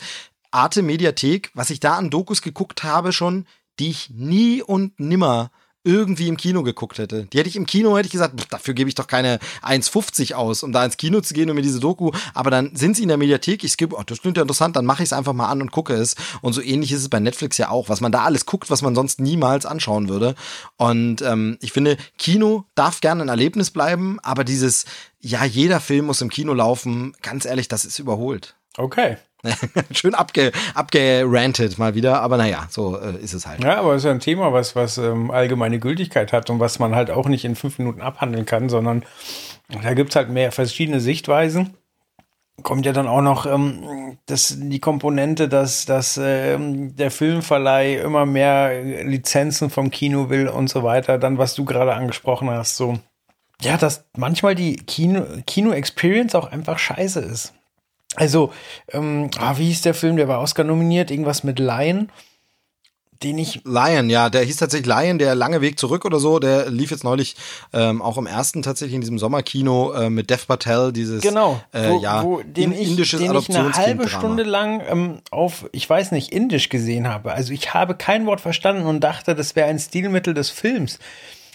Arte 0.50 0.82
Mediathek, 0.82 1.50
was 1.54 1.70
ich 1.70 1.80
da 1.80 1.96
an 1.96 2.10
Dokus 2.10 2.42
geguckt 2.42 2.82
habe 2.82 3.12
schon, 3.12 3.46
die 3.78 3.90
ich 3.90 4.10
nie 4.10 4.62
und 4.62 4.98
nimmer 4.98 5.50
irgendwie 5.82 6.28
im 6.28 6.36
Kino 6.36 6.62
geguckt 6.62 6.98
hätte. 6.98 7.24
Die 7.24 7.38
hätte 7.38 7.48
ich 7.48 7.56
im 7.56 7.66
Kino, 7.66 7.96
hätte 7.96 8.06
ich 8.06 8.12
gesagt, 8.12 8.52
dafür 8.52 8.74
gebe 8.74 8.88
ich 8.88 8.94
doch 8.94 9.06
keine 9.06 9.38
1,50 9.62 10.34
aus, 10.34 10.62
um 10.62 10.72
da 10.72 10.84
ins 10.84 10.96
Kino 10.96 11.20
zu 11.20 11.32
gehen 11.32 11.48
und 11.48 11.56
mir 11.56 11.62
diese 11.62 11.80
Doku, 11.80 12.10
aber 12.34 12.50
dann 12.50 12.76
sind 12.76 12.96
sie 12.96 13.02
in 13.02 13.08
der 13.08 13.16
Mediathek, 13.16 13.64
ich 13.64 13.72
skippe, 13.72 13.96
oh, 13.96 14.02
das 14.04 14.20
klingt 14.20 14.36
ja 14.36 14.42
interessant, 14.42 14.76
dann 14.76 14.84
mache 14.84 15.02
ich 15.02 15.08
es 15.08 15.12
einfach 15.12 15.32
mal 15.32 15.48
an 15.48 15.62
und 15.62 15.72
gucke 15.72 15.94
es. 15.94 16.16
Und 16.42 16.52
so 16.52 16.60
ähnlich 16.60 16.92
ist 16.92 17.00
es 17.00 17.08
bei 17.08 17.20
Netflix 17.20 17.56
ja 17.58 17.70
auch, 17.70 17.88
was 17.88 18.00
man 18.00 18.12
da 18.12 18.24
alles 18.24 18.44
guckt, 18.44 18.70
was 18.70 18.82
man 18.82 18.94
sonst 18.94 19.20
niemals 19.20 19.64
anschauen 19.64 20.08
würde. 20.08 20.34
Und 20.76 21.22
ähm, 21.22 21.56
ich 21.60 21.72
finde, 21.72 21.96
Kino 22.18 22.64
darf 22.74 23.00
gerne 23.00 23.22
ein 23.22 23.28
Erlebnis 23.28 23.70
bleiben, 23.70 24.18
aber 24.22 24.44
dieses, 24.44 24.84
ja, 25.20 25.44
jeder 25.44 25.80
Film 25.80 26.06
muss 26.06 26.20
im 26.20 26.28
Kino 26.28 26.52
laufen, 26.52 27.14
ganz 27.22 27.44
ehrlich, 27.46 27.68
das 27.68 27.84
ist 27.84 27.98
überholt. 27.98 28.54
Okay. 28.76 29.16
Schön 29.92 30.14
abge, 30.14 30.52
abgerantet 30.74 31.78
mal 31.78 31.94
wieder, 31.94 32.20
aber 32.20 32.36
naja, 32.36 32.66
so 32.70 32.98
äh, 32.98 33.16
ist 33.16 33.32
es 33.32 33.46
halt. 33.46 33.62
Ja, 33.62 33.78
aber 33.78 33.94
es 33.94 34.02
ist 34.02 34.04
ja 34.04 34.10
ein 34.10 34.20
Thema, 34.20 34.52
was, 34.52 34.76
was 34.76 34.98
ähm, 34.98 35.30
allgemeine 35.30 35.78
Gültigkeit 35.78 36.32
hat 36.32 36.50
und 36.50 36.60
was 36.60 36.78
man 36.78 36.94
halt 36.94 37.10
auch 37.10 37.26
nicht 37.26 37.44
in 37.44 37.56
fünf 37.56 37.78
Minuten 37.78 38.00
abhandeln 38.02 38.44
kann, 38.44 38.68
sondern 38.68 39.04
da 39.82 39.94
gibt's 39.94 40.16
halt 40.16 40.30
mehr 40.30 40.52
verschiedene 40.52 41.00
Sichtweisen. 41.00 41.74
Kommt 42.62 42.84
ja 42.84 42.92
dann 42.92 43.08
auch 43.08 43.22
noch 43.22 43.46
ähm, 43.46 44.18
das, 44.26 44.56
die 44.58 44.80
Komponente, 44.80 45.48
dass, 45.48 45.86
dass 45.86 46.20
ähm, 46.22 46.94
der 46.94 47.10
Filmverleih 47.10 47.96
immer 47.96 48.26
mehr 48.26 48.82
Lizenzen 49.04 49.70
vom 49.70 49.90
Kino 49.90 50.28
will 50.28 50.48
und 50.48 50.68
so 50.68 50.82
weiter. 50.82 51.16
Dann, 51.16 51.38
was 51.38 51.54
du 51.54 51.64
gerade 51.64 51.94
angesprochen 51.94 52.50
hast, 52.50 52.76
so. 52.76 52.98
Ja, 53.62 53.78
dass 53.78 54.04
manchmal 54.16 54.54
die 54.54 54.76
Kino, 54.76 55.24
Kino-Experience 55.46 56.34
auch 56.34 56.50
einfach 56.50 56.78
scheiße 56.78 57.20
ist. 57.20 57.54
Also, 58.16 58.52
ähm, 58.92 59.30
ah, 59.38 59.56
wie 59.56 59.66
hieß 59.66 59.82
der 59.82 59.94
Film? 59.94 60.16
Der 60.16 60.28
war 60.28 60.40
Oscar 60.40 60.64
nominiert, 60.64 61.10
irgendwas 61.10 61.44
mit 61.44 61.60
Lion, 61.60 62.10
den 63.22 63.38
ich. 63.38 63.62
Lion, 63.64 64.10
ja, 64.10 64.30
der 64.30 64.42
hieß 64.42 64.56
tatsächlich 64.56 64.88
Lion, 64.88 65.18
der 65.18 65.36
lange 65.36 65.60
Weg 65.60 65.78
zurück 65.78 66.04
oder 66.04 66.18
so. 66.18 66.40
Der 66.40 66.70
lief 66.70 66.90
jetzt 66.90 67.04
neulich 67.04 67.36
ähm, 67.72 68.02
auch 68.02 68.18
im 68.18 68.26
ersten 68.26 68.62
tatsächlich 68.62 68.96
in 68.96 69.00
diesem 69.00 69.18
Sommerkino 69.18 69.92
äh, 69.92 70.10
mit 70.10 70.28
Dev 70.28 70.46
Patel, 70.46 70.92
dieses 70.92 71.22
Genau, 71.22 71.60
äh, 71.72 71.88
wo, 71.88 72.00
ja, 72.00 72.24
wo, 72.24 72.42
den, 72.42 72.72
ich, 72.72 72.90
indisches 72.90 73.20
den 73.20 73.32
ich 73.36 73.48
eine 73.50 73.72
halbe. 73.74 74.08
Stunde 74.08 74.42
lang 74.42 74.82
ähm, 74.88 75.18
auf, 75.30 75.68
ich 75.70 75.88
weiß 75.88 76.10
nicht, 76.10 76.32
Indisch 76.32 76.68
gesehen 76.68 77.06
habe. 77.06 77.32
Also 77.32 77.52
ich 77.52 77.74
habe 77.74 77.94
kein 77.94 78.26
Wort 78.26 78.40
verstanden 78.40 78.86
und 78.86 79.00
dachte, 79.00 79.36
das 79.36 79.54
wäre 79.54 79.68
ein 79.68 79.78
Stilmittel 79.78 80.34
des 80.34 80.50
Films. 80.50 80.98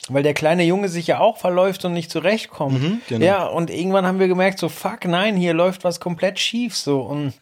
Weil 0.07 0.23
der 0.23 0.33
kleine 0.35 0.63
Junge 0.63 0.87
sich 0.87 1.07
ja 1.07 1.19
auch 1.19 1.37
verläuft 1.37 1.83
und 1.85 1.93
nicht 1.93 2.11
zurechtkommt. 2.11 2.81
Mhm, 2.81 3.01
genau. 3.07 3.25
Ja, 3.25 3.45
und 3.45 3.71
irgendwann 3.71 4.05
haben 4.05 4.19
wir 4.19 4.27
gemerkt, 4.27 4.59
so, 4.59 4.69
fuck, 4.69 5.05
nein, 5.05 5.35
hier 5.35 5.53
läuft 5.53 5.83
was 5.83 5.99
komplett 5.99 6.37
schief, 6.37 6.75
so. 6.75 7.01
Und, 7.01 7.33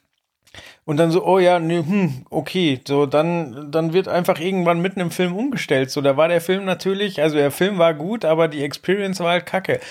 und 0.85 0.97
dann 0.97 1.11
so, 1.11 1.25
oh 1.25 1.39
ja, 1.39 1.59
nee, 1.59 1.83
hm, 1.85 2.25
okay, 2.29 2.79
so, 2.87 3.05
dann, 3.05 3.71
dann 3.71 3.91
wird 3.91 4.07
einfach 4.07 4.39
irgendwann 4.39 4.81
mitten 4.81 5.01
im 5.01 5.11
Film 5.11 5.35
umgestellt. 5.35 5.91
So, 5.91 5.99
da 5.99 6.15
war 6.15 6.29
der 6.29 6.41
Film 6.41 6.63
natürlich, 6.63 7.21
also 7.21 7.35
der 7.35 7.51
Film 7.51 7.79
war 7.79 7.93
gut, 7.93 8.23
aber 8.23 8.47
die 8.47 8.63
Experience 8.63 9.19
war 9.19 9.31
halt 9.31 9.45
kacke. 9.45 9.81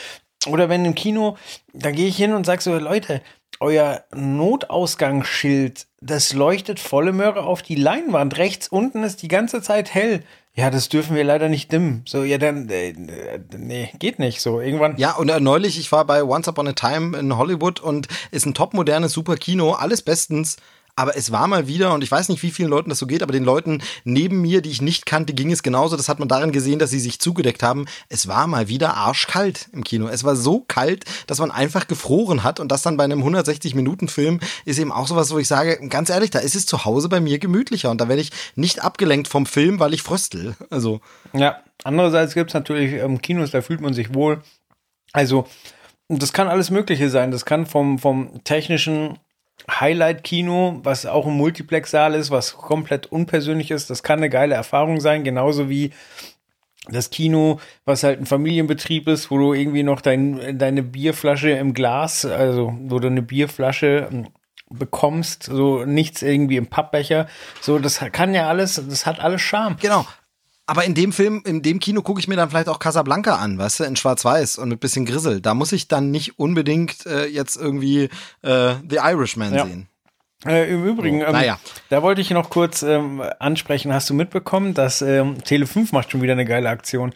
Oder 0.47 0.68
wenn 0.68 0.85
im 0.85 0.95
Kino, 0.95 1.37
da 1.73 1.91
gehe 1.91 2.09
ich 2.09 2.16
hin 2.16 2.33
und 2.33 2.47
sag 2.47 2.62
so, 2.62 2.77
Leute, 2.79 3.20
euer 3.61 4.05
Notausgangsschild, 4.14 5.86
das 6.00 6.32
leuchtet 6.32 6.80
volle 6.80 7.12
Möhre 7.12 7.44
auf 7.44 7.62
die 7.62 7.76
Leinwand. 7.76 8.36
Rechts 8.38 8.68
unten 8.68 9.05
ist 9.05 9.22
die 9.22 9.28
ganze 9.28 9.62
Zeit 9.62 9.94
hell. 9.94 10.24
Ja, 10.55 10.70
das 10.70 10.90
dürfen 10.90 11.16
wir 11.16 11.24
leider 11.24 11.48
nicht 11.48 11.72
dimmen. 11.72 12.03
So, 12.07 12.24
ja, 12.24 12.36
dann, 12.36 12.68
äh, 12.68 12.92
nee, 13.57 13.88
geht 13.98 14.18
nicht. 14.18 14.42
So, 14.42 14.61
irgendwann. 14.61 14.98
Ja, 14.98 15.12
und 15.12 15.30
äh, 15.30 15.40
neulich, 15.40 15.78
ich 15.78 15.90
war 15.92 16.05
bei 16.05 16.22
Once 16.22 16.46
Upon 16.48 16.68
a 16.68 16.72
Time 16.72 17.16
in 17.16 17.38
Hollywood 17.38 17.80
und 17.80 18.09
ist 18.30 18.44
ein 18.44 18.53
topmodernes, 18.53 19.12
super 19.12 19.36
Kino, 19.36 19.72
alles 19.72 20.03
bestens. 20.03 20.59
Aber 20.95 21.16
es 21.16 21.32
war 21.32 21.47
mal 21.47 21.68
wieder, 21.68 21.95
und 21.95 22.05
ich 22.05 22.11
weiß 22.11 22.28
nicht, 22.28 22.43
wie 22.43 22.51
vielen 22.51 22.68
Leuten 22.68 22.90
das 22.90 22.99
so 22.99 23.07
geht, 23.07 23.22
aber 23.22 23.32
den 23.32 23.45
Leuten 23.45 23.82
neben 24.05 24.43
mir, 24.43 24.61
die 24.61 24.70
ich 24.70 24.82
nicht 24.82 25.07
kannte, 25.07 25.32
ging 25.32 25.51
es 25.51 25.62
genauso. 25.62 25.97
Das 25.97 26.11
hat 26.11 26.18
man 26.18 26.28
darin 26.28 26.53
gesehen, 26.53 26.78
dass 26.78 26.90
sie 26.90 27.01
sich 27.01 27.18
zugedeckt 27.18 27.62
haben. 27.62 27.86
Es 28.11 28.28
war 28.28 28.47
mal 28.47 28.68
wieder 28.68 28.95
arschkalt 28.95 29.70
im 29.72 29.84
Kino. 29.84 30.09
Es 30.09 30.22
war 30.24 30.36
so 30.36 30.61
kalt, 30.61 31.05
dass 31.26 31.38
man 31.38 31.51
einfach 31.51 31.86
gefroren 31.88 32.45
hat. 32.45 32.61
Und 32.61 32.70
das 32.70 32.82
dann 32.82 32.99
bei 32.99 33.05
einem 33.05 33.22
160-Minuten-Film 33.22 34.40
ist 34.66 34.78
eben 34.78 34.93
auch 34.93 35.07
sowas, 35.07 35.32
wo 35.32 35.38
ich 35.38 35.49
sage, 35.49 35.78
ganz 35.88 36.11
ehrlich, 36.11 36.30
da 36.30 36.40
ist 36.40 36.57
es 36.57 36.66
zu 36.66 36.84
Hause 36.84 37.09
bei 37.09 37.20
mir 37.20 37.38
gemütlicher. 37.38 37.90
Und 37.90 38.03
da 38.03 38.09
werde 38.09 38.20
ich 38.20 38.30
nicht 38.55 38.84
abgelenkt 38.84 39.28
vom 39.28 39.47
Film, 39.47 39.80
weil 39.80 39.95
ich 39.95 40.03
fröstel. 40.03 40.57
Also, 40.68 41.01
Ja, 41.32 41.62
andererseits 41.84 42.34
gibt's 42.34 42.53
natürlich 42.53 42.93
ähm, 42.93 43.22
Kinos, 43.22 43.51
da 43.51 43.62
fühlt 43.62 43.80
man 43.80 43.95
sich 43.95 44.14
wohl. 44.14 44.43
Also, 45.14 45.47
das 46.09 46.34
kann 46.34 46.49
alles 46.49 46.70
Mögliche 46.70 47.09
sein. 47.09 47.30
Das 47.30 47.47
kann 47.47 47.64
vom, 47.64 47.99
vom 47.99 48.45
technischen 48.45 49.18
Highlight-Kino, 49.70 50.80
was 50.82 51.07
auch 51.07 51.26
ein 51.26 51.36
Multiplex-Saal 51.36 52.14
ist, 52.14 52.30
was 52.30 52.57
komplett 52.57 53.07
unpersönlich 53.07 53.70
ist, 53.70 53.90
das 53.90 54.03
kann 54.03 54.18
eine 54.18 54.30
geile 54.30 54.55
Erfahrung 54.55 55.00
sein, 55.00 55.24
genauso 55.24 55.68
wie 55.68 55.92
das 56.88 57.11
Kino, 57.11 57.61
was 57.84 58.03
halt 58.03 58.20
ein 58.20 58.26
Familienbetrieb 58.26 59.07
ist, 59.07 59.30
wo 59.30 59.38
du 59.38 59.55
irgendwie 59.55 59.84
noch 59.84 60.00
dein, 60.00 60.59
deine 60.59 60.82
Bierflasche 60.82 61.50
im 61.50 61.74
Glas, 61.74 62.24
also 62.24 62.74
wo 62.82 62.98
du 62.98 63.07
eine 63.07 63.22
Bierflasche 63.22 64.09
ähm, 64.11 64.28
bekommst, 64.68 65.44
so 65.44 65.84
nichts 65.84 66.22
irgendwie 66.22 66.57
im 66.57 66.66
Pappbecher, 66.66 67.28
so 67.61 67.78
das 67.78 68.00
kann 68.12 68.34
ja 68.34 68.48
alles, 68.48 68.82
das 68.88 69.07
hat 69.07 69.20
alles 69.20 69.42
Charme. 69.42 69.76
genau. 69.80 70.07
Aber 70.66 70.84
in 70.84 70.94
dem 70.94 71.12
Film, 71.12 71.42
in 71.44 71.62
dem 71.62 71.80
Kino 71.80 72.02
gucke 72.02 72.20
ich 72.20 72.28
mir 72.28 72.36
dann 72.36 72.50
vielleicht 72.50 72.68
auch 72.68 72.78
Casablanca 72.78 73.36
an, 73.36 73.58
weißt 73.58 73.80
du, 73.80 73.84
in 73.84 73.96
Schwarz-Weiß 73.96 74.58
und 74.58 74.68
mit 74.68 74.80
bisschen 74.80 75.04
Grissel. 75.06 75.40
Da 75.40 75.54
muss 75.54 75.72
ich 75.72 75.88
dann 75.88 76.10
nicht 76.10 76.38
unbedingt 76.38 77.04
äh, 77.06 77.26
jetzt 77.26 77.56
irgendwie 77.56 78.04
äh, 78.42 78.74
The 78.88 78.96
Irishman 79.02 79.54
Ja. 79.54 79.66
sehen. 79.66 79.88
Äh, 80.46 80.72
Im 80.72 80.84
Übrigen, 80.84 81.20
ähm, 81.20 81.32
naja. 81.32 81.58
da 81.88 82.02
wollte 82.02 82.20
ich 82.20 82.30
noch 82.30 82.50
kurz 82.50 82.82
ähm, 82.82 83.22
ansprechen. 83.38 83.92
Hast 83.92 84.10
du 84.10 84.14
mitbekommen, 84.14 84.74
dass 84.74 85.00
ähm, 85.00 85.38
Tele5 85.38 85.88
macht 85.92 86.10
schon 86.10 86.20
wieder 86.22 86.32
eine 86.32 86.44
geile 86.44 86.68
Aktion? 86.68 87.14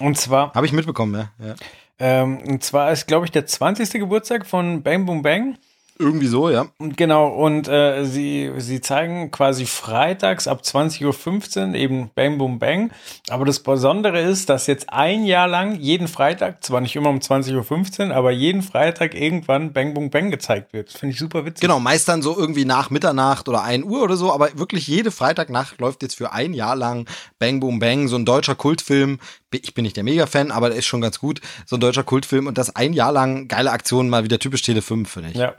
Und 0.00 0.18
zwar, 0.18 0.52
Habe 0.54 0.66
ich 0.66 0.72
mitbekommen, 0.72 1.28
ja. 1.40 1.46
ja. 1.46 1.54
ähm, 2.00 2.38
und 2.38 2.64
zwar 2.64 2.90
ist, 2.92 3.06
glaube 3.06 3.26
ich, 3.26 3.32
der 3.32 3.46
20. 3.46 3.92
Geburtstag 3.92 4.44
von 4.46 4.82
Bang 4.82 5.06
Boom 5.06 5.22
Bang. 5.22 5.56
Irgendwie 5.98 6.28
so, 6.28 6.48
ja. 6.48 6.66
Genau, 6.78 7.28
und 7.28 7.66
äh, 7.66 8.04
sie, 8.04 8.52
sie 8.58 8.80
zeigen 8.80 9.32
quasi 9.32 9.66
freitags 9.66 10.46
ab 10.46 10.60
20.15 10.62 11.70
Uhr 11.70 11.74
eben 11.74 12.10
Bang 12.14 12.38
Boom 12.38 12.60
Bang. 12.60 12.92
Aber 13.28 13.44
das 13.44 13.60
Besondere 13.60 14.20
ist, 14.20 14.48
dass 14.48 14.68
jetzt 14.68 14.92
ein 14.92 15.24
Jahr 15.24 15.48
lang 15.48 15.74
jeden 15.80 16.06
Freitag, 16.06 16.62
zwar 16.62 16.80
nicht 16.80 16.94
immer 16.94 17.10
um 17.10 17.18
20.15 17.18 18.08
Uhr, 18.08 18.14
aber 18.14 18.30
jeden 18.30 18.62
Freitag 18.62 19.14
irgendwann 19.14 19.72
Bang 19.72 19.92
Boom 19.92 20.10
Bang 20.10 20.30
gezeigt 20.30 20.72
wird. 20.72 20.92
Finde 20.92 21.14
ich 21.14 21.18
super 21.18 21.44
witzig. 21.44 21.62
Genau, 21.62 21.80
meist 21.80 22.08
dann 22.08 22.22
so 22.22 22.36
irgendwie 22.36 22.64
nach 22.64 22.90
Mitternacht 22.90 23.48
oder 23.48 23.62
1 23.62 23.84
Uhr 23.84 24.02
oder 24.02 24.16
so, 24.16 24.32
aber 24.32 24.56
wirklich 24.56 24.86
jede 24.86 25.10
Freitagnacht 25.10 25.80
läuft 25.80 26.02
jetzt 26.02 26.14
für 26.14 26.32
ein 26.32 26.54
Jahr 26.54 26.76
lang 26.76 27.06
Bang 27.40 27.58
Boom 27.58 27.80
Bang, 27.80 28.06
so 28.06 28.16
ein 28.16 28.24
deutscher 28.24 28.54
Kultfilm. 28.54 29.18
Ich 29.50 29.74
bin 29.74 29.82
nicht 29.82 29.96
der 29.96 30.04
Mega-Fan, 30.04 30.52
aber 30.52 30.68
der 30.68 30.78
ist 30.78 30.86
schon 30.86 31.00
ganz 31.00 31.18
gut. 31.18 31.40
So 31.66 31.76
ein 31.76 31.80
deutscher 31.80 32.04
Kultfilm 32.04 32.46
und 32.46 32.56
das 32.56 32.76
ein 32.76 32.92
Jahr 32.92 33.12
lang 33.12 33.48
geile 33.48 33.72
Aktion, 33.72 34.08
mal 34.08 34.22
wieder 34.22 34.38
typisch 34.38 34.62
Tele 34.62 34.82
5, 34.82 35.10
finde 35.10 35.30
ich. 35.30 35.36
Ja. 35.36 35.54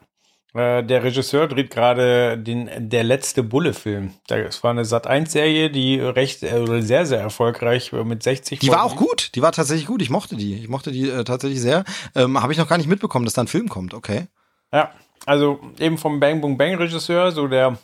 Äh, 0.54 0.84
Der 0.84 1.04
Regisseur 1.04 1.48
dreht 1.48 1.70
gerade 1.70 2.38
den 2.38 2.70
Der 2.90 3.04
letzte 3.04 3.44
Bulle-Film. 3.44 4.14
Das 4.28 4.64
war 4.64 4.72
eine 4.72 4.84
Sat1-Serie, 4.84 5.70
die 5.70 6.00
recht 6.00 6.44
äh, 6.44 6.82
sehr, 6.82 7.06
sehr 7.06 7.20
erfolgreich 7.20 7.94
äh, 7.94 8.04
mit 8.04 8.24
60 8.24 8.60
Die 8.60 8.70
war 8.72 8.84
auch 8.84 8.96
gut, 8.96 9.32
die 9.36 9.42
war 9.42 9.52
tatsächlich 9.52 9.88
gut. 9.88 10.02
Ich 10.02 10.10
mochte 10.10 10.36
die. 10.36 10.56
Ich 10.56 10.68
mochte 10.68 10.92
die 10.92 11.10
äh, 11.10 11.24
tatsächlich 11.24 11.62
sehr. 11.62 11.84
Ähm, 12.16 12.42
Habe 12.42 12.52
ich 12.54 12.60
noch 12.60 12.68
gar 12.68 12.78
nicht 12.78 12.88
mitbekommen, 12.90 13.26
dass 13.26 13.34
da 13.34 13.42
ein 13.44 13.48
Film 13.48 13.70
kommt. 13.70 13.94
Okay. 13.94 14.28
Ja, 14.74 14.92
also 15.26 15.60
eben 15.80 15.98
vom 15.98 16.20
Bang 16.20 16.42
Boom 16.42 16.58
Bang 16.58 16.76
Regisseur, 16.76 17.32
so 17.32 17.48
der 17.48 17.78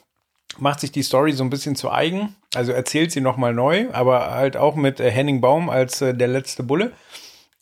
macht 0.58 0.80
sich 0.80 0.92
die 0.92 1.04
Story 1.04 1.34
so 1.34 1.44
ein 1.44 1.50
bisschen 1.50 1.76
zu 1.76 1.92
eigen. 1.92 2.36
Also 2.54 2.72
erzählt 2.72 3.12
sie 3.12 3.22
nochmal 3.22 3.54
neu, 3.54 3.88
aber 3.92 4.32
halt 4.32 4.58
auch 4.58 4.76
mit 4.76 5.00
äh, 5.00 5.12
Henning 5.12 5.42
Baum 5.42 5.70
als 5.70 6.02
äh, 6.02 6.14
der 6.14 6.28
letzte 6.28 6.64
Bulle. 6.64 6.94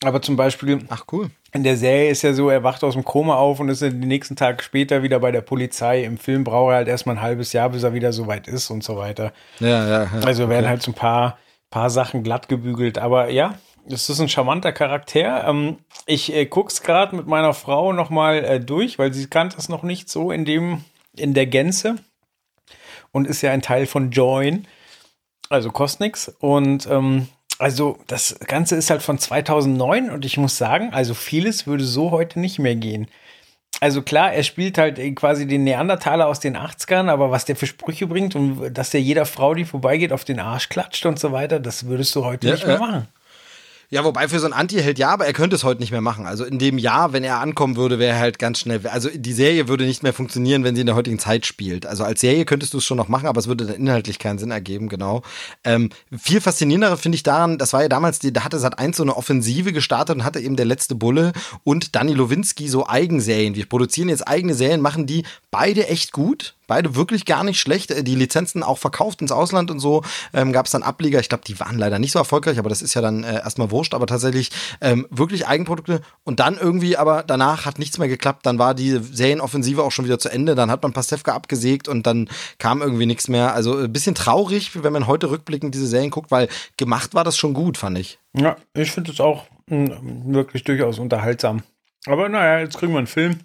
Aber 0.04 0.22
zum 0.22 0.36
Beispiel 0.36 0.84
Ach 0.88 1.04
cool. 1.12 1.30
In 1.54 1.62
der 1.62 1.76
Serie 1.76 2.10
ist 2.10 2.22
ja 2.22 2.32
so, 2.32 2.50
er 2.50 2.64
wacht 2.64 2.82
aus 2.82 2.94
dem 2.94 3.04
Koma 3.04 3.36
auf 3.36 3.60
und 3.60 3.68
ist 3.68 3.80
den 3.80 4.00
nächsten 4.00 4.34
Tag 4.34 4.62
später 4.62 5.04
wieder 5.04 5.20
bei 5.20 5.30
der 5.30 5.40
Polizei. 5.40 6.02
Im 6.02 6.18
Film 6.18 6.42
braucht 6.42 6.72
er 6.72 6.76
halt 6.76 6.88
erstmal 6.88 7.16
ein 7.16 7.22
halbes 7.22 7.52
Jahr, 7.52 7.70
bis 7.70 7.84
er 7.84 7.94
wieder 7.94 8.12
so 8.12 8.26
weit 8.26 8.48
ist 8.48 8.70
und 8.70 8.82
so 8.82 8.96
weiter. 8.96 9.32
Ja, 9.60 9.88
ja, 9.88 10.02
ja. 10.02 10.10
Also 10.24 10.48
werden 10.48 10.68
halt 10.68 10.82
so 10.82 10.90
ein 10.90 10.94
paar, 10.94 11.38
paar 11.70 11.90
Sachen 11.90 12.24
glatt 12.24 12.48
gebügelt. 12.48 12.98
Aber 12.98 13.30
ja, 13.30 13.54
das 13.86 14.10
ist 14.10 14.18
ein 14.18 14.28
charmanter 14.28 14.72
Charakter. 14.72 15.46
Ähm, 15.46 15.78
ich 16.06 16.34
äh, 16.34 16.44
guck's 16.44 16.82
gerade 16.82 17.14
mit 17.14 17.28
meiner 17.28 17.54
Frau 17.54 17.92
nochmal 17.92 18.44
äh, 18.44 18.58
durch, 18.58 18.98
weil 18.98 19.14
sie 19.14 19.28
kannte 19.28 19.56
es 19.56 19.68
noch 19.68 19.84
nicht 19.84 20.08
so 20.08 20.32
in 20.32 20.44
dem, 20.44 20.84
in 21.16 21.34
der 21.34 21.46
Gänze. 21.46 21.96
Und 23.12 23.28
ist 23.28 23.42
ja 23.42 23.52
ein 23.52 23.62
Teil 23.62 23.86
von 23.86 24.10
Join. 24.10 24.66
Also 25.50 25.70
kostet 25.70 26.00
nix. 26.00 26.34
Und 26.40 26.88
ähm, 26.90 27.28
also 27.64 27.98
das 28.08 28.38
Ganze 28.46 28.76
ist 28.76 28.90
halt 28.90 29.00
von 29.00 29.18
2009 29.18 30.10
und 30.10 30.26
ich 30.26 30.36
muss 30.36 30.58
sagen, 30.58 30.90
also 30.92 31.14
vieles 31.14 31.66
würde 31.66 31.82
so 31.82 32.10
heute 32.10 32.38
nicht 32.38 32.58
mehr 32.58 32.74
gehen. 32.74 33.08
Also 33.80 34.02
klar, 34.02 34.34
er 34.34 34.42
spielt 34.42 34.76
halt 34.76 34.98
quasi 35.16 35.46
den 35.46 35.64
Neandertaler 35.64 36.26
aus 36.26 36.40
den 36.40 36.58
80ern, 36.58 37.08
aber 37.08 37.30
was 37.30 37.46
der 37.46 37.56
für 37.56 37.66
Sprüche 37.66 38.06
bringt 38.06 38.36
und 38.36 38.74
dass 38.74 38.90
der 38.90 39.00
jeder 39.00 39.24
Frau, 39.24 39.54
die 39.54 39.64
vorbeigeht, 39.64 40.12
auf 40.12 40.26
den 40.26 40.40
Arsch 40.40 40.68
klatscht 40.68 41.06
und 41.06 41.18
so 41.18 41.32
weiter, 41.32 41.58
das 41.58 41.86
würdest 41.86 42.14
du 42.14 42.26
heute 42.26 42.48
Ja, 42.48 42.52
nicht 42.52 42.66
mehr 42.66 42.76
äh, 42.76 42.80
machen. 42.80 43.08
Ja, 43.90 44.04
wobei 44.04 44.28
für 44.28 44.38
so 44.38 44.46
einen 44.46 44.54
Anti-Held 44.54 44.98
ja, 44.98 45.10
aber 45.10 45.26
er 45.26 45.32
könnte 45.32 45.56
es 45.56 45.64
heute 45.64 45.80
nicht 45.80 45.90
mehr 45.90 46.00
machen. 46.00 46.26
Also 46.26 46.44
in 46.44 46.58
dem 46.58 46.78
Jahr, 46.78 47.12
wenn 47.12 47.24
er 47.24 47.40
ankommen 47.40 47.76
würde, 47.76 47.98
wäre 47.98 48.14
er 48.14 48.20
halt 48.20 48.38
ganz 48.38 48.60
schnell. 48.60 48.86
Also 48.86 49.08
die 49.12 49.32
Serie 49.32 49.68
würde 49.68 49.84
nicht 49.84 50.02
mehr 50.02 50.12
funktionieren, 50.12 50.64
wenn 50.64 50.74
sie 50.74 50.80
in 50.80 50.86
der 50.86 50.96
heutigen 50.96 51.18
Zeit 51.18 51.46
spielt. 51.46 51.86
Also 51.86 52.04
als 52.04 52.20
Serie 52.20 52.44
könntest 52.44 52.74
du 52.74 52.78
es 52.78 52.84
schon 52.84 52.96
noch 52.96 53.08
machen, 53.08 53.26
aber 53.26 53.38
es 53.38 53.46
würde 53.46 53.66
dann 53.66 53.76
inhaltlich 53.76 54.18
keinen 54.18 54.38
Sinn 54.38 54.50
ergeben, 54.50 54.88
genau. 54.88 55.22
Ähm, 55.64 55.90
viel 56.16 56.40
faszinierender 56.40 56.96
finde 56.96 57.16
ich 57.16 57.22
daran, 57.22 57.58
das 57.58 57.72
war 57.72 57.82
ja 57.82 57.88
damals, 57.88 58.18
die, 58.18 58.32
da 58.32 58.44
hatte 58.44 58.58
Sat 58.58 58.78
1 58.78 58.96
so 58.96 59.02
eine 59.02 59.16
Offensive 59.16 59.72
gestartet 59.72 60.16
und 60.16 60.24
hatte 60.24 60.40
eben 60.40 60.56
der 60.56 60.66
letzte 60.66 60.94
Bulle 60.94 61.32
und 61.62 61.94
Danny 61.94 62.12
Lowinski 62.12 62.68
so 62.68 62.88
Eigenserien. 62.88 63.54
Wir 63.54 63.66
produzieren 63.66 64.08
jetzt 64.08 64.26
eigene 64.26 64.54
Serien, 64.54 64.80
machen 64.80 65.06
die 65.06 65.24
beide 65.50 65.88
echt 65.88 66.12
gut. 66.12 66.54
Beide 66.66 66.94
wirklich 66.94 67.24
gar 67.24 67.44
nicht 67.44 67.60
schlecht. 67.60 67.90
Äh, 67.90 68.02
Die 68.04 68.14
Lizenzen 68.14 68.62
auch 68.62 68.78
verkauft 68.78 69.20
ins 69.20 69.32
Ausland 69.32 69.70
und 69.70 69.80
so. 69.80 70.02
Ähm, 70.32 70.52
Gab 70.52 70.66
es 70.66 70.72
dann 70.72 70.82
Ableger. 70.82 71.20
Ich 71.20 71.28
glaube, 71.28 71.44
die 71.46 71.58
waren 71.60 71.78
leider 71.78 71.98
nicht 71.98 72.12
so 72.12 72.18
erfolgreich, 72.18 72.58
aber 72.58 72.68
das 72.68 72.82
ist 72.82 72.94
ja 72.94 73.00
dann 73.00 73.24
äh, 73.24 73.34
erstmal 73.34 73.70
wurscht. 73.70 73.94
Aber 73.94 74.06
tatsächlich 74.06 74.50
ähm, 74.80 75.06
wirklich 75.10 75.46
Eigenprodukte. 75.46 76.00
Und 76.24 76.40
dann 76.40 76.56
irgendwie, 76.58 76.96
aber 76.96 77.22
danach 77.22 77.66
hat 77.66 77.78
nichts 77.78 77.98
mehr 77.98 78.08
geklappt. 78.08 78.46
Dann 78.46 78.58
war 78.58 78.74
die 78.74 78.98
Serienoffensive 79.00 79.82
auch 79.82 79.92
schon 79.92 80.04
wieder 80.04 80.18
zu 80.18 80.30
Ende. 80.30 80.54
Dann 80.54 80.70
hat 80.70 80.82
man 80.82 80.92
Pastewka 80.92 81.34
abgesägt 81.34 81.88
und 81.88 82.06
dann 82.06 82.28
kam 82.58 82.82
irgendwie 82.82 83.06
nichts 83.06 83.28
mehr. 83.28 83.54
Also 83.54 83.76
ein 83.78 83.92
bisschen 83.92 84.14
traurig, 84.14 84.82
wenn 84.82 84.92
man 84.92 85.06
heute 85.06 85.30
rückblickend 85.30 85.74
diese 85.74 85.86
Serien 85.86 86.10
guckt, 86.10 86.30
weil 86.30 86.48
gemacht 86.76 87.14
war 87.14 87.24
das 87.24 87.36
schon 87.36 87.54
gut, 87.54 87.78
fand 87.78 87.98
ich. 87.98 88.18
Ja, 88.36 88.56
ich 88.74 88.90
finde 88.90 89.12
es 89.12 89.20
auch 89.20 89.44
mh, 89.68 89.96
wirklich 90.26 90.64
durchaus 90.64 90.98
unterhaltsam. 90.98 91.62
Aber 92.06 92.28
naja, 92.28 92.60
jetzt 92.60 92.78
kriegen 92.78 92.92
wir 92.92 92.98
einen 92.98 93.06
Film. 93.06 93.40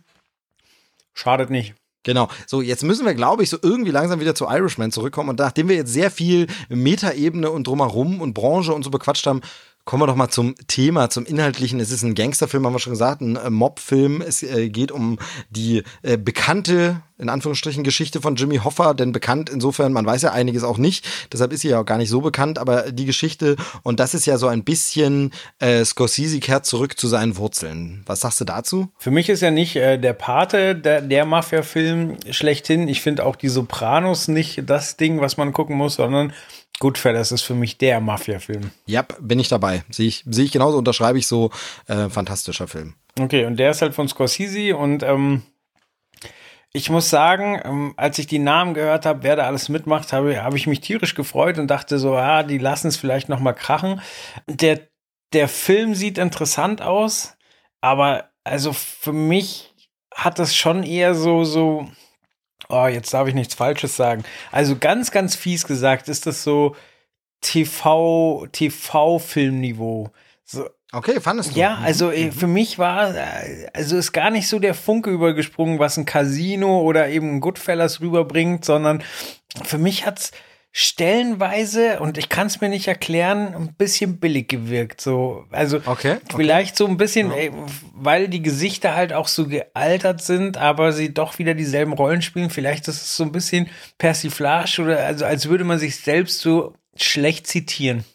Schadet 1.13 1.49
nicht. 1.49 1.73
Genau. 2.03 2.29
So, 2.47 2.61
jetzt 2.61 2.83
müssen 2.83 3.05
wir, 3.05 3.13
glaube 3.13 3.43
ich, 3.43 3.49
so 3.49 3.57
irgendwie 3.61 3.91
langsam 3.91 4.19
wieder 4.19 4.33
zu 4.33 4.45
Irishman 4.45 4.91
zurückkommen. 4.91 5.29
Und 5.29 5.39
nachdem 5.39 5.67
wir 5.67 5.75
jetzt 5.75 5.91
sehr 5.91 6.09
viel 6.09 6.47
Metaebene 6.69 7.51
und 7.51 7.67
drumherum 7.67 8.21
und 8.21 8.33
Branche 8.33 8.73
und 8.73 8.83
so 8.83 8.89
bequatscht 8.89 9.27
haben, 9.27 9.41
kommen 9.89 10.03
wir 10.03 10.07
doch 10.07 10.15
mal 10.15 10.29
zum 10.29 10.53
Thema, 10.67 11.09
zum 11.09 11.25
Inhaltlichen. 11.25 11.79
Es 11.79 11.89
ist 11.89 12.03
ein 12.03 12.13
Gangsterfilm, 12.13 12.63
haben 12.63 12.73
wir 12.73 12.79
schon 12.79 12.93
gesagt, 12.93 13.21
ein 13.21 13.37
äh, 13.37 13.49
Mobfilm. 13.49 14.21
Es 14.21 14.43
äh, 14.43 14.69
geht 14.69 14.91
um 14.91 15.17
die 15.49 15.81
äh, 16.03 16.15
bekannte, 16.15 17.01
in 17.17 17.27
Anführungsstrichen, 17.27 17.83
Geschichte 17.83 18.21
von 18.21 18.35
Jimmy 18.35 18.57
Hoffa, 18.57 18.93
denn 18.93 19.13
bekannt 19.13 19.49
insofern, 19.49 19.91
man 19.91 20.05
weiß 20.05 20.21
ja 20.21 20.31
einiges 20.31 20.63
auch 20.63 20.77
nicht, 20.77 21.07
deshalb 21.33 21.51
ist 21.53 21.61
sie 21.61 21.69
ja 21.69 21.79
auch 21.79 21.85
gar 21.85 21.97
nicht 21.97 22.09
so 22.09 22.21
bekannt, 22.21 22.59
aber 22.59 22.91
die 22.91 23.05
Geschichte, 23.05 23.55
und 23.81 23.99
das 23.99 24.13
ist 24.13 24.27
ja 24.27 24.37
so 24.37 24.45
ein 24.45 24.63
bisschen, 24.63 25.31
äh, 25.57 25.83
Scorsese 25.83 26.39
kehrt 26.39 26.67
zurück 26.67 26.99
zu 26.99 27.07
seinen 27.07 27.35
Wurzeln. 27.37 28.03
Was 28.05 28.19
sagst 28.19 28.39
du 28.41 28.45
dazu? 28.45 28.89
Für 28.99 29.09
mich 29.09 29.27
ist 29.27 29.41
ja 29.41 29.49
nicht 29.49 29.75
äh, 29.75 29.97
der 29.97 30.13
Pate 30.13 30.75
der, 30.75 31.01
der 31.01 31.25
Mafia-Film 31.25 32.17
schlechthin. 32.29 32.87
Ich 32.87 33.01
finde 33.01 33.25
auch 33.25 33.35
die 33.35 33.49
Sopranos 33.49 34.27
nicht 34.27 34.69
das 34.69 34.97
Ding, 34.97 35.19
was 35.19 35.37
man 35.37 35.51
gucken 35.51 35.75
muss, 35.75 35.95
sondern 35.95 36.31
Goodfellas 36.79 37.31
ist 37.31 37.41
für 37.41 37.55
mich 37.55 37.77
der 37.77 37.99
Mafia-Film. 37.99 38.71
Ja, 38.85 39.05
bin 39.19 39.39
ich 39.39 39.49
dabei. 39.49 39.83
Sehe 39.89 40.07
ich, 40.07 40.23
sehe 40.27 40.45
ich 40.45 40.51
genauso, 40.51 40.77
unterschreibe 40.77 41.19
ich 41.19 41.27
so. 41.27 41.51
Äh, 41.87 42.09
fantastischer 42.09 42.67
Film. 42.67 42.95
Okay, 43.19 43.45
und 43.45 43.57
der 43.57 43.71
ist 43.71 43.81
halt 43.81 43.93
von 43.93 44.07
Scorsese 44.07 44.75
und 44.77 45.03
ähm, 45.03 45.43
ich 46.71 46.89
muss 46.89 47.09
sagen, 47.09 47.59
ähm, 47.63 47.93
als 47.97 48.19
ich 48.19 48.27
die 48.27 48.39
Namen 48.39 48.73
gehört 48.73 49.05
habe, 49.05 49.23
wer 49.23 49.35
da 49.35 49.47
alles 49.47 49.69
mitmacht, 49.69 50.13
habe 50.13 50.41
habe 50.41 50.57
ich 50.57 50.67
mich 50.67 50.81
tierisch 50.81 51.15
gefreut 51.15 51.57
und 51.57 51.67
dachte 51.67 51.97
so, 51.99 52.15
ah, 52.15 52.43
die 52.43 52.59
lassen 52.59 52.87
es 52.87 52.97
vielleicht 52.97 53.27
noch 53.27 53.39
mal 53.39 53.53
krachen. 53.53 54.01
Der 54.47 54.87
der 55.33 55.47
Film 55.47 55.95
sieht 55.95 56.17
interessant 56.17 56.81
aus, 56.81 57.37
aber 57.81 58.29
also 58.43 58.73
für 58.73 59.13
mich 59.13 59.73
hat 60.13 60.39
das 60.39 60.55
schon 60.55 60.83
eher 60.83 61.15
so 61.15 61.43
so 61.43 61.87
oh, 62.69 62.87
jetzt 62.87 63.13
darf 63.13 63.27
ich 63.27 63.33
nichts 63.33 63.53
falsches 63.53 63.95
sagen. 63.95 64.23
Also 64.51 64.77
ganz 64.77 65.11
ganz 65.11 65.35
fies 65.35 65.65
gesagt, 65.67 66.07
ist 66.07 66.25
das 66.25 66.43
so 66.43 66.75
TV 67.41 68.47
TV 68.51 69.19
Filmniveau. 69.19 70.11
So, 70.45 70.67
Okay, 70.91 71.21
fandest 71.21 71.55
du? 71.55 71.59
ja, 71.59 71.77
also 71.83 72.11
äh, 72.11 72.31
für 72.31 72.47
mich 72.47 72.79
war, 72.79 73.15
äh, 73.15 73.67
also 73.73 73.95
ist 73.95 74.11
gar 74.11 74.31
nicht 74.31 74.47
so 74.47 74.57
der 74.57 74.73
Funke 74.73 75.11
übergesprungen, 75.11 75.77
was 75.77 75.97
ein 75.97 76.05
Casino 76.05 76.81
oder 76.81 77.09
eben 77.09 77.35
ein 77.35 77.41
Goodfellas 77.41 78.01
rüberbringt, 78.01 78.65
sondern 78.65 79.03
für 79.63 79.77
mich 79.77 80.07
hat's 80.07 80.31
stellenweise, 80.81 81.99
und 81.99 82.17
ich 82.17 82.29
kann 82.29 82.47
es 82.47 82.61
mir 82.61 82.69
nicht 82.69 82.87
erklären, 82.87 83.53
ein 83.53 83.73
bisschen 83.73 84.17
billig 84.17 84.47
gewirkt. 84.47 85.01
So, 85.01 85.43
also 85.51 85.81
Okay, 85.85 86.13
okay. 86.13 86.35
vielleicht 86.37 86.77
so 86.77 86.87
ein 86.87 86.95
bisschen, 86.95 87.31
ey, 87.31 87.51
weil 87.93 88.29
die 88.29 88.41
Gesichter 88.41 88.95
halt 88.95 89.11
auch 89.11 89.27
so 89.27 89.45
gealtert 89.47 90.21
sind, 90.21 90.55
aber 90.55 90.93
sie 90.93 91.13
doch 91.13 91.37
wieder 91.37 91.53
dieselben 91.53 91.91
Rollen 91.91 92.21
spielen. 92.21 92.49
Vielleicht 92.49 92.87
ist 92.87 93.01
es 93.01 93.17
so 93.17 93.23
ein 93.23 93.33
bisschen 93.33 93.67
Persiflage 93.97 94.81
oder 94.81 95.05
also 95.05 95.25
als 95.25 95.49
würde 95.49 95.65
man 95.65 95.79
sich 95.79 95.97
selbst 95.97 96.39
so 96.39 96.73
schlecht 96.95 97.45
zitieren. 97.45 98.05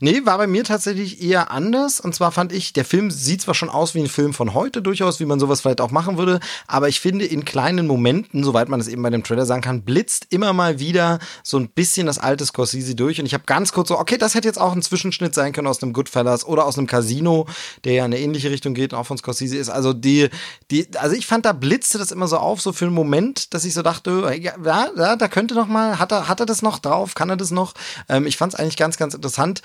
Nee, 0.00 0.22
war 0.24 0.38
bei 0.38 0.46
mir 0.46 0.64
tatsächlich 0.64 1.22
eher 1.22 1.50
anders. 1.50 2.00
Und 2.00 2.14
zwar 2.14 2.32
fand 2.32 2.52
ich, 2.52 2.72
der 2.72 2.84
Film 2.84 3.10
sieht 3.10 3.42
zwar 3.42 3.54
schon 3.54 3.68
aus 3.68 3.94
wie 3.94 4.00
ein 4.00 4.08
Film 4.08 4.34
von 4.34 4.54
heute, 4.54 4.82
durchaus, 4.82 5.20
wie 5.20 5.24
man 5.24 5.40
sowas 5.40 5.60
vielleicht 5.60 5.80
auch 5.80 5.90
machen 5.90 6.18
würde, 6.18 6.40
aber 6.66 6.88
ich 6.88 7.00
finde, 7.00 7.24
in 7.24 7.44
kleinen 7.44 7.86
Momenten, 7.86 8.44
soweit 8.44 8.68
man 8.68 8.80
es 8.80 8.88
eben 8.88 9.02
bei 9.02 9.10
dem 9.10 9.24
Trailer 9.24 9.46
sagen 9.46 9.62
kann, 9.62 9.82
blitzt 9.82 10.26
immer 10.30 10.52
mal 10.52 10.78
wieder 10.78 11.18
so 11.42 11.58
ein 11.58 11.68
bisschen 11.68 12.06
das 12.06 12.18
alte 12.18 12.44
Scorsese 12.46 12.94
durch. 12.94 13.20
Und 13.20 13.26
ich 13.26 13.34
habe 13.34 13.44
ganz 13.46 13.72
kurz 13.72 13.88
so, 13.88 13.98
okay, 13.98 14.18
das 14.18 14.34
hätte 14.34 14.48
jetzt 14.48 14.60
auch 14.60 14.72
ein 14.72 14.82
Zwischenschnitt 14.82 15.34
sein 15.34 15.52
können 15.52 15.66
aus 15.66 15.82
einem 15.82 15.92
Goodfellas 15.92 16.44
oder 16.44 16.66
aus 16.66 16.78
einem 16.78 16.86
Casino, 16.86 17.46
der 17.84 17.92
ja 17.94 18.04
in 18.04 18.12
eine 18.12 18.20
ähnliche 18.20 18.50
Richtung 18.50 18.74
geht 18.74 18.92
und 18.92 18.98
auch 18.98 19.06
von 19.06 19.18
Scorsese 19.18 19.56
ist. 19.56 19.68
Also 19.68 19.92
die, 19.92 20.28
die, 20.70 20.88
also 20.96 21.16
ich 21.16 21.26
fand, 21.26 21.44
da 21.44 21.52
blitzte 21.52 21.98
das 21.98 22.10
immer 22.10 22.28
so 22.28 22.38
auf, 22.38 22.60
so 22.60 22.72
für 22.72 22.86
einen 22.86 22.94
Moment, 22.94 23.54
dass 23.54 23.64
ich 23.64 23.74
so 23.74 23.82
dachte, 23.82 24.32
ja, 24.40 24.54
ja 24.64 25.16
da 25.16 25.28
könnte 25.28 25.54
noch 25.54 25.68
mal, 25.68 25.98
hat 25.98 26.12
er, 26.12 26.28
hat 26.28 26.40
er 26.40 26.46
das 26.46 26.62
noch 26.62 26.78
drauf, 26.78 27.14
kann 27.14 27.30
er 27.30 27.36
das 27.36 27.50
noch? 27.50 27.74
Ähm, 28.08 28.26
ich 28.26 28.36
fand 28.36 28.54
es 28.54 28.58
eigentlich 28.58 28.76
ganz, 28.76 28.96
ganz 28.96 29.14
interessant. 29.14 29.62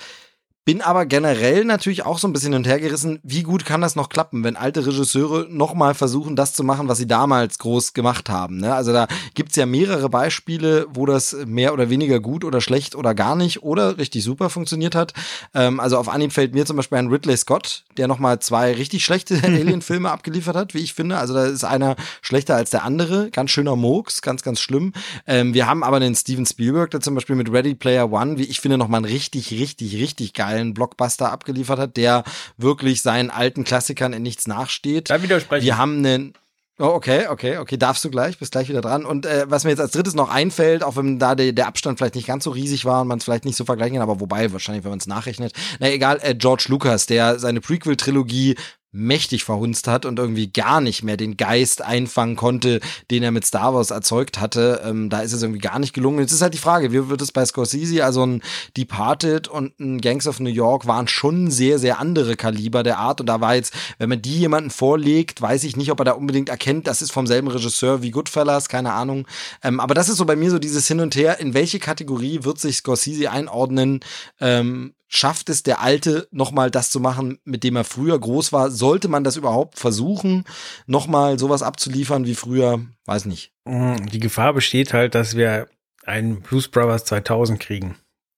Bin 0.64 0.80
aber 0.80 1.04
generell 1.04 1.66
natürlich 1.66 2.06
auch 2.06 2.18
so 2.18 2.26
ein 2.26 2.32
bisschen 2.32 2.52
hin 2.52 2.60
und 2.62 2.66
her 2.66 2.80
gerissen, 2.80 3.20
wie 3.22 3.42
gut 3.42 3.66
kann 3.66 3.82
das 3.82 3.96
noch 3.96 4.08
klappen, 4.08 4.44
wenn 4.44 4.56
alte 4.56 4.86
Regisseure 4.86 5.46
nochmal 5.50 5.92
versuchen, 5.92 6.36
das 6.36 6.54
zu 6.54 6.64
machen, 6.64 6.88
was 6.88 6.96
sie 6.96 7.06
damals 7.06 7.58
groß 7.58 7.92
gemacht 7.92 8.30
haben. 8.30 8.56
Ne? 8.56 8.74
Also 8.74 8.94
da 8.94 9.06
gibt's 9.34 9.56
ja 9.56 9.66
mehrere 9.66 10.08
Beispiele, 10.08 10.86
wo 10.88 11.04
das 11.04 11.36
mehr 11.44 11.74
oder 11.74 11.90
weniger 11.90 12.18
gut 12.18 12.44
oder 12.44 12.62
schlecht 12.62 12.94
oder 12.94 13.14
gar 13.14 13.36
nicht 13.36 13.62
oder 13.62 13.98
richtig 13.98 14.24
super 14.24 14.48
funktioniert 14.48 14.94
hat. 14.94 15.12
Ähm, 15.52 15.80
also 15.80 15.98
auf 15.98 16.08
Anhieb 16.08 16.32
fällt 16.32 16.54
mir 16.54 16.64
zum 16.64 16.78
Beispiel 16.78 16.96
ein 16.96 17.08
Ridley 17.08 17.36
Scott, 17.36 17.84
der 17.98 18.08
nochmal 18.08 18.38
zwei 18.38 18.72
richtig 18.72 19.04
schlechte 19.04 19.34
Alien-Filme 19.44 20.10
abgeliefert 20.10 20.56
hat, 20.56 20.72
wie 20.72 20.78
ich 20.78 20.94
finde. 20.94 21.18
Also 21.18 21.34
da 21.34 21.44
ist 21.44 21.64
einer 21.64 21.94
schlechter 22.22 22.56
als 22.56 22.70
der 22.70 22.84
andere. 22.84 23.30
Ganz 23.30 23.50
schöner 23.50 23.76
Murks, 23.76 24.22
ganz, 24.22 24.42
ganz 24.42 24.60
schlimm. 24.60 24.94
Ähm, 25.26 25.52
wir 25.52 25.66
haben 25.66 25.84
aber 25.84 26.00
den 26.00 26.14
Steven 26.14 26.46
Spielberg, 26.46 26.90
der 26.90 27.02
zum 27.02 27.14
Beispiel 27.14 27.36
mit 27.36 27.52
Ready 27.52 27.74
Player 27.74 28.10
One, 28.10 28.38
wie 28.38 28.44
ich 28.44 28.60
finde, 28.60 28.78
nochmal 28.78 29.04
einen 29.04 29.12
richtig, 29.12 29.50
richtig, 29.50 29.96
richtig 29.96 30.32
geilen 30.32 30.53
Blockbuster 30.74 31.32
abgeliefert 31.32 31.78
hat, 31.78 31.96
der 31.96 32.22
wirklich 32.56 33.02
seinen 33.02 33.30
alten 33.30 33.64
Klassikern 33.64 34.12
in 34.12 34.22
nichts 34.22 34.46
nachsteht. 34.46 35.10
Da 35.10 35.22
widerspreche 35.22 35.64
Wir 35.64 35.78
haben 35.78 35.98
einen 35.98 36.34
Oh, 36.76 36.86
okay, 36.86 37.28
okay, 37.28 37.58
okay, 37.58 37.76
darfst 37.76 38.04
du 38.04 38.10
gleich, 38.10 38.36
bist 38.38 38.50
gleich 38.50 38.68
wieder 38.68 38.80
dran. 38.80 39.04
Und 39.04 39.26
äh, 39.26 39.46
was 39.48 39.62
mir 39.62 39.70
jetzt 39.70 39.78
als 39.78 39.92
drittes 39.92 40.14
noch 40.14 40.28
einfällt, 40.28 40.82
auch 40.82 40.96
wenn 40.96 41.20
da 41.20 41.36
der, 41.36 41.52
der 41.52 41.68
Abstand 41.68 41.98
vielleicht 41.98 42.16
nicht 42.16 42.26
ganz 42.26 42.42
so 42.42 42.50
riesig 42.50 42.84
war 42.84 43.02
und 43.02 43.06
man 43.06 43.18
es 43.18 43.24
vielleicht 43.24 43.44
nicht 43.44 43.56
so 43.56 43.64
vergleichen 43.64 43.94
kann, 43.94 44.02
aber 44.02 44.18
wobei, 44.18 44.52
wahrscheinlich, 44.52 44.82
wenn 44.82 44.90
man 44.90 44.98
es 44.98 45.06
nachrechnet, 45.06 45.52
na 45.78 45.88
egal, 45.88 46.18
äh, 46.22 46.34
George 46.34 46.64
Lucas, 46.66 47.06
der 47.06 47.38
seine 47.38 47.60
Prequel-Trilogie 47.60 48.56
mächtig 48.94 49.44
verhunzt 49.44 49.88
hat 49.88 50.06
und 50.06 50.18
irgendwie 50.18 50.52
gar 50.52 50.80
nicht 50.80 51.02
mehr 51.02 51.16
den 51.16 51.36
Geist 51.36 51.82
einfangen 51.82 52.36
konnte, 52.36 52.80
den 53.10 53.22
er 53.24 53.32
mit 53.32 53.44
Star 53.44 53.74
Wars 53.74 53.90
erzeugt 53.90 54.40
hatte. 54.40 54.82
Ähm, 54.84 55.10
da 55.10 55.20
ist 55.20 55.32
es 55.32 55.42
irgendwie 55.42 55.60
gar 55.60 55.80
nicht 55.80 55.92
gelungen. 55.92 56.20
Jetzt 56.20 56.32
ist 56.32 56.42
halt 56.42 56.54
die 56.54 56.58
Frage, 56.58 56.92
wie 56.92 57.08
wird 57.08 57.20
es 57.20 57.32
bei 57.32 57.44
Scorsese? 57.44 58.04
Also 58.04 58.24
ein 58.24 58.42
Departed 58.76 59.48
und 59.48 59.78
ein 59.80 60.00
Gangs 60.00 60.28
of 60.28 60.38
New 60.38 60.48
York 60.48 60.86
waren 60.86 61.08
schon 61.08 61.50
sehr, 61.50 61.78
sehr 61.78 61.98
andere 61.98 62.36
Kaliber 62.36 62.84
der 62.84 62.98
Art. 62.98 63.20
Und 63.20 63.26
da 63.26 63.40
war 63.40 63.56
jetzt, 63.56 63.74
wenn 63.98 64.08
man 64.08 64.22
die 64.22 64.38
jemanden 64.38 64.70
vorlegt, 64.70 65.42
weiß 65.42 65.64
ich 65.64 65.76
nicht, 65.76 65.90
ob 65.90 66.00
er 66.00 66.04
da 66.04 66.12
unbedingt 66.12 66.48
erkennt, 66.48 66.86
das 66.86 67.02
ist 67.02 67.10
vom 67.12 67.26
selben 67.26 67.48
Regisseur 67.48 68.00
wie 68.02 68.12
Goodfellas, 68.12 68.68
keine 68.68 68.92
Ahnung. 68.92 69.26
Ähm, 69.62 69.80
aber 69.80 69.94
das 69.94 70.08
ist 70.08 70.18
so 70.18 70.24
bei 70.24 70.36
mir 70.36 70.52
so 70.52 70.60
dieses 70.60 70.86
Hin 70.86 71.00
und 71.00 71.16
Her. 71.16 71.40
In 71.40 71.52
welche 71.52 71.80
Kategorie 71.80 72.44
wird 72.44 72.60
sich 72.60 72.76
Scorsese 72.76 73.30
einordnen? 73.30 74.00
Ähm, 74.40 74.94
schafft 75.08 75.48
es 75.48 75.62
der 75.62 75.80
Alte 75.80 76.28
nochmal 76.30 76.70
das 76.70 76.90
zu 76.90 77.00
machen, 77.00 77.38
mit 77.44 77.64
dem 77.64 77.76
er 77.76 77.84
früher 77.84 78.18
groß 78.18 78.52
war? 78.52 78.70
Sollte 78.70 79.08
man 79.08 79.24
das 79.24 79.36
überhaupt 79.36 79.78
versuchen, 79.78 80.44
nochmal 80.86 81.38
sowas 81.38 81.62
abzuliefern 81.62 82.26
wie 82.26 82.34
früher? 82.34 82.84
Weiß 83.06 83.26
nicht. 83.26 83.52
Mm, 83.64 84.06
die 84.06 84.20
Gefahr 84.20 84.54
besteht 84.54 84.92
halt, 84.92 85.14
dass 85.14 85.36
wir 85.36 85.68
einen 86.04 86.40
Blues 86.40 86.68
Brothers 86.68 87.04
2000 87.04 87.60
kriegen. 87.60 87.96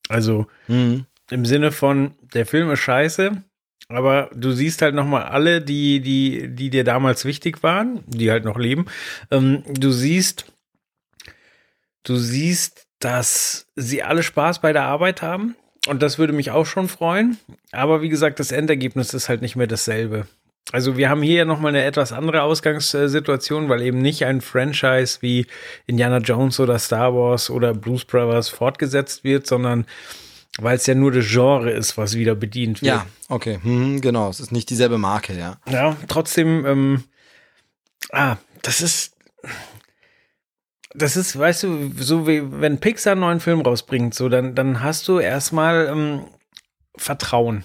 Also 0.08 0.46
mhm. 0.68 1.06
im 1.30 1.44
Sinne 1.44 1.72
von, 1.72 2.14
der 2.34 2.46
Film 2.46 2.70
ist 2.70 2.80
scheiße, 2.80 3.42
aber 3.88 4.30
du 4.34 4.52
siehst 4.52 4.82
halt 4.82 4.94
nochmal 4.94 5.24
alle, 5.24 5.62
die, 5.62 6.00
die, 6.00 6.48
die 6.54 6.70
dir 6.70 6.84
damals 6.84 7.24
wichtig 7.24 7.62
waren, 7.62 8.02
die 8.06 8.30
halt 8.30 8.44
noch 8.44 8.58
leben. 8.58 8.86
Ähm, 9.30 9.62
du 9.66 9.90
siehst, 9.90 10.52
du 12.02 12.16
siehst, 12.16 12.86
dass 12.98 13.66
sie 13.76 14.02
alle 14.02 14.22
Spaß 14.22 14.60
bei 14.60 14.72
der 14.72 14.84
Arbeit 14.84 15.22
haben 15.22 15.54
und 15.86 16.02
das 16.02 16.18
würde 16.18 16.32
mich 16.32 16.50
auch 16.50 16.66
schon 16.66 16.88
freuen. 16.88 17.38
Aber 17.72 18.02
wie 18.02 18.08
gesagt, 18.08 18.40
das 18.40 18.52
Endergebnis 18.52 19.14
ist 19.14 19.28
halt 19.28 19.42
nicht 19.42 19.56
mehr 19.56 19.66
dasselbe. 19.66 20.26
Also 20.72 20.96
wir 20.96 21.08
haben 21.08 21.22
hier 21.22 21.36
ja 21.36 21.44
nochmal 21.44 21.70
eine 21.70 21.84
etwas 21.84 22.12
andere 22.12 22.42
Ausgangssituation, 22.42 23.68
weil 23.68 23.82
eben 23.82 23.98
nicht 23.98 24.24
ein 24.24 24.40
Franchise 24.40 25.18
wie 25.20 25.46
Indiana 25.86 26.18
Jones 26.18 26.58
oder 26.58 26.78
Star 26.78 27.14
Wars 27.14 27.50
oder 27.50 27.72
Blues 27.72 28.04
Brothers 28.04 28.48
fortgesetzt 28.48 29.22
wird, 29.22 29.46
sondern 29.46 29.86
weil 30.58 30.76
es 30.76 30.86
ja 30.86 30.94
nur 30.94 31.12
das 31.12 31.26
Genre 31.28 31.70
ist, 31.70 31.96
was 31.96 32.14
wieder 32.14 32.34
bedient 32.34 32.82
wird. 32.82 32.94
Ja, 32.94 33.06
okay, 33.28 33.60
hm, 33.62 34.00
genau. 34.00 34.28
Es 34.28 34.40
ist 34.40 34.52
nicht 34.52 34.70
dieselbe 34.70 34.98
Marke, 34.98 35.38
ja. 35.38 35.58
Ja, 35.68 35.96
trotzdem, 36.08 36.66
ähm, 36.66 37.04
ah, 38.10 38.36
das 38.62 38.80
ist, 38.80 39.14
das 40.96 41.16
ist, 41.16 41.38
weißt 41.38 41.64
du, 41.64 41.92
so 41.98 42.26
wie 42.26 42.42
wenn 42.60 42.78
Pixar 42.78 43.12
einen 43.12 43.20
neuen 43.20 43.40
Film 43.40 43.60
rausbringt, 43.60 44.14
so 44.14 44.28
dann, 44.28 44.54
dann 44.54 44.82
hast 44.82 45.06
du 45.08 45.18
erstmal 45.18 45.88
ähm, 45.90 46.24
Vertrauen. 46.96 47.64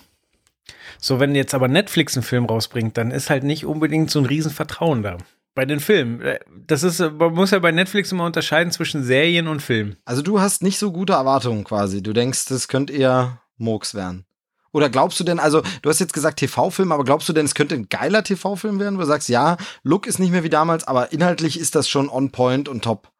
So, 0.99 1.19
wenn 1.19 1.33
jetzt 1.33 1.53
aber 1.53 1.67
Netflix 1.67 2.15
einen 2.15 2.23
Film 2.23 2.45
rausbringt, 2.45 2.97
dann 2.97 3.11
ist 3.11 3.29
halt 3.29 3.43
nicht 3.43 3.65
unbedingt 3.65 4.11
so 4.11 4.19
ein 4.19 4.25
Riesenvertrauen 4.25 5.01
da. 5.01 5.17
Bei 5.55 5.65
den 5.65 5.79
Filmen. 5.79 6.21
Äh, 6.21 6.39
das 6.67 6.83
ist, 6.83 6.99
man 6.99 7.33
muss 7.33 7.51
ja 7.51 7.59
bei 7.59 7.71
Netflix 7.71 8.11
immer 8.11 8.25
unterscheiden 8.25 8.71
zwischen 8.71 9.03
Serien 9.03 9.47
und 9.47 9.61
Film. 9.61 9.95
Also 10.05 10.21
du 10.21 10.39
hast 10.39 10.61
nicht 10.63 10.77
so 10.77 10.91
gute 10.91 11.13
Erwartungen 11.13 11.63
quasi. 11.63 12.03
Du 12.03 12.13
denkst, 12.13 12.45
das 12.45 12.67
könnte 12.67 12.93
eher 12.93 13.41
Murks 13.57 13.95
werden. 13.95 14.25
Oder 14.73 14.89
glaubst 14.89 15.19
du 15.19 15.23
denn, 15.23 15.39
also 15.39 15.61
du 15.81 15.89
hast 15.89 15.99
jetzt 15.99 16.13
gesagt 16.13 16.39
TV-Film, 16.39 16.91
aber 16.91 17.03
glaubst 17.03 17.27
du 17.27 17.33
denn, 17.33 17.45
es 17.45 17.55
könnte 17.55 17.75
ein 17.75 17.89
geiler 17.89 18.23
TV-Film 18.23 18.79
werden, 18.79 18.95
wo 18.95 19.01
du 19.01 19.07
sagst, 19.07 19.27
ja, 19.27 19.57
Look 19.83 20.07
ist 20.07 20.19
nicht 20.19 20.31
mehr 20.31 20.43
wie 20.43 20.49
damals, 20.49 20.85
aber 20.85 21.11
inhaltlich 21.11 21.59
ist 21.59 21.75
das 21.75 21.89
schon 21.89 22.09
on 22.09 22.31
point 22.31 22.69
und 22.69 22.83
top? 22.83 23.11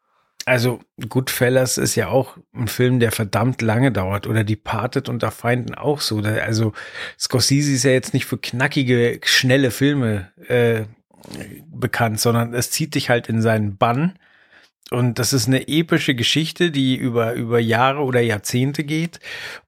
Also 0.46 0.80
Goodfellas 1.08 1.78
ist 1.78 1.96
ja 1.96 2.08
auch 2.08 2.38
ein 2.54 2.68
Film, 2.68 3.00
der 3.00 3.12
verdammt 3.12 3.62
lange 3.62 3.92
dauert 3.92 4.28
oder 4.28 4.44
Departed 4.44 5.08
unter 5.08 5.32
Feinden 5.32 5.76
auch 5.76 6.02
so. 6.02 6.20
Also 6.20 6.74
Scorsese 7.20 7.74
ist 7.74 7.84
ja 7.84 7.92
jetzt 7.92 8.14
nicht 8.14 8.26
für 8.26 8.38
knackige, 8.38 9.20
schnelle 9.24 9.72
Filme 9.72 10.32
äh, 10.48 10.86
bekannt, 11.68 12.20
sondern 12.20 12.54
es 12.54 12.72
zieht 12.72 12.96
dich 12.96 13.10
halt 13.10 13.30
in 13.30 13.42
seinen 13.42 13.78
Bann. 13.78 14.18
Und 14.90 15.20
das 15.20 15.32
ist 15.32 15.48
eine 15.48 15.68
epische 15.68 16.16
Geschichte, 16.16 16.72
die 16.72 16.96
über, 16.96 17.34
über 17.34 17.60
Jahre 17.60 18.02
oder 18.02 18.20
Jahrzehnte 18.20 18.84
geht. 18.84 19.20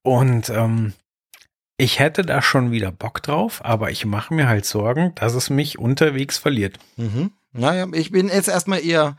Und 0.02 0.50
ähm, 0.50 0.94
ich 1.78 2.00
hätte 2.00 2.24
da 2.24 2.42
schon 2.42 2.72
wieder 2.72 2.92
Bock 2.92 3.22
drauf, 3.24 3.64
aber 3.64 3.92
ich 3.92 4.06
mache 4.06 4.34
mir 4.34 4.48
halt 4.48 4.66
Sorgen, 4.66 5.14
dass 5.16 5.34
es 5.34 5.50
mich 5.50 5.80
unterwegs 5.80 6.38
verliert. 6.38 6.78
Mhm. 6.98 7.32
Naja, 7.54 7.88
ich 7.94 8.12
bin 8.12 8.28
jetzt 8.28 8.50
erstmal 8.50 8.84
eher 8.84 9.16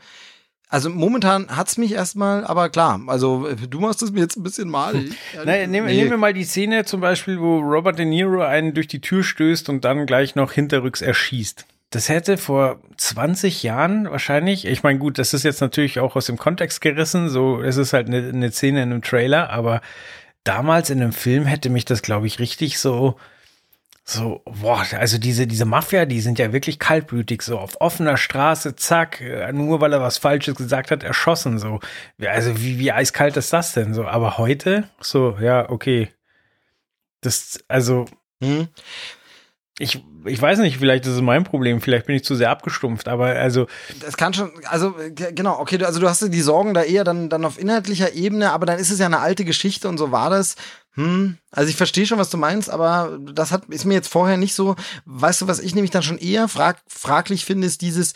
also 0.69 0.89
momentan 0.89 1.47
hat's 1.55 1.77
mich 1.77 1.93
erstmal, 1.93 2.43
aber 2.43 2.69
klar, 2.69 2.99
also 3.07 3.47
du 3.53 3.79
machst 3.79 4.01
es 4.01 4.11
mir 4.11 4.21
jetzt 4.21 4.35
ein 4.35 4.43
bisschen 4.43 4.69
mal. 4.69 4.93
Naja, 5.45 5.67
nehmen, 5.67 5.87
nee. 5.87 5.97
nehmen 5.97 6.11
wir 6.11 6.17
mal 6.17 6.33
die 6.33 6.43
Szene 6.43 6.85
zum 6.85 7.01
Beispiel, 7.01 7.39
wo 7.39 7.59
Robert 7.59 7.99
De 7.99 8.05
Niro 8.05 8.41
einen 8.41 8.73
durch 8.73 8.87
die 8.87 9.01
Tür 9.01 9.23
stößt 9.23 9.69
und 9.69 9.85
dann 9.85 10.05
gleich 10.05 10.35
noch 10.35 10.51
hinterrücks 10.51 11.01
erschießt. 11.01 11.65
Das 11.91 12.09
hätte 12.09 12.37
vor 12.37 12.79
20 12.97 13.63
Jahren 13.63 14.09
wahrscheinlich, 14.09 14.65
ich 14.65 14.83
meine, 14.83 14.99
gut, 14.99 15.19
das 15.19 15.33
ist 15.33 15.43
jetzt 15.43 15.61
natürlich 15.61 15.99
auch 15.99 16.15
aus 16.15 16.25
dem 16.25 16.37
Kontext 16.37 16.81
gerissen, 16.81 17.29
so 17.29 17.61
es 17.61 17.77
ist 17.77 17.93
halt 17.93 18.07
eine, 18.07 18.27
eine 18.27 18.51
Szene 18.51 18.83
in 18.83 18.91
einem 18.91 19.01
Trailer, 19.01 19.51
aber 19.51 19.81
damals 20.43 20.89
in 20.89 21.01
einem 21.01 21.13
Film 21.13 21.45
hätte 21.45 21.69
mich 21.69 21.85
das, 21.85 22.01
glaube 22.01 22.27
ich, 22.27 22.39
richtig 22.39 22.79
so 22.79 23.15
so, 24.07 24.43
boah, 24.45 24.85
also 24.99 25.17
diese, 25.17 25.47
diese 25.47 25.65
Mafia, 25.65 26.05
die 26.05 26.21
sind 26.21 26.37
ja 26.37 26.53
wirklich 26.53 26.77
kaltblütig, 26.77 27.41
so 27.41 27.57
auf 27.57 27.81
offener 27.81 28.17
Straße, 28.17 28.75
zack, 28.75 29.19
äh, 29.19 29.51
nur 29.51 29.81
weil 29.81 29.93
er 29.93 29.99
was 29.99 30.19
Falsches 30.19 30.55
gesagt 30.55 30.91
hat, 30.91 31.03
erschossen, 31.03 31.57
so. 31.57 31.79
Also 32.23 32.61
wie, 32.61 32.77
wie 32.77 32.91
eiskalt 32.91 33.35
ist 33.35 33.51
das 33.51 33.73
denn 33.73 33.95
so? 33.95 34.05
Aber 34.05 34.37
heute, 34.37 34.87
so, 35.01 35.35
ja, 35.41 35.67
okay. 35.71 36.09
Das, 37.21 37.57
also, 37.67 38.05
hm. 38.43 38.67
ich, 39.79 40.03
ich 40.25 40.39
weiß 40.39 40.59
nicht, 40.59 40.77
vielleicht 40.77 41.07
ist 41.07 41.13
es 41.13 41.21
mein 41.21 41.43
Problem, 41.43 41.81
vielleicht 41.81 42.05
bin 42.05 42.15
ich 42.15 42.23
zu 42.23 42.35
sehr 42.35 42.51
abgestumpft, 42.51 43.07
aber 43.07 43.29
also. 43.29 43.65
Das 44.01 44.17
kann 44.17 44.35
schon, 44.35 44.51
also, 44.65 44.93
genau, 45.15 45.57
okay, 45.59 45.83
also 45.83 45.99
du 45.99 46.07
hast 46.07 46.31
die 46.31 46.41
Sorgen 46.41 46.75
da 46.75 46.83
eher 46.83 47.05
dann, 47.05 47.29
dann 47.29 47.43
auf 47.43 47.59
inhaltlicher 47.59 48.13
Ebene, 48.13 48.51
aber 48.51 48.67
dann 48.67 48.77
ist 48.77 48.91
es 48.91 48.99
ja 48.99 49.07
eine 49.07 49.19
alte 49.19 49.45
Geschichte 49.45 49.89
und 49.89 49.97
so 49.97 50.11
war 50.11 50.29
das. 50.29 50.57
Hm, 50.95 51.37
also 51.51 51.69
ich 51.69 51.75
verstehe 51.75 52.05
schon, 52.05 52.19
was 52.19 52.29
du 52.29 52.37
meinst, 52.37 52.69
aber 52.69 53.19
das 53.21 53.51
hat, 53.51 53.65
ist 53.65 53.85
mir 53.85 53.95
jetzt 53.95 54.07
vorher 54.07 54.37
nicht 54.37 54.55
so. 54.55 54.75
Weißt 55.05 55.41
du, 55.41 55.47
was 55.47 55.59
ich 55.59 55.75
nämlich 55.75 55.91
dann 55.91 56.03
schon 56.03 56.17
eher 56.17 56.47
frag, 56.47 56.81
fraglich 56.87 57.45
finde, 57.45 57.67
ist 57.67 57.81
dieses, 57.81 58.13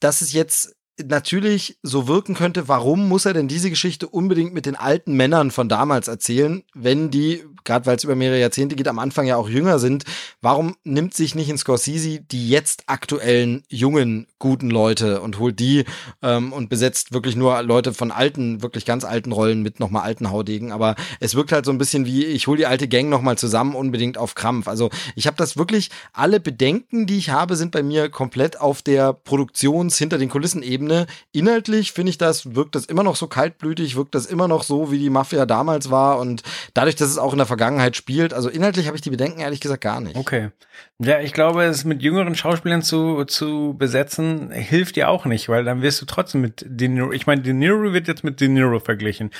dass 0.00 0.20
es 0.20 0.32
jetzt 0.32 0.74
natürlich 1.04 1.78
so 1.82 2.08
wirken 2.08 2.34
könnte, 2.34 2.68
warum 2.68 3.08
muss 3.08 3.26
er 3.26 3.34
denn 3.34 3.48
diese 3.48 3.70
Geschichte 3.70 4.08
unbedingt 4.08 4.54
mit 4.54 4.66
den 4.66 4.76
alten 4.76 5.14
Männern 5.14 5.50
von 5.50 5.68
damals 5.68 6.08
erzählen, 6.08 6.62
wenn 6.74 7.10
die, 7.10 7.44
gerade 7.64 7.86
weil 7.86 7.96
es 7.96 8.04
über 8.04 8.14
mehrere 8.14 8.40
Jahrzehnte 8.40 8.76
geht, 8.76 8.88
am 8.88 8.98
Anfang 8.98 9.26
ja 9.26 9.36
auch 9.36 9.48
jünger 9.48 9.78
sind, 9.78 10.04
warum 10.40 10.76
nimmt 10.84 11.12
sich 11.12 11.34
nicht 11.34 11.50
in 11.50 11.58
Scorsese 11.58 12.20
die 12.20 12.48
jetzt 12.48 12.84
aktuellen 12.86 13.64
jungen, 13.68 14.26
guten 14.38 14.70
Leute 14.70 15.20
und 15.20 15.38
holt 15.38 15.60
die 15.60 15.84
ähm, 16.22 16.52
und 16.52 16.70
besetzt 16.70 17.12
wirklich 17.12 17.36
nur 17.36 17.62
Leute 17.62 17.92
von 17.92 18.10
alten, 18.10 18.62
wirklich 18.62 18.86
ganz 18.86 19.04
alten 19.04 19.32
Rollen 19.32 19.62
mit 19.62 19.80
nochmal 19.80 20.02
alten 20.02 20.30
Haudegen, 20.30 20.72
aber 20.72 20.94
es 21.20 21.34
wirkt 21.34 21.52
halt 21.52 21.66
so 21.66 21.72
ein 21.72 21.78
bisschen 21.78 22.06
wie, 22.06 22.24
ich 22.24 22.46
hole 22.46 22.56
die 22.56 22.66
alte 22.66 22.88
Gang 22.88 23.10
nochmal 23.10 23.36
zusammen, 23.36 23.74
unbedingt 23.74 24.16
auf 24.16 24.34
Krampf. 24.34 24.66
Also 24.66 24.90
ich 25.14 25.26
habe 25.26 25.36
das 25.36 25.58
wirklich, 25.58 25.90
alle 26.12 26.40
Bedenken, 26.40 27.06
die 27.06 27.18
ich 27.18 27.30
habe, 27.30 27.56
sind 27.56 27.72
bei 27.72 27.82
mir 27.82 28.08
komplett 28.08 28.60
auf 28.60 28.80
der 28.80 29.12
Produktions-, 29.12 29.98
hinter 29.98 30.16
den 30.18 30.30
Kulissen 30.30 30.62
Ebene 30.62 30.85
Ebene. 30.86 31.06
Inhaltlich 31.32 31.92
finde 31.92 32.10
ich 32.10 32.18
das, 32.18 32.54
wirkt 32.54 32.74
das 32.74 32.86
immer 32.86 33.02
noch 33.02 33.16
so 33.16 33.26
kaltblütig, 33.26 33.96
wirkt 33.96 34.14
das 34.14 34.26
immer 34.26 34.48
noch 34.48 34.62
so, 34.62 34.90
wie 34.90 34.98
die 34.98 35.10
Mafia 35.10 35.46
damals 35.46 35.90
war 35.90 36.18
und 36.18 36.42
dadurch, 36.74 36.96
dass 36.96 37.08
es 37.08 37.18
auch 37.18 37.32
in 37.32 37.38
der 37.38 37.46
Vergangenheit 37.46 37.96
spielt, 37.96 38.32
also 38.32 38.48
inhaltlich 38.48 38.86
habe 38.86 38.96
ich 38.96 39.02
die 39.02 39.10
Bedenken 39.10 39.40
ehrlich 39.40 39.60
gesagt 39.60 39.82
gar 39.82 40.00
nicht. 40.00 40.16
Okay. 40.16 40.50
Ja, 40.98 41.20
ich 41.20 41.32
glaube, 41.32 41.64
es 41.64 41.84
mit 41.84 42.02
jüngeren 42.02 42.34
Schauspielern 42.34 42.82
zu, 42.82 43.24
zu 43.24 43.74
besetzen, 43.76 44.50
hilft 44.50 44.96
dir 44.96 45.08
auch 45.08 45.24
nicht, 45.24 45.48
weil 45.48 45.64
dann 45.64 45.82
wirst 45.82 46.00
du 46.00 46.06
trotzdem 46.06 46.40
mit 46.40 46.64
De 46.66 46.88
Niro, 46.88 47.12
ich 47.12 47.26
meine, 47.26 47.42
De 47.42 47.52
Niro 47.52 47.92
wird 47.92 48.08
jetzt 48.08 48.24
mit 48.24 48.40
De 48.40 48.48
Niro 48.48 48.80
verglichen. 48.80 49.30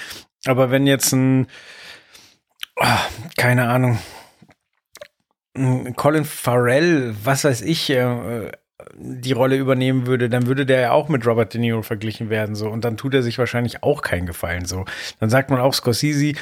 Aber 0.45 0.71
wenn 0.71 0.87
jetzt 0.87 1.13
ein, 1.13 1.47
oh, 2.77 2.85
keine 3.37 3.69
Ahnung, 3.69 3.99
Colin 5.97 6.25
Farrell, 6.27 7.17
was 7.25 7.45
weiß 7.45 7.63
ich, 7.63 7.89
äh, 7.89 8.51
die 8.95 9.33
Rolle 9.33 9.57
übernehmen 9.57 10.07
würde, 10.07 10.29
dann 10.29 10.47
würde 10.47 10.67
der 10.67 10.81
ja 10.81 10.93
auch 10.93 11.09
mit 11.09 11.27
Robert 11.27 11.53
De 11.53 11.61
Niro 11.61 11.83
verglichen 11.83 12.31
werden, 12.31 12.55
so. 12.55 12.69
Und 12.69 12.85
dann 12.85 12.97
tut 12.97 13.15
er 13.15 13.23
sich 13.23 13.39
wahrscheinlich 13.39 13.83
auch 13.83 14.03
keinen 14.03 14.27
Gefallen, 14.27 14.65
so. 14.65 14.85
Dann 15.19 15.31
sagt 15.31 15.51
man 15.51 15.61
auch, 15.61 15.75
Scorsese 15.75 16.33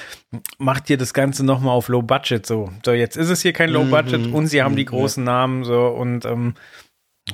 macht 0.58 0.88
dir 0.88 0.96
das 0.96 1.14
Ganze 1.14 1.44
nochmal 1.44 1.74
auf 1.74 1.88
Low 1.88 2.02
Budget, 2.02 2.46
so. 2.46 2.70
So, 2.84 2.92
jetzt 2.92 3.16
ist 3.16 3.30
es 3.30 3.42
hier 3.42 3.52
kein 3.52 3.70
Low 3.70 3.84
Budget 3.84 4.26
mhm. 4.26 4.34
und 4.34 4.46
sie 4.46 4.62
haben 4.62 4.76
die 4.76 4.84
mhm. 4.84 4.88
großen 4.88 5.24
Namen, 5.24 5.64
so. 5.64 5.86
Und 5.86 6.24
ähm, 6.24 6.54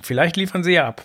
vielleicht 0.02 0.36
liefern 0.36 0.62
sie 0.62 0.72
ja 0.72 0.86
ab. 0.86 1.04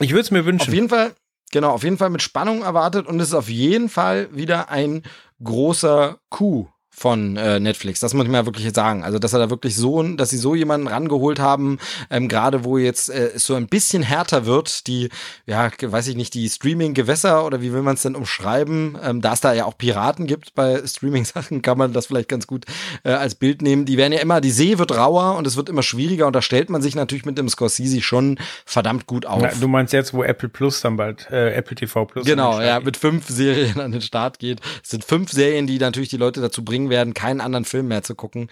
Ich 0.00 0.10
würde 0.10 0.22
es 0.22 0.30
mir 0.30 0.44
wünschen. 0.44 0.68
Auf 0.68 0.74
jeden 0.74 0.88
Fall, 0.88 1.12
genau, 1.52 1.70
auf 1.70 1.84
jeden 1.84 1.98
Fall 1.98 2.10
mit 2.10 2.22
Spannung 2.22 2.62
erwartet 2.62 3.06
und 3.06 3.20
es 3.20 3.28
ist 3.28 3.34
auf 3.34 3.48
jeden 3.48 3.88
Fall 3.88 4.28
wieder 4.34 4.70
ein 4.70 5.02
großer 5.42 6.18
Coup 6.30 6.73
von 6.94 7.36
äh, 7.36 7.58
Netflix. 7.58 8.00
Das 8.00 8.14
muss 8.14 8.24
ich 8.24 8.30
mal 8.30 8.46
wirklich 8.46 8.72
sagen. 8.72 9.02
Also, 9.02 9.18
dass 9.18 9.32
er 9.32 9.40
da 9.40 9.50
wirklich 9.50 9.74
so, 9.74 10.02
dass 10.02 10.30
sie 10.30 10.38
so 10.38 10.54
jemanden 10.54 10.86
rangeholt 10.86 11.40
haben, 11.40 11.78
ähm, 12.08 12.28
gerade 12.28 12.64
wo 12.64 12.78
jetzt 12.78 13.10
äh, 13.10 13.32
es 13.34 13.44
so 13.44 13.54
ein 13.54 13.66
bisschen 13.66 14.02
härter 14.02 14.46
wird, 14.46 14.86
die, 14.86 15.08
ja, 15.44 15.70
weiß 15.80 16.06
ich 16.08 16.16
nicht, 16.16 16.34
die 16.34 16.48
Streaming-Gewässer 16.48 17.44
oder 17.44 17.60
wie 17.60 17.72
will 17.72 17.82
man 17.82 17.94
es 17.94 18.02
denn 18.02 18.14
umschreiben, 18.14 18.96
ähm, 19.02 19.20
da 19.20 19.32
es 19.32 19.40
da 19.40 19.52
ja 19.52 19.64
auch 19.64 19.76
Piraten 19.76 20.26
gibt 20.26 20.54
bei 20.54 20.80
Streaming-Sachen, 20.86 21.62
kann 21.62 21.78
man 21.78 21.92
das 21.92 22.06
vielleicht 22.06 22.28
ganz 22.28 22.46
gut 22.46 22.64
äh, 23.02 23.10
als 23.10 23.34
Bild 23.34 23.60
nehmen. 23.60 23.84
Die 23.86 23.96
werden 23.96 24.12
ja 24.12 24.20
immer, 24.20 24.40
die 24.40 24.52
See 24.52 24.78
wird 24.78 24.96
rauer 24.96 25.36
und 25.36 25.46
es 25.46 25.56
wird 25.56 25.68
immer 25.68 25.82
schwieriger 25.82 26.28
und 26.28 26.36
da 26.36 26.42
stellt 26.42 26.70
man 26.70 26.80
sich 26.80 26.94
natürlich 26.94 27.24
mit 27.24 27.36
dem 27.38 27.48
Scorsese 27.48 28.02
schon 28.02 28.38
verdammt 28.64 29.06
gut 29.06 29.26
auf. 29.26 29.42
Na, 29.42 29.50
du 29.60 29.66
meinst 29.66 29.92
jetzt, 29.92 30.14
wo 30.14 30.22
Apple 30.22 30.48
Plus 30.48 30.80
dann 30.80 30.96
bald, 30.96 31.28
äh, 31.30 31.54
Apple 31.54 31.74
TV 31.74 32.04
Plus. 32.04 32.24
Genau, 32.24 32.60
ja, 32.60 32.78
mit 32.78 32.96
fünf 32.96 33.28
Serien 33.28 33.80
an 33.80 33.90
den 33.90 34.00
Start 34.00 34.38
geht. 34.38 34.60
Es 34.82 34.90
sind 34.90 35.04
fünf 35.04 35.32
Serien, 35.32 35.66
die 35.66 35.78
natürlich 35.78 36.08
die 36.08 36.16
Leute 36.16 36.40
dazu 36.40 36.64
bringen 36.64 36.83
werden, 36.90 37.14
keinen 37.14 37.40
anderen 37.40 37.64
Film 37.64 37.88
mehr 37.88 38.02
zu 38.02 38.14
gucken. 38.14 38.50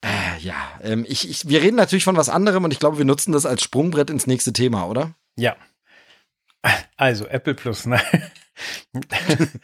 Äh, 0.00 0.40
ja, 0.40 0.54
ähm, 0.82 1.04
ich, 1.08 1.28
ich, 1.28 1.48
wir 1.48 1.62
reden 1.62 1.76
natürlich 1.76 2.04
von 2.04 2.16
was 2.16 2.28
anderem 2.28 2.64
und 2.64 2.72
ich 2.72 2.78
glaube, 2.78 2.98
wir 2.98 3.04
nutzen 3.04 3.32
das 3.32 3.46
als 3.46 3.62
Sprungbrett 3.62 4.10
ins 4.10 4.26
nächste 4.26 4.52
Thema, 4.52 4.86
oder? 4.86 5.14
Ja. 5.36 5.56
Also, 6.96 7.26
Apple 7.26 7.54
Plus, 7.54 7.86
ne? 7.86 8.00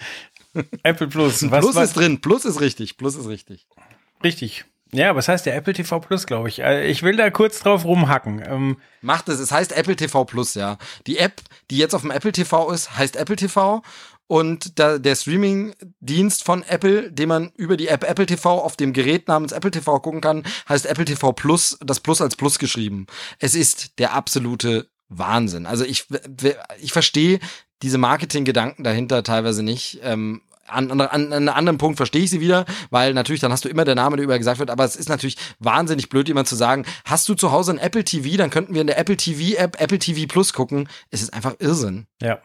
Apple 0.83 1.09
Plus. 1.09 1.51
Was, 1.51 1.61
Plus 1.61 1.75
was, 1.75 1.89
ist 1.89 1.97
drin, 1.97 2.21
Plus 2.21 2.45
ist 2.45 2.61
richtig, 2.61 2.97
Plus 2.97 3.15
ist 3.15 3.29
richtig. 3.29 3.67
Richtig. 4.25 4.65
Ja, 4.93 5.15
was 5.15 5.29
heißt 5.29 5.45
der 5.45 5.55
Apple 5.55 5.75
TV 5.75 6.01
Plus, 6.01 6.27
glaube 6.27 6.49
ich. 6.49 6.61
Äh, 6.61 6.87
ich 6.87 7.03
will 7.03 7.17
da 7.17 7.31
kurz 7.31 7.61
drauf 7.61 7.85
rumhacken. 7.85 8.43
Ähm, 8.45 8.79
Macht 9.03 9.29
es, 9.29 9.39
es 9.39 9.53
heißt 9.53 9.73
Apple 9.73 9.97
TV 9.97 10.25
Plus, 10.25 10.55
ja. 10.55 10.79
Die 11.07 11.19
App, 11.19 11.43
die 11.71 11.77
jetzt 11.77 11.95
auf 11.95 12.01
dem 12.01 12.11
Apple 12.11 12.33
TV 12.33 12.71
ist, 12.73 12.97
heißt 12.97 13.17
Apple 13.17 13.37
TV 13.37 13.83
und 14.29 14.79
da, 14.79 14.99
der 14.99 15.17
Streaming-Dienst 15.17 16.45
von 16.45 16.63
Apple, 16.63 17.11
den 17.11 17.29
man 17.29 17.51
über 17.57 17.77
die 17.77 17.89
App 17.89 18.09
Apple 18.09 18.27
TV 18.27 18.63
auf 18.63 18.77
dem 18.77 18.93
Gerät 18.93 19.27
namens 19.27 19.53
Apple 19.53 19.71
TV 19.71 19.99
gucken 20.01 20.21
kann, 20.21 20.45
heißt 20.69 20.87
Apple 20.87 21.07
TV 21.07 21.33
Plus, 21.33 21.79
das 21.85 21.99
Plus 21.99 22.21
als 22.21 22.37
Plus 22.37 22.59
geschrieben. 22.59 23.07
Es 23.39 23.55
ist 23.55 23.99
der 23.99 24.13
absolute 24.13 24.89
Wahnsinn. 25.09 25.67
Also 25.67 25.85
ich, 25.85 26.07
ich 26.81 26.93
verstehe 26.93 27.41
diese 27.83 27.99
Marketing-Gedanken 27.99 28.85
dahinter 28.85 29.23
teilweise 29.23 29.63
nicht. 29.63 30.01
Ähm, 30.03 30.43
an, 30.67 30.91
an, 30.91 31.01
an 31.01 31.33
einem 31.33 31.49
anderen 31.49 31.79
Punkt 31.79 31.97
verstehe 31.97 32.23
ich 32.23 32.31
sie 32.31 32.43
wieder, 32.43 32.67
weil 32.91 33.15
natürlich 33.15 33.41
dann 33.41 33.51
hast 33.51 33.65
du 33.65 33.71
immer 33.71 33.87
der 33.87 33.95
Name, 33.95 34.17
der 34.17 34.25
überall 34.25 34.39
gesagt 34.39 34.59
wird, 34.59 34.69
aber 34.69 34.85
es 34.85 34.97
ist 34.97 35.09
natürlich 35.09 35.39
wahnsinnig 35.59 36.11
blöd, 36.11 36.29
jemand 36.29 36.47
zu 36.49 36.57
sagen, 36.57 36.85
hast 37.07 37.27
du 37.31 37.35
zu 37.35 37.51
Hause 37.53 37.73
ein 37.73 37.79
Apple 37.79 38.05
TV, 38.05 38.37
dann 38.37 38.51
könnten 38.51 38.75
wir 38.75 38.83
in 38.83 38.87
der 38.87 38.99
Apple 38.99 39.17
TV 39.17 39.57
App 39.59 39.81
Apple 39.81 39.99
TV 39.99 40.27
Plus 40.27 40.53
gucken. 40.53 40.87
Es 41.11 41.23
ist 41.23 41.33
einfach 41.33 41.55
Irrsinn. 41.59 42.07
Ja. 42.21 42.41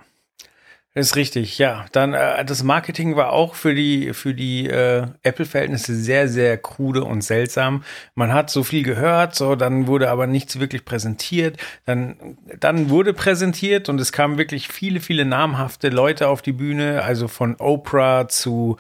Ist 0.96 1.16
richtig, 1.16 1.58
ja. 1.58 1.88
Dann 1.91 2.14
äh, 2.14 2.46
das 2.46 2.62
Marketing 2.62 3.16
war 3.16 3.34
auch 3.34 3.56
für 3.56 3.74
die 3.74 4.14
für 4.14 4.36
die 4.36 4.68
äh, 4.68 5.08
Apple-Verhältnisse 5.24 5.96
sehr 5.96 6.28
sehr 6.28 6.56
krude 6.60 7.04
und 7.04 7.24
seltsam. 7.24 7.84
Man 8.14 8.32
hat 8.32 8.52
so 8.52 8.64
viel 8.64 8.84
gehört, 8.84 9.34
so 9.34 9.56
dann 9.56 9.88
wurde 9.88 10.12
aber 10.12 10.28
nichts 10.28 10.60
wirklich 10.60 10.86
präsentiert. 10.86 11.58
Dann 11.86 12.38
dann 12.60 12.91
wurde 12.91 13.14
präsentiert 13.14 13.89
und 13.89 14.00
es 14.00 14.12
kamen 14.12 14.38
wirklich 14.38 14.68
viele 14.68 15.00
viele 15.00 15.26
namhafte 15.26 15.89
Leute 15.89 16.28
auf 16.28 16.44
die 16.44 16.54
Bühne, 16.54 17.02
also 17.02 17.28
von 17.28 17.56
Oprah 17.56 18.28
zu 18.28 18.78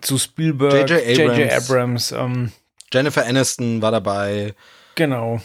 zu 0.00 0.18
Spielberg, 0.18 0.88
J.J. 0.88 1.20
Abrams, 1.20 1.38
J.J. 1.38 1.52
Abrams 1.52 2.12
ähm, 2.12 2.52
Jennifer 2.92 3.26
Aniston 3.26 3.82
war 3.82 3.90
dabei. 3.90 4.54
Genau 4.94 5.40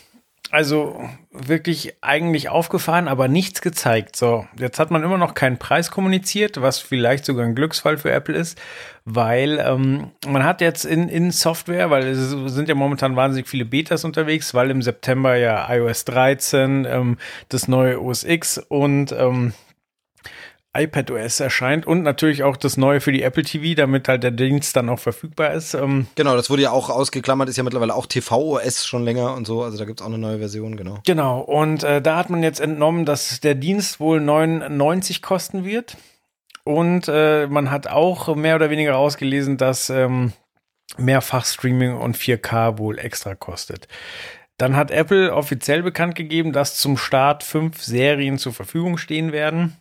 also 0.53 1.09
wirklich 1.31 1.95
eigentlich 2.01 2.49
aufgefahren, 2.49 3.07
aber 3.07 3.27
nichts 3.27 3.59
gezeigt. 3.63 4.15
So, 4.15 4.45
jetzt 4.55 4.77
hat 4.77 4.91
man 4.91 5.01
immer 5.01 5.17
noch 5.17 5.33
keinen 5.33 5.57
Preis 5.57 5.89
kommuniziert, 5.89 6.61
was 6.61 6.77
vielleicht 6.77 7.25
sogar 7.25 7.43
ein 7.43 7.55
Glücksfall 7.55 7.97
für 7.97 8.11
Apple 8.11 8.35
ist, 8.35 8.61
weil 9.03 9.59
ähm, 9.65 10.11
man 10.27 10.43
hat 10.43 10.61
jetzt 10.61 10.85
in, 10.85 11.09
in 11.09 11.31
Software, 11.31 11.89
weil 11.89 12.05
es 12.05 12.29
sind 12.29 12.69
ja 12.69 12.75
momentan 12.75 13.15
wahnsinnig 13.15 13.49
viele 13.49 13.65
Betas 13.65 14.05
unterwegs, 14.05 14.53
weil 14.53 14.69
im 14.69 14.83
September 14.83 15.35
ja 15.35 15.67
iOS 15.73 16.05
13, 16.05 16.85
ähm, 16.87 17.17
das 17.49 17.67
neue 17.67 17.99
OS 17.99 18.23
X 18.23 18.59
und 18.59 19.11
ähm, 19.11 19.53
iPadOS 20.75 21.39
erscheint 21.39 21.85
und 21.85 22.01
natürlich 22.01 22.43
auch 22.43 22.57
das 22.57 22.77
neue 22.77 22.99
für 22.99 23.11
die 23.11 23.21
Apple 23.21 23.43
TV, 23.43 23.75
damit 23.75 24.07
halt 24.07 24.23
der 24.23 24.31
Dienst 24.31 24.75
dann 24.75 24.89
auch 24.89 24.99
verfügbar 24.99 25.53
ist. 25.53 25.73
Ähm 25.75 26.07
genau, 26.15 26.35
das 26.35 26.49
wurde 26.49 26.63
ja 26.63 26.71
auch 26.71 26.89
ausgeklammert, 26.89 27.49
ist 27.49 27.57
ja 27.57 27.63
mittlerweile 27.63 27.93
auch 27.93 28.07
TVOS 28.07 28.85
schon 28.85 29.03
länger 29.03 29.35
und 29.35 29.45
so, 29.45 29.63
also 29.63 29.77
da 29.77 29.85
gibt 29.85 29.99
es 29.99 30.03
auch 30.03 30.09
eine 30.09 30.17
neue 30.17 30.39
Version, 30.39 30.75
genau. 30.75 30.99
Genau, 31.05 31.39
und 31.41 31.83
äh, 31.83 32.01
da 32.01 32.17
hat 32.17 32.29
man 32.29 32.41
jetzt 32.41 32.59
entnommen, 32.59 33.05
dass 33.05 33.39
der 33.39 33.55
Dienst 33.55 33.99
wohl 33.99 34.19
99 34.19 35.21
kosten 35.21 35.63
wird. 35.63 35.97
Und 36.65 37.09
äh, 37.09 37.47
man 37.47 37.71
hat 37.71 37.87
auch 37.87 38.33
mehr 38.35 38.55
oder 38.55 38.69
weniger 38.69 38.97
ausgelesen, 38.97 39.57
dass 39.57 39.89
ähm, 39.89 40.31
Mehrfach-Streaming 40.97 41.97
und 41.97 42.17
4K 42.17 42.77
wohl 42.77 42.99
extra 42.99 43.35
kostet. 43.35 43.87
Dann 44.57 44.75
hat 44.75 44.91
Apple 44.91 45.33
offiziell 45.33 45.83
bekannt 45.83 46.15
gegeben, 46.15 46.53
dass 46.53 46.77
zum 46.77 46.97
Start 46.97 47.43
fünf 47.43 47.81
Serien 47.81 48.37
zur 48.37 48.53
Verfügung 48.53 48.97
stehen 48.97 49.31
werden. 49.31 49.75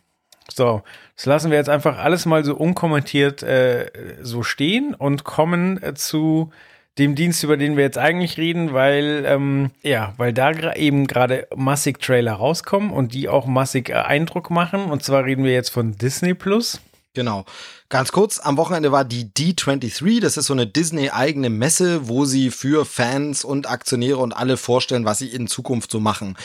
So, 0.51 0.83
das 1.15 1.25
lassen 1.25 1.51
wir 1.51 1.57
jetzt 1.57 1.69
einfach 1.69 1.97
alles 1.97 2.25
mal 2.25 2.43
so 2.43 2.55
unkommentiert 2.55 3.43
äh, 3.43 3.91
so 4.21 4.43
stehen 4.43 4.93
und 4.93 5.23
kommen 5.23 5.81
äh, 5.81 5.93
zu 5.93 6.51
dem 6.97 7.15
Dienst, 7.15 7.43
über 7.43 7.57
den 7.57 7.75
wir 7.75 7.83
jetzt 7.83 7.97
eigentlich 7.97 8.37
reden, 8.37 8.73
weil 8.73 9.23
ähm, 9.25 9.71
ja, 9.81 10.13
weil 10.17 10.31
da 10.31 10.73
eben 10.73 11.07
gerade 11.07 11.47
massig 11.55 11.99
Trailer 11.99 12.33
rauskommen 12.33 12.91
und 12.91 13.13
die 13.13 13.29
auch 13.29 13.47
massig 13.47 13.89
äh, 13.89 13.93
Eindruck 13.93 14.51
machen. 14.51 14.85
Und 14.85 15.03
zwar 15.03 15.25
reden 15.25 15.43
wir 15.43 15.53
jetzt 15.53 15.69
von 15.69 15.97
Disney 15.97 16.33
Plus. 16.33 16.79
Genau. 17.15 17.45
Ganz 17.89 18.11
kurz, 18.11 18.39
am 18.39 18.57
Wochenende 18.57 18.91
war 18.91 19.05
die 19.05 19.25
D23, 19.25 20.19
das 20.19 20.35
ist 20.35 20.47
so 20.47 20.53
eine 20.53 20.65
Disney-eigene 20.65 21.51
Messe, 21.51 22.07
wo 22.07 22.25
sie 22.25 22.49
für 22.49 22.85
Fans 22.85 23.45
und 23.45 23.69
Aktionäre 23.69 24.17
und 24.17 24.33
alle 24.33 24.57
vorstellen, 24.57 25.05
was 25.05 25.19
sie 25.19 25.27
in 25.27 25.45
Zukunft 25.45 25.91
so 25.91 25.99
machen. 25.99 26.35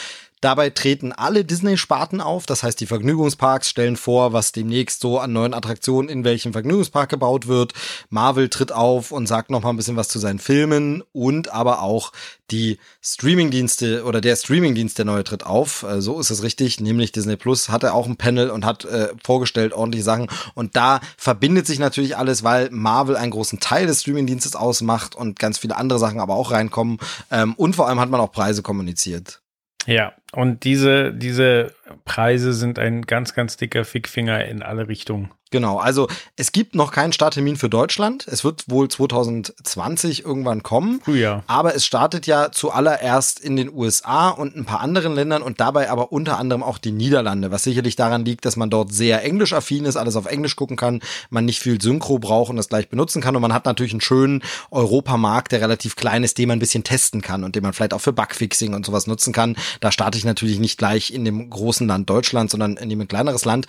Dabei 0.40 0.70
treten 0.70 1.12
alle 1.12 1.44
Disney-Sparten 1.44 2.20
auf, 2.20 2.46
das 2.46 2.62
heißt 2.62 2.80
die 2.80 2.86
Vergnügungsparks 2.86 3.68
stellen 3.68 3.96
vor, 3.96 4.32
was 4.32 4.52
demnächst 4.52 5.00
so 5.00 5.18
an 5.18 5.32
neuen 5.32 5.54
Attraktionen 5.54 6.08
in 6.08 6.24
welchem 6.24 6.52
Vergnügungspark 6.52 7.08
gebaut 7.08 7.48
wird. 7.48 7.72
Marvel 8.08 8.48
tritt 8.48 8.70
auf 8.70 9.10
und 9.10 9.26
sagt 9.26 9.50
noch 9.50 9.62
mal 9.62 9.70
ein 9.70 9.76
bisschen 9.76 9.96
was 9.96 10.08
zu 10.08 10.18
seinen 10.18 10.38
Filmen 10.38 11.02
und 11.12 11.52
aber 11.52 11.82
auch 11.82 12.12
die 12.50 12.78
Streamingdienste 13.02 14.04
oder 14.04 14.20
der 14.20 14.36
Streamingdienst 14.36 14.96
der 14.96 15.04
neue 15.04 15.24
tritt 15.24 15.44
auf. 15.44 15.82
Äh, 15.82 16.00
so 16.00 16.20
ist 16.20 16.30
es 16.30 16.42
richtig, 16.42 16.80
nämlich 16.80 17.12
Disney 17.12 17.36
Plus 17.36 17.68
hatte 17.68 17.92
auch 17.92 18.06
ein 18.06 18.16
Panel 18.16 18.50
und 18.50 18.64
hat 18.64 18.84
äh, 18.84 19.08
vorgestellt 19.22 19.72
ordentliche 19.72 20.04
Sachen 20.04 20.28
und 20.54 20.76
da 20.76 21.00
verbindet 21.16 21.66
sich 21.66 21.78
natürlich 21.78 22.16
alles, 22.16 22.44
weil 22.44 22.70
Marvel 22.70 23.16
einen 23.16 23.32
großen 23.32 23.60
Teil 23.60 23.86
des 23.86 24.02
Streamingdienstes 24.02 24.56
ausmacht 24.56 25.14
und 25.14 25.38
ganz 25.38 25.58
viele 25.58 25.76
andere 25.76 25.98
Sachen 25.98 26.20
aber 26.20 26.34
auch 26.34 26.52
reinkommen 26.52 26.98
ähm, 27.30 27.54
und 27.54 27.76
vor 27.76 27.88
allem 27.88 28.00
hat 28.00 28.10
man 28.10 28.20
auch 28.20 28.32
Preise 28.32 28.62
kommuniziert. 28.62 29.40
Ja, 29.86 30.12
und 30.32 30.64
diese, 30.64 31.12
diese 31.12 31.72
Preise 32.04 32.52
sind 32.52 32.78
ein 32.78 33.02
ganz, 33.02 33.34
ganz 33.34 33.56
dicker 33.56 33.84
Fickfinger 33.84 34.44
in 34.44 34.62
alle 34.62 34.88
Richtungen. 34.88 35.30
Genau, 35.50 35.78
also 35.78 36.08
es 36.36 36.52
gibt 36.52 36.74
noch 36.74 36.92
keinen 36.92 37.12
Starttermin 37.12 37.56
für 37.56 37.70
Deutschland. 37.70 38.26
Es 38.28 38.44
wird 38.44 38.68
wohl 38.68 38.88
2020 38.88 40.24
irgendwann 40.24 40.62
kommen. 40.62 41.00
Frühjahr. 41.02 41.42
Aber 41.46 41.74
es 41.74 41.86
startet 41.86 42.26
ja 42.26 42.52
zuallererst 42.52 43.40
in 43.40 43.56
den 43.56 43.72
USA 43.72 44.28
und 44.28 44.56
ein 44.56 44.66
paar 44.66 44.80
anderen 44.80 45.14
Ländern 45.14 45.40
und 45.40 45.60
dabei 45.60 45.90
aber 45.90 46.12
unter 46.12 46.38
anderem 46.38 46.62
auch 46.62 46.76
die 46.76 46.92
Niederlande, 46.92 47.50
was 47.50 47.64
sicherlich 47.64 47.96
daran 47.96 48.26
liegt, 48.26 48.44
dass 48.44 48.56
man 48.56 48.68
dort 48.68 48.92
sehr 48.92 49.24
englisch-affin 49.24 49.86
ist, 49.86 49.96
alles 49.96 50.16
auf 50.16 50.26
Englisch 50.26 50.54
gucken 50.54 50.76
kann, 50.76 51.00
man 51.30 51.46
nicht 51.46 51.60
viel 51.60 51.80
Synchro 51.80 52.18
braucht 52.18 52.50
und 52.50 52.56
das 52.56 52.68
gleich 52.68 52.90
benutzen 52.90 53.22
kann 53.22 53.34
und 53.34 53.42
man 53.42 53.54
hat 53.54 53.64
natürlich 53.64 53.92
einen 53.92 54.02
schönen 54.02 54.42
Europamarkt, 54.70 55.52
der 55.52 55.62
relativ 55.62 55.96
klein 55.96 56.24
ist, 56.24 56.36
den 56.36 56.48
man 56.48 56.58
ein 56.58 56.60
bisschen 56.60 56.84
testen 56.84 57.22
kann 57.22 57.42
und 57.44 57.56
den 57.56 57.62
man 57.62 57.72
vielleicht 57.72 57.94
auch 57.94 58.00
für 58.00 58.12
Bugfixing 58.12 58.74
und 58.74 58.84
sowas 58.84 59.06
nutzen 59.06 59.32
kann. 59.32 59.56
Da 59.80 59.92
starte 59.92 60.17
ich 60.18 60.24
natürlich 60.24 60.58
nicht 60.58 60.78
gleich 60.78 61.10
in 61.12 61.24
dem 61.24 61.48
großen 61.48 61.86
Land 61.86 62.10
Deutschland, 62.10 62.50
sondern 62.50 62.76
in 62.76 62.88
dem 62.88 63.00
ein 63.00 63.08
kleineres 63.08 63.44
Land. 63.44 63.66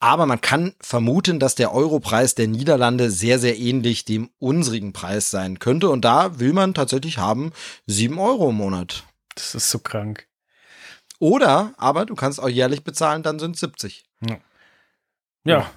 Aber 0.00 0.26
man 0.26 0.40
kann 0.40 0.74
vermuten, 0.80 1.40
dass 1.40 1.56
der 1.56 1.74
Europreis 1.74 2.34
der 2.34 2.46
Niederlande 2.46 3.10
sehr, 3.10 3.38
sehr 3.38 3.58
ähnlich 3.58 4.04
dem 4.04 4.30
unsrigen 4.38 4.92
Preis 4.92 5.30
sein 5.30 5.58
könnte. 5.58 5.88
Und 5.88 6.04
da 6.04 6.38
will 6.38 6.52
man 6.52 6.72
tatsächlich 6.72 7.18
haben 7.18 7.52
sieben 7.86 8.18
Euro 8.18 8.50
im 8.50 8.56
Monat. 8.56 9.04
Das 9.34 9.54
ist 9.54 9.70
so 9.70 9.80
krank. 9.80 10.28
Oder, 11.18 11.74
aber 11.78 12.06
du 12.06 12.14
kannst 12.14 12.40
auch 12.40 12.48
jährlich 12.48 12.84
bezahlen, 12.84 13.24
dann 13.24 13.40
sind 13.40 13.56
es 13.56 13.60
70. 13.60 14.04
Ja. 14.28 14.38
ja. 15.44 15.70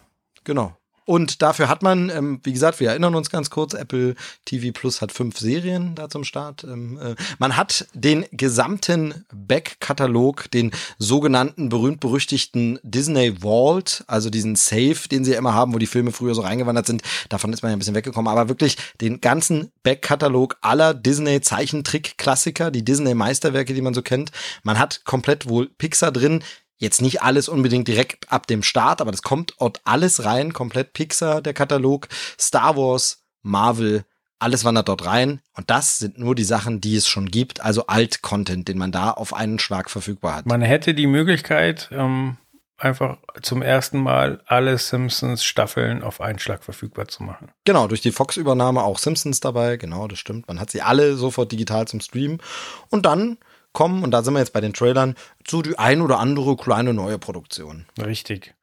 Genau. 0.43 0.77
Und 1.11 1.41
dafür 1.41 1.67
hat 1.67 1.83
man, 1.83 2.09
ähm, 2.09 2.39
wie 2.43 2.53
gesagt, 2.53 2.79
wir 2.79 2.91
erinnern 2.91 3.15
uns 3.15 3.29
ganz 3.29 3.49
kurz, 3.49 3.73
Apple 3.73 4.15
TV 4.45 4.71
Plus 4.71 5.01
hat 5.01 5.11
fünf 5.11 5.37
Serien 5.37 5.93
da 5.93 6.07
zum 6.07 6.23
Start. 6.23 6.63
Ähm, 6.63 6.97
äh, 7.03 7.15
man 7.37 7.57
hat 7.57 7.85
den 7.93 8.23
gesamten 8.31 9.25
Back-Katalog, 9.33 10.49
den 10.51 10.71
sogenannten 10.99 11.67
berühmt-berüchtigten 11.67 12.79
Disney 12.81 13.41
Vault, 13.41 14.05
also 14.07 14.29
diesen 14.29 14.55
Safe, 14.55 15.09
den 15.11 15.25
sie 15.25 15.33
immer 15.33 15.53
haben, 15.53 15.73
wo 15.73 15.79
die 15.79 15.85
Filme 15.85 16.13
früher 16.13 16.33
so 16.33 16.43
reingewandert 16.43 16.87
sind. 16.87 17.01
Davon 17.27 17.51
ist 17.51 17.61
man 17.61 17.71
ja 17.71 17.75
ein 17.75 17.79
bisschen 17.79 17.95
weggekommen, 17.95 18.31
aber 18.31 18.47
wirklich 18.47 18.77
den 19.01 19.19
ganzen 19.19 19.73
Back-Katalog 19.83 20.59
aller 20.61 20.93
Disney-Zeichentrick-Klassiker, 20.93 22.71
die 22.71 22.85
Disney-Meisterwerke, 22.85 23.73
die 23.73 23.81
man 23.81 23.93
so 23.93 24.01
kennt. 24.01 24.31
Man 24.63 24.79
hat 24.79 25.03
komplett 25.03 25.49
wohl 25.49 25.67
Pixar 25.77 26.13
drin, 26.13 26.41
Jetzt 26.81 26.99
nicht 26.99 27.21
alles 27.21 27.47
unbedingt 27.47 27.87
direkt 27.87 28.31
ab 28.31 28.47
dem 28.47 28.63
Start, 28.63 29.01
aber 29.01 29.11
das 29.11 29.21
kommt 29.21 29.53
dort 29.59 29.81
alles 29.83 30.25
rein, 30.25 30.51
komplett 30.51 30.93
Pixar, 30.93 31.43
der 31.43 31.53
Katalog, 31.53 32.07
Star 32.39 32.75
Wars, 32.75 33.23
Marvel, 33.43 34.03
alles 34.39 34.65
wandert 34.65 34.89
dort 34.89 35.05
rein 35.05 35.41
und 35.55 35.69
das 35.69 35.99
sind 35.99 36.17
nur 36.17 36.33
die 36.33 36.43
Sachen, 36.43 36.81
die 36.81 36.95
es 36.95 37.07
schon 37.07 37.27
gibt, 37.27 37.61
also 37.61 37.85
Alt-Content, 37.85 38.67
den 38.67 38.79
man 38.79 38.91
da 38.91 39.11
auf 39.11 39.35
einen 39.35 39.59
Schlag 39.59 39.91
verfügbar 39.91 40.33
hat. 40.33 40.47
Man 40.47 40.63
hätte 40.63 40.95
die 40.95 41.05
Möglichkeit, 41.05 41.87
ähm, 41.91 42.37
einfach 42.79 43.19
zum 43.43 43.61
ersten 43.61 43.99
Mal 43.99 44.41
alle 44.47 44.79
Simpsons-Staffeln 44.79 46.01
auf 46.01 46.19
einen 46.19 46.39
Schlag 46.39 46.63
verfügbar 46.63 47.07
zu 47.07 47.21
machen. 47.21 47.51
Genau, 47.63 47.87
durch 47.87 48.01
die 48.01 48.11
Fox-Übernahme 48.11 48.81
auch 48.81 48.97
Simpsons 48.97 49.39
dabei, 49.39 49.77
genau, 49.77 50.07
das 50.07 50.17
stimmt. 50.17 50.47
Man 50.47 50.59
hat 50.59 50.71
sie 50.71 50.81
alle 50.81 51.15
sofort 51.15 51.51
digital 51.51 51.87
zum 51.87 51.99
Streamen 51.99 52.41
und 52.89 53.05
dann 53.05 53.37
kommen, 53.73 54.03
und 54.03 54.11
da 54.11 54.21
sind 54.23 54.33
wir 54.33 54.39
jetzt 54.39 54.53
bei 54.53 54.61
den 54.61 54.73
Trailern, 54.73 55.15
zu 55.43 55.61
die 55.61 55.77
ein 55.79 56.01
oder 56.01 56.19
andere 56.19 56.55
kleine 56.55 56.93
neue 56.93 57.19
Produktion. 57.19 57.85
Richtig. 58.03 58.53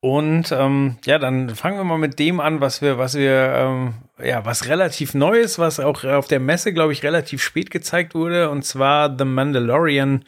Und 0.00 0.52
ähm, 0.52 0.98
ja, 1.04 1.18
dann 1.18 1.50
fangen 1.50 1.78
wir 1.78 1.84
mal 1.84 1.98
mit 1.98 2.18
dem 2.18 2.38
an, 2.38 2.60
was 2.60 2.82
wir, 2.82 2.98
was 2.98 3.14
wir, 3.14 3.32
ähm, 3.32 3.94
ja, 4.22 4.44
was 4.44 4.68
relativ 4.68 5.14
neu 5.14 5.38
ist, 5.38 5.58
was 5.58 5.80
auch 5.80 6.04
auf 6.04 6.28
der 6.28 6.38
Messe, 6.38 6.72
glaube 6.72 6.92
ich, 6.92 7.02
relativ 7.02 7.42
spät 7.42 7.70
gezeigt 7.70 8.14
wurde, 8.14 8.50
und 8.50 8.64
zwar 8.64 9.16
The 9.16 9.24
Mandalorian 9.24 10.24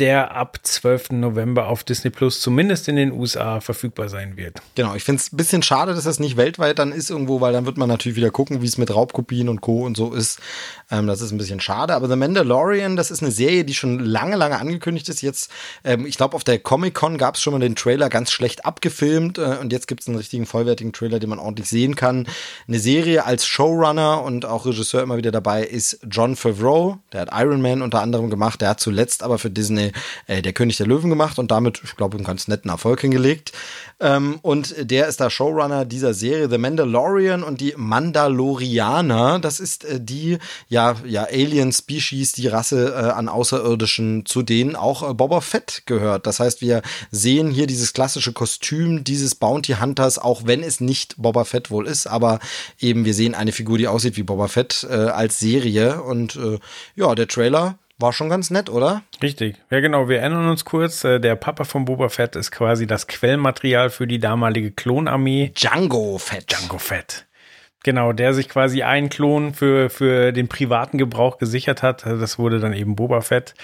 der 0.00 0.34
ab 0.34 0.58
12. 0.62 1.10
November 1.10 1.68
auf 1.68 1.84
Disney 1.84 2.10
Plus 2.10 2.40
zumindest 2.40 2.88
in 2.88 2.96
den 2.96 3.12
USA 3.12 3.60
verfügbar 3.60 4.08
sein 4.08 4.38
wird. 4.38 4.62
Genau, 4.74 4.94
ich 4.94 5.04
finde 5.04 5.20
es 5.20 5.30
ein 5.30 5.36
bisschen 5.36 5.62
schade, 5.62 5.94
dass 5.94 6.04
das 6.04 6.18
nicht 6.18 6.38
weltweit 6.38 6.78
dann 6.78 6.90
ist 6.90 7.10
irgendwo, 7.10 7.42
weil 7.42 7.52
dann 7.52 7.66
wird 7.66 7.76
man 7.76 7.88
natürlich 7.88 8.16
wieder 8.16 8.30
gucken, 8.30 8.62
wie 8.62 8.66
es 8.66 8.78
mit 8.78 8.94
Raubkopien 8.94 9.50
und 9.50 9.60
Co. 9.60 9.84
und 9.84 9.98
so 9.98 10.14
ist. 10.14 10.40
Ähm, 10.90 11.06
das 11.06 11.20
ist 11.20 11.32
ein 11.32 11.38
bisschen 11.38 11.60
schade. 11.60 11.94
Aber 11.94 12.08
The 12.08 12.16
Mandalorian, 12.16 12.96
das 12.96 13.10
ist 13.10 13.22
eine 13.22 13.30
Serie, 13.30 13.64
die 13.64 13.74
schon 13.74 13.98
lange, 13.98 14.36
lange 14.36 14.58
angekündigt 14.58 15.08
ist. 15.10 15.20
Jetzt, 15.20 15.50
ähm, 15.84 16.06
ich 16.06 16.16
glaube, 16.16 16.34
auf 16.34 16.44
der 16.44 16.58
Comic-Con 16.58 17.18
gab 17.18 17.34
es 17.34 17.42
schon 17.42 17.52
mal 17.52 17.60
den 17.60 17.76
Trailer 17.76 18.08
ganz 18.08 18.32
schlecht 18.32 18.64
abgefilmt 18.64 19.36
äh, 19.36 19.58
und 19.60 19.70
jetzt 19.70 19.86
gibt 19.86 20.00
es 20.00 20.08
einen 20.08 20.16
richtigen 20.16 20.46
vollwertigen 20.46 20.94
Trailer, 20.94 21.18
den 21.18 21.28
man 21.28 21.38
ordentlich 21.38 21.68
sehen 21.68 21.94
kann. 21.94 22.26
Eine 22.66 22.78
Serie 22.78 23.26
als 23.26 23.44
Showrunner 23.46 24.22
und 24.22 24.46
auch 24.46 24.64
Regisseur 24.64 25.02
immer 25.02 25.18
wieder 25.18 25.30
dabei 25.30 25.62
ist 25.62 26.00
John 26.10 26.36
Favreau. 26.36 26.98
Der 27.12 27.20
hat 27.20 27.28
Iron 27.34 27.60
Man 27.60 27.82
unter 27.82 28.00
anderem 28.00 28.30
gemacht. 28.30 28.62
Der 28.62 28.70
hat 28.70 28.80
zuletzt 28.80 29.22
aber 29.22 29.38
für 29.38 29.50
Disney 29.50 29.89
äh, 30.26 30.42
Der 30.42 30.52
König 30.52 30.76
der 30.76 30.86
Löwen 30.86 31.10
gemacht 31.10 31.38
und 31.38 31.50
damit, 31.50 31.80
ich 31.84 31.96
glaube, 31.96 32.16
einen 32.16 32.26
ganz 32.26 32.48
netten 32.48 32.70
Erfolg 32.70 33.00
hingelegt. 33.00 33.52
Ähm, 34.00 34.38
und 34.42 34.74
der 34.78 35.08
ist 35.08 35.20
der 35.20 35.30
Showrunner 35.30 35.84
dieser 35.84 36.14
Serie, 36.14 36.48
The 36.48 36.58
Mandalorian 36.58 37.42
und 37.42 37.60
die 37.60 37.74
Mandalorianer. 37.76 39.38
Das 39.40 39.60
ist 39.60 39.84
äh, 39.84 40.00
die, 40.00 40.38
ja, 40.68 40.96
ja, 41.04 41.24
Alien-Species, 41.24 42.32
die 42.32 42.48
Rasse 42.48 42.94
äh, 42.94 43.10
an 43.10 43.28
Außerirdischen, 43.28 44.24
zu 44.26 44.42
denen 44.42 44.76
auch 44.76 45.08
äh, 45.08 45.14
Boba 45.14 45.40
Fett 45.40 45.82
gehört. 45.86 46.26
Das 46.26 46.40
heißt, 46.40 46.60
wir 46.60 46.82
sehen 47.10 47.50
hier 47.50 47.66
dieses 47.66 47.92
klassische 47.92 48.32
Kostüm 48.32 49.04
dieses 49.04 49.34
Bounty 49.34 49.74
Hunters, 49.74 50.18
auch 50.18 50.46
wenn 50.46 50.62
es 50.62 50.80
nicht 50.80 51.16
Boba 51.18 51.44
Fett 51.44 51.70
wohl 51.70 51.86
ist, 51.86 52.06
aber 52.06 52.40
eben 52.78 53.04
wir 53.04 53.14
sehen 53.14 53.34
eine 53.34 53.52
Figur, 53.52 53.78
die 53.78 53.88
aussieht 53.88 54.16
wie 54.16 54.22
Boba 54.22 54.48
Fett 54.48 54.86
äh, 54.88 54.94
als 54.94 55.38
Serie 55.38 56.02
und 56.02 56.36
äh, 56.36 56.58
ja, 56.96 57.14
der 57.14 57.28
Trailer 57.28 57.78
war 58.00 58.12
schon 58.12 58.28
ganz 58.28 58.50
nett, 58.50 58.70
oder? 58.70 59.02
Richtig. 59.22 59.56
Ja, 59.70 59.80
genau. 59.80 60.08
Wir 60.08 60.20
erinnern 60.20 60.48
uns 60.48 60.64
kurz. 60.64 61.04
Äh, 61.04 61.20
der 61.20 61.36
Papa 61.36 61.64
von 61.64 61.84
Boba 61.84 62.08
Fett 62.08 62.36
ist 62.36 62.50
quasi 62.50 62.86
das 62.86 63.06
Quellmaterial 63.06 63.90
für 63.90 64.06
die 64.06 64.18
damalige 64.18 64.70
Klonarmee. 64.70 65.52
Django 65.54 66.18
Fett. 66.18 66.50
Django 66.50 66.78
Fett. 66.78 67.26
Genau, 67.82 68.12
der 68.12 68.34
sich 68.34 68.48
quasi 68.48 68.82
einen 68.82 69.08
Klon 69.08 69.54
für, 69.54 69.88
für 69.88 70.32
den 70.32 70.48
privaten 70.48 70.98
Gebrauch 70.98 71.38
gesichert 71.38 71.82
hat. 71.82 72.04
Das 72.04 72.38
wurde 72.38 72.60
dann 72.60 72.72
eben 72.72 72.96
Boba 72.96 73.20
Fett. 73.20 73.54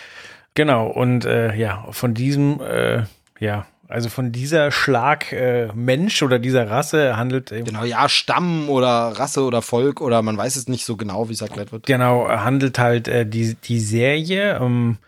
Genau. 0.54 0.86
Und 0.86 1.24
äh, 1.24 1.54
ja, 1.54 1.86
von 1.90 2.14
diesem, 2.14 2.60
äh, 2.60 3.04
ja, 3.38 3.66
also 3.88 4.08
von 4.08 4.32
dieser 4.32 4.70
Schlag 4.70 5.32
äh, 5.32 5.68
Mensch 5.74 6.22
oder 6.22 6.38
dieser 6.38 6.68
Rasse 6.70 7.16
handelt 7.16 7.52
eben. 7.52 7.66
Genau, 7.66 7.84
ja, 7.84 8.08
Stamm 8.08 8.68
oder 8.68 8.88
Rasse 8.88 9.44
oder 9.44 9.62
Volk 9.62 10.00
oder 10.00 10.22
man 10.22 10.36
weiß 10.36 10.56
es 10.56 10.68
nicht 10.68 10.84
so 10.84 10.96
genau, 10.96 11.28
wie 11.28 11.34
es 11.34 11.40
erklärt 11.40 11.72
wird. 11.72 11.86
Genau, 11.86 12.28
handelt 12.28 12.78
halt 12.78 13.08
äh, 13.08 13.26
die, 13.26 13.54
die 13.54 13.80
Serie. 13.80 14.60
Um, 14.60 14.98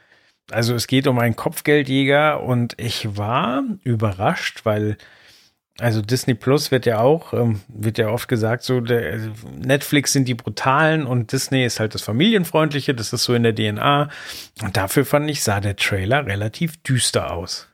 also 0.51 0.75
es 0.75 0.87
geht 0.87 1.07
um 1.07 1.19
einen 1.19 1.37
Kopfgeldjäger 1.37 2.43
und 2.43 2.75
ich 2.79 3.17
war 3.17 3.63
überrascht, 3.85 4.61
weil 4.65 4.97
also 5.81 6.03
Disney 6.03 6.35
Plus 6.35 6.71
wird 6.73 6.87
ja 6.87 6.99
auch, 6.99 7.33
ähm, 7.33 7.61
wird 7.69 7.99
ja 7.99 8.09
oft 8.09 8.29
gesagt, 8.29 8.65
so 8.65 8.81
der, 8.81 9.31
Netflix 9.57 10.13
sind 10.13 10.27
die 10.27 10.35
brutalen 10.35 11.07
und 11.07 11.31
Disney 11.31 11.65
ist 11.65 11.79
halt 11.79 11.95
das 11.95 12.03
familienfreundliche, 12.03 12.95
das 12.95 13.13
ist 13.13 13.25
so 13.25 13.35
in 13.35 13.45
der 13.45 13.55
DNA. 13.55 14.09
Und 14.63 14.77
dafür 14.77 15.05
fand 15.05 15.31
ich, 15.31 15.43
sah 15.45 15.61
der 15.61 15.77
Trailer 15.77 16.27
relativ 16.27 16.83
düster 16.83 17.33
aus. 17.33 17.69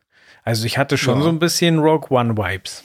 Also 0.45 0.67
ich 0.67 0.79
hatte 0.79 0.99
schon 0.99 1.19
ja. 1.19 1.25
so 1.25 1.29
ein 1.31 1.39
bisschen 1.39 1.79
Rogue 1.79 2.17
One 2.17 2.37
Vibes. 2.37 2.85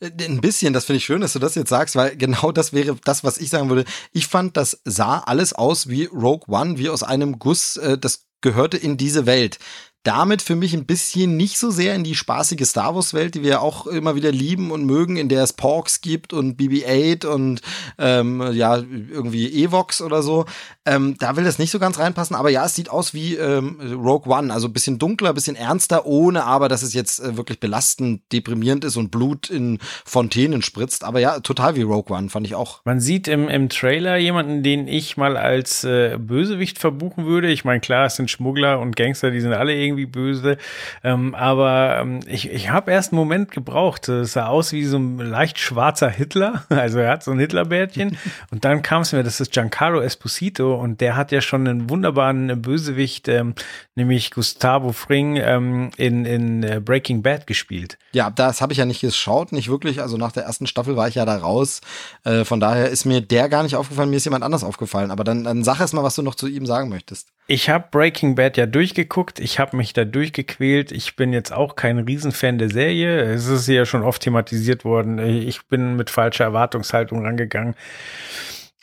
Äh, 0.00 0.10
ein 0.24 0.40
bisschen, 0.40 0.72
das 0.72 0.84
finde 0.84 0.98
ich 0.98 1.04
schön, 1.04 1.20
dass 1.20 1.32
du 1.32 1.38
das 1.38 1.56
jetzt 1.56 1.70
sagst, 1.70 1.96
weil 1.96 2.16
genau 2.16 2.52
das 2.52 2.72
wäre 2.72 2.96
das, 3.04 3.24
was 3.24 3.38
ich 3.38 3.50
sagen 3.50 3.68
würde. 3.68 3.84
Ich 4.12 4.28
fand, 4.28 4.56
das 4.56 4.80
sah 4.84 5.18
alles 5.18 5.52
aus 5.52 5.88
wie 5.88 6.04
Rogue 6.04 6.46
One, 6.46 6.78
wie 6.78 6.88
aus 6.88 7.02
einem 7.02 7.38
Guss. 7.38 7.76
Äh, 7.76 7.98
das 7.98 8.26
gehörte 8.40 8.76
in 8.76 8.96
diese 8.96 9.26
Welt 9.26 9.58
damit 10.04 10.42
für 10.42 10.56
mich 10.56 10.74
ein 10.74 10.86
bisschen 10.86 11.36
nicht 11.36 11.58
so 11.58 11.70
sehr 11.70 11.94
in 11.94 12.04
die 12.04 12.14
spaßige 12.14 12.64
Star 12.64 12.94
Wars 12.94 13.14
Welt, 13.14 13.34
die 13.34 13.42
wir 13.42 13.60
auch 13.60 13.86
immer 13.86 14.14
wieder 14.14 14.30
lieben 14.30 14.70
und 14.70 14.84
mögen, 14.84 15.16
in 15.16 15.28
der 15.28 15.42
es 15.42 15.52
Porks 15.52 16.00
gibt 16.00 16.32
und 16.32 16.58
BB-8 16.58 17.26
und 17.26 17.60
ähm, 17.98 18.52
ja 18.52 18.76
irgendwie 18.76 19.64
Evox 19.64 20.00
oder 20.00 20.22
so. 20.22 20.46
Ähm, 20.86 21.16
da 21.18 21.36
will 21.36 21.44
das 21.44 21.58
nicht 21.58 21.70
so 21.70 21.78
ganz 21.78 21.98
reinpassen, 21.98 22.36
aber 22.36 22.48
ja, 22.48 22.64
es 22.64 22.74
sieht 22.74 22.90
aus 22.90 23.12
wie 23.12 23.34
ähm, 23.34 23.78
Rogue 24.02 24.32
One, 24.32 24.52
also 24.52 24.68
ein 24.68 24.72
bisschen 24.72 24.98
dunkler, 24.98 25.30
ein 25.30 25.34
bisschen 25.34 25.56
ernster, 25.56 26.06
ohne 26.06 26.44
aber, 26.44 26.68
dass 26.68 26.82
es 26.82 26.94
jetzt 26.94 27.18
äh, 27.20 27.36
wirklich 27.36 27.60
belastend, 27.60 28.22
deprimierend 28.32 28.84
ist 28.84 28.96
und 28.96 29.10
Blut 29.10 29.50
in 29.50 29.78
Fontänen 30.04 30.62
spritzt. 30.62 31.04
Aber 31.04 31.18
ja, 31.18 31.40
total 31.40 31.76
wie 31.76 31.82
Rogue 31.82 32.16
One, 32.16 32.30
fand 32.30 32.46
ich 32.46 32.54
auch. 32.54 32.80
Man 32.84 33.00
sieht 33.00 33.28
im, 33.28 33.48
im 33.48 33.68
Trailer 33.68 34.16
jemanden, 34.16 34.62
den 34.62 34.88
ich 34.88 35.16
mal 35.16 35.36
als 35.36 35.84
äh, 35.84 36.16
Bösewicht 36.18 36.78
verbuchen 36.78 37.26
würde. 37.26 37.50
Ich 37.50 37.64
meine, 37.64 37.80
klar, 37.80 38.06
es 38.06 38.16
sind 38.16 38.30
Schmuggler 38.30 38.78
und 38.78 38.96
Gangster, 38.96 39.30
die 39.30 39.40
sind 39.40 39.52
alle 39.52 39.74
irgendwie 39.74 39.87
böse. 40.06 40.58
Ähm, 41.02 41.34
aber 41.34 41.98
ähm, 42.00 42.20
ich, 42.26 42.50
ich 42.50 42.70
habe 42.70 42.90
erst 42.90 43.12
einen 43.12 43.18
Moment 43.18 43.50
gebraucht. 43.50 44.08
Es 44.08 44.32
sah 44.32 44.46
aus 44.46 44.72
wie 44.72 44.84
so 44.84 44.98
ein 44.98 45.18
leicht 45.18 45.58
schwarzer 45.58 46.10
Hitler. 46.10 46.64
Also 46.78 47.00
er 47.00 47.10
hat 47.10 47.24
so 47.24 47.32
ein 47.32 47.38
Hitlerbärtchen. 47.38 48.16
und 48.50 48.64
dann 48.64 48.82
kam 48.82 49.02
es 49.02 49.12
mir, 49.12 49.22
das 49.22 49.40
ist 49.40 49.52
Giancarlo 49.52 50.00
Esposito 50.00 50.74
und 50.74 51.00
der 51.00 51.16
hat 51.16 51.32
ja 51.32 51.40
schon 51.40 51.66
einen 51.66 51.90
wunderbaren 51.90 52.62
Bösewicht, 52.62 53.28
ähm, 53.28 53.54
nämlich 53.94 54.30
Gustavo 54.30 54.92
Fring 54.92 55.36
ähm, 55.36 55.90
in, 55.96 56.24
in 56.24 56.62
äh, 56.62 56.80
Breaking 56.82 57.22
Bad 57.22 57.46
gespielt. 57.46 57.98
Ja, 58.12 58.30
das 58.30 58.60
habe 58.60 58.72
ich 58.72 58.78
ja 58.78 58.84
nicht 58.84 59.00
geschaut, 59.00 59.52
nicht 59.52 59.68
wirklich. 59.68 60.00
Also 60.00 60.16
nach 60.16 60.32
der 60.32 60.44
ersten 60.44 60.66
Staffel 60.66 60.96
war 60.96 61.08
ich 61.08 61.16
ja 61.16 61.24
da 61.24 61.36
raus. 61.36 61.80
Äh, 62.24 62.44
von 62.44 62.60
daher 62.60 62.88
ist 62.88 63.04
mir 63.04 63.20
der 63.20 63.48
gar 63.48 63.62
nicht 63.62 63.76
aufgefallen, 63.76 64.10
mir 64.10 64.16
ist 64.16 64.24
jemand 64.24 64.44
anders 64.44 64.64
aufgefallen. 64.64 65.10
Aber 65.10 65.24
dann, 65.24 65.44
dann 65.44 65.64
sag 65.64 65.80
erst 65.80 65.94
mal, 65.94 66.04
was 66.04 66.14
du 66.14 66.22
noch 66.22 66.34
zu 66.34 66.46
ihm 66.46 66.66
sagen 66.66 66.88
möchtest. 66.88 67.28
Ich 67.50 67.70
habe 67.70 67.86
Breaking 67.90 68.34
Bad 68.34 68.58
ja 68.58 68.66
durchgeguckt. 68.66 69.40
Ich 69.40 69.58
habe 69.58 69.74
mich 69.74 69.94
da 69.94 70.04
durchgequält. 70.04 70.92
Ich 70.92 71.16
bin 71.16 71.32
jetzt 71.32 71.50
auch 71.50 71.76
kein 71.76 71.98
Riesenfan 71.98 72.58
der 72.58 72.68
Serie. 72.68 73.22
Es 73.22 73.46
ist 73.46 73.66
ja 73.66 73.86
schon 73.86 74.02
oft 74.02 74.20
thematisiert 74.20 74.84
worden. 74.84 75.18
Ich 75.18 75.66
bin 75.66 75.96
mit 75.96 76.10
falscher 76.10 76.44
Erwartungshaltung 76.44 77.24
rangegangen. 77.24 77.74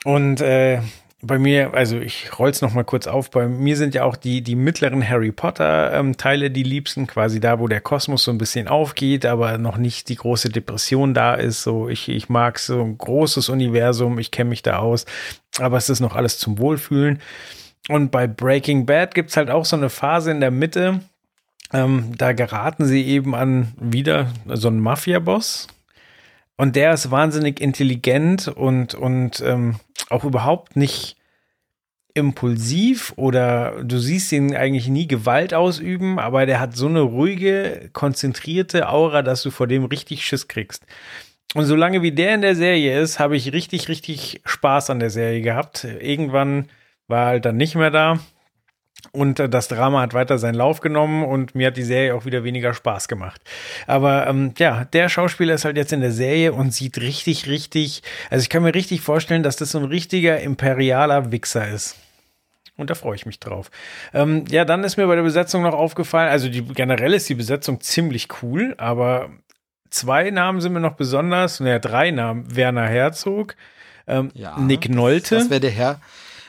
Und 0.03 0.41
äh, 0.41 0.79
bei 1.21 1.37
mir, 1.37 1.75
also 1.75 1.99
ich 1.99 2.39
roll's 2.39 2.63
noch 2.63 2.73
mal 2.73 2.83
kurz 2.83 3.05
auf. 3.05 3.29
Bei 3.29 3.47
mir 3.47 3.77
sind 3.77 3.93
ja 3.93 4.03
auch 4.03 4.15
die 4.15 4.41
die 4.41 4.55
mittleren 4.55 5.07
Harry 5.07 5.31
Potter 5.31 5.93
ähm, 5.93 6.17
Teile 6.17 6.49
die 6.49 6.63
liebsten, 6.63 7.05
quasi 7.05 7.39
da, 7.39 7.59
wo 7.59 7.67
der 7.67 7.81
Kosmos 7.81 8.23
so 8.23 8.31
ein 8.31 8.39
bisschen 8.39 8.67
aufgeht, 8.67 9.27
aber 9.27 9.59
noch 9.59 9.77
nicht 9.77 10.09
die 10.09 10.15
große 10.15 10.49
Depression 10.49 11.13
da 11.13 11.35
ist. 11.35 11.61
So 11.61 11.87
ich 11.87 12.09
ich 12.09 12.29
mag 12.29 12.57
so 12.57 12.81
ein 12.81 12.97
großes 12.97 13.47
Universum, 13.49 14.17
ich 14.17 14.31
kenne 14.31 14.49
mich 14.49 14.63
da 14.63 14.79
aus, 14.79 15.05
aber 15.59 15.77
es 15.77 15.87
ist 15.87 15.99
noch 15.99 16.15
alles 16.15 16.39
zum 16.39 16.57
Wohlfühlen. 16.57 17.21
Und 17.90 18.12
bei 18.12 18.28
Breaking 18.28 18.86
Bad 18.86 19.14
gibt's 19.14 19.38
halt 19.38 19.49
auch 19.49 19.66
so 19.66 19.76
eine 19.76 19.90
Phase 19.90 20.32
in 20.32 20.40
der 20.40 20.52
Mitte. 20.52 21.02
Ähm, 21.74 22.12
da 22.18 22.34
geraten 22.34 22.86
sie 22.86 23.06
eben 23.06 23.36
an 23.36 23.74
wieder 23.80 24.32
so 24.45 24.68
einen 24.68 24.80
Mafia-Boss. 24.80 25.68
Und 26.57 26.76
der 26.76 26.94
ist 26.94 27.12
wahnsinnig 27.12 27.60
intelligent 27.60 28.48
und, 28.48 28.95
und 28.95 29.41
ähm, 29.41 29.76
auch 30.10 30.24
überhaupt 30.24 30.76
nicht 30.76 31.18
impulsiv 32.14 33.12
oder 33.18 33.84
du 33.84 33.98
siehst 33.99 34.32
ihn 34.32 34.56
eigentlich 34.56 34.88
nie 34.88 35.06
Gewalt 35.06 35.53
ausüben, 35.53 36.18
aber 36.18 36.45
der 36.45 36.62
hat 36.62 36.76
so 36.76 36.88
eine 36.88 37.02
ruhige, 37.02 37.90
konzentrierte 37.91 38.88
Aura, 38.88 39.22
dass 39.22 39.44
du 39.44 39.52
vor 39.52 39.68
dem 39.68 39.84
richtig 39.84 40.26
Schiss 40.26 40.48
kriegst. 40.48 40.86
Und 41.56 41.66
solange 41.66 42.02
wie 42.02 42.14
der 42.14 42.36
in 42.36 42.41
der 42.41 42.56
Serie 42.56 42.99
ist, 43.02 43.20
habe 43.20 43.36
ich 43.36 43.52
richtig, 43.52 43.90
richtig 43.90 44.41
Spaß 44.45 44.90
an 44.90 44.99
der 44.99 45.10
Serie 45.10 45.41
gehabt. 45.41 45.84
Irgendwann 45.84 46.70
war 47.07 47.27
halt 47.27 47.45
dann 47.45 47.57
nicht 47.57 47.76
mehr 47.76 47.91
da. 47.91 48.19
Und 49.11 49.40
äh, 49.40 49.49
das 49.49 49.68
Drama 49.68 50.02
hat 50.02 50.14
weiter 50.14 50.38
seinen 50.38 50.56
Lauf 50.56 50.80
genommen 50.80 51.23
und 51.23 51.53
mir 51.56 51.68
hat 51.68 51.77
die 51.77 51.84
Serie 51.84 52.15
auch 52.15 52.26
wieder 52.26 52.44
weniger 52.44 52.73
Spaß 52.73 53.07
gemacht. 53.07 53.41
Aber 53.88 54.27
ähm, 54.27 54.53
ja, 54.57 54.86
der 54.86 55.10
Schauspieler 55.10 55.53
ist 55.53 55.65
halt 55.65 55.77
jetzt 55.77 55.94
in 55.94 56.02
der 56.02 56.11
Serie 56.11 56.53
und 56.53 56.73
sieht 56.73 56.99
richtig, 56.99 57.48
richtig, 57.48 58.02
also 58.30 58.41
ich 58.41 58.49
kann 58.49 58.64
mir 58.64 58.73
richtig 58.73 59.02
vorstellen, 59.02 59.44
dass 59.44 59.57
das 59.57 59.72
so 59.72 59.80
ein 59.80 59.86
richtiger 59.86 60.40
imperialer 60.40 61.32
Wichser 61.32 61.68
ist. 61.68 61.95
Und 62.77 62.90
da 62.90 62.95
freue 62.95 63.15
ich 63.15 63.26
mich 63.26 63.40
drauf. 63.40 63.72
Ähm, 64.14 64.45
ja, 64.49 64.65
dann 64.65 64.84
ist 64.84 64.98
mir 64.98 65.07
bei 65.07 65.15
der 65.15 65.23
Besetzung 65.23 65.64
noch 65.64 65.73
aufgefallen, 65.76 66.30
also 66.30 66.49
die, 66.49 66.61
generell 66.61 67.14
ist 67.14 67.30
die 67.30 67.36
Besetzung 67.36 67.80
ziemlich 67.80 68.27
cool, 68.41 68.76
aber 68.77 69.30
zwei 69.90 70.30
Namen 70.30 70.60
sind 70.60 70.73
mir 70.73 70.82
noch 70.82 70.95
besonders, 70.95 71.60
naja, 71.60 71.80
drei 71.80 72.11
Namen. 72.11 72.53
Werner 72.56 72.88
Herzog, 72.88 73.56
Ähm, 74.07 74.30
Ja, 74.34 74.57
Nick 74.60 74.90
Nolte. 74.90 75.36
Das 75.36 75.49
wäre 75.49 75.61
der 75.61 75.72
Herr. 75.72 76.02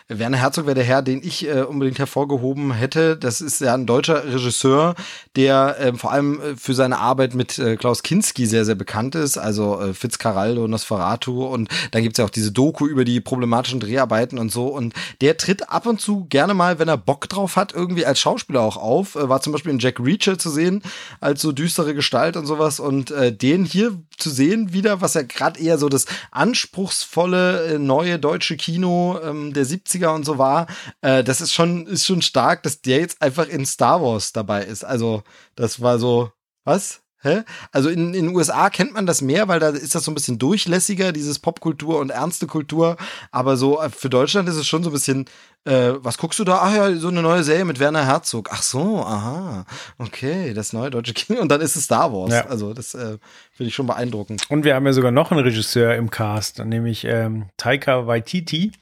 Werner 0.09 0.39
Herzog 0.39 0.67
wäre 0.67 0.77
der 0.77 0.85
Herr, 0.85 1.03
den 1.03 1.21
ich 1.21 1.49
äh, 1.49 1.63
unbedingt 1.63 1.99
hervorgehoben 1.99 2.73
hätte. 2.73 3.17
Das 3.17 3.41
ist 3.41 3.61
ja 3.61 3.75
ein 3.75 3.87
deutscher 3.87 4.25
Regisseur, 4.25 4.95
der 5.35 5.77
ähm, 5.81 5.99
vor 5.99 6.13
allem 6.13 6.41
äh, 6.41 6.57
für 6.57 6.75
seine 6.75 6.99
Arbeit 6.99 7.35
mit 7.35 7.59
äh, 7.59 7.77
Klaus 7.77 8.05
Kinski 8.05 8.47
sehr, 8.47 8.65
sehr 8.65 8.77
bekannt 8.77 9.17
ist. 9.17 9.37
Also 9.37 9.81
äh, 9.81 9.95
Fitzcarraldo, 9.95 10.69
Nosferatu 10.69 11.45
und 11.45 11.69
dann 11.91 12.05
gibt's 12.05 12.19
ja 12.19 12.25
auch 12.25 12.31
diese 12.31 12.53
Doku 12.53 12.87
über 12.87 13.05
die 13.05 13.21
problematischen 13.21 13.81
Dreharbeiten 13.81 14.39
und 14.39 14.53
so. 14.53 14.69
Und 14.69 14.95
der 15.21 15.39
tritt 15.39 15.71
ab 15.71 15.87
und 15.87 16.01
zu 16.01 16.27
gerne 16.27 16.55
mal, 16.55 16.79
wenn 16.79 16.87
er 16.87 16.99
Bock 16.99 17.29
drauf 17.29 17.57
hat, 17.57 17.75
irgendwie 17.75 18.07
als 18.07 18.21
Schauspieler 18.21 18.61
auch 18.61 18.77
auf. 18.77 19.17
Äh, 19.17 19.29
war 19.29 19.41
zum 19.41 19.53
Beispiel 19.53 19.73
in 19.73 19.81
Jack 19.81 19.99
Reacher 19.99 20.39
zu 20.39 20.51
sehen, 20.51 20.83
als 21.21 21.43
so 21.43 21.51
düstere 21.51 21.95
Gestalt 21.95 22.37
und 22.37 22.47
sowas. 22.47 22.79
Und 22.79 23.11
äh, 23.11 23.33
den 23.33 23.65
hier 23.65 23.99
zu 24.19 24.31
sehen 24.31 24.73
wieder, 24.73 25.01
was 25.01 25.15
ja 25.15 25.23
gerade 25.23 25.59
eher 25.59 25.79
so 25.79 25.89
das 25.89 26.07
anspruchsvolle 26.31 27.75
äh, 27.75 27.79
neue 27.81 28.21
deutsche 28.21 28.57
Kino 28.57 29.19
ähm, 29.25 29.53
der 29.53 29.65
70er 29.97 30.15
und 30.15 30.25
so 30.25 30.39
war, 30.39 30.67
äh, 31.01 31.25
das 31.25 31.41
ist 31.41 31.53
schon, 31.53 31.87
ist 31.87 32.07
schon 32.07 32.23
stark, 32.23 32.63
dass 32.63 32.81
der 32.81 33.01
jetzt 33.01 33.23
einfach 33.23 33.49
in 33.49 33.67
Star 33.67 34.03
Wars 34.03 34.33
dabei 34.33 34.65
ist. 34.65 34.85
Also, 34.85 35.23
das 35.55 35.81
war 35.81 35.99
so, 35.99 36.31
was? 36.65 37.03
Hä? 37.23 37.43
Also 37.73 37.89
in, 37.89 38.15
in 38.15 38.27
den 38.27 38.37
USA 38.37 38.71
kennt 38.71 38.93
man 38.93 39.07
das 39.07 39.23
mehr, 39.23 39.49
weil 39.49 39.59
da 39.59 39.71
ist 39.71 39.95
das 39.95 40.05
so 40.05 40.11
ein 40.11 40.15
bisschen 40.15 40.39
durchlässiger, 40.39 41.13
dieses 41.13 41.39
Popkultur 41.39 41.99
und 41.99 42.11
ernste 42.11 42.47
Kultur. 42.47 42.97
Aber 43.33 43.57
so 43.57 43.81
äh, 43.81 43.91
für 43.91 44.11
Deutschland 44.11 44.49
ist 44.49 44.57
es 44.57 44.67
schon 44.67 44.85
so 44.85 44.91
ein 44.91 44.93
bisschen, 44.93 45.25
äh, 45.65 45.95
was 45.97 46.19
guckst 46.19 46.39
du 46.39 46.45
da? 46.45 46.59
Ach 46.63 46.75
ja, 46.75 46.95
so 46.97 47.09
eine 47.09 47.23
neue 47.23 47.43
Serie 47.43 47.65
mit 47.65 47.81
Werner 47.81 48.07
Herzog. 48.07 48.51
Ach 48.53 48.63
so, 48.63 48.99
aha. 48.99 49.65
Okay, 49.99 50.55
das 50.55 50.73
neue 50.73 50.91
deutsche 50.91 51.15
Kino. 51.15 51.41
Und 51.41 51.49
dann 51.49 51.63
ist 51.63 51.75
es 51.75 51.85
Star 51.85 52.13
Wars. 52.13 52.33
Ja. 52.33 52.47
Also 52.47 52.75
das 52.75 52.95
äh, 52.95 53.19
finde 53.53 53.69
ich 53.69 53.75
schon 53.75 53.87
beeindruckend. 53.87 54.49
Und 54.51 54.65
wir 54.65 54.75
haben 54.75 54.87
ja 54.87 54.93
sogar 54.93 55.11
noch 55.11 55.33
einen 55.33 55.41
Regisseur 55.41 55.97
im 55.97 56.11
Cast, 56.11 56.59
nämlich 56.65 57.05
ähm, 57.05 57.47
Taika 57.57 58.07
Waititi, 58.07 58.73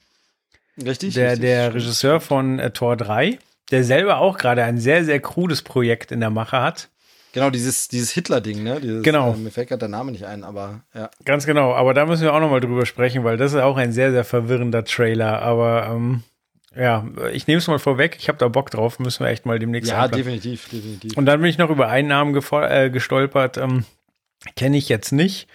Richtig? 0.82 1.14
der, 1.14 1.32
richtig. 1.32 1.40
der 1.42 1.74
Regisseur 1.74 2.20
von 2.20 2.58
äh, 2.58 2.70
Tor 2.70 2.96
3, 2.96 3.38
der 3.70 3.84
selber 3.84 4.18
auch 4.18 4.38
gerade 4.38 4.64
ein 4.64 4.78
sehr, 4.78 5.04
sehr 5.04 5.20
krudes 5.20 5.62
Projekt 5.62 6.12
in 6.12 6.20
der 6.20 6.30
Mache 6.30 6.60
hat. 6.60 6.88
Genau, 7.32 7.50
dieses, 7.50 7.88
dieses 7.88 8.12
Hitler-Ding, 8.12 8.62
ne? 8.62 8.80
Dieses, 8.80 9.02
Genau. 9.02 9.34
Äh, 9.34 9.36
mir 9.38 9.50
fällt 9.50 9.68
gerade 9.68 9.80
der 9.80 9.88
Name 9.88 10.12
nicht 10.12 10.24
ein, 10.24 10.44
aber 10.44 10.82
ja. 10.94 11.10
Ganz 11.24 11.46
genau, 11.46 11.74
aber 11.74 11.92
da 11.92 12.06
müssen 12.06 12.22
wir 12.22 12.32
auch 12.32 12.40
nochmal 12.40 12.60
drüber 12.60 12.86
sprechen, 12.86 13.24
weil 13.24 13.36
das 13.36 13.52
ist 13.52 13.60
auch 13.60 13.76
ein 13.76 13.92
sehr, 13.92 14.12
sehr 14.12 14.24
verwirrender 14.24 14.84
Trailer. 14.84 15.42
Aber 15.42 15.88
ähm, 15.92 16.22
ja, 16.76 17.04
ich 17.32 17.48
nehme 17.48 17.58
es 17.58 17.66
mal 17.66 17.80
vorweg, 17.80 18.16
ich 18.20 18.28
habe 18.28 18.38
da 18.38 18.46
Bock 18.46 18.70
drauf, 18.70 19.00
müssen 19.00 19.24
wir 19.24 19.30
echt 19.30 19.46
mal 19.46 19.58
demnächst 19.58 19.90
Ja, 19.90 20.02
anplanen. 20.02 20.24
definitiv, 20.24 20.68
definitiv. 20.68 21.16
Und 21.16 21.26
dann 21.26 21.40
bin 21.40 21.50
ich 21.50 21.58
noch 21.58 21.70
über 21.70 21.88
einen 21.88 22.08
Namen 22.08 22.40
äh, 22.52 22.90
gestolpert, 22.90 23.58
ähm, 23.58 23.84
kenne 24.54 24.76
ich 24.76 24.88
jetzt 24.88 25.10
nicht, 25.10 25.48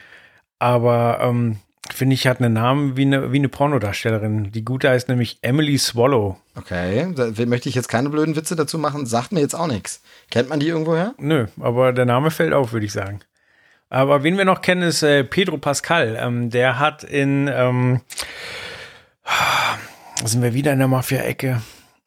aber 0.60 1.20
ähm, 1.22 1.60
finde 1.94 2.14
ich, 2.14 2.28
hat 2.28 2.42
einen 2.42 2.54
Namen 2.54 2.98
wie 2.98 3.04
eine, 3.04 3.32
wie 3.32 3.38
eine 3.38 3.50
Pornodarstellerin. 3.50 4.52
Die 4.52 4.66
gute 4.66 4.90
heißt 4.90 5.10
nämlich 5.10 5.40
Emily 5.42 5.78
Swallow. 5.78 6.38
Okay, 6.56 7.14
da 7.16 7.32
möchte 7.46 7.70
ich 7.70 7.76
jetzt 7.76 7.90
keine 7.90 8.10
blöden 8.10 8.36
Witze 8.36 8.56
dazu 8.56 8.78
machen, 8.78 9.06
sagt 9.06 9.32
mir 9.32 9.40
jetzt 9.40 9.56
auch 9.56 9.68
nichts. 9.68 10.02
Kennt 10.30 10.50
man 10.50 10.60
die 10.60 10.68
irgendwoher? 10.68 11.14
Nö, 11.18 11.48
aber 11.60 11.94
der 11.94 12.06
Name 12.06 12.32
fällt 12.32 12.54
auf, 12.54 12.74
würde 12.74 12.86
ich 12.86 12.94
sagen. 12.94 13.20
Aber 13.90 14.24
wen 14.24 14.38
wir 14.38 14.46
noch 14.46 14.62
kennen, 14.62 14.84
ist 14.84 15.02
äh, 15.02 15.24
Pedro 15.24 15.58
Pascal. 15.58 16.18
Ähm, 16.20 16.50
der 16.50 16.80
hat 16.80 17.04
in, 17.04 17.50
ähm, 17.52 18.02
sind 20.24 20.42
wir 20.42 20.54
wieder 20.54 20.74
in 20.74 20.80
der 20.80 20.88
Mafia-Ecke, 20.88 21.62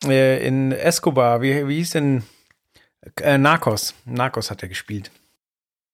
äh, 0.04 0.46
in 0.46 0.72
Escobar, 0.72 1.42
wie, 1.42 1.66
wie 1.66 1.76
hieß 1.76 1.90
denn, 1.90 2.22
äh, 3.20 3.38
Narcos. 3.38 3.94
Narcos 4.04 4.50
hat 4.50 4.62
er 4.62 4.68
gespielt. 4.68 5.10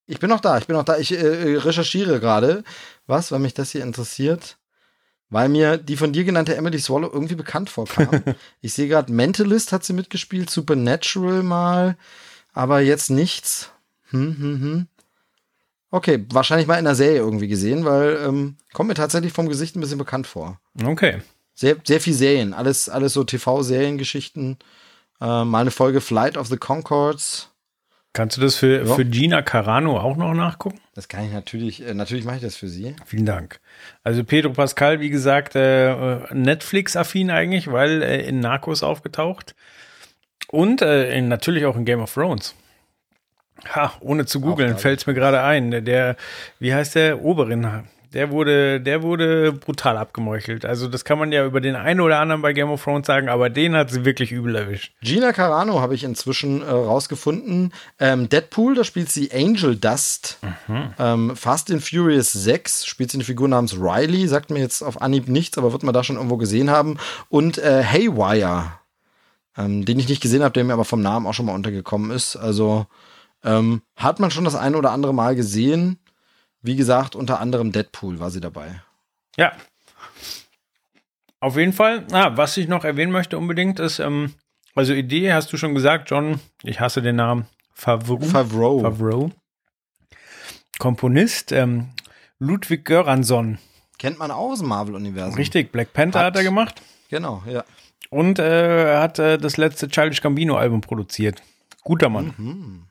Ich 0.09 0.19
bin 0.21 0.31
noch 0.31 0.41
da, 0.41 0.57
ich 0.57 0.67
bin 0.67 0.75
noch 0.75 0.85
da. 0.85 0.97
Ich 0.97 1.13
äh, 1.13 1.57
recherchiere 1.59 2.19
gerade, 2.19 2.65
was, 3.07 3.31
weil 3.31 3.41
mich 3.41 3.55
das 3.55 3.71
hier 3.71 3.83
interessiert. 3.83 4.57
Weil 5.31 5.51
mir 5.51 5.77
die 5.77 5.99
von 5.99 6.15
dir 6.15 6.25
genannte 6.25 6.57
Emily 6.57 6.79
Swallow 6.79 7.11
irgendwie 7.13 7.35
bekannt 7.35 7.69
vorkam. 7.69 8.23
ich 8.63 8.73
sehe 8.73 8.89
gerade, 8.89 9.13
Mentalist 9.13 9.71
hat 9.71 9.85
sie 9.85 9.93
mitgespielt, 9.93 10.49
Supernatural 10.49 11.43
mal, 11.43 11.99
aber 12.55 12.81
jetzt 12.81 13.11
nichts. 13.11 13.71
Hm, 14.11 14.37
hm, 14.39 14.61
hm. 14.61 14.87
Okay, 15.91 16.25
wahrscheinlich 16.33 16.67
mal 16.67 16.79
in 16.79 16.87
der 16.87 16.95
Serie 16.95 17.19
irgendwie 17.19 17.49
gesehen, 17.49 17.85
weil 17.85 18.19
ähm, 18.27 18.57
kommt 18.73 18.89
mir 18.89 18.95
tatsächlich 18.95 19.35
vom 19.35 19.49
Gesicht 19.49 19.77
ein 19.77 19.81
bisschen 19.81 19.99
bekannt 19.99 20.27
vor. 20.27 20.59
Okay. 20.83 21.21
Sehr, 21.55 21.77
sehr 21.85 22.01
viel 22.01 22.15
Serien, 22.15 22.55
alles, 22.55 22.89
alles 22.89 23.13
so 23.13 23.25
TV-Seriengeschichten. 23.25 24.59
Äh, 25.21 25.45
mal 25.45 25.61
eine 25.61 25.71
Folge 25.71 26.01
Flight 26.01 26.39
of 26.39 26.47
the 26.49 26.57
Concords. 26.57 27.51
Kannst 28.19 28.37
du 28.37 28.41
das 28.41 28.57
für, 28.57 28.85
Ja. 28.85 28.95
für 28.97 29.05
Gina 29.05 29.43
Carano 29.43 29.97
auch 30.01 30.17
noch 30.17 30.35
nachgucken? 30.35 30.81
Das 30.97 31.07
kann 31.07 31.25
ich 31.25 31.33
natürlich, 31.33 31.87
äh, 31.87 31.95
natürlich 31.95 32.25
mache 32.25 32.35
ich 32.37 32.43
das 32.43 32.57
für 32.57 32.67
sie. 32.67 32.97
Vielen 33.07 33.27
Dank. 33.27 33.61
Also 34.03 34.25
Pedro 34.25 34.51
Pascal, 34.53 34.99
wie 34.99 35.09
gesagt, 35.09 35.55
äh, 35.55 36.17
Netflix-affin 36.35 37.31
eigentlich, 37.31 37.71
weil 37.71 38.03
äh, 38.03 38.23
in 38.27 38.41
Narcos 38.41 38.83
aufgetaucht. 38.83 39.55
Und 40.49 40.83
äh, 40.83 41.21
natürlich 41.21 41.65
auch 41.65 41.77
in 41.77 41.85
Game 41.85 42.01
of 42.01 42.13
Thrones. 42.13 42.57
Ha, 43.73 43.93
ohne 44.01 44.27
zu 44.27 44.41
googeln, 44.41 44.79
fällt 44.79 44.99
es 44.99 45.07
mir 45.07 45.15
gerade 45.15 45.41
ein. 45.43 45.71
Der- 45.71 45.81
Der, 45.83 46.17
wie 46.59 46.75
heißt 46.75 46.97
der? 46.97 47.23
Oberin. 47.23 47.85
Der 48.15 48.31
wurde, 48.31 48.81
der 48.81 49.03
wurde 49.03 49.53
brutal 49.53 49.99
abgemeuchelt. 49.99 50.65
Also 50.65 50.89
das 50.89 51.05
kann 51.05 51.19
man 51.19 51.31
ja 51.31 51.45
über 51.45 51.61
den 51.61 51.77
einen 51.77 52.01
oder 52.01 52.21
anderen 52.21 52.41
bei 52.41 52.55
Game 52.55 52.71
of 52.71 52.83
Thrones 52.83 53.07
sagen, 53.07 53.29
aber 53.29 53.51
den 53.51 53.77
hat 53.77 53.91
sie 53.91 54.07
wirklich 54.07 54.33
übel 54.33 54.55
erwischt. 54.57 54.95
Gina 55.03 55.33
Carano 55.33 55.81
habe 55.81 55.95
ich 55.95 56.05
inzwischen 56.05 56.63
äh, 56.63 56.71
rausgefunden. 56.71 57.73
Ähm, 57.99 58.29
Deadpool, 58.31 58.75
da 58.75 58.85
spielt 58.85 59.11
sie 59.11 59.31
Angel 59.33 59.77
Dust. 59.77 60.39
Ähm, 60.99 61.37
Fast 61.37 61.71
and 61.71 61.83
Furious 61.83 62.33
6 62.33 62.87
spielt 62.87 63.11
sie 63.11 63.19
eine 63.19 63.25
Figur 63.25 63.49
namens 63.49 63.77
Riley. 63.79 64.27
Sagt 64.27 64.51
mir 64.51 64.61
jetzt 64.61 64.83
auf 64.83 65.03
Anhieb 65.03 65.29
nichts, 65.29 65.59
aber 65.59 65.73
wird 65.73 65.83
man 65.83 65.93
da 65.93 66.03
schon 66.03 66.17
irgendwo 66.17 66.39
gesehen 66.39 66.71
haben. 66.71 66.97
Und 67.29 67.59
äh, 67.59 67.85
Haywire, 67.85 68.73
ähm, 69.57 69.85
den 69.85 69.99
ich 69.99 70.09
nicht 70.09 70.23
gesehen 70.23 70.43
habe, 70.43 70.53
der 70.53 70.65
mir 70.65 70.73
aber 70.73 70.87
vom 70.87 71.03
Namen 71.03 71.27
auch 71.27 71.35
schon 71.35 71.47
mal 71.47 71.55
untergekommen 71.55 72.11
ist. 72.11 72.37
Also 72.37 72.87
ähm, 73.45 73.83
hat 73.97 74.19
man 74.19 74.31
schon 74.31 74.45
das 74.45 74.55
eine 74.55 74.79
oder 74.79 74.93
andere 74.93 75.13
Mal 75.13 75.37
gesehen. 75.37 75.99
Wie 76.63 76.77
gesagt, 76.77 77.15
unter 77.17 77.41
anderem 77.41 77.73
Deadpool 77.73 78.19
war 78.21 78.31
sie 78.31 78.41
dabei. 78.41 78.83
Ja. 79.37 79.53
Auf 81.41 81.57
jeden 81.57 81.73
Fall. 81.73 82.05
Ah, 82.13 82.37
was 82.37 82.57
ich 82.57 82.67
noch 82.69 82.85
erwähnen 82.85 83.13
möchte 83.13 83.39
unbedingt 83.39 83.79
ist, 83.79 84.01
ähm, 84.01 84.35
also 84.75 84.93
Idee 84.93 85.33
hast 85.33 85.53
du 85.53 85.57
schon 85.57 85.75
gesagt, 85.75 86.11
John, 86.11 86.41
ich 86.63 86.81
hasse 86.81 87.01
den 87.03 87.17
Namen, 87.17 87.47
Favreau. 87.73 88.19
Favreau. 88.21 88.81
Favreau. 88.81 89.31
Komponist, 90.79 91.53
ähm, 91.53 91.89
Ludwig 92.39 92.85
Göransson. 92.85 93.59
Kennt 93.99 94.19
man 94.19 94.31
auch 94.31 94.51
aus 94.53 94.61
dem 94.61 94.69
Marvel-Universum. 94.69 95.35
Richtig, 95.35 95.73
Black 95.73 95.93
Panther 95.93 96.21
Hat- 96.21 96.27
hat 96.27 96.37
er 96.37 96.45
gemacht. 96.45 96.83
Genau, 97.11 97.43
ja. 97.47 97.65
Und 98.11 98.39
äh, 98.39 98.93
er 98.95 99.01
hat 99.01 99.19
äh, 99.19 99.39
das 99.39 99.57
letzte 99.57 99.89
Childish 99.89 100.21
Gambino-Album 100.23 100.81
produziert. 100.81 101.43
Guter 101.83 102.09
Mann. 102.09 102.35
Mhm. 102.37 102.83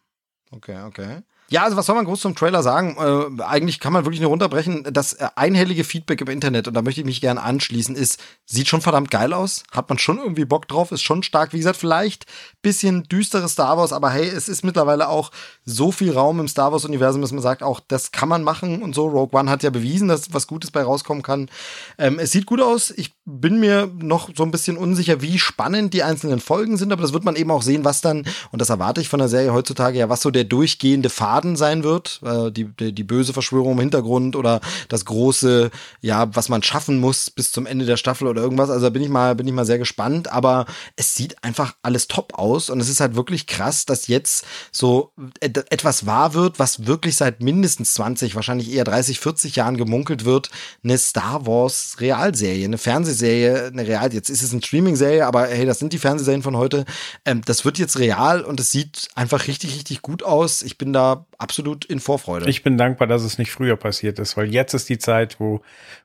Okay, 0.52 0.82
okay. 0.84 1.20
Ja, 1.50 1.64
also 1.64 1.78
was 1.78 1.86
soll 1.86 1.96
man 1.96 2.06
groß 2.06 2.20
zum 2.20 2.36
Trailer 2.36 2.62
sagen? 2.62 2.98
Äh, 3.00 3.44
eigentlich 3.44 3.80
kann 3.80 3.94
man 3.94 4.04
wirklich 4.04 4.20
nur 4.20 4.32
runterbrechen. 4.32 4.86
Das 4.92 5.14
äh, 5.14 5.28
einhellige 5.36 5.86
Feedback 5.86 6.20
im 6.20 6.28
Internet, 6.28 6.68
und 6.68 6.74
da 6.74 6.82
möchte 6.82 7.00
ich 7.02 7.06
mich 7.06 7.22
gerne 7.22 7.42
anschließen, 7.42 7.96
ist, 7.96 8.20
sieht 8.46 8.68
schon 8.68 8.82
verdammt 8.82 9.12
geil 9.12 9.32
aus. 9.32 9.64
Hat 9.72 9.88
man 9.88 9.98
schon 9.98 10.18
irgendwie 10.18 10.44
Bock 10.44 10.68
drauf, 10.68 10.92
ist 10.92 11.04
schon 11.04 11.24
stark. 11.24 11.54
Wie 11.54 11.58
gesagt, 11.58 11.78
vielleicht 11.78 12.26
bisschen 12.62 13.04
düsteres 13.04 13.54
Star 13.54 13.78
Wars, 13.78 13.94
aber 13.94 14.10
hey, 14.10 14.28
es 14.28 14.50
ist 14.50 14.66
mittlerweile 14.66 15.08
auch 15.08 15.32
so 15.64 15.94
viel 15.94 16.12
Raum 16.12 16.42
im 16.42 16.50
Star 16.50 16.74
Wars-Universum, 16.74 17.22
dass 17.22 17.32
man 17.32 17.42
sagt, 17.42 17.64
auch 17.64 17.80
das 17.88 18.12
kann 18.12 18.28
man 18.28 18.44
machen 18.44 18.82
und 18.82 18.94
so. 18.94 19.08
Rogue 19.08 19.40
One 19.40 19.50
hat 19.50 19.64
ja 19.64 19.70
bewiesen, 19.70 20.10
dass 20.10 20.34
was 20.34 20.48
Gutes 20.48 20.72
bei 20.72 20.84
rauskommen 20.84 21.24
kann. 21.24 21.50
Ähm, 21.98 22.20
es 22.20 22.32
sieht 22.32 22.46
gut 22.46 22.62
aus. 22.62 22.92
Ich 22.92 23.14
bin 23.24 23.62
mir 23.62 23.90
noch 24.00 24.30
so 24.36 24.44
ein 24.44 24.52
bisschen 24.52 24.76
unsicher, 24.76 25.22
wie 25.22 25.40
spannend 25.40 25.94
die 25.94 26.04
einzelnen 26.04 26.42
Folgen 26.42 26.76
sind, 26.76 26.92
aber 26.92 27.04
das 27.04 27.14
wird 27.14 27.24
man 27.24 27.38
eben 27.38 27.52
auch 27.52 27.62
sehen, 27.62 27.86
was 27.86 28.02
dann, 28.02 28.26
und 28.52 28.62
das 28.62 28.70
erwarte 28.70 29.00
ich 29.00 29.08
von 29.08 29.20
der 29.20 29.30
Serie 29.30 29.54
heutzutage 29.54 30.00
ja, 30.00 30.10
was 30.10 30.22
so 30.22 30.30
der 30.30 30.44
durchgehende 30.44 31.10
Faden 31.10 31.37
sein 31.56 31.84
wird, 31.84 32.20
äh, 32.24 32.52
die, 32.52 32.66
die, 32.66 32.94
die 32.94 33.04
böse 33.04 33.34
Verschwörung 33.34 33.74
im 33.74 33.80
Hintergrund 33.80 34.36
oder 34.36 34.62
das 34.90 35.06
große, 35.06 35.70
ja, 36.02 36.34
was 36.36 36.50
man 36.50 36.64
schaffen 36.64 37.00
muss 37.00 37.30
bis 37.30 37.52
zum 37.52 37.66
Ende 37.66 37.86
der 37.86 37.98
Staffel 37.98 38.28
oder 38.28 38.42
irgendwas. 38.42 38.70
Also 38.70 38.86
da 38.86 38.90
bin 38.90 39.04
ich 39.04 39.10
mal, 39.10 39.36
bin 39.36 39.48
ich 39.48 39.54
mal 39.54 39.66
sehr 39.66 39.78
gespannt, 39.78 40.32
aber 40.32 40.66
es 40.96 41.16
sieht 41.16 41.44
einfach 41.44 41.76
alles 41.84 42.08
top 42.08 42.34
aus 42.38 42.70
und 42.70 42.80
es 42.80 42.90
ist 42.90 43.00
halt 43.00 43.16
wirklich 43.16 43.46
krass, 43.48 43.86
dass 43.86 44.08
jetzt 44.08 44.46
so 44.72 45.12
et- 45.40 45.72
etwas 45.72 46.06
wahr 46.06 46.34
wird, 46.34 46.60
was 46.60 46.88
wirklich 46.88 47.16
seit 47.16 47.42
mindestens 47.42 47.94
20, 47.94 48.36
wahrscheinlich 48.36 48.72
eher 48.72 48.84
30, 48.84 49.20
40 49.20 49.56
Jahren 49.56 49.78
gemunkelt 49.78 50.26
wird, 50.26 50.50
eine 50.84 50.98
Star 50.98 51.46
Wars 51.46 51.98
Realserie, 52.00 52.66
eine 52.66 52.78
Fernsehserie, 52.78 53.68
eine 53.68 53.88
Real, 53.88 54.12
jetzt 54.14 54.30
ist 54.30 54.42
es 54.42 54.52
eine 54.52 54.62
Streaming-Serie, 54.62 55.26
aber 55.26 55.48
hey, 55.48 55.66
das 55.66 55.80
sind 55.80 55.94
die 55.94 56.00
Fernsehserien 56.00 56.44
von 56.44 56.58
heute. 56.58 56.86
Ähm, 57.26 57.42
das 57.46 57.66
wird 57.66 57.78
jetzt 57.78 58.00
real 58.00 58.42
und 58.42 58.60
es 58.60 58.72
sieht 58.72 59.10
einfach 59.16 59.48
richtig, 59.48 59.76
richtig 59.76 60.02
gut 60.02 60.24
aus. 60.24 60.62
Ich 60.64 60.78
bin 60.78 60.94
da 60.94 61.27
absolut 61.38 61.86
in 61.86 62.00
Vorfreude. 62.00 62.50
Ich 62.50 62.64
bin 62.64 62.78
dankbar, 62.78 63.08
dass 63.08 63.24
es 63.24 63.38
nicht 63.38 63.52
früher 63.52 63.76
passiert 63.76 64.20
ist, 64.20 64.38
weil 64.38 64.52
jetzt 64.52 64.74
ist 64.74 64.90
die 64.90 64.98
Zeit, 64.98 65.40
wo, 65.40 65.62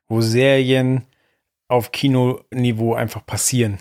wo 0.09 0.21
Serien 0.21 1.07
auf 1.69 1.91
Kinoniveau 1.91 2.95
einfach 2.95 3.25
passieren. 3.25 3.79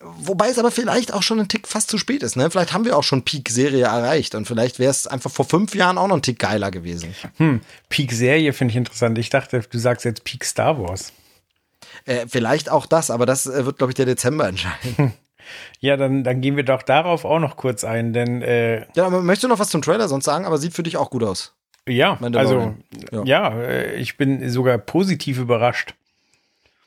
Wobei 0.00 0.48
es 0.48 0.58
aber 0.58 0.70
vielleicht 0.70 1.12
auch 1.12 1.22
schon 1.22 1.40
ein 1.40 1.48
Tick 1.48 1.68
fast 1.68 1.90
zu 1.90 1.98
spät 1.98 2.22
ist. 2.22 2.36
Ne? 2.36 2.50
Vielleicht 2.50 2.72
haben 2.72 2.86
wir 2.86 2.96
auch 2.96 3.02
schon 3.02 3.22
Peak-Serie 3.22 3.84
erreicht 3.84 4.34
und 4.34 4.46
vielleicht 4.46 4.78
wäre 4.78 4.90
es 4.90 5.06
einfach 5.06 5.30
vor 5.30 5.44
fünf 5.44 5.74
Jahren 5.74 5.98
auch 5.98 6.08
noch 6.08 6.16
ein 6.16 6.22
Tick 6.22 6.38
geiler 6.38 6.70
gewesen. 6.70 7.14
Hm, 7.36 7.60
Peak 7.90 8.12
Serie 8.12 8.54
finde 8.54 8.72
ich 8.72 8.76
interessant. 8.76 9.18
Ich 9.18 9.28
dachte, 9.28 9.60
du 9.60 9.78
sagst 9.78 10.06
jetzt 10.06 10.24
Peak 10.24 10.42
Star 10.44 10.80
Wars. 10.80 11.12
Äh, 12.06 12.26
vielleicht 12.28 12.70
auch 12.70 12.86
das, 12.86 13.10
aber 13.10 13.26
das 13.26 13.46
äh, 13.46 13.66
wird, 13.66 13.76
glaube 13.76 13.90
ich, 13.90 13.94
der 13.94 14.06
Dezember 14.06 14.48
entscheiden. 14.48 15.12
Ja, 15.80 15.96
dann, 15.96 16.24
dann 16.24 16.40
gehen 16.40 16.56
wir 16.56 16.64
doch 16.64 16.82
darauf 16.82 17.24
auch 17.24 17.38
noch 17.38 17.56
kurz 17.56 17.84
ein, 17.84 18.12
denn 18.12 18.42
äh, 18.42 18.86
ja, 18.96 19.06
aber 19.06 19.22
möchtest 19.22 19.44
du 19.44 19.48
noch 19.48 19.58
was 19.58 19.68
zum 19.70 19.82
Trailer 19.82 20.08
sonst 20.08 20.24
sagen? 20.24 20.44
Aber 20.44 20.58
sieht 20.58 20.74
für 20.74 20.82
dich 20.82 20.96
auch 20.96 21.10
gut 21.10 21.22
aus. 21.24 21.54
ja, 21.88 22.18
also 22.34 22.74
ja, 23.12 23.24
Ja. 23.24 23.60
äh, 23.60 23.94
ich 23.96 24.16
bin 24.16 24.48
sogar 24.50 24.78
positiv 24.78 25.38
überrascht. 25.38 25.94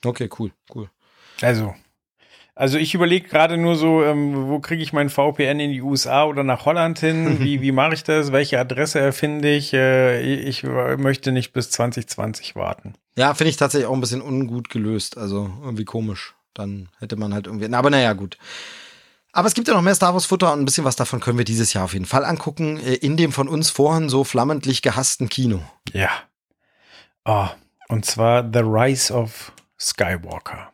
Okay, 0.05 0.29
cool, 0.39 0.51
cool. 0.75 0.89
Also, 1.41 1.73
also 2.55 2.77
ich 2.79 2.95
überlege 2.95 3.27
gerade 3.27 3.57
nur 3.57 3.75
so, 3.75 4.03
ähm, 4.03 4.47
wo 4.47 4.59
kriege 4.59 4.81
ich 4.81 4.93
meinen 4.93 5.09
VPN 5.11 5.59
in 5.59 5.71
die 5.71 5.81
USA 5.81 6.25
oder 6.25 6.43
nach 6.43 6.65
Holland 6.65 6.97
hin? 6.99 7.39
Wie, 7.39 7.61
wie 7.61 7.71
mache 7.71 7.93
ich 7.93 8.03
das? 8.03 8.31
Welche 8.31 8.59
Adresse 8.59 8.99
erfinde 8.99 9.51
ich? 9.53 9.73
Äh, 9.73 10.21
ich 10.21 10.63
möchte 10.63 11.31
nicht 11.31 11.53
bis 11.53 11.69
2020 11.71 12.55
warten. 12.55 12.93
Ja, 13.15 13.33
finde 13.35 13.49
ich 13.49 13.57
tatsächlich 13.57 13.87
auch 13.87 13.93
ein 13.93 14.01
bisschen 14.01 14.21
ungut 14.21 14.69
gelöst. 14.69 15.17
Also 15.17 15.51
irgendwie 15.63 15.85
komisch. 15.85 16.33
Dann 16.57 16.89
hätte 16.99 17.15
man 17.15 17.33
halt 17.33 17.45
irgendwie. 17.47 17.67
Na, 17.69 17.77
aber 17.79 17.89
naja, 17.89 18.13
gut. 18.13 18.37
Aber 19.31 19.47
es 19.47 19.53
gibt 19.53 19.67
ja 19.67 19.73
noch 19.75 19.81
mehr 19.83 19.93
Star 19.93 20.13
Wars 20.13 20.25
Futter 20.25 20.51
und 20.53 20.59
ein 20.61 20.65
bisschen 20.65 20.85
was 20.85 20.95
davon 20.95 21.19
können 21.19 21.37
wir 21.37 21.45
dieses 21.45 21.73
Jahr 21.73 21.83
auf 21.83 21.93
jeden 21.93 22.05
Fall 22.05 22.25
angucken. 22.25 22.77
äh, 22.79 22.95
In 22.95 23.17
dem 23.17 23.31
von 23.31 23.47
uns 23.47 23.69
vorhin 23.69 24.09
so 24.09 24.23
flammendlich 24.23 24.81
gehassten 24.81 25.29
Kino. 25.29 25.61
Ja. 25.93 26.09
Ah, 27.23 27.51
und 27.89 28.05
zwar 28.05 28.41
The 28.51 28.59
Rise 28.59 29.13
of 29.13 29.51
Skywalker. 29.79 30.71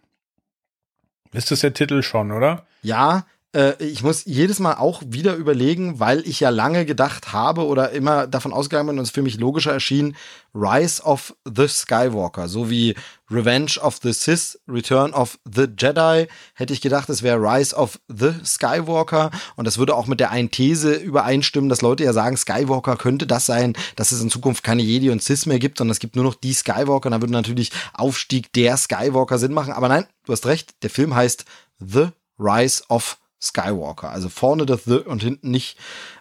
Ist 1.34 1.52
das 1.52 1.62
der 1.62 1.74
Titel 1.74 2.04
schon, 2.04 2.32
oder? 2.32 2.66
Ja, 2.84 3.26
äh, 3.54 3.82
ich 3.84 4.04
muss 4.04 4.26
jedes 4.26 4.60
Mal 4.60 4.76
auch 4.76 5.02
wieder 5.06 5.36
überlegen, 5.36 6.00
weil 6.00 6.28
ich 6.28 6.40
ja 6.40 6.50
lange 6.50 6.86
gedacht 6.86 7.34
habe 7.34 7.66
oder 7.66 7.92
immer 7.92 8.28
davon 8.28 8.54
ausgegangen 8.54 8.88
bin 8.88 8.98
und 8.98 9.04
es 9.04 9.12
für 9.12 9.22
mich 9.22 9.40
logischer 9.40 9.72
erschien, 9.72 10.16
Rise 10.56 11.02
of 11.04 11.36
the 11.46 11.68
Skywalker, 11.68 12.48
so 12.48 12.70
wie 12.70 12.96
Revenge 13.32 13.80
of 13.82 14.00
the 14.04 14.14
Sith, 14.14 14.60
Return 14.68 15.14
of 15.14 15.40
the 15.52 15.66
Jedi, 15.78 16.28
hätte 16.54 16.74
ich 16.74 16.82
gedacht, 16.82 17.10
es 17.10 17.24
wäre 17.24 17.40
Rise 17.40 17.76
of 17.76 18.00
the 18.08 18.34
Skywalker. 18.46 19.32
Und 19.56 19.66
das 19.66 19.80
würde 19.80 19.96
auch 19.96 20.06
mit 20.06 20.20
der 20.20 20.30
einen 20.30 20.52
These 20.52 20.94
übereinstimmen, 20.94 21.70
dass 21.70 21.82
Leute 21.82 22.04
ja 22.04 22.14
sagen, 22.14 22.38
Skywalker 22.38 22.98
könnte 22.98 23.26
das 23.26 23.48
sein, 23.48 23.74
dass 23.96 24.12
es 24.12 24.22
in 24.22 24.30
Zukunft 24.30 24.64
keine 24.64 24.84
Jedi 24.84 25.10
und 25.10 25.24
Sith 25.24 25.48
mehr 25.48 25.58
gibt, 25.58 25.80
sondern 25.80 25.94
es 25.94 26.00
gibt 26.00 26.16
nur 26.16 26.26
noch 26.26 26.36
die 26.36 26.54
Skywalker. 26.54 27.08
Und 27.08 27.14
da 27.14 27.22
würde 27.22 27.34
natürlich 27.34 27.72
Aufstieg 27.94 28.54
der 28.54 28.78
Skywalker 28.78 29.40
Sinn 29.40 29.54
machen, 29.54 29.74
aber 29.74 29.90
nein, 29.90 30.06
du 30.26 30.34
hast 30.34 30.46
recht, 30.46 30.76
der 30.84 30.92
Film 30.92 31.16
heißt 31.16 31.46
The 31.80 32.10
Rise 32.38 32.84
of 32.90 33.18
Skywalker. 33.44 34.10
Also 34.10 34.30
vorne 34.30 34.66
das 34.66 34.86
The 34.86 34.98
und 35.00 35.22
hinten 35.22 35.52
nicht. 35.52 35.78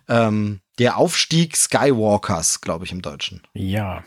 Ähm, 0.09 0.61
der 0.79 0.97
Aufstieg 0.97 1.57
Skywalkers, 1.57 2.61
glaube 2.61 2.85
ich, 2.85 2.93
im 2.93 3.03
Deutschen. 3.03 3.43
Ja. 3.55 4.05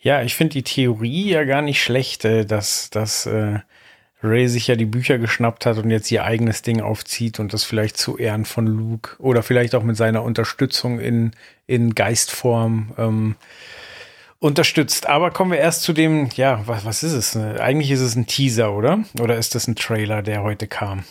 Ja, 0.00 0.22
ich 0.22 0.34
finde 0.34 0.54
die 0.54 0.62
Theorie 0.62 1.30
ja 1.30 1.44
gar 1.44 1.62
nicht 1.62 1.82
schlecht, 1.82 2.24
äh, 2.24 2.44
dass, 2.44 2.90
dass 2.90 3.26
äh, 3.26 3.60
Ray 4.22 4.48
sich 4.48 4.66
ja 4.66 4.76
die 4.76 4.86
Bücher 4.86 5.18
geschnappt 5.18 5.66
hat 5.66 5.78
und 5.78 5.90
jetzt 5.90 6.10
ihr 6.10 6.24
eigenes 6.24 6.62
Ding 6.62 6.80
aufzieht 6.80 7.38
und 7.38 7.52
das 7.52 7.64
vielleicht 7.64 7.96
zu 7.96 8.16
Ehren 8.16 8.44
von 8.44 8.66
Luke 8.66 9.16
oder 9.18 9.42
vielleicht 9.42 9.74
auch 9.74 9.82
mit 9.82 9.96
seiner 9.96 10.22
Unterstützung 10.22 10.98
in, 10.98 11.32
in 11.66 11.94
Geistform 11.94 12.92
ähm, 12.96 13.36
unterstützt. 14.38 15.06
Aber 15.06 15.30
kommen 15.30 15.52
wir 15.52 15.58
erst 15.58 15.82
zu 15.82 15.92
dem, 15.92 16.30
ja, 16.34 16.66
was, 16.66 16.84
was 16.84 17.02
ist 17.02 17.12
es? 17.12 17.36
Eigentlich 17.36 17.90
ist 17.90 18.00
es 18.00 18.16
ein 18.16 18.26
Teaser, 18.26 18.72
oder? 18.72 19.00
Oder 19.20 19.36
ist 19.36 19.54
das 19.54 19.68
ein 19.68 19.76
Trailer, 19.76 20.22
der 20.22 20.42
heute 20.42 20.66
kam? 20.66 21.04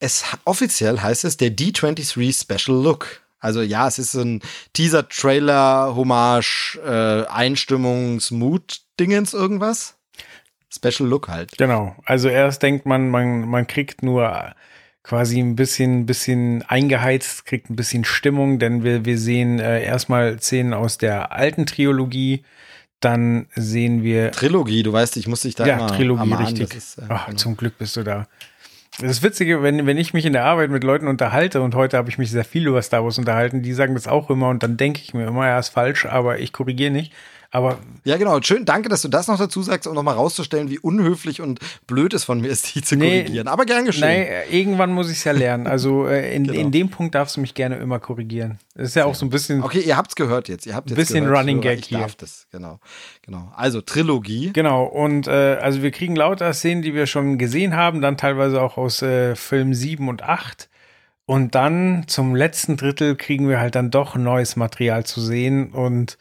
Es 0.00 0.24
offiziell 0.44 1.00
heißt 1.00 1.24
es 1.24 1.36
der 1.36 1.50
D23 1.50 2.40
Special 2.40 2.80
Look. 2.82 3.20
Also 3.40 3.62
ja, 3.62 3.86
es 3.86 3.98
ist 3.98 4.12
so 4.12 4.20
ein 4.20 4.40
Teaser, 4.72 5.08
Trailer, 5.08 5.94
Hommage, 5.94 6.78
äh, 6.84 7.24
Einstimmungs-Mood-Dingens 7.26 9.34
irgendwas. 9.34 9.96
Special 10.70 11.08
Look 11.08 11.28
halt. 11.28 11.56
Genau. 11.56 11.94
Also 12.04 12.28
erst 12.28 12.62
denkt 12.62 12.84
man, 12.86 13.10
man, 13.10 13.48
man 13.48 13.66
kriegt 13.66 14.02
nur 14.02 14.54
quasi 15.02 15.40
ein 15.40 15.56
bisschen, 15.56 16.04
bisschen 16.04 16.60
eingeheizt, 16.62 17.46
kriegt 17.46 17.70
ein 17.70 17.76
bisschen 17.76 18.04
Stimmung, 18.04 18.58
denn 18.58 18.84
wir, 18.84 19.06
wir 19.06 19.18
sehen 19.18 19.58
äh, 19.58 19.82
erstmal 19.82 20.38
Szenen 20.38 20.74
aus 20.74 20.98
der 20.98 21.32
alten 21.32 21.64
Trilogie, 21.64 22.44
dann 23.00 23.46
sehen 23.54 24.02
wir 24.02 24.32
Trilogie, 24.32 24.82
du 24.82 24.92
weißt, 24.92 25.16
ich 25.16 25.26
muss 25.26 25.40
dich 25.42 25.54
da 25.54 25.66
ja, 25.66 25.78
immer 25.78 25.86
Trilogie, 25.86 26.34
richtig. 26.34 26.74
Ist, 26.74 26.98
äh, 26.98 27.04
Ach, 27.08 27.24
genau. 27.26 27.38
Zum 27.38 27.56
Glück 27.56 27.78
bist 27.78 27.96
du 27.96 28.02
da. 28.02 28.28
Das 29.00 29.22
Witzige, 29.22 29.62
wenn, 29.62 29.86
wenn 29.86 29.96
ich 29.96 30.12
mich 30.12 30.24
in 30.24 30.32
der 30.32 30.44
Arbeit 30.44 30.70
mit 30.70 30.82
Leuten 30.82 31.06
unterhalte 31.06 31.62
und 31.62 31.74
heute 31.74 31.96
habe 31.96 32.10
ich 32.10 32.18
mich 32.18 32.30
sehr 32.30 32.44
viel 32.44 32.66
über 32.66 32.82
Star 32.82 33.04
Wars 33.04 33.18
unterhalten, 33.18 33.62
die 33.62 33.72
sagen 33.72 33.94
das 33.94 34.08
auch 34.08 34.28
immer 34.28 34.48
und 34.48 34.62
dann 34.62 34.76
denke 34.76 35.00
ich 35.02 35.14
mir 35.14 35.26
immer, 35.28 35.46
ja, 35.46 35.58
ist 35.58 35.68
falsch, 35.68 36.06
aber 36.06 36.40
ich 36.40 36.52
korrigiere 36.52 36.90
nicht. 36.90 37.12
Aber 37.50 37.78
Ja, 38.04 38.18
genau. 38.18 38.40
Schön, 38.42 38.66
danke, 38.66 38.90
dass 38.90 39.00
du 39.00 39.08
das 39.08 39.26
noch 39.26 39.38
dazu 39.38 39.62
sagst, 39.62 39.86
um 39.86 39.94
nochmal 39.94 40.14
rauszustellen, 40.16 40.68
wie 40.68 40.78
unhöflich 40.78 41.40
und 41.40 41.60
blöd 41.86 42.12
es 42.12 42.24
von 42.24 42.40
mir 42.42 42.48
ist, 42.48 42.74
die 42.74 42.82
zu 42.82 42.94
Nee, 42.94 43.22
korrigieren. 43.22 43.48
Aber 43.48 43.64
gern 43.64 43.86
geschehen. 43.86 44.02
Nein, 44.02 44.26
irgendwann 44.50 44.92
muss 44.92 45.10
ich 45.10 45.16
es 45.18 45.24
ja 45.24 45.32
lernen. 45.32 45.66
Also 45.66 46.06
äh, 46.06 46.34
in, 46.36 46.44
Genau. 46.44 46.58
in 46.60 46.70
dem 46.72 46.90
Punkt 46.90 47.14
darfst 47.14 47.36
du 47.36 47.40
mich 47.40 47.54
gerne 47.54 47.76
immer 47.76 48.00
korrigieren. 48.00 48.58
Das 48.74 48.88
ist 48.88 48.96
ja 48.96 49.06
auch 49.06 49.14
so 49.14 49.24
ein 49.24 49.30
bisschen. 49.30 49.62
Okay, 49.62 49.80
ihr 49.80 49.96
habt's 49.96 50.14
gehört 50.14 50.48
jetzt. 50.48 50.66
Ihr 50.66 50.74
habt 50.74 50.90
jetzt 50.90 50.96
Bisschen 50.98 51.24
gehört, 51.24 51.38
Running 51.40 51.60
Gag 51.62 51.78
ich 51.78 51.88
darf 51.88 52.14
das. 52.16 52.46
Genau, 52.52 52.80
genau. 53.22 53.50
Also 53.56 53.80
Trilogie. 53.80 54.50
Genau, 54.52 54.84
und 54.84 55.26
äh, 55.26 55.56
also 55.60 55.82
wir 55.82 55.90
kriegen 55.90 56.16
lauter 56.16 56.52
Szenen, 56.52 56.82
die 56.82 56.92
wir 56.92 57.06
schon 57.06 57.38
gesehen 57.38 57.74
haben, 57.74 58.02
dann 58.02 58.18
teilweise 58.18 58.60
auch 58.60 58.76
aus 58.76 59.00
äh, 59.00 59.34
Film 59.36 59.72
7 59.72 60.06
und 60.08 60.22
8. 60.22 60.68
Und 61.24 61.54
dann 61.54 62.04
zum 62.08 62.34
letzten 62.34 62.76
Drittel 62.76 63.16
kriegen 63.16 63.48
wir 63.48 63.58
halt 63.58 63.74
dann 63.74 63.90
doch 63.90 64.16
neues 64.16 64.56
Material 64.56 65.04
zu 65.04 65.20
sehen. 65.22 65.72
Und 65.72 66.18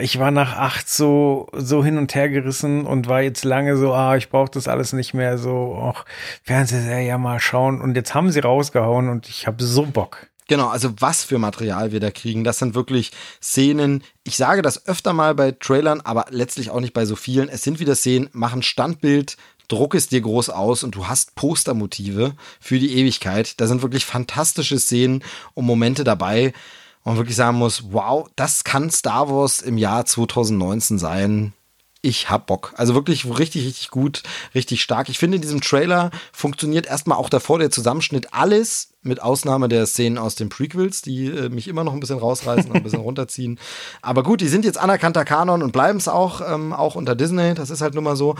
ich 0.00 0.18
war 0.18 0.30
nach 0.30 0.56
8 0.56 0.88
so, 0.88 1.48
so 1.52 1.84
hin 1.84 1.98
und 1.98 2.14
her 2.14 2.30
gerissen 2.30 2.86
und 2.86 3.06
war 3.06 3.20
jetzt 3.20 3.44
lange 3.44 3.76
so, 3.76 3.92
ah, 3.92 4.16
ich 4.16 4.30
brauche 4.30 4.50
das 4.50 4.66
alles 4.66 4.92
nicht 4.92 5.12
mehr, 5.12 5.36
so, 5.36 5.74
auch 5.74 6.04
Fernsehserie 6.42 7.18
mal 7.18 7.38
schauen. 7.40 7.80
Und 7.80 7.94
jetzt 7.94 8.14
haben 8.14 8.30
sie 8.30 8.40
rausgehauen 8.40 9.08
und 9.08 9.28
ich 9.28 9.46
habe 9.46 9.62
so 9.62 9.84
Bock. 9.84 10.28
Genau, 10.48 10.68
also 10.68 10.94
was 10.98 11.24
für 11.24 11.36
Material 11.38 11.92
wir 11.92 12.00
da 12.00 12.10
kriegen, 12.10 12.42
das 12.42 12.58
sind 12.58 12.74
wirklich 12.74 13.12
Szenen. 13.42 14.02
Ich 14.24 14.38
sage 14.38 14.62
das 14.62 14.86
öfter 14.86 15.12
mal 15.12 15.34
bei 15.34 15.52
Trailern, 15.52 16.00
aber 16.00 16.24
letztlich 16.30 16.70
auch 16.70 16.80
nicht 16.80 16.94
bei 16.94 17.04
so 17.04 17.16
vielen. 17.16 17.50
Es 17.50 17.62
sind 17.62 17.80
wieder 17.80 17.94
Szenen, 17.94 18.30
machen 18.32 18.62
Standbild, 18.62 19.36
druck 19.68 19.94
es 19.94 20.08
dir 20.08 20.22
groß 20.22 20.48
aus 20.48 20.82
und 20.84 20.94
du 20.94 21.06
hast 21.06 21.34
Postermotive 21.34 22.34
für 22.60 22.78
die 22.78 22.96
Ewigkeit. 22.96 23.60
Da 23.60 23.66
sind 23.66 23.82
wirklich 23.82 24.06
fantastische 24.06 24.78
Szenen 24.78 25.22
und 25.52 25.66
Momente 25.66 26.04
dabei, 26.04 26.54
man 27.04 27.16
wirklich 27.16 27.36
sagen 27.36 27.58
muss, 27.58 27.92
wow, 27.92 28.28
das 28.36 28.64
kann 28.64 28.90
Star 28.90 29.30
Wars 29.30 29.60
im 29.60 29.78
Jahr 29.78 30.04
2019 30.04 30.98
sein. 30.98 31.52
Ich 32.00 32.30
hab 32.30 32.46
Bock. 32.46 32.72
Also 32.76 32.94
wirklich 32.94 33.24
richtig, 33.26 33.66
richtig 33.66 33.90
gut, 33.90 34.22
richtig 34.54 34.82
stark. 34.82 35.08
Ich 35.08 35.18
finde, 35.18 35.36
in 35.36 35.42
diesem 35.42 35.60
Trailer 35.60 36.10
funktioniert 36.32 36.86
erstmal 36.86 37.18
auch 37.18 37.28
davor 37.28 37.58
der 37.58 37.70
Zusammenschnitt 37.70 38.32
alles, 38.32 38.94
mit 39.02 39.22
Ausnahme 39.22 39.68
der 39.68 39.86
Szenen 39.86 40.18
aus 40.18 40.34
den 40.34 40.48
Prequels, 40.48 41.02
die 41.02 41.26
äh, 41.26 41.48
mich 41.48 41.68
immer 41.68 41.84
noch 41.84 41.92
ein 41.92 42.00
bisschen 42.00 42.18
rausreißen 42.18 42.70
und 42.70 42.76
ein 42.76 42.82
bisschen 42.82 43.00
runterziehen. 43.08 43.58
Aber 44.02 44.22
gut, 44.22 44.40
die 44.40 44.48
sind 44.48 44.64
jetzt 44.64 44.78
anerkannter 44.78 45.24
Kanon 45.24 45.62
und 45.62 45.72
bleiben 45.72 45.98
es 45.98 46.08
auch, 46.08 46.40
ähm, 46.40 46.72
auch 46.72 46.94
unter 46.96 47.14
Disney. 47.14 47.54
Das 47.54 47.70
ist 47.70 47.80
halt 47.80 47.94
nun 47.94 48.04
mal 48.04 48.16
so. 48.16 48.34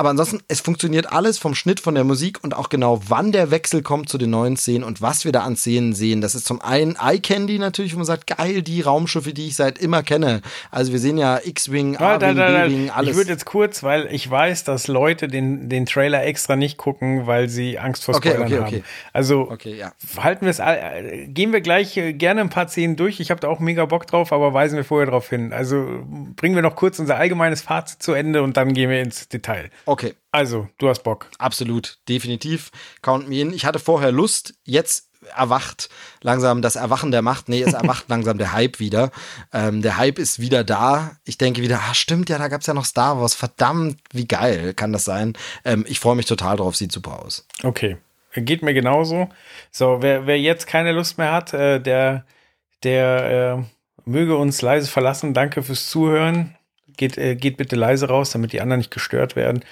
Aber 0.00 0.10
ansonsten, 0.10 0.38
es 0.46 0.60
funktioniert 0.60 1.12
alles 1.12 1.38
vom 1.38 1.56
Schnitt, 1.56 1.80
von 1.80 1.96
der 1.96 2.04
Musik 2.04 2.38
und 2.44 2.54
auch 2.54 2.68
genau, 2.68 3.00
wann 3.08 3.32
der 3.32 3.50
Wechsel 3.50 3.82
kommt 3.82 4.08
zu 4.08 4.16
den 4.16 4.30
neuen 4.30 4.56
Szenen 4.56 4.84
und 4.84 5.02
was 5.02 5.24
wir 5.24 5.32
da 5.32 5.40
an 5.40 5.56
Szenen 5.56 5.92
sehen. 5.92 6.20
Das 6.20 6.36
ist 6.36 6.46
zum 6.46 6.60
einen 6.60 6.96
Eye 7.04 7.18
Candy 7.18 7.58
natürlich, 7.58 7.94
wo 7.94 7.96
man 7.98 8.06
sagt, 8.06 8.28
geil, 8.28 8.62
die 8.62 8.80
Raumschiffe, 8.80 9.34
die 9.34 9.48
ich 9.48 9.56
seit 9.56 9.76
immer 9.80 10.04
kenne. 10.04 10.40
Also 10.70 10.92
wir 10.92 11.00
sehen 11.00 11.18
ja 11.18 11.40
X-Wing, 11.42 11.96
A-Wing, 11.96 12.36
B-Wing, 12.36 12.90
alles. 12.90 13.10
Ich 13.10 13.16
würde 13.16 13.30
jetzt 13.32 13.44
kurz, 13.44 13.82
weil 13.82 14.06
ich 14.12 14.30
weiß, 14.30 14.62
dass 14.62 14.86
Leute 14.86 15.26
den, 15.26 15.68
den 15.68 15.84
Trailer 15.84 16.24
extra 16.24 16.54
nicht 16.54 16.76
gucken, 16.76 17.26
weil 17.26 17.48
sie 17.48 17.80
Angst 17.80 18.04
vor 18.04 18.14
Okay, 18.14 18.28
Spoilern 18.28 18.46
okay, 18.46 18.56
haben. 18.58 18.66
okay. 18.68 18.84
Also 19.12 19.50
Okay, 19.50 19.76
ja. 19.76 19.90
Halten 20.16 20.44
wir 20.46 20.50
es, 20.50 20.58
äh, 20.60 21.26
gehen 21.28 21.52
wir 21.52 21.60
gleich 21.60 21.96
äh, 21.96 22.12
gerne 22.12 22.40
ein 22.40 22.50
paar 22.50 22.68
Szenen 22.68 22.96
durch. 22.96 23.20
Ich 23.20 23.30
habe 23.30 23.40
da 23.40 23.48
auch 23.48 23.58
mega 23.58 23.84
Bock 23.86 24.06
drauf, 24.06 24.32
aber 24.32 24.54
weisen 24.54 24.76
wir 24.76 24.84
vorher 24.84 25.08
drauf 25.08 25.28
hin. 25.28 25.52
Also 25.52 26.04
bringen 26.36 26.54
wir 26.54 26.62
noch 26.62 26.76
kurz 26.76 26.98
unser 26.98 27.16
allgemeines 27.16 27.62
Fazit 27.62 28.02
zu 28.02 28.12
Ende 28.12 28.42
und 28.42 28.56
dann 28.56 28.74
gehen 28.74 28.90
wir 28.90 29.00
ins 29.00 29.28
Detail. 29.28 29.70
Okay, 29.86 30.14
Also, 30.30 30.68
du 30.78 30.88
hast 30.88 31.02
Bock. 31.02 31.26
absolut, 31.38 31.98
definitiv. 32.08 32.70
Count 33.02 33.28
me 33.28 33.40
in. 33.40 33.52
Ich 33.52 33.64
hatte 33.64 33.78
vorher 33.78 34.12
Lust, 34.12 34.54
jetzt 34.64 35.06
erwacht 35.36 35.90
langsam 36.22 36.62
das 36.62 36.76
Erwachen 36.76 37.10
der 37.10 37.22
Macht. 37.22 37.48
Nee, 37.48 37.60
es 37.62 37.74
erwacht 37.74 38.04
langsam 38.08 38.38
der 38.38 38.52
Hype 38.52 38.78
wieder. 38.78 39.10
Ähm, 39.52 39.82
der 39.82 39.96
Hype 39.96 40.18
ist 40.18 40.38
wieder 40.38 40.62
da. 40.64 41.16
Ich 41.24 41.38
denke 41.38 41.60
wieder, 41.60 41.80
ah, 41.88 41.92
stimmt 41.94 42.30
ja, 42.30 42.38
da 42.38 42.48
gab's 42.48 42.66
ja 42.66 42.72
noch 42.74 42.84
Star 42.84 43.20
Wars. 43.20 43.34
Verdammt, 43.34 43.98
wie 44.12 44.26
geil 44.28 44.74
kann 44.74 44.92
das 44.92 45.04
sein? 45.04 45.34
Ähm, 45.64 45.84
ich 45.88 45.98
freue 46.00 46.16
mich 46.16 46.26
total 46.26 46.56
drauf, 46.56 46.76
sieht 46.76 46.92
super 46.92 47.20
aus. 47.24 47.46
Okay. 47.64 47.96
Geht 48.40 48.62
mir 48.62 48.74
genauso. 48.74 49.28
So, 49.70 50.02
wer, 50.02 50.26
wer 50.26 50.38
jetzt 50.38 50.66
keine 50.66 50.92
Lust 50.92 51.18
mehr 51.18 51.32
hat, 51.32 51.52
äh, 51.54 51.80
der, 51.80 52.24
der 52.82 53.58
äh, 53.58 54.08
möge 54.08 54.36
uns 54.36 54.62
leise 54.62 54.90
verlassen. 54.90 55.34
Danke 55.34 55.62
fürs 55.62 55.88
Zuhören. 55.88 56.56
Geht, 56.96 57.18
äh, 57.18 57.36
geht 57.36 57.56
bitte 57.56 57.76
leise 57.76 58.08
raus, 58.08 58.30
damit 58.30 58.52
die 58.52 58.60
anderen 58.60 58.80
nicht 58.80 58.90
gestört 58.90 59.36
werden. 59.36 59.64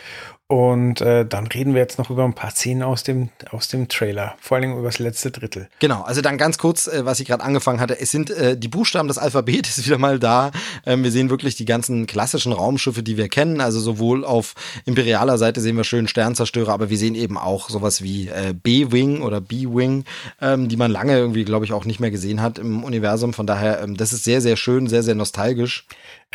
Und 0.48 1.00
äh, 1.00 1.26
dann 1.26 1.48
reden 1.48 1.74
wir 1.74 1.80
jetzt 1.80 1.98
noch 1.98 2.08
über 2.08 2.24
ein 2.24 2.34
paar 2.34 2.52
Szenen 2.52 2.84
aus 2.84 3.02
dem, 3.02 3.30
aus 3.50 3.66
dem 3.66 3.88
Trailer, 3.88 4.36
vor 4.38 4.56
allem 4.56 4.74
über 4.74 4.84
das 4.84 5.00
letzte 5.00 5.32
Drittel. 5.32 5.68
Genau, 5.80 6.02
also 6.02 6.20
dann 6.20 6.38
ganz 6.38 6.56
kurz, 6.56 6.86
äh, 6.86 7.04
was 7.04 7.18
ich 7.18 7.26
gerade 7.26 7.42
angefangen 7.42 7.80
hatte. 7.80 7.98
Es 7.98 8.12
sind 8.12 8.30
äh, 8.30 8.56
die 8.56 8.68
Buchstaben 8.68 9.08
des 9.08 9.18
Alphabets 9.18 9.84
wieder 9.86 9.98
mal 9.98 10.20
da. 10.20 10.52
Ähm, 10.84 11.02
wir 11.02 11.10
sehen 11.10 11.30
wirklich 11.30 11.56
die 11.56 11.64
ganzen 11.64 12.06
klassischen 12.06 12.52
Raumschiffe, 12.52 13.02
die 13.02 13.16
wir 13.16 13.28
kennen. 13.28 13.60
Also 13.60 13.80
sowohl 13.80 14.24
auf 14.24 14.54
imperialer 14.84 15.36
Seite 15.36 15.60
sehen 15.60 15.76
wir 15.76 15.82
schön 15.82 16.06
Sternzerstörer, 16.06 16.72
aber 16.72 16.90
wir 16.90 16.98
sehen 16.98 17.16
eben 17.16 17.38
auch 17.38 17.68
sowas 17.68 18.02
wie 18.02 18.28
äh, 18.28 18.54
B-Wing 18.54 19.22
oder 19.22 19.40
B-Wing, 19.40 20.04
ähm, 20.40 20.68
die 20.68 20.76
man 20.76 20.92
lange 20.92 21.18
irgendwie, 21.18 21.44
glaube 21.44 21.64
ich, 21.64 21.72
auch 21.72 21.86
nicht 21.86 21.98
mehr 21.98 22.12
gesehen 22.12 22.40
hat 22.40 22.60
im 22.60 22.84
Universum. 22.84 23.32
Von 23.32 23.48
daher, 23.48 23.80
ähm, 23.82 23.96
das 23.96 24.12
ist 24.12 24.22
sehr, 24.22 24.40
sehr 24.40 24.56
schön, 24.56 24.86
sehr, 24.86 25.02
sehr 25.02 25.16
nostalgisch. 25.16 25.86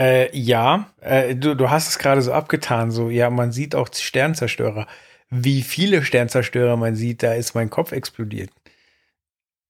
Äh, 0.01 0.35
ja, 0.35 0.87
äh, 1.01 1.35
du, 1.35 1.55
du 1.55 1.69
hast 1.69 1.87
es 1.87 1.99
gerade 1.99 2.23
so 2.23 2.33
abgetan, 2.33 2.89
so, 2.89 3.11
ja, 3.11 3.29
man 3.29 3.51
sieht 3.51 3.75
auch 3.75 3.87
Sternzerstörer. 3.93 4.87
Wie 5.29 5.61
viele 5.61 6.03
Sternzerstörer 6.03 6.75
man 6.75 6.95
sieht, 6.95 7.21
da 7.21 7.33
ist 7.35 7.53
mein 7.53 7.69
Kopf 7.69 7.91
explodiert. 7.91 8.49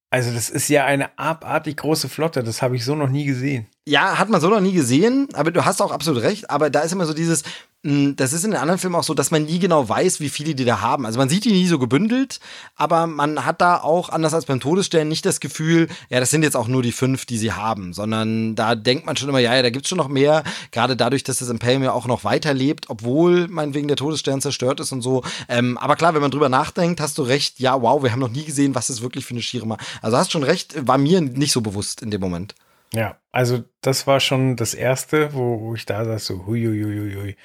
Also 0.09 0.33
das 0.33 0.49
ist 0.49 0.69
ja 0.69 0.85
eine 0.85 1.17
abartig 1.19 1.77
große 1.77 2.07
Flotte, 2.07 2.43
das 2.43 2.61
habe 2.61 2.77
ich 2.77 2.85
so 2.85 2.95
noch 2.95 3.09
nie 3.09 3.25
gesehen. 3.25 3.67
Ja, 3.85 4.19
hat 4.19 4.29
man 4.29 4.39
so 4.39 4.49
noch 4.49 4.61
nie 4.61 4.71
gesehen, 4.71 5.27
aber 5.33 5.51
du 5.51 5.65
hast 5.65 5.81
auch 5.81 5.91
absolut 5.91 6.23
recht. 6.23 6.49
Aber 6.49 6.69
da 6.69 6.79
ist 6.79 6.93
immer 6.93 7.05
so 7.05 7.13
dieses, 7.13 7.43
das 7.83 8.31
ist 8.31 8.45
in 8.45 8.51
den 8.51 8.59
anderen 8.59 8.77
Filmen 8.79 8.95
auch 8.95 9.03
so, 9.03 9.15
dass 9.15 9.31
man 9.31 9.45
nie 9.45 9.57
genau 9.57 9.89
weiß, 9.89 10.19
wie 10.19 10.29
viele 10.29 10.53
die 10.53 10.65
da 10.65 10.81
haben. 10.81 11.07
Also 11.07 11.17
man 11.17 11.29
sieht 11.29 11.45
die 11.45 11.51
nie 11.51 11.65
so 11.65 11.79
gebündelt, 11.79 12.39
aber 12.75 13.07
man 13.07 13.43
hat 13.43 13.59
da 13.59 13.77
auch, 13.81 14.09
anders 14.09 14.35
als 14.35 14.45
beim 14.45 14.59
Todesstern, 14.59 15.07
nicht 15.07 15.25
das 15.25 15.39
Gefühl, 15.39 15.87
ja, 16.09 16.19
das 16.19 16.29
sind 16.29 16.43
jetzt 16.43 16.55
auch 16.55 16.67
nur 16.67 16.83
die 16.83 16.91
fünf, 16.91 17.25
die 17.25 17.39
sie 17.39 17.53
haben, 17.53 17.93
sondern 17.93 18.53
da 18.53 18.75
denkt 18.75 19.07
man 19.07 19.17
schon 19.17 19.29
immer, 19.29 19.39
ja, 19.39 19.55
ja, 19.55 19.63
da 19.63 19.71
gibt's 19.71 19.89
schon 19.89 19.97
noch 19.97 20.09
mehr. 20.09 20.43
Gerade 20.69 20.95
dadurch, 20.95 21.23
dass 21.23 21.39
das 21.39 21.49
Imperium 21.49 21.81
ja 21.81 21.91
auch 21.91 22.05
noch 22.05 22.23
weiterlebt, 22.23 22.87
obwohl 22.89 23.47
meinetwegen 23.47 23.87
der 23.87 23.97
Todesstern 23.97 24.41
zerstört 24.41 24.79
ist 24.79 24.91
und 24.91 25.01
so. 25.01 25.23
Ähm, 25.49 25.79
aber 25.79 25.95
klar, 25.95 26.13
wenn 26.13 26.21
man 26.21 26.31
drüber 26.31 26.49
nachdenkt, 26.49 27.01
hast 27.01 27.17
du 27.17 27.23
recht, 27.23 27.59
ja, 27.59 27.81
wow, 27.81 28.03
wir 28.03 28.11
haben 28.11 28.19
noch 28.19 28.29
nie 28.29 28.45
gesehen, 28.45 28.75
was 28.75 28.89
es 28.89 29.01
wirklich 29.01 29.25
für 29.25 29.33
eine 29.33 29.41
Schirma. 29.41 29.77
Also 30.03 30.17
hast 30.17 30.31
schon 30.31 30.43
recht, 30.43 30.87
war 30.87 30.99
mir 30.99 31.19
nicht 31.19 31.51
so 31.51 31.61
bewusst 31.61 32.03
in 32.03 32.11
dem 32.11 32.21
Moment. 32.21 32.53
Ja, 32.93 33.17
also 33.31 33.63
das 33.81 34.05
war 34.05 34.19
schon 34.19 34.57
das 34.57 34.73
erste, 34.73 35.33
wo, 35.33 35.61
wo 35.61 35.75
ich 35.75 35.85
da 35.85 36.03
saß, 36.03 36.25
so 36.25 36.45
hui, 36.45 36.65
hui, 36.65 36.83
hui, 36.83 37.15
hui. 37.15 37.35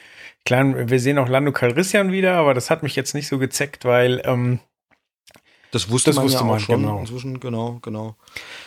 Klar, 0.44 0.88
wir 0.88 1.00
sehen 1.00 1.18
auch 1.18 1.28
Lando 1.28 1.52
Calrissian 1.52 2.10
wieder, 2.12 2.34
aber 2.34 2.54
das 2.54 2.70
hat 2.70 2.82
mich 2.82 2.96
jetzt 2.96 3.14
nicht 3.14 3.28
so 3.28 3.38
gezeckt, 3.38 3.84
weil 3.84 4.20
ähm, 4.24 4.58
Das 5.70 5.88
wusste 5.88 6.10
Das 6.10 6.16
man 6.16 6.24
wusste 6.24 6.38
ja 6.38 6.44
auch 6.44 6.50
man, 6.50 6.60
schon 6.60 6.80
genau. 6.82 6.98
inzwischen, 6.98 7.38
genau, 7.40 7.78
genau. 7.82 8.16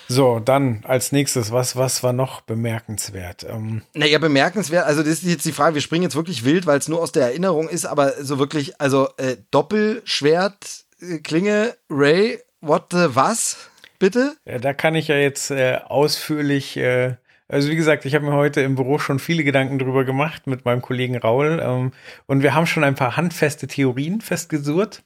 so, 0.07 0.39
dann 0.39 0.83
als 0.85 1.11
nächstes, 1.11 1.51
was, 1.51 1.75
was 1.75 2.01
war 2.01 2.13
noch 2.13 2.41
bemerkenswert? 2.41 3.45
Ähm, 3.49 3.81
Naja, 3.93 4.19
bemerkenswert, 4.19 4.85
also 4.85 5.01
das 5.03 5.11
ist 5.11 5.23
jetzt 5.23 5.45
die 5.45 5.51
Frage, 5.51 5.75
wir 5.75 5.81
springen 5.81 6.03
jetzt 6.03 6.15
wirklich 6.15 6.45
wild, 6.45 6.65
weil 6.65 6.79
es 6.79 6.87
nur 6.87 7.01
aus 7.01 7.11
der 7.11 7.23
Erinnerung 7.23 7.67
ist, 7.67 7.85
aber 7.85 8.23
so 8.23 8.39
wirklich, 8.39 8.79
also 8.79 9.09
äh, 9.17 9.35
Doppelschwert, 9.51 10.85
äh, 11.01 11.17
Klinge, 11.19 11.75
Ray, 11.89 12.39
what 12.61 12.87
the 12.91 13.07
was? 13.15 13.68
Bitte? 13.99 14.37
Ja, 14.45 14.59
da 14.59 14.73
kann 14.73 14.95
ich 14.95 15.09
ja 15.09 15.15
jetzt 15.15 15.51
äh, 15.51 15.79
ausführlich, 15.85 16.77
äh, 16.77 17.15
also 17.49 17.69
wie 17.69 17.75
gesagt, 17.75 18.05
ich 18.05 18.15
habe 18.15 18.25
mir 18.25 18.33
heute 18.33 18.61
im 18.61 18.75
Büro 18.75 18.97
schon 18.97 19.19
viele 19.19 19.43
Gedanken 19.43 19.77
drüber 19.77 20.05
gemacht 20.05 20.47
mit 20.47 20.63
meinem 20.63 20.81
Kollegen 20.81 21.17
Raul 21.17 21.59
ähm, 21.61 21.91
und 22.25 22.41
wir 22.41 22.55
haben 22.55 22.65
schon 22.65 22.85
ein 22.85 22.95
paar 22.95 23.17
handfeste 23.17 23.67
Theorien 23.67 24.21
festgesurrt. 24.21 25.03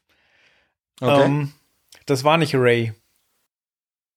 Okay. 1.01 1.25
Ähm, 1.25 1.51
das 2.05 2.23
war 2.23 2.37
nicht 2.37 2.55
Ray, 2.55 2.93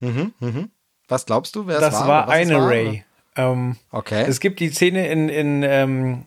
mhm, 0.01 0.35
mhm. 0.41 0.71
Was 1.09 1.25
glaubst 1.25 1.55
du, 1.55 1.67
wer 1.67 1.77
es 1.77 1.81
das 1.81 1.95
war? 1.95 2.09
war, 2.09 2.29
was 2.29 2.35
es 2.35 2.41
eine 2.41 2.61
war, 2.61 2.69
Ray. 2.69 3.05
Ähm? 3.37 3.77
Okay. 3.91 4.25
es 4.27 4.41
gibt 4.41 4.61
die 4.61 4.71
Szene 4.71 5.09
in, 5.09 5.29
in 5.29 5.63
ähm, 5.63 6.25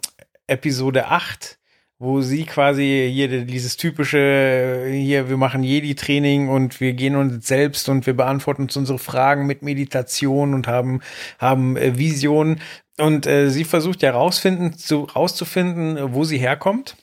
Episode 0.47 1.07
8, 1.07 1.59
wo 1.99 2.21
sie 2.21 2.45
quasi 2.45 3.09
hier 3.13 3.43
dieses 3.43 3.76
typische, 3.76 4.88
hier, 4.89 5.27
wir 5.27 5.35
machen 5.35 5.63
Jedi-Training 5.63 6.47
und 6.47 6.80
wir 6.80 6.93
gehen 6.93 7.17
uns 7.17 7.45
selbst 7.45 7.89
und 7.89 8.07
wir 8.07 8.15
beantworten 8.15 8.63
uns 8.63 8.77
unsere 8.77 8.99
Fragen 8.99 9.45
mit 9.45 9.63
Meditation 9.63 10.53
und 10.53 10.65
haben, 10.65 11.01
haben 11.39 11.76
äh, 11.76 11.97
Visionen. 11.97 12.61
Und 12.97 13.27
äh, 13.27 13.49
sie 13.49 13.65
versucht 13.65 14.01
ja 14.01 14.11
rausfinden, 14.11 14.77
zu, 14.77 15.03
rauszufinden, 15.03 16.13
wo 16.13 16.23
sie 16.23 16.38
herkommt. 16.38 16.95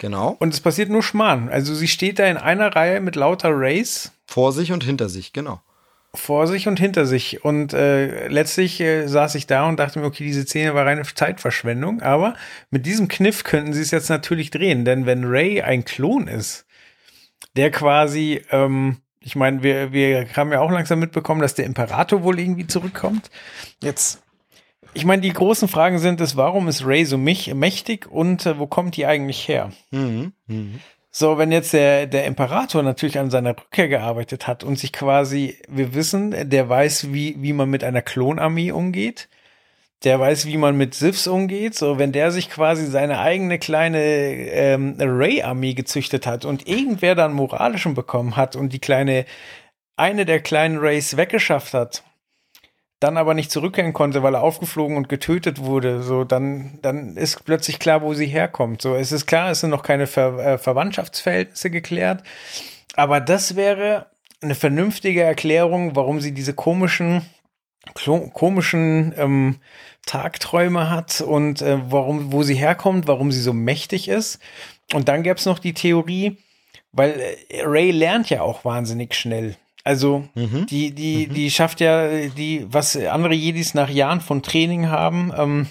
genau. 0.00 0.36
Und 0.40 0.52
es 0.52 0.60
passiert 0.60 0.90
nur 0.90 1.04
Schmarrn. 1.04 1.48
Also 1.48 1.74
sie 1.74 1.88
steht 1.88 2.18
da 2.18 2.26
in 2.26 2.36
einer 2.36 2.74
Reihe 2.74 3.00
mit 3.00 3.14
lauter 3.14 3.50
Rays 3.50 4.12
Vor 4.26 4.52
sich 4.52 4.72
und 4.72 4.82
hinter 4.82 5.08
sich, 5.08 5.32
genau. 5.32 5.60
Vor 6.18 6.46
sich 6.46 6.68
und 6.68 6.78
hinter 6.78 7.06
sich. 7.06 7.44
Und 7.44 7.72
äh, 7.72 8.28
letztlich 8.28 8.80
äh, 8.80 9.06
saß 9.06 9.34
ich 9.34 9.46
da 9.46 9.68
und 9.68 9.78
dachte 9.78 9.98
mir, 9.98 10.06
okay, 10.06 10.24
diese 10.24 10.42
Szene 10.42 10.74
war 10.74 10.86
reine 10.86 11.02
Zeitverschwendung. 11.02 12.02
Aber 12.02 12.34
mit 12.70 12.86
diesem 12.86 13.08
Kniff 13.08 13.44
könnten 13.44 13.72
sie 13.72 13.82
es 13.82 13.90
jetzt 13.90 14.08
natürlich 14.08 14.50
drehen. 14.50 14.84
Denn 14.84 15.06
wenn 15.06 15.24
Ray 15.24 15.62
ein 15.62 15.84
Klon 15.84 16.28
ist, 16.28 16.66
der 17.56 17.70
quasi, 17.70 18.42
ähm, 18.50 18.98
ich 19.20 19.36
meine, 19.36 19.62
wir, 19.62 19.92
wir 19.92 20.26
haben 20.36 20.52
ja 20.52 20.60
auch 20.60 20.70
langsam 20.70 20.98
mitbekommen, 20.98 21.40
dass 21.40 21.54
der 21.54 21.64
Imperator 21.64 22.22
wohl 22.22 22.38
irgendwie 22.38 22.66
zurückkommt. 22.66 23.30
Jetzt, 23.82 24.22
ich 24.94 25.04
meine, 25.04 25.22
die 25.22 25.32
großen 25.32 25.68
Fragen 25.68 25.98
sind 25.98 26.20
es, 26.20 26.36
warum 26.36 26.68
ist 26.68 26.86
Ray 26.86 27.04
so 27.04 27.18
mich, 27.18 27.54
mächtig 27.54 28.06
und 28.06 28.46
äh, 28.46 28.58
wo 28.58 28.66
kommt 28.66 28.96
die 28.96 29.06
eigentlich 29.06 29.48
her? 29.48 29.72
Mhm. 29.90 30.32
Mhm. 30.46 30.80
So, 31.18 31.38
wenn 31.38 31.50
jetzt 31.50 31.72
der, 31.72 32.06
der 32.06 32.26
Imperator 32.26 32.82
natürlich 32.82 33.18
an 33.18 33.30
seiner 33.30 33.56
Rückkehr 33.56 33.88
gearbeitet 33.88 34.46
hat 34.46 34.62
und 34.62 34.78
sich 34.78 34.92
quasi, 34.92 35.56
wir 35.66 35.94
wissen, 35.94 36.50
der 36.50 36.68
weiß, 36.68 37.10
wie, 37.14 37.36
wie 37.38 37.54
man 37.54 37.70
mit 37.70 37.82
einer 37.84 38.02
Klonarmee 38.02 38.70
umgeht, 38.70 39.30
der 40.04 40.20
weiß, 40.20 40.44
wie 40.44 40.58
man 40.58 40.76
mit 40.76 40.94
Siths 40.94 41.26
umgeht, 41.26 41.74
so, 41.74 41.98
wenn 41.98 42.12
der 42.12 42.32
sich 42.32 42.50
quasi 42.50 42.84
seine 42.84 43.18
eigene 43.18 43.58
kleine 43.58 43.98
ähm, 43.98 44.96
Ray-Armee 44.98 45.72
gezüchtet 45.72 46.26
hat 46.26 46.44
und 46.44 46.68
irgendwer 46.68 47.14
dann 47.14 47.32
moralischen 47.32 47.94
bekommen 47.94 48.36
hat 48.36 48.54
und 48.54 48.74
die 48.74 48.78
kleine, 48.78 49.24
eine 49.96 50.26
der 50.26 50.40
kleinen 50.40 50.76
Rays 50.76 51.16
weggeschafft 51.16 51.72
hat, 51.72 52.04
dann 53.00 53.18
aber 53.18 53.34
nicht 53.34 53.50
zurückkehren 53.50 53.92
konnte, 53.92 54.22
weil 54.22 54.34
er 54.34 54.42
aufgeflogen 54.42 54.96
und 54.96 55.08
getötet 55.08 55.60
wurde, 55.60 56.02
so 56.02 56.24
dann, 56.24 56.78
dann 56.82 57.16
ist 57.16 57.44
plötzlich 57.44 57.78
klar, 57.78 58.02
wo 58.02 58.14
sie 58.14 58.26
herkommt. 58.26 58.80
So, 58.80 58.94
es 58.94 59.12
ist 59.12 59.26
klar, 59.26 59.50
es 59.50 59.60
sind 59.60 59.70
noch 59.70 59.82
keine 59.82 60.06
Ver 60.06 60.38
äh, 60.38 60.58
Verwandtschaftsverhältnisse 60.58 61.70
geklärt, 61.70 62.22
aber 62.94 63.20
das 63.20 63.56
wäre 63.56 64.06
eine 64.40 64.54
vernünftige 64.54 65.22
Erklärung, 65.22 65.96
warum 65.96 66.20
sie 66.20 66.32
diese 66.32 66.54
komischen, 66.54 67.22
komischen 67.94 69.14
ähm, 69.16 69.56
Tagträume 70.06 70.88
hat 70.90 71.20
und 71.20 71.62
äh, 71.62 71.78
warum, 71.90 72.32
wo 72.32 72.42
sie 72.42 72.54
herkommt, 72.54 73.08
warum 73.08 73.32
sie 73.32 73.40
so 73.40 73.52
mächtig 73.52 74.08
ist. 74.08 74.38
Und 74.94 75.08
dann 75.08 75.22
gäbe 75.22 75.36
es 75.36 75.46
noch 75.46 75.58
die 75.58 75.74
Theorie, 75.74 76.38
weil 76.92 77.20
äh, 77.48 77.62
Ray 77.62 77.90
lernt 77.90 78.30
ja 78.30 78.42
auch 78.42 78.64
wahnsinnig 78.64 79.14
schnell. 79.14 79.56
Also 79.86 80.28
Mhm. 80.34 80.66
die, 80.66 80.90
die, 80.90 81.28
die 81.28 81.50
schafft 81.50 81.80
ja 81.80 82.08
die, 82.36 82.66
was 82.68 82.96
andere 82.96 83.34
Jedis 83.34 83.72
nach 83.74 83.88
Jahren 83.88 84.20
von 84.20 84.42
Training 84.42 84.88
haben, 84.88 85.32
ähm, 85.36 85.66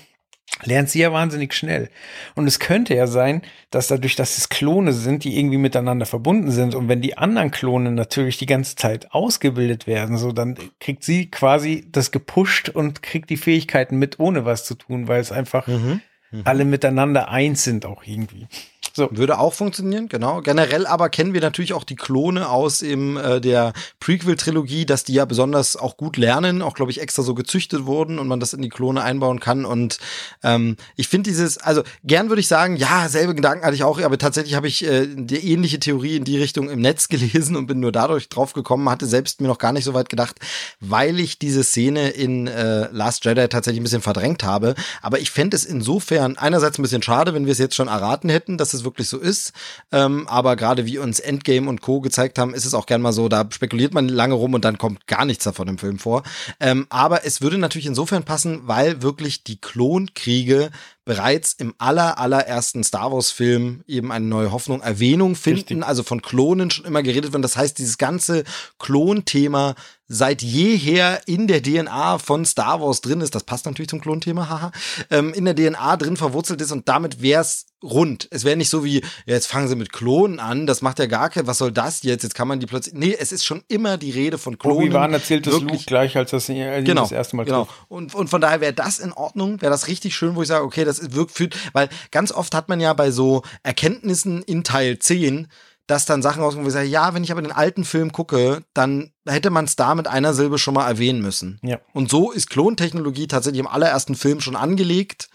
lernt 0.64 0.90
sie 0.90 1.00
ja 1.00 1.12
wahnsinnig 1.12 1.54
schnell. 1.54 1.90
Und 2.36 2.48
es 2.48 2.60
könnte 2.60 2.96
ja 2.96 3.08
sein, 3.08 3.42
dass 3.72 3.88
dadurch, 3.88 4.16
dass 4.16 4.38
es 4.38 4.48
Klone 4.48 4.94
sind, 4.94 5.26
die 5.26 5.38
irgendwie 5.38 5.58
miteinander 5.58 6.06
verbunden 6.06 6.50
sind 6.50 6.76
und 6.76 6.88
wenn 6.88 7.02
die 7.02 7.18
anderen 7.18 7.52
Klone 7.52 7.92
natürlich 7.92 8.38
die 8.38 8.46
ganze 8.46 8.76
Zeit 8.78 9.12
ausgebildet 9.12 9.86
werden, 9.86 10.18
so 10.18 10.32
dann 10.32 10.56
kriegt 10.80 11.04
sie 11.04 11.30
quasi 11.30 11.86
das 11.92 12.12
gepusht 12.12 12.70
und 12.70 13.04
kriegt 13.04 13.30
die 13.30 13.38
Fähigkeiten 13.38 13.98
mit, 13.98 14.20
ohne 14.20 14.46
was 14.46 14.64
zu 14.64 14.76
tun, 14.76 15.10
weil 15.10 15.20
es 15.20 15.32
einfach 15.34 15.68
Mhm. 15.68 16.00
Alle 16.44 16.66
miteinander 16.66 17.30
eins 17.30 17.64
sind 17.64 17.86
auch 17.86 18.04
irgendwie. 18.06 18.48
So. 18.96 19.10
Würde 19.12 19.40
auch 19.40 19.54
funktionieren, 19.54 20.08
genau. 20.08 20.40
Generell 20.40 20.88
aber 20.88 21.10
kennen 21.10 21.34
wir 21.34 21.42
natürlich 21.42 21.74
auch 21.74 21.84
die 21.84 21.98
Klone 21.98 22.50
aus 22.50 22.82
im, 22.82 23.18
äh, 23.18 23.42
der 23.42 23.74
Prequel-Trilogie, 24.00 24.86
dass 24.86 25.04
die 25.04 25.14
ja 25.14 25.26
besonders 25.26 25.76
auch 25.76 25.98
gut 25.98 26.16
lernen, 26.16 26.62
auch 26.62 26.76
glaube 26.76 26.92
ich 26.92 27.02
extra 27.02 27.22
so 27.22 27.36
gezüchtet 27.36 27.86
wurden 27.86 28.20
und 28.20 28.30
man 28.30 28.40
das 28.40 28.54
in 28.54 28.62
die 28.62 28.70
Klone 28.70 29.04
einbauen 29.04 29.42
kann. 29.42 29.66
Und 29.66 30.00
ähm, 30.44 30.78
ich 30.96 31.10
finde 31.10 31.30
dieses, 31.30 31.58
also 31.58 31.84
gern 32.06 32.30
würde 32.30 32.40
ich 32.40 32.48
sagen, 32.48 32.78
ja, 32.78 33.10
selbe 33.10 33.36
Gedanken 33.36 33.66
hatte 33.66 33.76
ich 33.76 33.84
auch, 33.84 34.00
aber 34.00 34.18
tatsächlich 34.18 34.56
habe 34.56 34.70
ich 34.70 34.86
äh, 34.86 35.08
die 35.14 35.52
ähnliche 35.52 35.78
Theorie 35.82 36.16
in 36.16 36.24
die 36.24 36.38
Richtung 36.38 36.70
im 36.70 36.80
Netz 36.80 37.08
gelesen 37.10 37.58
und 37.58 37.68
bin 37.68 37.82
nur 37.82 37.92
dadurch 37.92 38.30
drauf 38.30 38.54
gekommen, 38.54 38.90
hatte 38.90 39.08
selbst 39.08 39.42
mir 39.42 39.50
noch 39.50 39.58
gar 39.58 39.74
nicht 39.74 39.84
so 39.84 39.94
weit 39.94 40.08
gedacht, 40.08 40.38
weil 40.80 41.20
ich 41.20 41.38
diese 41.38 41.66
Szene 41.66 42.12
in 42.12 42.48
äh, 42.48 42.88
Last 42.94 43.26
Jedi 43.26 43.50
tatsächlich 43.50 43.82
ein 43.82 43.84
bisschen 43.84 44.02
verdrängt 44.02 44.46
habe. 44.46 44.74
Aber 45.02 45.20
ich 45.20 45.32
fände 45.32 45.58
es 45.58 45.66
insofern 45.66 46.25
einerseits 46.26 46.80
ein 46.80 46.82
bisschen 46.82 47.04
schade, 47.04 47.34
wenn 47.34 47.46
wir 47.46 47.52
es 47.52 47.60
jetzt 47.60 47.76
schon 47.76 47.88
erraten 47.88 48.30
hätten, 48.30 48.58
dass 48.58 48.74
es 48.74 48.84
wirklich 48.84 49.08
so 49.08 49.18
ist. 49.18 49.54
Ähm, 49.92 50.28
aber 50.28 50.56
gerade 50.56 50.86
wie 50.86 50.98
uns 50.98 51.20
Endgame 51.20 51.70
und 51.70 51.82
Co. 51.82 52.02
gezeigt 52.02 52.40
haben, 52.40 52.54
ist 52.54 52.66
es 52.66 52.74
auch 52.74 52.86
gern 52.86 53.02
mal 53.02 53.14
so, 53.14 53.30
da 53.30 53.48
spekuliert 53.52 53.94
man 53.94 54.10
lange 54.10 54.34
rum 54.34 54.54
und 54.54 54.66
dann 54.66 54.78
kommt 54.78 55.08
gar 55.08 55.26
nichts 55.26 55.44
davon 55.44 55.68
im 55.68 55.78
Film 55.78 56.00
vor. 56.00 56.24
Ähm, 56.60 56.88
aber 56.90 57.26
es 57.26 57.42
würde 57.42 57.58
natürlich 57.58 57.86
insofern 57.86 58.24
passen, 58.24 58.62
weil 58.64 59.02
wirklich 59.02 59.44
die 59.44 59.62
Klonkriege 59.62 60.72
bereits 61.06 61.54
im 61.54 61.76
aller, 61.78 62.18
allerersten 62.18 62.84
Star 62.84 63.12
Wars 63.12 63.32
Film 63.32 63.84
eben 63.88 64.12
eine 64.12 64.26
neue 64.26 64.52
Hoffnung, 64.52 64.82
Erwähnung 64.82 65.36
finden, 65.36 65.60
Richtig. 65.60 65.86
also 65.86 66.02
von 66.02 66.24
Klonen 66.24 66.72
schon 66.72 66.86
immer 66.86 67.04
geredet 67.04 67.32
wird. 67.32 67.44
Das 67.44 67.56
heißt, 67.56 67.78
dieses 67.78 68.00
ganze 68.00 68.44
Klonthema 68.80 69.76
seit 70.08 70.42
jeher 70.42 71.22
in 71.28 71.48
der 71.48 71.62
DNA 71.62 72.18
von 72.18 72.44
Star 72.44 72.82
Wars 72.82 73.02
drin 73.02 73.22
ist, 73.22 73.36
das 73.36 73.44
passt 73.44 73.66
natürlich 73.66 73.90
zum 73.90 74.02
Klonthema, 74.02 74.50
haha, 74.50 74.72
ähm, 75.12 75.34
in 75.34 75.46
der 75.46 75.56
DNA 75.56 75.98
drin 75.98 76.18
verwurzelt 76.18 76.62
ist 76.62 76.72
und 76.72 76.90
damit 76.90 77.22
wäre 77.22 77.42
es 77.42 77.68
rund. 77.86 78.28
Es 78.32 78.44
wäre 78.44 78.58
nicht 78.58 78.70
so 78.70 78.84
wie, 78.84 79.00
ja, 79.00 79.36
jetzt 79.36 79.48
fangen 79.48 79.68
sie 79.68 79.76
mit 79.76 79.94
Klonen 79.94 80.40
an, 80.40 80.68
das 80.68 80.82
macht 80.82 81.00
ja 81.00 81.06
gar 81.06 81.30
kein, 81.30 81.48
was 81.48 81.60
soll 81.60 81.72
das 81.72 82.04
jetzt? 82.04 82.24
Jetzt 82.24 82.36
kann 82.36 82.48
man 82.48 82.60
die 82.60 82.66
plötzlich. 82.66 82.96
Nee, 82.96 83.16
es 83.18 83.32
ist 83.32 83.46
schon 83.46 83.64
immer 83.68 83.98
die 83.98 84.12
Rede 84.12 84.38
von 84.38 84.58
Klonen. 84.58 84.88
Obi-Wan 84.88 85.14
erzählt 85.14 85.48
das 85.48 85.54
Wirklich- 85.54 85.72
Luke 85.72 85.86
gleich, 85.86 86.18
als 86.18 86.32
das 86.32 86.50
ihn 86.50 86.84
genau, 86.84 87.04
das 87.04 87.12
erste 87.12 87.36
Mal 87.36 87.46
genau. 87.46 87.66
trifft. 87.66 87.80
Und, 87.88 88.16
und 88.16 88.30
von 88.30 88.42
daher 88.42 88.62
wäre 88.62 88.74
das 88.74 89.00
in 89.00 89.14
Ordnung, 89.14 89.62
wäre 89.62 89.72
das 89.72 89.88
richtig 89.88 90.16
schön, 90.16 90.36
wo 90.36 90.42
ich 90.42 90.48
sage, 90.48 90.66
okay, 90.66 90.84
das 90.84 91.00
ist 91.00 91.16
wirkt 91.16 91.32
für, 91.32 91.50
weil 91.74 91.90
ganz 92.12 92.32
oft 92.32 92.54
hat 92.56 92.70
man 92.70 92.80
ja 92.80 92.94
bei 92.94 93.12
so 93.12 93.44
Erkenntnissen 93.64 94.42
in 94.44 94.64
Teil 94.64 95.00
10, 95.00 95.48
dass 95.88 96.06
dann 96.06 96.22
Sachen 96.22 96.42
rauskommen, 96.42 96.66
wo 96.66 96.70
ich 96.70 96.74
sage, 96.74 96.88
ja, 96.88 97.14
wenn 97.14 97.24
ich 97.24 97.32
aber 97.32 97.42
den 97.42 97.52
alten 97.52 97.84
Film 97.86 98.12
gucke, 98.12 98.64
dann 98.74 99.12
hätte 99.28 99.52
man 99.52 99.66
es 99.66 99.76
da 99.76 99.94
mit 99.94 100.08
einer 100.08 100.34
Silbe 100.34 100.58
schon 100.58 100.74
mal 100.74 100.88
erwähnen 100.88 101.22
müssen. 101.22 101.60
Ja. 101.62 101.80
Und 101.94 102.10
so 102.10 102.32
ist 102.32 102.50
Klontechnologie 102.50 103.28
tatsächlich 103.28 103.60
im 103.60 103.68
allerersten 103.68 104.16
Film 104.16 104.42
schon 104.42 104.56
angelegt. 104.56 105.30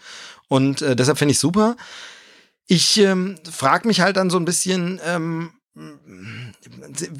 Und 0.49 0.81
äh, 0.81 0.95
deshalb 0.97 1.17
finde 1.17 1.31
ich 1.31 1.39
super. 1.39 1.77
Ich 2.73 2.97
ähm, 2.99 3.35
frage 3.43 3.85
mich 3.85 3.99
halt 3.99 4.15
dann 4.15 4.29
so 4.29 4.37
ein 4.37 4.45
bisschen, 4.45 5.01
ähm, 5.05 5.51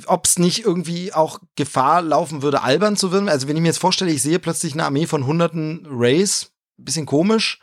ob 0.05 0.25
es 0.25 0.39
nicht 0.39 0.63
irgendwie 0.63 1.11
auch 1.11 1.39
Gefahr 1.57 2.01
laufen 2.01 2.41
würde, 2.41 2.61
albern 2.61 2.95
zu 2.95 3.11
werden. 3.11 3.27
Also 3.27 3.49
wenn 3.49 3.57
ich 3.57 3.61
mir 3.61 3.67
jetzt 3.67 3.81
vorstelle, 3.81 4.13
ich 4.13 4.21
sehe 4.21 4.39
plötzlich 4.39 4.71
eine 4.71 4.85
Armee 4.85 5.07
von 5.07 5.25
hunderten 5.25 5.85
Rays, 5.91 6.53
bisschen 6.77 7.05
komisch 7.05 7.59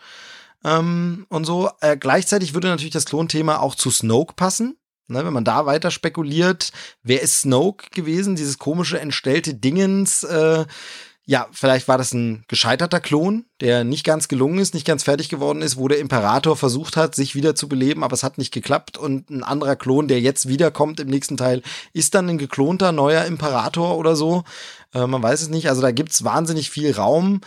ähm, 0.67 1.25
und 1.31 1.47
so. 1.47 1.71
Äh, 1.81 1.97
gleichzeitig 1.97 2.53
würde 2.53 2.69
natürlich 2.69 2.93
das 2.93 3.07
Klonthema 3.07 3.57
auch 3.57 3.75
zu 3.75 3.91
Snoke 3.91 4.35
passen. 4.35 4.77
Ne, 5.11 5.25
wenn 5.25 5.33
man 5.33 5.45
da 5.45 5.65
weiter 5.65 5.91
spekuliert, 5.91 6.73
wer 7.03 7.23
ist 7.23 7.41
Snoke 7.41 7.87
gewesen? 7.93 8.37
Dieses 8.37 8.59
komische, 8.59 9.01
entstellte 9.01 9.55
Dingens. 9.55 10.25
Äh, 10.25 10.67
ja, 11.31 11.47
vielleicht 11.53 11.89
war 11.89 11.99
das 11.99 12.15
ein 12.15 12.43
gescheiterter 12.49 13.01
Klon, 13.01 13.45
der 13.61 13.85
nicht 13.85 14.03
ganz 14.03 14.29
gelungen 14.29 14.59
ist, 14.61 14.73
nicht 14.73 14.87
ganz 14.87 15.03
fertig 15.03 15.29
geworden 15.29 15.61
ist, 15.61 15.77
wo 15.77 15.87
der 15.87 15.99
Imperator 15.99 16.57
versucht 16.57 16.97
hat, 16.97 17.15
sich 17.15 17.35
wieder 17.35 17.55
zu 17.55 17.69
beleben, 17.69 18.03
aber 18.03 18.15
es 18.15 18.23
hat 18.23 18.39
nicht 18.39 18.51
geklappt. 18.51 18.97
Und 18.97 19.29
ein 19.29 19.43
anderer 19.43 19.77
Klon, 19.77 20.09
der 20.09 20.23
jetzt 20.23 20.49
wiederkommt 20.49 21.01
im 21.01 21.09
nächsten 21.09 21.37
Teil, 21.37 21.61
ist 21.93 22.15
dann 22.15 22.31
ein 22.31 22.39
geklonter 22.39 22.93
neuer 22.93 23.27
Imperator 23.27 23.99
oder 23.99 24.17
so. 24.17 24.45
Äh, 24.95 25.07
man 25.07 25.23
weiß 25.23 25.43
es 25.43 25.51
nicht. 25.51 25.69
Also 25.69 25.83
da 25.83 25.91
gibt's 25.91 26.25
wahnsinnig 26.25 26.71
viel 26.71 26.93
Raum. 26.95 27.43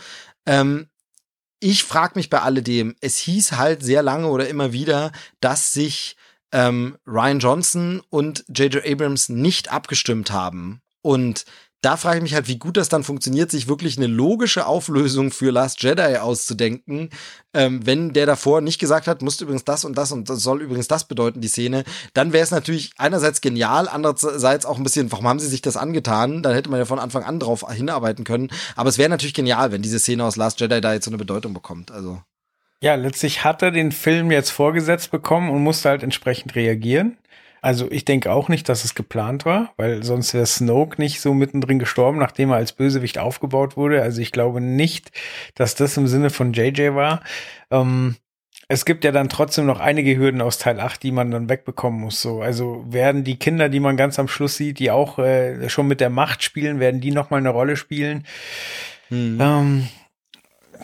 Ähm, 0.46 0.86
ich 1.58 1.82
frage 1.82 2.12
mich 2.14 2.30
bei 2.30 2.40
alledem, 2.40 2.94
es 3.00 3.16
hieß 3.16 3.50
halt 3.50 3.82
sehr 3.82 4.04
lange 4.04 4.28
oder 4.28 4.48
immer 4.48 4.72
wieder, 4.72 5.10
dass 5.40 5.72
sich 5.72 6.14
ähm, 6.52 6.98
Ryan 7.04 7.40
Johnson 7.40 8.02
und 8.10 8.44
J.J. 8.46 8.86
Abrams 8.86 9.28
nicht 9.28 9.72
abgestimmt 9.72 10.30
haben. 10.30 10.82
Und 11.02 11.46
da 11.82 11.96
frage 11.96 12.18
ich 12.18 12.22
mich 12.22 12.34
halt, 12.34 12.48
wie 12.48 12.58
gut 12.58 12.76
das 12.76 12.88
dann 12.88 13.02
funktioniert, 13.02 13.50
sich 13.50 13.68
wirklich 13.68 13.98
eine 13.98 14.06
logische 14.06 14.66
Auflösung 14.66 15.32
für 15.32 15.50
Last 15.50 15.82
Jedi 15.82 16.16
auszudenken, 16.16 17.10
ähm, 17.54 17.84
wenn 17.84 18.12
der 18.12 18.24
davor 18.24 18.60
nicht 18.60 18.78
gesagt 18.78 19.08
hat, 19.08 19.20
muss 19.20 19.40
übrigens 19.40 19.64
das 19.64 19.84
und 19.84 19.98
das 19.98 20.12
und 20.12 20.30
das 20.30 20.42
soll 20.42 20.62
übrigens 20.62 20.88
das 20.88 21.08
bedeuten, 21.08 21.40
die 21.40 21.48
Szene, 21.48 21.82
dann 22.14 22.32
wäre 22.32 22.44
es 22.44 22.52
natürlich 22.52 22.92
einerseits 22.98 23.40
genial, 23.40 23.88
andererseits 23.88 24.64
auch 24.64 24.78
ein 24.78 24.84
bisschen, 24.84 25.10
warum 25.10 25.26
haben 25.26 25.40
sie 25.40 25.48
sich 25.48 25.60
das 25.60 25.76
angetan? 25.76 26.42
Dann 26.42 26.54
hätte 26.54 26.70
man 26.70 26.78
ja 26.78 26.84
von 26.84 27.00
Anfang 27.00 27.24
an 27.24 27.40
drauf 27.40 27.66
hinarbeiten 27.68 28.24
können. 28.24 28.50
Aber 28.76 28.88
es 28.88 28.98
wäre 28.98 29.10
natürlich 29.10 29.34
genial, 29.34 29.72
wenn 29.72 29.82
diese 29.82 29.98
Szene 29.98 30.24
aus 30.24 30.36
Last 30.36 30.60
Jedi 30.60 30.80
da 30.80 30.94
jetzt 30.94 31.04
so 31.04 31.10
eine 31.10 31.18
Bedeutung 31.18 31.52
bekommt. 31.52 31.90
Also. 31.90 32.22
Ja, 32.80 32.94
letztlich 32.94 33.44
hat 33.44 33.62
er 33.62 33.70
den 33.70 33.92
Film 33.92 34.30
jetzt 34.30 34.50
vorgesetzt 34.50 35.10
bekommen 35.10 35.50
und 35.50 35.62
musste 35.62 35.88
halt 35.88 36.02
entsprechend 36.02 36.54
reagieren. 36.54 37.16
Also 37.62 37.88
ich 37.90 38.04
denke 38.04 38.32
auch 38.32 38.48
nicht, 38.48 38.68
dass 38.68 38.84
es 38.84 38.96
geplant 38.96 39.46
war, 39.46 39.72
weil 39.76 40.02
sonst 40.02 40.34
wäre 40.34 40.46
Snoke 40.46 41.00
nicht 41.00 41.20
so 41.20 41.32
mittendrin 41.32 41.78
gestorben, 41.78 42.18
nachdem 42.18 42.50
er 42.50 42.56
als 42.56 42.72
Bösewicht 42.72 43.18
aufgebaut 43.18 43.76
wurde. 43.76 44.02
Also 44.02 44.20
ich 44.20 44.32
glaube 44.32 44.60
nicht, 44.60 45.12
dass 45.54 45.76
das 45.76 45.96
im 45.96 46.08
Sinne 46.08 46.30
von 46.30 46.52
JJ 46.52 46.94
war. 46.94 47.22
Ähm, 47.70 48.16
es 48.66 48.84
gibt 48.84 49.04
ja 49.04 49.12
dann 49.12 49.28
trotzdem 49.28 49.66
noch 49.66 49.78
einige 49.78 50.16
Hürden 50.16 50.40
aus 50.40 50.58
Teil 50.58 50.80
8, 50.80 51.02
die 51.02 51.12
man 51.12 51.30
dann 51.30 51.48
wegbekommen 51.48 52.00
muss. 52.00 52.20
So, 52.20 52.42
also 52.42 52.84
werden 52.88 53.22
die 53.22 53.38
Kinder, 53.38 53.68
die 53.68 53.80
man 53.80 53.96
ganz 53.96 54.18
am 54.18 54.28
Schluss 54.28 54.56
sieht, 54.56 54.80
die 54.80 54.90
auch 54.90 55.18
äh, 55.20 55.68
schon 55.68 55.86
mit 55.86 56.00
der 56.00 56.10
Macht 56.10 56.42
spielen, 56.42 56.80
werden 56.80 57.00
die 57.00 57.12
noch 57.12 57.30
mal 57.30 57.36
eine 57.36 57.50
Rolle 57.50 57.76
spielen? 57.76 58.26
Ähm, 59.40 59.88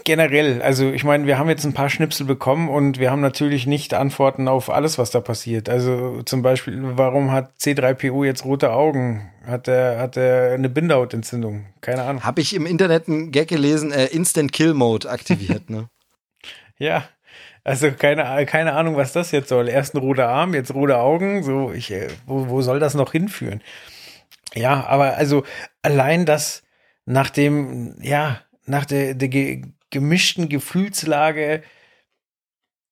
generell, 0.04 0.62
also 0.62 0.90
ich 0.90 1.04
meine, 1.04 1.26
wir 1.26 1.38
haben 1.38 1.48
jetzt 1.48 1.64
ein 1.64 1.74
paar 1.74 1.90
Schnipsel 1.90 2.26
bekommen 2.26 2.68
und 2.68 2.98
wir 2.98 3.10
haben 3.10 3.20
natürlich 3.20 3.66
nicht 3.66 3.94
Antworten 3.94 4.48
auf 4.48 4.70
alles, 4.70 4.98
was 4.98 5.10
da 5.10 5.20
passiert. 5.20 5.68
Also 5.68 6.22
zum 6.22 6.42
Beispiel, 6.42 6.78
warum 6.82 7.32
hat 7.32 7.52
C3PO 7.60 8.24
jetzt 8.24 8.44
rote 8.44 8.72
Augen? 8.72 9.30
Hat 9.46 9.68
er 9.68 9.98
hat 9.98 10.16
er 10.16 10.54
eine 10.54 10.68
Bindehautentzündung? 10.68 11.66
Keine 11.80 12.02
Ahnung. 12.02 12.24
Habe 12.24 12.40
ich 12.40 12.54
im 12.54 12.66
Internet 12.66 13.08
einen 13.08 13.30
Gag 13.30 13.48
gelesen, 13.48 13.92
äh, 13.92 14.06
Instant 14.06 14.52
Kill 14.52 14.74
Mode 14.74 15.08
aktiviert, 15.10 15.70
ne? 15.70 15.88
Ja, 16.80 17.08
also 17.64 17.90
keine, 17.90 18.46
keine 18.46 18.72
Ahnung, 18.74 18.96
was 18.96 19.12
das 19.12 19.32
jetzt 19.32 19.48
soll. 19.48 19.68
Erst 19.68 19.94
ein 19.94 19.98
roter 19.98 20.28
Arm, 20.28 20.54
jetzt 20.54 20.72
rote 20.72 20.96
Augen. 20.98 21.42
So, 21.42 21.72
ich, 21.72 21.90
äh, 21.90 22.06
wo, 22.24 22.48
wo 22.48 22.62
soll 22.62 22.78
das 22.78 22.94
noch 22.94 23.10
hinführen? 23.10 23.62
Ja, 24.54 24.86
aber 24.86 25.16
also 25.16 25.44
allein 25.82 26.24
das 26.24 26.62
nach 27.04 27.30
dem, 27.30 27.96
ja, 28.00 28.40
nach 28.64 28.84
der, 28.84 29.14
der 29.14 29.28
gemischten 29.90 30.48
Gefühlslage 30.48 31.62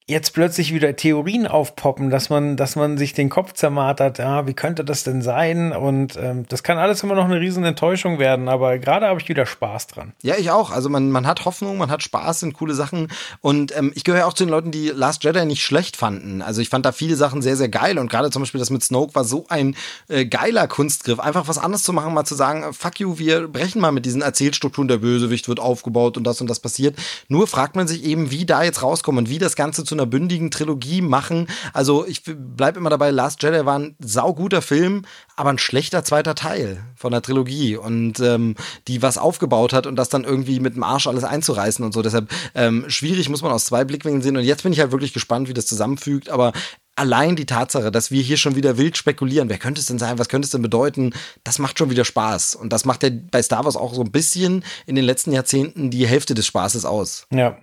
jetzt 0.09 0.35
plötzlich 0.35 0.73
wieder 0.73 0.95
Theorien 0.95 1.49
aufpoppen, 1.49 2.11
dass 2.11 2.31
man, 2.31 2.57
dass 2.57 2.77
man 2.77 2.97
sich 2.97 3.13
den 3.13 3.29
Kopf 3.29 3.55
zermartert, 3.55 4.19
ja, 4.19 4.47
wie 4.47 4.55
könnte 4.55 4.85
das 4.85 5.03
denn 5.03 5.21
sein? 5.21 5.73
Und 5.73 6.17
ähm, 6.17 6.45
das 6.49 6.63
kann 6.63 6.79
alles 6.79 7.03
immer 7.03 7.17
noch 7.17 7.25
eine 7.25 7.41
riesen 7.41 7.65
Enttäuschung 7.65 8.21
werden, 8.21 8.49
aber 8.49 8.79
gerade 8.79 9.07
habe 9.07 9.21
ich 9.21 9.29
wieder 9.29 9.47
Spaß 9.47 9.89
dran. 9.89 10.13
Ja, 10.23 10.37
ich 10.37 10.53
auch. 10.53 10.71
Also 10.71 10.89
man, 10.89 11.11
man 11.11 11.27
hat 11.27 11.45
Hoffnung, 11.45 11.77
man 11.79 11.91
hat 11.91 12.05
Spaß, 12.05 12.41
sind 12.41 12.55
coole 12.55 12.75
Sachen. 12.75 13.09
Und 13.41 13.77
ähm, 13.77 13.91
ich 13.97 14.05
gehöre 14.05 14.29
auch 14.29 14.33
zu 14.33 14.45
den 14.45 14.51
Leuten, 14.51 14.71
die 14.71 14.91
Last 14.91 15.25
Jedi 15.25 15.45
nicht 15.45 15.65
schlecht 15.65 15.97
fanden. 15.97 16.41
Also 16.41 16.61
ich 16.61 16.69
fand 16.69 16.87
da 16.87 16.93
viele 16.93 17.17
Sachen 17.17 17.43
sehr, 17.43 17.57
sehr 17.57 17.69
geil. 17.69 17.99
Und 17.99 18.09
gerade 18.09 18.31
zum 18.31 18.43
Beispiel 18.43 18.61
das 18.61 18.71
mit 18.71 18.85
Snoke 18.85 19.17
war 19.17 19.25
so 19.25 19.47
ein 19.49 19.75
äh, 20.07 20.25
geiler 20.25 20.69
Kunstgriff. 20.69 21.19
Einfach 21.19 21.49
was 21.49 21.59
anderes 21.59 21.83
zu 21.83 21.93
machen, 21.93 22.15
mal 22.15 22.25
zu 22.25 22.37
sagen, 22.37 22.63
äh, 22.63 22.73
fuck 22.73 23.01
you, 23.01 23.19
wir 23.19 23.49
brechen 23.49 23.81
mal 23.81 23.91
mit 23.91 24.07
diesen 24.07 24.23
Erzählstrukturen, 24.23 24.87
der 24.87 24.99
Bösewicht 24.99 25.49
wird 25.49 25.59
aufgebaut 25.59 26.17
und 26.17 26.23
das 26.23 26.41
und 26.41 26.49
das 26.49 26.61
passiert. 26.61 26.97
Nur 27.27 27.49
fragt 27.49 27.75
man 27.75 27.89
sich 27.89 28.05
eben, 28.05 28.31
wie 28.31 28.47
da 28.47 28.63
jetzt 28.63 28.85
rauskommen 28.85 29.25
und 29.25 29.31
wie 29.31 29.39
das 29.39 29.57
Ganze 29.57 29.83
zu 29.83 29.96
einer 29.97 30.07
bündigen 30.07 30.51
Trilogie 30.51 31.03
machen. 31.03 31.49
Also 31.73 32.07
ich 32.07 32.23
bleib 32.25 32.77
immer 32.77 32.91
dabei, 32.91 33.11
Last 33.11 33.43
Jedi 33.43 33.65
war 33.65 33.79
ein 33.79 33.97
sauguter 33.99 34.63
Film, 34.63 35.05
aber 35.37 35.51
ein 35.51 35.59
schlechter 35.59 36.05
zweiter 36.05 36.35
Teil 36.35 36.83
von 36.95 37.13
der 37.13 37.23
Trilogie 37.23 37.77
und 37.77 38.21
ähm, 38.21 38.55
die 38.89 39.03
was 39.03 39.19
aufgebaut 39.19 39.73
hat 39.73 39.87
und 39.87 39.97
das 39.97 40.09
dann 40.09 40.25
irgendwie 40.25 40.61
mit 40.61 40.77
dem 40.77 40.83
Arsch 40.83 41.07
alles 41.07 41.25
einzureißen 41.25 41.85
und 41.85 41.93
so. 41.93 42.03
Deshalb 42.03 42.31
ähm, 42.55 42.85
schwierig 42.89 43.29
muss 43.29 43.43
man 43.43 43.53
aus 43.53 43.67
zwei 43.67 43.85
Blickwinkeln 43.85 44.23
sehen 44.23 44.37
und 44.37 44.45
jetzt 44.45 44.63
bin 44.63 44.73
ich 44.73 44.81
halt 44.81 44.93
wirklich 44.93 45.13
gespannt, 45.13 45.49
wie 45.49 45.55
das 45.55 45.67
zusammenfügt, 45.67 46.29
aber 46.29 46.53
allein 46.97 47.37
die 47.37 47.47
Tatsache, 47.47 47.93
dass 47.93 48.11
wir 48.11 48.23
hier 48.23 48.39
schon 48.39 48.57
wieder 48.57 48.79
wild 48.79 48.97
spekulieren, 48.97 49.49
wer 49.49 49.59
könnte 49.59 49.81
es 49.81 49.87
denn 49.87 49.99
sein, 49.99 50.19
was 50.19 50.29
könnte 50.29 50.47
es 50.47 50.51
denn 50.51 50.63
bedeuten, 50.63 51.13
das 51.45 51.59
macht 51.59 51.79
schon 51.79 51.91
wieder 51.91 52.05
Spaß. 52.05 52.57
Und 52.57 52.73
das 52.73 52.85
macht 52.85 53.03
ja 53.03 53.11
bei 53.31 53.43
Star 53.43 53.65
Wars 53.65 53.77
auch 53.77 53.95
so 53.95 54.03
ein 54.03 54.11
bisschen 54.11 54.65
in 54.87 54.97
den 54.97 55.05
letzten 55.05 55.33
Jahrzehnten 55.33 55.91
die 55.91 56.07
Hälfte 56.07 56.35
des 56.35 56.47
Spaßes 56.47 56.85
aus. 56.85 57.27
Ja. 57.31 57.59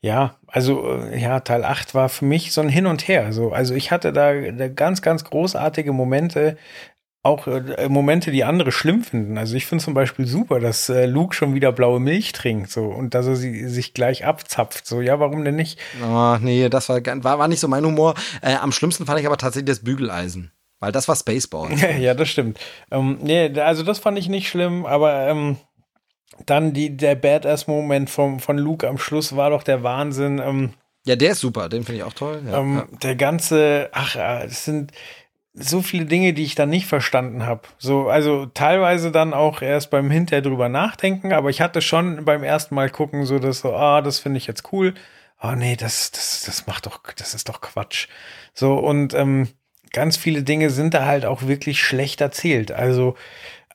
Ja, 0.00 0.36
also 0.46 0.86
äh, 0.88 1.20
ja, 1.20 1.40
Teil 1.40 1.64
8 1.64 1.94
war 1.94 2.08
für 2.08 2.24
mich 2.24 2.52
so 2.52 2.60
ein 2.60 2.68
Hin 2.68 2.86
und 2.86 3.08
Her. 3.08 3.32
So, 3.32 3.52
also 3.52 3.74
ich 3.74 3.90
hatte 3.90 4.12
da, 4.12 4.32
da 4.32 4.68
ganz, 4.68 5.02
ganz 5.02 5.24
großartige 5.24 5.92
Momente, 5.92 6.56
auch 7.24 7.48
äh, 7.48 7.88
Momente, 7.88 8.30
die 8.30 8.44
andere 8.44 8.70
schlimm 8.70 9.02
finden. 9.02 9.38
Also 9.38 9.56
ich 9.56 9.66
finde 9.66 9.84
zum 9.84 9.94
Beispiel 9.94 10.26
super, 10.26 10.60
dass 10.60 10.88
äh, 10.88 11.06
Luke 11.06 11.34
schon 11.34 11.54
wieder 11.54 11.72
blaue 11.72 11.98
Milch 11.98 12.32
trinkt 12.32 12.70
so 12.70 12.84
und 12.84 13.14
dass 13.14 13.26
er 13.26 13.34
sie 13.34 13.68
sich 13.68 13.92
gleich 13.92 14.24
abzapft. 14.24 14.86
So, 14.86 15.00
ja, 15.00 15.18
warum 15.18 15.44
denn 15.44 15.56
nicht? 15.56 15.80
Oh, 16.02 16.36
nee, 16.40 16.68
das 16.68 16.88
war, 16.88 17.00
war, 17.04 17.38
war 17.40 17.48
nicht 17.48 17.60
so 17.60 17.66
mein 17.66 17.84
Humor. 17.84 18.14
Äh, 18.40 18.54
am 18.54 18.70
schlimmsten 18.72 19.04
fand 19.04 19.18
ich 19.18 19.26
aber 19.26 19.36
tatsächlich 19.36 19.68
das 19.68 19.84
Bügeleisen. 19.84 20.52
Weil 20.80 20.92
das 20.92 21.08
war 21.08 21.16
Spaceball. 21.16 21.72
ja, 22.00 22.14
das 22.14 22.28
stimmt. 22.28 22.60
Ähm, 22.92 23.18
nee, 23.20 23.52
also 23.58 23.82
das 23.82 23.98
fand 23.98 24.16
ich 24.16 24.28
nicht 24.28 24.48
schlimm, 24.48 24.86
aber 24.86 25.26
ähm, 25.26 25.56
dann 26.46 26.72
die, 26.72 26.96
der 26.96 27.14
Badass-Moment 27.14 28.10
vom, 28.10 28.40
von 28.40 28.58
Luke 28.58 28.86
am 28.88 28.98
Schluss 28.98 29.36
war 29.36 29.50
doch 29.50 29.62
der 29.62 29.82
Wahnsinn. 29.82 30.38
Ähm, 30.38 30.74
Ja, 31.04 31.16
der 31.16 31.32
ist 31.32 31.40
super, 31.40 31.68
den 31.68 31.84
finde 31.84 32.00
ich 32.00 32.04
auch 32.04 32.12
toll. 32.12 32.42
Ja, 32.46 32.60
ähm, 32.60 32.76
ja. 32.76 32.98
Der 33.02 33.16
ganze, 33.16 33.88
ach, 33.92 34.16
es 34.44 34.64
sind 34.64 34.92
so 35.54 35.82
viele 35.82 36.04
Dinge, 36.04 36.34
die 36.34 36.44
ich 36.44 36.54
dann 36.54 36.68
nicht 36.70 36.86
verstanden 36.86 37.44
habe. 37.44 37.62
So, 37.78 38.08
also 38.08 38.46
teilweise 38.46 39.10
dann 39.10 39.34
auch 39.34 39.60
erst 39.60 39.90
beim 39.90 40.10
Hinterher 40.10 40.42
drüber 40.42 40.68
nachdenken, 40.68 41.32
aber 41.32 41.50
ich 41.50 41.60
hatte 41.60 41.82
schon 41.82 42.24
beim 42.24 42.44
ersten 42.44 42.76
Mal 42.76 42.90
gucken, 42.90 43.24
so 43.24 43.38
dass 43.40 43.60
so, 43.60 43.74
ah, 43.74 44.00
das 44.00 44.20
finde 44.20 44.38
ich 44.38 44.46
jetzt 44.46 44.72
cool. 44.72 44.94
Ah, 45.36 45.56
nee, 45.56 45.76
das, 45.76 46.10
das, 46.12 46.44
das 46.46 46.66
macht 46.66 46.86
doch, 46.86 47.00
das 47.16 47.34
ist 47.34 47.48
doch 47.48 47.60
Quatsch. 47.60 48.06
So, 48.54 48.74
und 48.74 49.14
ähm, 49.14 49.48
ganz 49.92 50.16
viele 50.16 50.42
Dinge 50.42 50.70
sind 50.70 50.94
da 50.94 51.06
halt 51.06 51.24
auch 51.24 51.42
wirklich 51.42 51.80
schlecht 51.82 52.20
erzählt. 52.20 52.70
Also, 52.70 53.16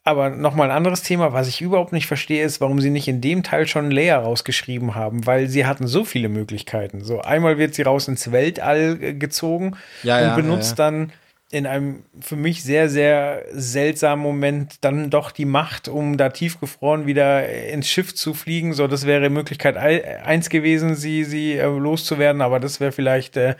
aber 0.03 0.29
nochmal 0.29 0.69
ein 0.69 0.75
anderes 0.75 1.01
Thema, 1.01 1.31
was 1.31 1.47
ich 1.47 1.61
überhaupt 1.61 1.93
nicht 1.93 2.07
verstehe, 2.07 2.43
ist, 2.43 2.59
warum 2.59 2.81
sie 2.81 2.89
nicht 2.89 3.07
in 3.07 3.21
dem 3.21 3.41
Teil 3.43 3.67
schon 3.67 3.89
Leia 3.89 4.19
rausgeschrieben 4.19 4.95
haben, 4.95 5.25
weil 5.25 5.47
sie 5.47 5.65
hatten 5.65 5.87
so 5.87 6.03
viele 6.03 6.27
Möglichkeiten. 6.29 7.03
So 7.03 7.21
einmal 7.21 7.57
wird 7.57 7.73
sie 7.73 7.83
raus 7.83 8.07
ins 8.07 8.31
Weltall 8.31 8.97
äh, 9.01 9.13
gezogen 9.13 9.77
Ja, 10.03 10.17
und 10.17 10.23
ja, 10.23 10.35
benutzt 10.35 10.77
ja, 10.77 10.89
dann 10.89 11.13
in 11.51 11.67
einem 11.67 12.03
für 12.19 12.35
mich 12.35 12.63
sehr, 12.63 12.89
sehr 12.89 13.43
seltsamen 13.51 14.23
Moment 14.23 14.77
dann 14.81 15.11
doch 15.11 15.29
die 15.31 15.45
Macht, 15.45 15.87
um 15.87 16.17
da 16.17 16.29
tiefgefroren 16.29 17.05
wieder 17.05 17.47
ins 17.47 17.87
Schiff 17.87 18.15
zu 18.15 18.33
fliegen. 18.33 18.73
So, 18.73 18.87
das 18.87 19.05
wäre 19.05 19.29
Möglichkeit 19.29 19.77
ei- 19.77 20.19
eins 20.23 20.49
gewesen, 20.49 20.95
sie, 20.95 21.23
sie 21.23 21.53
äh, 21.53 21.65
loszuwerden, 21.65 22.41
aber 22.41 22.59
das 22.59 22.79
wäre 22.79 22.91
vielleicht 22.91 23.37
äh, 23.37 23.55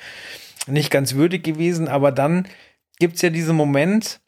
nicht 0.66 0.90
ganz 0.90 1.14
würdig 1.14 1.44
gewesen, 1.44 1.88
aber 1.88 2.12
dann 2.12 2.48
gibt's 3.00 3.22
ja 3.22 3.30
diesen 3.30 3.56
Moment, 3.56 4.20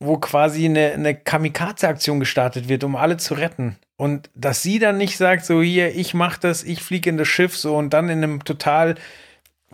wo 0.00 0.18
quasi 0.18 0.64
eine, 0.64 0.92
eine 0.92 1.14
Kamikaze-Aktion 1.14 2.20
gestartet 2.20 2.68
wird, 2.68 2.84
um 2.84 2.96
alle 2.96 3.16
zu 3.16 3.34
retten. 3.34 3.76
Und 3.96 4.30
dass 4.34 4.62
sie 4.62 4.78
dann 4.78 4.96
nicht 4.96 5.16
sagt, 5.16 5.44
so 5.44 5.60
hier, 5.60 5.94
ich 5.94 6.14
mach 6.14 6.38
das, 6.38 6.62
ich 6.62 6.82
fliege 6.82 7.10
in 7.10 7.16
das 7.16 7.26
Schiff, 7.26 7.56
so 7.56 7.76
und 7.76 7.92
dann 7.92 8.08
in 8.08 8.22
einem 8.22 8.44
total 8.44 8.94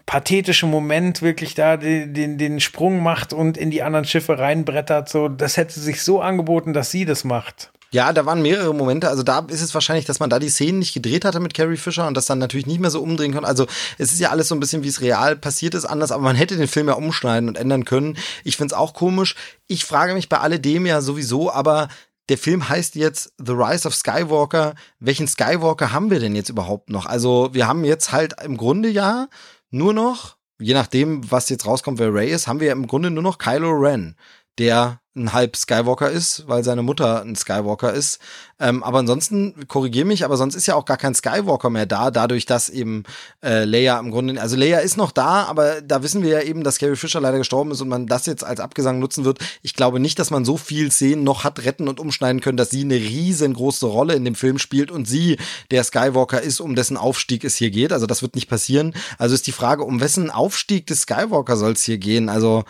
pathetischen 0.06 0.70
Moment 0.70 1.22
wirklich 1.22 1.54
da 1.54 1.76
den, 1.76 2.14
den, 2.14 2.38
den 2.38 2.60
Sprung 2.60 3.02
macht 3.02 3.32
und 3.32 3.56
in 3.56 3.70
die 3.70 3.82
anderen 3.82 4.04
Schiffe 4.04 4.38
reinbrettert, 4.38 5.08
so, 5.08 5.28
das 5.28 5.56
hätte 5.56 5.78
sich 5.78 6.02
so 6.02 6.20
angeboten, 6.20 6.72
dass 6.72 6.90
sie 6.90 7.04
das 7.04 7.24
macht. 7.24 7.70
Ja, 7.94 8.12
da 8.12 8.26
waren 8.26 8.42
mehrere 8.42 8.74
Momente. 8.74 9.08
Also 9.08 9.22
da 9.22 9.46
ist 9.46 9.62
es 9.62 9.72
wahrscheinlich, 9.72 10.04
dass 10.04 10.18
man 10.18 10.28
da 10.28 10.40
die 10.40 10.48
Szenen 10.48 10.80
nicht 10.80 10.94
gedreht 10.94 11.24
hatte 11.24 11.38
mit 11.38 11.54
Carrie 11.54 11.76
Fisher 11.76 12.08
und 12.08 12.16
das 12.16 12.26
dann 12.26 12.40
natürlich 12.40 12.66
nicht 12.66 12.80
mehr 12.80 12.90
so 12.90 13.00
umdrehen 13.00 13.32
konnte. 13.32 13.46
Also 13.46 13.68
es 13.98 14.12
ist 14.12 14.18
ja 14.18 14.30
alles 14.30 14.48
so 14.48 14.56
ein 14.56 14.58
bisschen, 14.58 14.82
wie 14.82 14.88
es 14.88 15.00
real 15.00 15.36
passiert 15.36 15.74
ist, 15.74 15.84
anders, 15.84 16.10
aber 16.10 16.24
man 16.24 16.34
hätte 16.34 16.56
den 16.56 16.66
Film 16.66 16.88
ja 16.88 16.94
umschneiden 16.94 17.48
und 17.48 17.56
ändern 17.56 17.84
können. 17.84 18.18
Ich 18.42 18.56
find's 18.56 18.72
auch 18.72 18.94
komisch. 18.94 19.36
Ich 19.68 19.84
frage 19.84 20.14
mich 20.14 20.28
bei 20.28 20.38
alledem 20.38 20.86
ja 20.86 21.02
sowieso, 21.02 21.52
aber 21.52 21.86
der 22.28 22.36
Film 22.36 22.68
heißt 22.68 22.96
jetzt 22.96 23.32
The 23.38 23.52
Rise 23.52 23.86
of 23.86 23.94
Skywalker. 23.94 24.74
Welchen 24.98 25.28
Skywalker 25.28 25.92
haben 25.92 26.10
wir 26.10 26.18
denn 26.18 26.34
jetzt 26.34 26.48
überhaupt 26.48 26.90
noch? 26.90 27.06
Also 27.06 27.50
wir 27.52 27.68
haben 27.68 27.84
jetzt 27.84 28.10
halt 28.10 28.34
im 28.42 28.56
Grunde 28.56 28.88
ja 28.88 29.28
nur 29.70 29.92
noch, 29.92 30.36
je 30.58 30.74
nachdem, 30.74 31.30
was 31.30 31.48
jetzt 31.48 31.64
rauskommt, 31.64 32.00
wer 32.00 32.12
Ray 32.12 32.32
ist, 32.32 32.48
haben 32.48 32.58
wir 32.58 32.66
ja 32.66 32.72
im 32.72 32.88
Grunde 32.88 33.12
nur 33.12 33.22
noch 33.22 33.38
Kylo 33.38 33.70
Ren, 33.70 34.16
der 34.58 34.98
ein 35.16 35.32
halb 35.32 35.56
Skywalker 35.56 36.10
ist, 36.10 36.48
weil 36.48 36.64
seine 36.64 36.82
Mutter 36.82 37.22
ein 37.22 37.36
Skywalker 37.36 37.92
ist. 37.92 38.18
Ähm, 38.58 38.82
aber 38.82 38.98
ansonsten, 38.98 39.66
korrigier 39.68 40.04
mich, 40.04 40.24
aber 40.24 40.36
sonst 40.36 40.54
ist 40.54 40.66
ja 40.66 40.74
auch 40.74 40.84
gar 40.84 40.96
kein 40.96 41.14
Skywalker 41.14 41.70
mehr 41.70 41.86
da, 41.86 42.10
dadurch, 42.10 42.46
dass 42.46 42.68
eben 42.68 43.04
äh, 43.42 43.64
Leia 43.64 43.98
im 43.98 44.10
Grunde, 44.10 44.40
also 44.40 44.56
Leia 44.56 44.78
ist 44.78 44.96
noch 44.96 45.12
da, 45.12 45.44
aber 45.44 45.82
da 45.82 46.02
wissen 46.02 46.22
wir 46.22 46.30
ja 46.30 46.40
eben, 46.40 46.64
dass 46.64 46.78
Carrie 46.78 46.96
Fisher 46.96 47.20
leider 47.20 47.38
gestorben 47.38 47.70
ist 47.70 47.80
und 47.80 47.88
man 47.88 48.06
das 48.06 48.26
jetzt 48.26 48.44
als 48.44 48.58
Abgesang 48.58 48.98
nutzen 48.98 49.24
wird. 49.24 49.38
Ich 49.62 49.74
glaube 49.74 50.00
nicht, 50.00 50.18
dass 50.18 50.30
man 50.30 50.44
so 50.44 50.56
viel 50.56 50.90
Szenen 50.90 51.22
noch 51.22 51.44
hat 51.44 51.64
retten 51.64 51.88
und 51.88 52.00
umschneiden 52.00 52.40
können, 52.40 52.56
dass 52.56 52.70
sie 52.70 52.82
eine 52.82 52.96
riesengroße 52.96 53.86
Rolle 53.86 54.14
in 54.14 54.24
dem 54.24 54.34
Film 54.34 54.58
spielt 54.58 54.90
und 54.90 55.06
sie 55.06 55.38
der 55.70 55.84
Skywalker 55.84 56.40
ist, 56.40 56.60
um 56.60 56.74
dessen 56.74 56.96
Aufstieg 56.96 57.44
es 57.44 57.56
hier 57.56 57.70
geht. 57.70 57.92
Also 57.92 58.06
das 58.06 58.22
wird 58.22 58.34
nicht 58.34 58.48
passieren. 58.48 58.94
Also 59.18 59.34
ist 59.34 59.46
die 59.46 59.52
Frage, 59.52 59.84
um 59.84 60.00
wessen 60.00 60.30
Aufstieg 60.30 60.86
des 60.86 61.02
Skywalker 61.02 61.56
soll 61.56 61.72
es 61.72 61.84
hier 61.84 61.98
gehen? 61.98 62.28
Also 62.28 62.64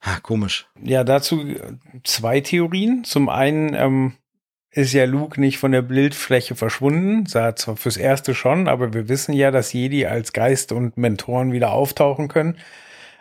Ha, 0.00 0.20
komisch. 0.20 0.68
Ja, 0.82 1.04
dazu 1.04 1.44
zwei 2.04 2.40
Theorien. 2.40 3.04
Zum 3.04 3.28
einen 3.28 3.74
ähm, 3.74 4.12
ist 4.70 4.92
ja 4.92 5.04
Luke 5.06 5.40
nicht 5.40 5.58
von 5.58 5.72
der 5.72 5.82
Bildfläche 5.82 6.54
verschwunden. 6.54 7.26
Sah 7.26 7.56
zwar 7.56 7.76
fürs 7.76 7.96
Erste 7.96 8.34
schon, 8.34 8.68
aber 8.68 8.92
wir 8.94 9.08
wissen 9.08 9.32
ja, 9.32 9.50
dass 9.50 9.72
Jedi 9.72 10.06
als 10.06 10.32
Geist 10.32 10.72
und 10.72 10.96
Mentoren 10.96 11.52
wieder 11.52 11.72
auftauchen 11.72 12.28
können. 12.28 12.56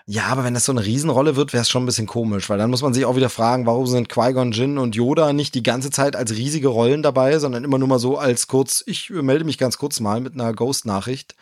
Ja, 0.09 0.27
aber 0.27 0.45
wenn 0.45 0.53
das 0.53 0.63
so 0.63 0.71
eine 0.71 0.85
Riesenrolle 0.85 1.35
wird, 1.35 1.51
wäre 1.51 1.63
es 1.63 1.69
schon 1.69 1.83
ein 1.83 1.85
bisschen 1.85 2.07
komisch, 2.07 2.49
weil 2.49 2.57
dann 2.57 2.69
muss 2.69 2.81
man 2.81 2.93
sich 2.93 3.03
auch 3.03 3.17
wieder 3.17 3.29
fragen, 3.29 3.65
warum 3.65 3.87
sind 3.87 4.07
Qui-Gon 4.07 4.53
Jinn 4.53 4.77
und 4.77 4.95
Yoda 4.95 5.33
nicht 5.33 5.53
die 5.53 5.63
ganze 5.63 5.89
Zeit 5.89 6.15
als 6.15 6.31
riesige 6.31 6.69
Rollen 6.69 7.03
dabei, 7.03 7.39
sondern 7.39 7.65
immer 7.65 7.77
nur 7.77 7.89
mal 7.89 7.99
so 7.99 8.17
als 8.17 8.47
kurz, 8.47 8.83
ich 8.87 9.09
melde 9.09 9.43
mich 9.43 9.57
ganz 9.57 9.77
kurz 9.77 9.99
mal 9.99 10.21
mit 10.21 10.33
einer 10.33 10.53
Ghost-Nachricht. 10.53 11.35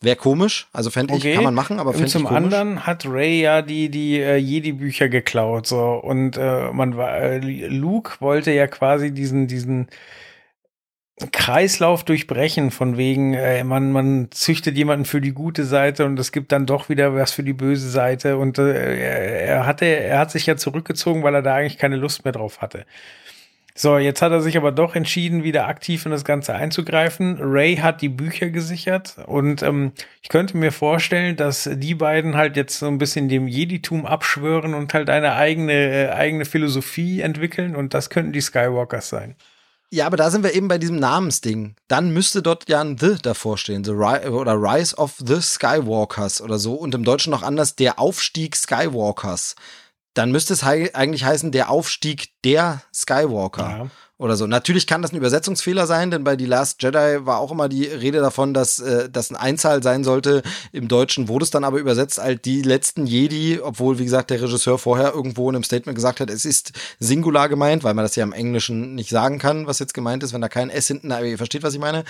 Wäre 0.00 0.16
komisch, 0.16 0.68
also 0.72 0.90
fände 0.90 1.14
ich, 1.14 1.20
okay. 1.20 1.34
kann 1.34 1.44
man 1.44 1.54
machen, 1.54 1.80
aber 1.80 1.92
fände 1.92 2.06
ich 2.06 2.12
Zum 2.12 2.28
anderen 2.28 2.86
hat 2.86 3.04
Ray 3.04 3.40
ja 3.40 3.62
die, 3.62 3.88
die 3.88 4.20
äh, 4.20 4.36
Jedi-Bücher 4.36 5.08
geklaut, 5.08 5.66
so, 5.66 5.94
und 5.94 6.36
äh, 6.36 6.70
man 6.72 6.96
war, 6.96 7.18
äh, 7.18 7.38
Luke 7.38 8.12
wollte 8.20 8.52
ja 8.52 8.68
quasi 8.68 9.12
diesen, 9.12 9.48
diesen 9.48 9.88
Kreislauf 11.32 12.04
durchbrechen, 12.04 12.70
von 12.70 12.96
wegen, 12.96 13.34
äh, 13.34 13.64
man, 13.64 13.90
man 13.90 14.28
züchtet 14.30 14.76
jemanden 14.76 15.04
für 15.04 15.20
die 15.20 15.32
gute 15.32 15.64
Seite 15.64 16.04
und 16.04 16.16
es 16.20 16.30
gibt 16.30 16.52
dann 16.52 16.64
doch 16.64 16.88
wieder 16.88 17.14
was 17.16 17.32
für 17.32 17.42
die 17.42 17.52
böse 17.52 17.90
Seite 17.90 18.36
und 18.36 18.58
äh, 18.58 19.00
er, 19.00 19.40
er 19.48 19.66
hatte, 19.66 19.84
er 19.84 20.20
hat 20.20 20.30
sich 20.30 20.46
ja 20.46 20.56
zurückgezogen, 20.56 21.24
weil 21.24 21.34
er 21.34 21.42
da 21.42 21.56
eigentlich 21.56 21.78
keine 21.78 21.96
Lust 21.96 22.24
mehr 22.24 22.32
drauf 22.32 22.60
hatte. 22.60 22.86
So, 23.80 23.96
jetzt 23.96 24.22
hat 24.22 24.32
er 24.32 24.40
sich 24.40 24.56
aber 24.56 24.72
doch 24.72 24.96
entschieden, 24.96 25.44
wieder 25.44 25.68
aktiv 25.68 26.04
in 26.04 26.10
das 26.10 26.24
Ganze 26.24 26.52
einzugreifen. 26.52 27.38
Ray 27.40 27.76
hat 27.76 28.02
die 28.02 28.08
Bücher 28.08 28.50
gesichert 28.50 29.14
und 29.26 29.62
ähm, 29.62 29.92
ich 30.20 30.30
könnte 30.30 30.56
mir 30.56 30.72
vorstellen, 30.72 31.36
dass 31.36 31.70
die 31.72 31.94
beiden 31.94 32.34
halt 32.34 32.56
jetzt 32.56 32.80
so 32.80 32.88
ein 32.88 32.98
bisschen 32.98 33.28
dem 33.28 33.46
Jeditum 33.46 34.04
abschwören 34.04 34.74
und 34.74 34.92
halt 34.94 35.08
eine 35.08 35.34
eigene, 35.34 35.72
äh, 35.72 36.08
eigene 36.08 36.44
Philosophie 36.44 37.20
entwickeln 37.20 37.76
und 37.76 37.94
das 37.94 38.10
könnten 38.10 38.32
die 38.32 38.40
Skywalkers 38.40 39.10
sein. 39.10 39.36
Ja, 39.90 40.06
aber 40.06 40.16
da 40.16 40.32
sind 40.32 40.42
wir 40.42 40.54
eben 40.54 40.66
bei 40.66 40.78
diesem 40.78 40.98
Namensding. 40.98 41.76
Dann 41.86 42.12
müsste 42.12 42.42
dort 42.42 42.68
ja 42.68 42.80
ein 42.80 42.98
The 42.98 43.14
davor 43.22 43.58
stehen. 43.58 43.84
The 43.84 43.92
Ri 43.92 44.28
oder 44.28 44.54
Rise 44.54 44.96
of 44.96 45.14
the 45.24 45.40
Skywalkers 45.40 46.42
oder 46.42 46.58
so. 46.58 46.74
Und 46.74 46.96
im 46.96 47.04
Deutschen 47.04 47.30
noch 47.30 47.44
anders, 47.44 47.76
der 47.76 48.00
Aufstieg 48.00 48.56
Skywalkers 48.56 49.54
dann 50.18 50.32
müsste 50.32 50.52
es 50.52 50.68
he 50.68 50.90
eigentlich 50.94 51.24
heißen, 51.24 51.52
der 51.52 51.70
Aufstieg 51.70 52.30
der 52.44 52.82
Skywalker. 52.92 53.62
Ja. 53.62 53.86
Oder 54.20 54.34
so. 54.34 54.48
Natürlich 54.48 54.88
kann 54.88 55.00
das 55.00 55.12
ein 55.12 55.16
Übersetzungsfehler 55.16 55.86
sein, 55.86 56.10
denn 56.10 56.24
bei 56.24 56.36
The 56.36 56.44
Last 56.44 56.82
Jedi 56.82 57.24
war 57.24 57.38
auch 57.38 57.52
immer 57.52 57.68
die 57.68 57.84
Rede 57.84 58.18
davon, 58.18 58.52
dass 58.52 58.80
äh, 58.80 59.08
das 59.08 59.30
eine 59.30 59.38
Einzahl 59.38 59.80
sein 59.80 60.02
sollte. 60.02 60.42
Im 60.72 60.88
Deutschen 60.88 61.28
wurde 61.28 61.44
es 61.44 61.52
dann 61.52 61.62
aber 61.62 61.78
übersetzt 61.78 62.18
als 62.18 62.42
die 62.42 62.62
letzten 62.62 63.06
Jedi, 63.06 63.60
obwohl, 63.62 64.00
wie 64.00 64.04
gesagt, 64.04 64.30
der 64.30 64.42
Regisseur 64.42 64.76
vorher 64.76 65.14
irgendwo 65.14 65.48
in 65.48 65.54
einem 65.54 65.62
Statement 65.62 65.94
gesagt 65.94 66.18
hat, 66.18 66.30
es 66.30 66.44
ist 66.44 66.72
Singular 66.98 67.48
gemeint, 67.48 67.84
weil 67.84 67.94
man 67.94 68.04
das 68.04 68.16
ja 68.16 68.24
im 68.24 68.32
Englischen 68.32 68.96
nicht 68.96 69.10
sagen 69.10 69.38
kann, 69.38 69.68
was 69.68 69.78
jetzt 69.78 69.94
gemeint 69.94 70.24
ist, 70.24 70.32
wenn 70.32 70.40
da 70.40 70.48
kein 70.48 70.68
S 70.68 70.88
hinten, 70.88 71.12
aber 71.12 71.24
ihr 71.24 71.36
versteht, 71.36 71.62
was 71.62 71.74
ich 71.74 71.80
meine. 71.80 72.02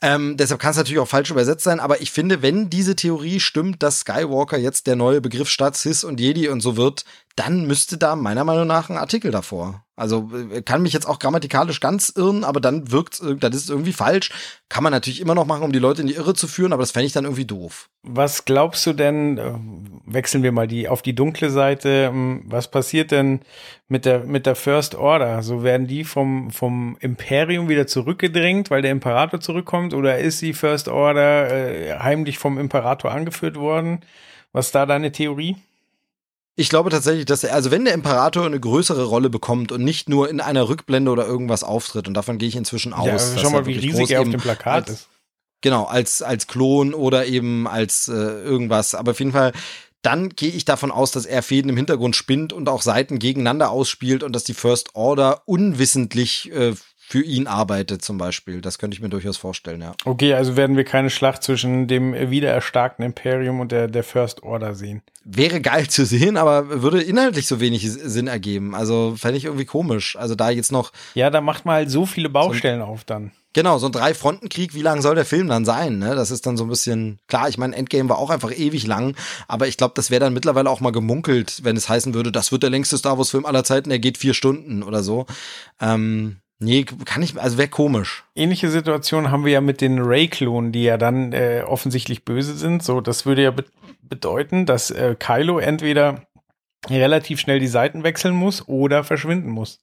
Ähm, 0.00 0.38
deshalb 0.38 0.58
kann 0.58 0.70
es 0.70 0.78
natürlich 0.78 1.00
auch 1.00 1.06
falsch 1.06 1.30
übersetzt 1.30 1.64
sein, 1.64 1.80
aber 1.80 2.00
ich 2.00 2.10
finde, 2.10 2.40
wenn 2.40 2.70
diese 2.70 2.96
Theorie 2.96 3.40
stimmt, 3.40 3.82
dass 3.82 4.00
Skywalker 4.00 4.58
jetzt 4.58 4.86
der 4.86 4.96
neue 4.96 5.20
Begriff 5.20 5.48
statt 5.48 5.76
Sis 5.76 6.02
und 6.02 6.18
Jedi 6.18 6.48
und 6.48 6.60
so 6.60 6.76
wird, 6.76 7.04
dann 7.36 7.66
müsste 7.66 7.98
da 7.98 8.16
meiner 8.16 8.44
Meinung 8.44 8.66
nach 8.66 8.90
ein 8.90 8.96
Artikel 8.96 9.30
davor. 9.30 9.84
Also 9.94 10.30
äh, 10.50 10.62
kann 10.62 10.82
mich 10.82 10.92
jetzt 10.92 11.06
auch 11.06 11.18
grammatikalisch 11.18 11.80
ganz 11.80 12.08
irren, 12.10 12.44
aber 12.44 12.60
dann 12.60 12.90
wirkt 12.90 13.20
dann 13.22 13.52
ist 13.52 13.64
es 13.64 13.70
irgendwie 13.70 13.92
falsch. 13.92 14.30
Kann 14.68 14.82
man 14.82 14.92
natürlich 14.92 15.20
immer 15.20 15.34
noch 15.34 15.46
machen, 15.46 15.62
um 15.62 15.72
die 15.72 15.78
Leute 15.78 16.00
in 16.00 16.08
die 16.08 16.14
Irre 16.14 16.34
zu 16.34 16.48
führen, 16.48 16.72
aber 16.72 16.82
das 16.82 16.90
fände 16.90 17.06
ich 17.06 17.12
dann 17.12 17.24
irgendwie 17.24 17.44
doof. 17.44 17.88
Was 18.02 18.44
glaubst 18.44 18.86
du 18.86 18.94
denn, 18.94 19.38
äh, 19.38 19.52
wechseln 20.06 20.42
wir 20.42 20.52
mal 20.52 20.66
die 20.66 20.88
auf 20.88 21.02
die 21.02 21.14
dunkle 21.14 21.50
Seite, 21.50 22.10
ähm, 22.12 22.42
was 22.46 22.70
passiert 22.70 23.10
denn 23.10 23.40
mit 23.88 24.04
der 24.04 24.24
mit 24.24 24.46
der 24.46 24.56
First 24.56 24.94
Order? 24.94 25.42
So 25.42 25.62
werden 25.62 25.86
die 25.86 26.04
vom 26.04 26.50
vom 26.50 26.96
Imperium 27.00 27.68
wieder 27.68 27.86
zurückgedrängt, 27.86 28.70
weil 28.70 28.82
der 28.82 28.90
Imperator 28.90 29.40
zurückkommt 29.40 29.94
oder 29.94 30.18
ist 30.18 30.42
die 30.42 30.54
First 30.54 30.88
Order 30.88 31.50
äh, 31.50 31.98
heimlich 31.98 32.38
vom 32.38 32.58
Imperator 32.58 33.12
angeführt 33.12 33.56
worden? 33.56 34.00
Was 34.52 34.66
ist 34.66 34.74
da 34.74 34.84
deine 34.86 35.12
Theorie? 35.12 35.56
Ich 36.54 36.68
glaube 36.68 36.90
tatsächlich, 36.90 37.24
dass 37.24 37.44
er, 37.44 37.54
also 37.54 37.70
wenn 37.70 37.84
der 37.84 37.94
Imperator 37.94 38.44
eine 38.44 38.60
größere 38.60 39.04
Rolle 39.04 39.30
bekommt 39.30 39.72
und 39.72 39.82
nicht 39.82 40.08
nur 40.08 40.28
in 40.28 40.40
einer 40.40 40.68
Rückblende 40.68 41.10
oder 41.10 41.26
irgendwas 41.26 41.64
auftritt, 41.64 42.08
und 42.08 42.14
davon 42.14 42.38
gehe 42.38 42.48
ich 42.48 42.56
inzwischen 42.56 42.92
aus. 42.92 43.34
Ja, 43.34 43.38
schau 43.38 43.50
mal, 43.50 43.64
wie 43.66 43.78
riesig 43.78 44.10
er 44.10 44.20
auf 44.20 44.28
dem 44.28 44.40
Plakat 44.40 44.90
ist. 44.90 45.08
Genau, 45.62 45.84
als, 45.84 46.20
als 46.22 46.48
Klon 46.48 46.92
oder 46.92 47.26
eben 47.26 47.66
als 47.66 48.08
äh, 48.08 48.12
irgendwas. 48.12 48.94
Aber 48.94 49.12
auf 49.12 49.18
jeden 49.20 49.32
Fall, 49.32 49.52
dann 50.02 50.30
gehe 50.30 50.50
ich 50.50 50.64
davon 50.64 50.90
aus, 50.90 51.12
dass 51.12 51.24
er 51.24 51.42
Fäden 51.42 51.68
im 51.70 51.76
Hintergrund 51.76 52.16
spinnt 52.16 52.52
und 52.52 52.68
auch 52.68 52.82
Seiten 52.82 53.18
gegeneinander 53.18 53.70
ausspielt 53.70 54.22
und 54.24 54.34
dass 54.34 54.44
die 54.44 54.54
First 54.54 54.94
Order 54.94 55.42
unwissentlich 55.46 56.52
äh, 56.52 56.74
für 57.04 57.22
ihn 57.22 57.46
arbeitet 57.46 58.02
zum 58.02 58.16
Beispiel. 58.16 58.60
Das 58.60 58.78
könnte 58.78 58.94
ich 58.94 59.02
mir 59.02 59.10
durchaus 59.10 59.36
vorstellen, 59.36 59.82
ja. 59.82 59.92
Okay, 60.04 60.32
also 60.34 60.56
werden 60.56 60.76
wir 60.76 60.84
keine 60.84 61.10
Schlacht 61.10 61.42
zwischen 61.42 61.86
dem 61.86 62.14
wiedererstarkten 62.14 63.04
Imperium 63.04 63.60
und 63.60 63.70
der, 63.70 63.88
der 63.88 64.04
First 64.04 64.42
Order 64.42 64.74
sehen. 64.74 65.02
Wäre 65.24 65.60
geil 65.60 65.88
zu 65.88 66.06
sehen, 66.06 66.36
aber 66.36 66.82
würde 66.82 67.02
inhaltlich 67.02 67.46
so 67.46 67.60
wenig 67.60 67.90
Sinn 67.90 68.28
ergeben. 68.28 68.74
Also 68.74 69.14
fände 69.18 69.36
ich 69.36 69.44
irgendwie 69.44 69.66
komisch. 69.66 70.16
Also 70.16 70.34
da 70.34 70.50
jetzt 70.50 70.72
noch. 70.72 70.92
Ja, 71.14 71.28
da 71.28 71.40
macht 71.40 71.66
man 71.66 71.74
halt 71.74 71.90
so 71.90 72.06
viele 72.06 72.30
Baustellen 72.30 72.80
so 72.80 72.86
auf 72.86 73.04
dann. 73.04 73.32
Genau, 73.52 73.76
so 73.76 73.86
ein 73.86 73.92
Drei-Fronten-Krieg, 73.92 74.72
wie 74.72 74.80
lang 74.80 75.02
soll 75.02 75.14
der 75.14 75.26
Film 75.26 75.48
dann 75.48 75.66
sein? 75.66 75.98
Ne? 75.98 76.14
Das 76.14 76.30
ist 76.30 76.46
dann 76.46 76.56
so 76.56 76.64
ein 76.64 76.70
bisschen, 76.70 77.18
klar, 77.28 77.50
ich 77.50 77.58
meine, 77.58 77.76
Endgame 77.76 78.08
war 78.08 78.16
auch 78.16 78.30
einfach 78.30 78.50
ewig 78.50 78.86
lang, 78.86 79.14
aber 79.46 79.68
ich 79.68 79.76
glaube, 79.76 79.92
das 79.94 80.10
wäre 80.10 80.20
dann 80.20 80.32
mittlerweile 80.32 80.70
auch 80.70 80.80
mal 80.80 80.92
gemunkelt, 80.92 81.60
wenn 81.62 81.76
es 81.76 81.88
heißen 81.88 82.14
würde, 82.14 82.32
das 82.32 82.50
wird 82.50 82.62
der 82.62 82.70
längste 82.70 82.96
Star 82.96 83.18
Wars-Film 83.18 83.44
aller 83.44 83.64
Zeiten, 83.64 83.90
er 83.90 83.98
geht 83.98 84.16
vier 84.16 84.32
Stunden 84.32 84.82
oder 84.82 85.02
so. 85.02 85.26
Ähm, 85.82 86.38
Nee, 86.62 86.84
kann 86.84 87.22
ich, 87.22 87.40
also 87.40 87.58
wäre 87.58 87.68
komisch. 87.68 88.24
Ähnliche 88.36 88.70
Situation 88.70 89.32
haben 89.32 89.44
wir 89.44 89.50
ja 89.52 89.60
mit 89.60 89.80
den 89.80 89.98
Ray-Klonen, 89.98 90.70
die 90.70 90.84
ja 90.84 90.96
dann 90.96 91.32
äh, 91.32 91.64
offensichtlich 91.66 92.24
böse 92.24 92.54
sind. 92.54 92.84
So, 92.84 93.00
das 93.00 93.26
würde 93.26 93.42
ja 93.42 93.50
be 93.50 93.64
bedeuten, 94.02 94.66
dass 94.66 94.90
äh, 94.90 95.16
Kylo 95.18 95.58
entweder 95.58 96.26
relativ 96.88 97.40
schnell 97.40 97.60
die 97.60 97.66
Seiten 97.66 98.04
wechseln 98.04 98.34
muss 98.34 98.68
oder 98.68 99.04
verschwinden 99.04 99.50
muss. 99.50 99.80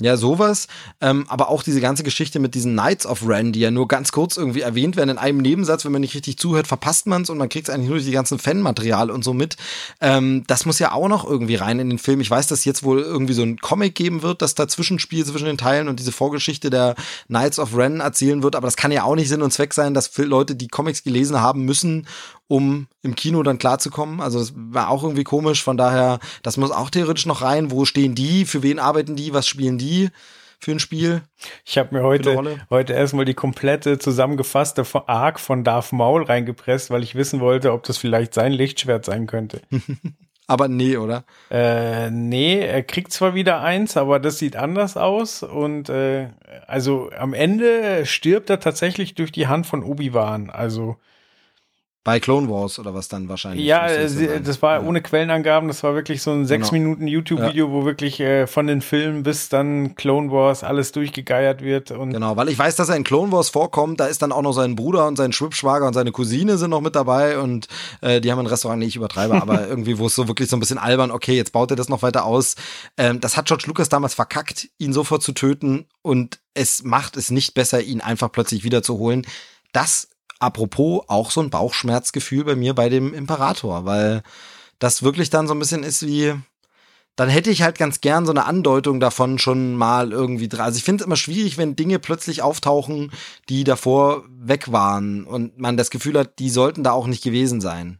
Ja, 0.00 0.16
sowas. 0.16 0.68
Ähm, 1.00 1.24
aber 1.28 1.48
auch 1.48 1.64
diese 1.64 1.80
ganze 1.80 2.04
Geschichte 2.04 2.38
mit 2.38 2.54
diesen 2.54 2.74
Knights 2.74 3.04
of 3.04 3.26
Ren, 3.26 3.52
die 3.52 3.58
ja 3.58 3.72
nur 3.72 3.88
ganz 3.88 4.12
kurz 4.12 4.36
irgendwie 4.36 4.60
erwähnt 4.60 4.96
werden 4.96 5.10
in 5.10 5.18
einem 5.18 5.38
Nebensatz. 5.38 5.84
Wenn 5.84 5.90
man 5.90 6.02
nicht 6.02 6.14
richtig 6.14 6.38
zuhört, 6.38 6.68
verpasst 6.68 7.08
man 7.08 7.22
es 7.22 7.30
und 7.30 7.38
man 7.38 7.48
kriegt 7.48 7.68
eigentlich 7.68 7.88
nur 7.88 7.96
durch 7.96 8.06
die 8.06 8.12
ganzen 8.12 8.38
Fanmaterial 8.38 9.10
und 9.10 9.24
so 9.24 9.34
mit. 9.34 9.56
Ähm, 10.00 10.44
das 10.46 10.66
muss 10.66 10.78
ja 10.78 10.92
auch 10.92 11.08
noch 11.08 11.28
irgendwie 11.28 11.56
rein 11.56 11.80
in 11.80 11.90
den 11.90 11.98
Film. 11.98 12.20
Ich 12.20 12.30
weiß, 12.30 12.46
dass 12.46 12.64
jetzt 12.64 12.84
wohl 12.84 13.00
irgendwie 13.00 13.34
so 13.34 13.42
ein 13.42 13.58
Comic 13.58 13.96
geben 13.96 14.22
wird, 14.22 14.40
das 14.40 14.54
dazwischen 14.54 15.00
spielt 15.00 15.26
zwischen 15.26 15.46
den 15.46 15.58
Teilen 15.58 15.88
und 15.88 15.98
diese 15.98 16.12
Vorgeschichte 16.12 16.70
der 16.70 16.94
Knights 17.26 17.58
of 17.58 17.76
Ren 17.76 17.98
erzählen 17.98 18.44
wird. 18.44 18.54
Aber 18.54 18.68
das 18.68 18.76
kann 18.76 18.92
ja 18.92 19.02
auch 19.02 19.16
nicht 19.16 19.28
Sinn 19.28 19.42
und 19.42 19.52
Zweck 19.52 19.74
sein, 19.74 19.94
dass 19.94 20.16
Leute, 20.16 20.54
die 20.54 20.68
Comics 20.68 21.02
gelesen 21.02 21.40
haben 21.40 21.64
müssen, 21.64 22.06
um 22.48 22.88
im 23.02 23.14
Kino 23.14 23.42
dann 23.42 23.58
klarzukommen. 23.58 24.20
Also 24.20 24.38
das 24.40 24.52
war 24.56 24.88
auch 24.88 25.04
irgendwie 25.04 25.24
komisch. 25.24 25.62
Von 25.62 25.76
daher, 25.76 26.18
das 26.42 26.56
muss 26.56 26.70
auch 26.70 26.90
theoretisch 26.90 27.26
noch 27.26 27.42
rein. 27.42 27.70
Wo 27.70 27.84
stehen 27.84 28.14
die? 28.14 28.46
Für 28.46 28.62
wen 28.62 28.78
arbeiten 28.78 29.14
die? 29.14 29.32
Was 29.32 29.46
spielen 29.46 29.78
die? 29.78 30.10
für 30.60 30.72
ein 30.72 30.80
Spiel. 30.80 31.22
Ich 31.64 31.78
habe 31.78 31.94
mir 31.94 32.02
heute, 32.02 32.58
heute 32.68 32.92
erstmal 32.92 33.24
die 33.24 33.34
komplette 33.34 33.98
zusammengefasste 33.98 34.84
Arc 35.06 35.38
von 35.38 35.64
Darth 35.64 35.92
Maul 35.92 36.24
reingepresst, 36.24 36.90
weil 36.90 37.02
ich 37.02 37.14
wissen 37.14 37.40
wollte, 37.40 37.72
ob 37.72 37.84
das 37.84 37.96
vielleicht 37.96 38.34
sein 38.34 38.52
Lichtschwert 38.52 39.04
sein 39.04 39.26
könnte. 39.26 39.60
aber 40.48 40.66
nee, 40.66 40.96
oder? 40.96 41.24
Äh, 41.50 42.10
nee, 42.10 42.58
er 42.58 42.82
kriegt 42.82 43.12
zwar 43.12 43.34
wieder 43.34 43.60
eins, 43.60 43.96
aber 43.96 44.18
das 44.18 44.38
sieht 44.38 44.56
anders 44.56 44.96
aus. 44.96 45.44
Und 45.44 45.90
äh, 45.90 46.30
also 46.66 47.10
am 47.16 47.34
Ende 47.34 48.04
stirbt 48.04 48.50
er 48.50 48.58
tatsächlich 48.58 49.14
durch 49.14 49.30
die 49.30 49.46
Hand 49.46 49.66
von 49.66 49.84
Obi-Wan. 49.84 50.50
Also 50.50 50.96
bei 52.08 52.20
Clone 52.20 52.48
Wars 52.48 52.78
oder 52.78 52.94
was 52.94 53.08
dann 53.08 53.28
wahrscheinlich. 53.28 53.66
Ja, 53.66 53.86
das, 53.86 54.16
das 54.42 54.62
war 54.62 54.80
ja. 54.80 54.88
ohne 54.88 55.02
Quellenangaben, 55.02 55.68
das 55.68 55.82
war 55.82 55.94
wirklich 55.94 56.22
so 56.22 56.30
ein 56.30 56.46
sechs 56.46 56.70
genau. 56.70 56.84
Minuten 56.84 57.06
YouTube-Video, 57.06 57.66
ja. 57.66 57.70
wo 57.70 57.84
wirklich 57.84 58.18
äh, 58.18 58.46
von 58.46 58.66
den 58.66 58.80
Filmen 58.80 59.24
bis 59.24 59.50
dann 59.50 59.94
Clone 59.94 60.32
Wars 60.32 60.64
alles 60.64 60.92
durchgegeiert 60.92 61.60
wird. 61.60 61.90
Und 61.90 62.14
genau, 62.14 62.34
weil 62.34 62.48
ich 62.48 62.58
weiß, 62.58 62.76
dass 62.76 62.88
er 62.88 62.96
in 62.96 63.04
Clone 63.04 63.30
Wars 63.30 63.50
vorkommt, 63.50 64.00
da 64.00 64.06
ist 64.06 64.22
dann 64.22 64.32
auch 64.32 64.40
noch 64.40 64.54
sein 64.54 64.74
Bruder 64.74 65.06
und 65.06 65.16
sein 65.16 65.32
Schwibschwager 65.32 65.86
und 65.86 65.92
seine 65.92 66.10
Cousine 66.10 66.56
sind 66.56 66.70
noch 66.70 66.80
mit 66.80 66.96
dabei 66.96 67.38
und 67.40 67.68
äh, 68.00 68.22
die 68.22 68.32
haben 68.32 68.38
ein 68.38 68.46
Restaurant, 68.46 68.78
nee, 68.78 68.86
ich 68.86 68.96
übertreibe, 68.96 69.34
aber 69.34 69.68
irgendwie, 69.68 69.98
wo 69.98 70.06
es 70.06 70.14
so 70.14 70.28
wirklich 70.28 70.48
so 70.48 70.56
ein 70.56 70.60
bisschen 70.60 70.78
albern, 70.78 71.10
okay, 71.10 71.36
jetzt 71.36 71.52
baut 71.52 71.70
er 71.70 71.76
das 71.76 71.90
noch 71.90 72.00
weiter 72.00 72.24
aus. 72.24 72.54
Ähm, 72.96 73.20
das 73.20 73.36
hat 73.36 73.48
George 73.48 73.64
Lucas 73.66 73.90
damals 73.90 74.14
verkackt, 74.14 74.70
ihn 74.78 74.94
sofort 74.94 75.22
zu 75.22 75.32
töten 75.32 75.84
und 76.00 76.38
es 76.54 76.84
macht 76.84 77.18
es 77.18 77.30
nicht 77.30 77.52
besser, 77.52 77.82
ihn 77.82 78.00
einfach 78.00 78.32
plötzlich 78.32 78.64
wiederzuholen. 78.64 79.26
Das 79.72 80.08
apropos 80.38 81.04
auch 81.08 81.30
so 81.30 81.40
ein 81.40 81.50
Bauchschmerzgefühl 81.50 82.44
bei 82.44 82.56
mir 82.56 82.74
bei 82.74 82.88
dem 82.88 83.14
Imperator, 83.14 83.84
weil 83.84 84.22
das 84.78 85.02
wirklich 85.02 85.30
dann 85.30 85.48
so 85.48 85.54
ein 85.54 85.58
bisschen 85.58 85.82
ist 85.82 86.06
wie, 86.06 86.34
dann 87.16 87.28
hätte 87.28 87.50
ich 87.50 87.62
halt 87.62 87.78
ganz 87.78 88.00
gern 88.00 88.26
so 88.26 88.32
eine 88.32 88.44
Andeutung 88.44 89.00
davon 89.00 89.38
schon 89.38 89.74
mal 89.74 90.12
irgendwie 90.12 90.48
dran. 90.48 90.66
Also 90.66 90.78
ich 90.78 90.84
finde 90.84 91.02
es 91.02 91.06
immer 91.06 91.16
schwierig, 91.16 91.58
wenn 91.58 91.74
Dinge 91.74 91.98
plötzlich 91.98 92.42
auftauchen, 92.42 93.10
die 93.48 93.64
davor 93.64 94.24
weg 94.28 94.70
waren 94.70 95.24
und 95.24 95.58
man 95.58 95.76
das 95.76 95.90
Gefühl 95.90 96.18
hat, 96.18 96.38
die 96.38 96.50
sollten 96.50 96.84
da 96.84 96.92
auch 96.92 97.08
nicht 97.08 97.24
gewesen 97.24 97.60
sein. 97.60 97.98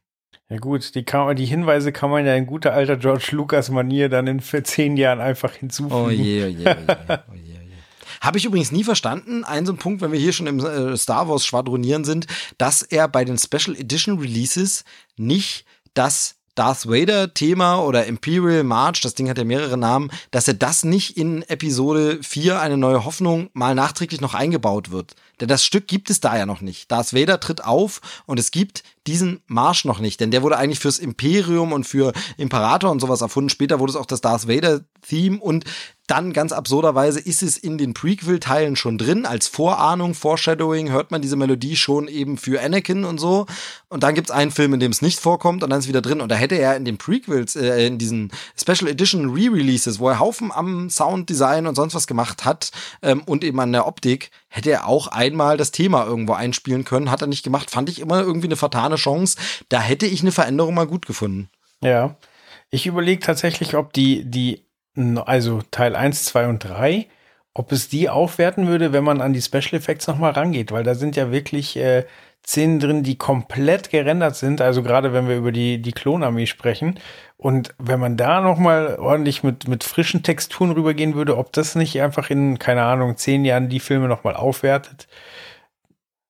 Ja 0.50 0.56
gut, 0.58 0.94
die, 0.94 1.04
kann, 1.04 1.36
die 1.36 1.44
Hinweise 1.44 1.92
kann 1.92 2.10
man 2.10 2.24
ja 2.24 2.34
in 2.34 2.46
guter 2.46 2.72
alter 2.72 2.96
George 2.96 3.30
Lucas 3.32 3.70
Manier 3.70 4.08
dann 4.08 4.26
in 4.26 4.40
zehn 4.40 4.96
Jahren 4.96 5.20
einfach 5.20 5.52
hinzufügen. 5.52 5.94
Oh 5.94 6.10
je, 6.10 6.44
oh 6.44 6.48
je, 6.48 6.64
oh 6.64 6.94
je, 7.08 7.18
oh 7.30 7.34
je. 7.34 7.54
Habe 8.20 8.38
ich 8.38 8.44
übrigens 8.44 8.72
nie 8.72 8.84
verstanden. 8.84 9.44
Ein 9.44 9.66
so 9.66 9.72
ein 9.72 9.78
Punkt, 9.78 10.00
wenn 10.00 10.12
wir 10.12 10.18
hier 10.18 10.32
schon 10.32 10.46
im 10.46 10.60
äh, 10.60 10.96
Star 10.96 11.28
Wars 11.28 11.44
schwadronieren 11.44 12.04
sind, 12.04 12.26
dass 12.58 12.82
er 12.82 13.08
bei 13.08 13.24
den 13.24 13.38
Special 13.38 13.76
Edition 13.76 14.18
Releases 14.18 14.84
nicht 15.16 15.64
das 15.94 16.38
Darth 16.58 16.88
Vader 16.88 17.32
Thema 17.34 17.84
oder 17.84 18.06
Imperial 18.06 18.64
March, 18.64 19.00
das 19.00 19.14
Ding 19.14 19.28
hat 19.30 19.38
ja 19.38 19.44
mehrere 19.44 19.76
Namen, 19.76 20.10
dass 20.32 20.48
er 20.48 20.54
das 20.54 20.82
nicht 20.82 21.16
in 21.16 21.42
Episode 21.42 22.18
4 22.20 22.60
eine 22.60 22.76
neue 22.76 23.04
Hoffnung 23.04 23.48
mal 23.52 23.76
nachträglich 23.76 24.20
noch 24.20 24.34
eingebaut 24.34 24.90
wird. 24.90 25.14
Denn 25.40 25.46
das 25.46 25.64
Stück 25.64 25.86
gibt 25.86 26.10
es 26.10 26.18
da 26.18 26.36
ja 26.36 26.46
noch 26.46 26.60
nicht. 26.60 26.90
Darth 26.90 27.14
Vader 27.14 27.38
tritt 27.38 27.62
auf 27.64 28.00
und 28.26 28.40
es 28.40 28.50
gibt 28.50 28.82
diesen 29.06 29.40
Marsch 29.46 29.84
noch 29.84 30.00
nicht, 30.00 30.18
denn 30.18 30.32
der 30.32 30.42
wurde 30.42 30.56
eigentlich 30.56 30.80
fürs 30.80 30.98
Imperium 30.98 31.72
und 31.72 31.84
für 31.84 32.12
Imperator 32.38 32.90
und 32.90 32.98
sowas 32.98 33.20
erfunden. 33.20 33.50
Später 33.50 33.78
wurde 33.78 33.90
es 33.90 33.96
auch 33.96 34.06
das 34.06 34.20
Darth 34.20 34.48
Vader 34.48 34.80
Theme 35.08 35.38
und 35.38 35.64
dann 36.08 36.32
ganz 36.32 36.52
absurderweise 36.52 37.20
ist 37.20 37.42
es 37.42 37.58
in 37.58 37.76
den 37.76 37.92
Prequel-Teilen 37.92 38.76
schon 38.76 38.96
drin. 38.96 39.26
Als 39.26 39.46
Vorahnung, 39.46 40.14
Foreshadowing 40.14 40.90
hört 40.90 41.10
man 41.10 41.20
diese 41.20 41.36
Melodie 41.36 41.76
schon 41.76 42.08
eben 42.08 42.38
für 42.38 42.60
Anakin 42.62 43.04
und 43.04 43.18
so. 43.18 43.46
Und 43.88 44.02
dann 44.02 44.14
gibt's 44.14 44.30
einen 44.30 44.50
Film, 44.50 44.74
in 44.74 44.80
dem 44.80 44.90
es 44.90 45.02
nicht 45.02 45.20
vorkommt 45.20 45.62
und 45.62 45.70
dann 45.70 45.78
ist 45.78 45.86
wieder 45.88 46.00
drin. 46.00 46.22
Und 46.22 46.30
da 46.30 46.34
hätte 46.34 46.54
er 46.56 46.76
in 46.76 46.86
den 46.86 46.96
Prequels, 46.96 47.56
äh, 47.56 47.86
in 47.86 47.98
diesen 47.98 48.32
Special 48.56 48.90
Edition 48.90 49.30
Re-Releases, 49.30 49.98
wo 49.98 50.08
er 50.08 50.18
Haufen 50.18 50.50
am 50.50 50.88
Sounddesign 50.88 51.66
und 51.66 51.74
sonst 51.74 51.94
was 51.94 52.06
gemacht 52.06 52.46
hat 52.46 52.70
ähm, 53.02 53.22
und 53.26 53.44
eben 53.44 53.60
an 53.60 53.72
der 53.72 53.86
Optik, 53.86 54.30
hätte 54.48 54.70
er 54.70 54.88
auch 54.88 55.08
einmal 55.08 55.58
das 55.58 55.72
Thema 55.72 56.06
irgendwo 56.06 56.32
einspielen 56.32 56.86
können. 56.86 57.10
Hat 57.10 57.20
er 57.20 57.28
nicht 57.28 57.44
gemacht. 57.44 57.70
Fand 57.70 57.90
ich 57.90 58.00
immer 58.00 58.22
irgendwie 58.22 58.48
eine 58.48 58.56
vertane 58.56 58.96
Chance. 58.96 59.36
Da 59.68 59.78
hätte 59.80 60.06
ich 60.06 60.22
eine 60.22 60.32
Veränderung 60.32 60.74
mal 60.74 60.86
gut 60.86 61.04
gefunden. 61.04 61.50
Ja. 61.82 62.16
Ich 62.70 62.86
überlege 62.86 63.20
tatsächlich, 63.20 63.74
ob 63.74 63.92
die, 63.92 64.24
die 64.24 64.67
also 65.18 65.62
Teil 65.70 65.96
1, 65.96 66.24
2 66.26 66.48
und 66.48 66.58
3, 66.60 67.06
ob 67.54 67.72
es 67.72 67.88
die 67.88 68.08
aufwerten 68.08 68.66
würde, 68.68 68.92
wenn 68.92 69.04
man 69.04 69.20
an 69.20 69.32
die 69.32 69.42
Special 69.42 69.74
Effects 69.74 70.06
nochmal 70.06 70.32
rangeht, 70.32 70.72
weil 70.72 70.84
da 70.84 70.94
sind 70.94 71.16
ja 71.16 71.30
wirklich 71.32 71.76
äh, 71.76 72.04
Szenen 72.46 72.80
drin, 72.80 73.02
die 73.02 73.16
komplett 73.16 73.90
gerendert 73.90 74.36
sind, 74.36 74.60
also 74.60 74.82
gerade 74.82 75.12
wenn 75.12 75.28
wir 75.28 75.36
über 75.36 75.52
die, 75.52 75.82
die 75.82 75.92
Klonarmee 75.92 76.46
sprechen. 76.46 76.98
Und 77.36 77.74
wenn 77.78 78.00
man 78.00 78.16
da 78.16 78.40
nochmal 78.40 78.96
ordentlich 78.98 79.42
mit, 79.42 79.68
mit 79.68 79.84
frischen 79.84 80.22
Texturen 80.22 80.70
rübergehen 80.72 81.14
würde, 81.14 81.36
ob 81.36 81.52
das 81.52 81.74
nicht 81.74 82.00
einfach 82.00 82.30
in, 82.30 82.58
keine 82.58 82.84
Ahnung, 82.84 83.16
zehn 83.16 83.44
Jahren 83.44 83.68
die 83.68 83.80
Filme 83.80 84.08
nochmal 84.08 84.34
aufwertet. 84.34 85.08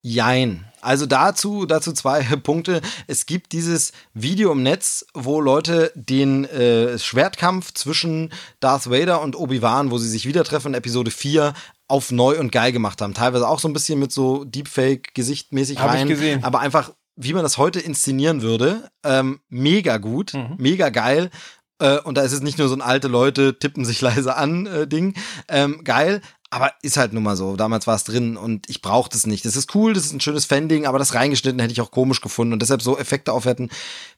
Jein. 0.02 0.67
Also 0.80 1.06
dazu, 1.06 1.66
dazu 1.66 1.92
zwei 1.92 2.22
Punkte. 2.42 2.80
Es 3.06 3.26
gibt 3.26 3.52
dieses 3.52 3.92
Video 4.14 4.52
im 4.52 4.62
Netz, 4.62 5.06
wo 5.14 5.40
Leute 5.40 5.92
den 5.94 6.44
äh, 6.44 6.98
Schwertkampf 6.98 7.72
zwischen 7.74 8.32
Darth 8.60 8.90
Vader 8.90 9.20
und 9.22 9.36
Obi-Wan, 9.36 9.90
wo 9.90 9.98
sie 9.98 10.08
sich 10.08 10.26
wieder 10.26 10.44
treffen 10.44 10.68
in 10.68 10.74
Episode 10.74 11.10
4, 11.10 11.54
auf 11.88 12.12
neu 12.12 12.38
und 12.38 12.52
geil 12.52 12.72
gemacht 12.72 13.00
haben. 13.00 13.14
Teilweise 13.14 13.48
auch 13.48 13.58
so 13.58 13.68
ein 13.68 13.72
bisschen 13.72 13.98
mit 13.98 14.12
so 14.12 14.44
Deepfake-Gesichtmäßig 14.44 15.80
rein. 15.80 16.02
Ich 16.02 16.08
gesehen. 16.08 16.44
Aber 16.44 16.60
einfach, 16.60 16.92
wie 17.16 17.32
man 17.32 17.42
das 17.42 17.58
heute 17.58 17.80
inszenieren 17.80 18.42
würde, 18.42 18.90
ähm, 19.04 19.40
mega 19.48 19.96
gut, 19.96 20.34
mhm. 20.34 20.54
mega 20.58 20.90
geil. 20.90 21.30
Äh, 21.78 21.98
und 22.00 22.16
da 22.16 22.22
ist 22.22 22.32
es 22.32 22.40
nicht 22.40 22.58
nur 22.58 22.68
so 22.68 22.74
ein 22.74 22.82
alte 22.82 23.08
Leute 23.08 23.58
tippen 23.58 23.84
sich 23.84 24.00
leise 24.02 24.36
an 24.36 24.66
äh, 24.66 24.86
Ding. 24.86 25.14
Ähm, 25.48 25.82
geil, 25.84 26.20
aber 26.50 26.72
ist 26.82 26.96
halt 26.96 27.12
nun 27.12 27.22
mal 27.22 27.36
so. 27.36 27.56
Damals 27.56 27.86
war 27.86 27.96
es 27.96 28.04
drin 28.04 28.36
und 28.36 28.68
ich 28.70 28.80
brauchte 28.80 29.16
es 29.16 29.26
nicht. 29.26 29.44
Das 29.44 29.56
ist 29.56 29.74
cool, 29.74 29.92
das 29.92 30.06
ist 30.06 30.12
ein 30.12 30.20
schönes 30.20 30.46
Fending, 30.46 30.86
aber 30.86 30.98
das 30.98 31.14
reingeschnitten 31.14 31.60
hätte 31.60 31.72
ich 31.72 31.80
auch 31.80 31.90
komisch 31.90 32.20
gefunden 32.20 32.54
und 32.54 32.62
deshalb 32.62 32.82
so 32.82 32.96
Effekte 32.98 33.32
aufwerten. 33.32 33.70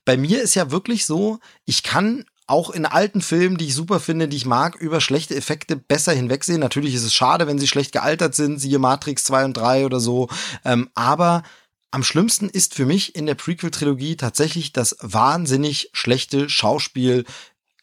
Bei 0.04 0.16
mir 0.16 0.40
ist 0.42 0.54
ja 0.54 0.70
wirklich 0.70 1.06
so, 1.06 1.40
ich 1.64 1.82
kann 1.82 2.24
auch 2.46 2.70
in 2.70 2.84
alten 2.84 3.20
Filmen, 3.20 3.56
die 3.56 3.66
ich 3.66 3.74
super 3.74 4.00
finde, 4.00 4.26
die 4.26 4.36
ich 4.36 4.44
mag, 4.46 4.74
über 4.76 5.00
schlechte 5.00 5.36
Effekte 5.36 5.76
besser 5.76 6.12
hinwegsehen. 6.12 6.60
Natürlich 6.60 6.94
ist 6.94 7.04
es 7.04 7.14
schade, 7.14 7.46
wenn 7.46 7.60
sie 7.60 7.68
schlecht 7.68 7.92
gealtert 7.92 8.34
sind, 8.34 8.58
siehe 8.58 8.80
Matrix 8.80 9.22
2 9.24 9.44
und 9.44 9.56
3 9.56 9.86
oder 9.86 10.00
so. 10.00 10.28
Ähm, 10.64 10.90
aber 10.94 11.44
am 11.92 12.04
schlimmsten 12.04 12.48
ist 12.48 12.74
für 12.74 12.86
mich 12.86 13.14
in 13.16 13.26
der 13.26 13.34
Prequel-Trilogie 13.34 14.16
tatsächlich 14.16 14.72
das 14.72 14.96
wahnsinnig 15.00 15.90
schlechte 15.92 16.48
Schauspiel 16.48 17.24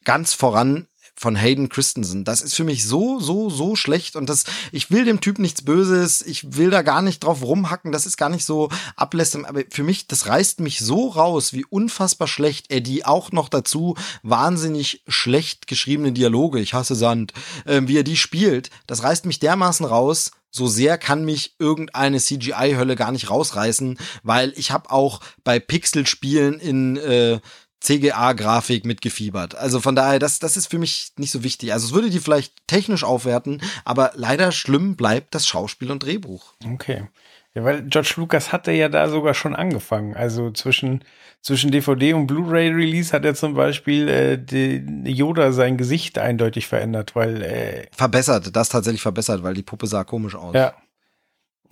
ganz 0.08 0.34
voran 0.34 0.88
von 1.14 1.36
Hayden 1.36 1.68
Christensen. 1.68 2.24
Das 2.24 2.42
ist 2.42 2.56
für 2.56 2.64
mich 2.64 2.86
so, 2.86 3.20
so, 3.20 3.50
so 3.50 3.76
schlecht 3.76 4.16
und 4.16 4.30
das, 4.30 4.46
ich 4.72 4.90
will 4.90 5.04
dem 5.04 5.20
Typ 5.20 5.38
nichts 5.38 5.64
Böses, 5.64 6.22
ich 6.22 6.56
will 6.56 6.70
da 6.70 6.82
gar 6.82 7.02
nicht 7.02 7.24
drauf 7.24 7.44
rumhacken, 7.44 7.92
das 7.92 8.06
ist 8.06 8.16
gar 8.16 8.30
nicht 8.30 8.46
so 8.46 8.70
ablässend, 8.96 9.46
aber 9.46 9.64
für 9.70 9.84
mich, 9.84 10.08
das 10.08 10.28
reißt 10.28 10.62
mich 10.62 10.80
so 10.80 11.10
raus, 11.10 11.52
wie 11.52 11.66
unfassbar 11.66 12.30
schlecht 12.30 12.68
er 12.70 12.80
die 12.80 13.04
auch 13.04 13.34
noch 13.34 13.50
dazu 13.50 13.96
wahnsinnig 14.24 15.04
schlecht 15.10 15.68
geschriebene 15.68 16.14
Dialoge, 16.14 16.60
ich 16.62 16.74
hasse 16.74 16.96
Sand, 16.96 17.34
äh, 17.66 17.82
wie 17.84 17.98
er 17.98 18.04
die 18.04 18.18
spielt, 18.18 18.70
das 18.86 19.04
reißt 19.04 19.26
mich 19.26 19.40
dermaßen 19.40 19.86
raus, 19.86 20.32
so 20.52 20.68
sehr 20.68 20.98
kann 20.98 21.26
mich 21.26 21.56
irgendeine 21.60 22.20
CGI-Hölle 22.20 22.96
gar 22.96 23.12
nicht 23.12 23.30
rausreißen, 23.30 23.98
weil 24.24 24.54
ich 24.56 24.72
habe 24.72 24.90
auch 24.90 25.20
bei 25.44 25.60
Pixel-Spielen 25.60 26.60
in 26.60 26.96
äh, 26.96 27.40
CGA-Grafik 27.82 28.86
mitgefiebert. 28.86 29.56
Also 29.56 29.80
von 29.80 29.96
daher, 29.96 30.20
das, 30.20 30.40
das 30.40 30.58
ist 30.58 30.68
für 30.68 30.80
mich 30.80 31.12
nicht 31.18 31.32
so 31.32 31.44
wichtig. 31.44 31.74
Also 31.74 31.88
es 31.88 31.94
würde 31.94 32.10
die 32.10 32.20
vielleicht 32.20 32.54
technisch 32.68 33.04
aufwerten, 33.04 33.62
aber 33.86 34.12
leider 34.16 34.52
schlimm 34.52 34.96
bleibt 34.96 35.36
das 35.36 35.48
Schauspiel 35.48 35.92
und 35.92 36.04
Drehbuch. 36.04 36.54
Okay. 36.66 37.08
Ja, 37.54 37.64
weil 37.64 37.84
George 37.84 38.14
Lucas 38.18 38.52
hatte 38.52 38.72
ja 38.72 38.90
da 38.90 39.10
sogar 39.10 39.34
schon 39.34 39.56
angefangen. 39.56 40.16
Also 40.16 40.52
zwischen, 40.52 41.04
zwischen 41.42 41.72
DVD 41.72 42.14
und 42.14 42.28
Blu-ray-Release 42.28 43.14
hat 43.14 43.26
er 43.26 43.36
zum 43.36 43.54
Beispiel 43.54 44.08
äh, 44.08 44.38
die, 44.38 44.84
Yoda 45.12 45.52
sein 45.52 45.78
Gesicht 45.78 46.20
eindeutig 46.20 46.68
verändert, 46.68 47.16
weil 47.16 47.42
äh, 47.42 47.88
verbessert, 47.92 48.56
das 48.56 48.70
tatsächlich 48.70 49.02
verbessert, 49.02 49.44
weil 49.44 49.54
die 49.54 49.64
Puppe 49.64 49.88
sah 49.88 50.04
komisch 50.04 50.36
aus. 50.36 50.54
Ja, 50.54 50.74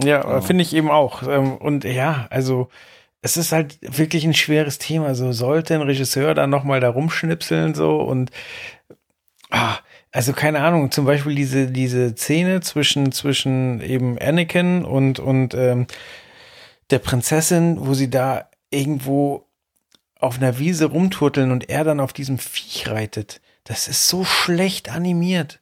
ja, 0.03 0.37
oh. 0.37 0.41
finde 0.41 0.63
ich 0.63 0.73
eben 0.73 0.89
auch. 0.89 1.23
Ähm, 1.23 1.55
und 1.57 1.83
ja, 1.83 2.27
also 2.29 2.69
es 3.25 3.37
ist 3.37 3.51
halt 3.51 3.79
wirklich 3.81 4.23
ein 4.23 4.35
schweres 4.35 4.77
Thema. 4.77 5.15
So 5.15 5.31
sollte 5.31 5.73
ein 5.73 5.81
Regisseur 5.81 6.35
dann 6.35 6.51
nochmal 6.51 6.79
da 6.79 6.89
rumschnipseln 6.89 7.73
so 7.73 7.99
und 7.99 8.29
ah, 9.49 9.79
also 10.11 10.31
keine 10.31 10.59
Ahnung, 10.59 10.91
zum 10.91 11.05
Beispiel 11.05 11.33
diese, 11.33 11.71
diese 11.71 12.15
Szene 12.15 12.61
zwischen, 12.61 13.11
zwischen 13.11 13.81
eben 13.81 14.19
Anakin 14.19 14.85
und, 14.85 15.17
und 15.17 15.55
ähm, 15.55 15.87
der 16.91 16.99
Prinzessin, 16.99 17.87
wo 17.87 17.95
sie 17.95 18.11
da 18.11 18.47
irgendwo 18.69 19.47
auf 20.19 20.37
einer 20.37 20.59
Wiese 20.59 20.85
rumturteln 20.85 21.51
und 21.51 21.67
er 21.67 21.83
dann 21.83 21.99
auf 21.99 22.13
diesem 22.13 22.37
Viech 22.37 22.87
reitet. 22.89 23.41
Das 23.63 23.87
ist 23.87 24.07
so 24.07 24.23
schlecht 24.23 24.91
animiert. 24.91 25.61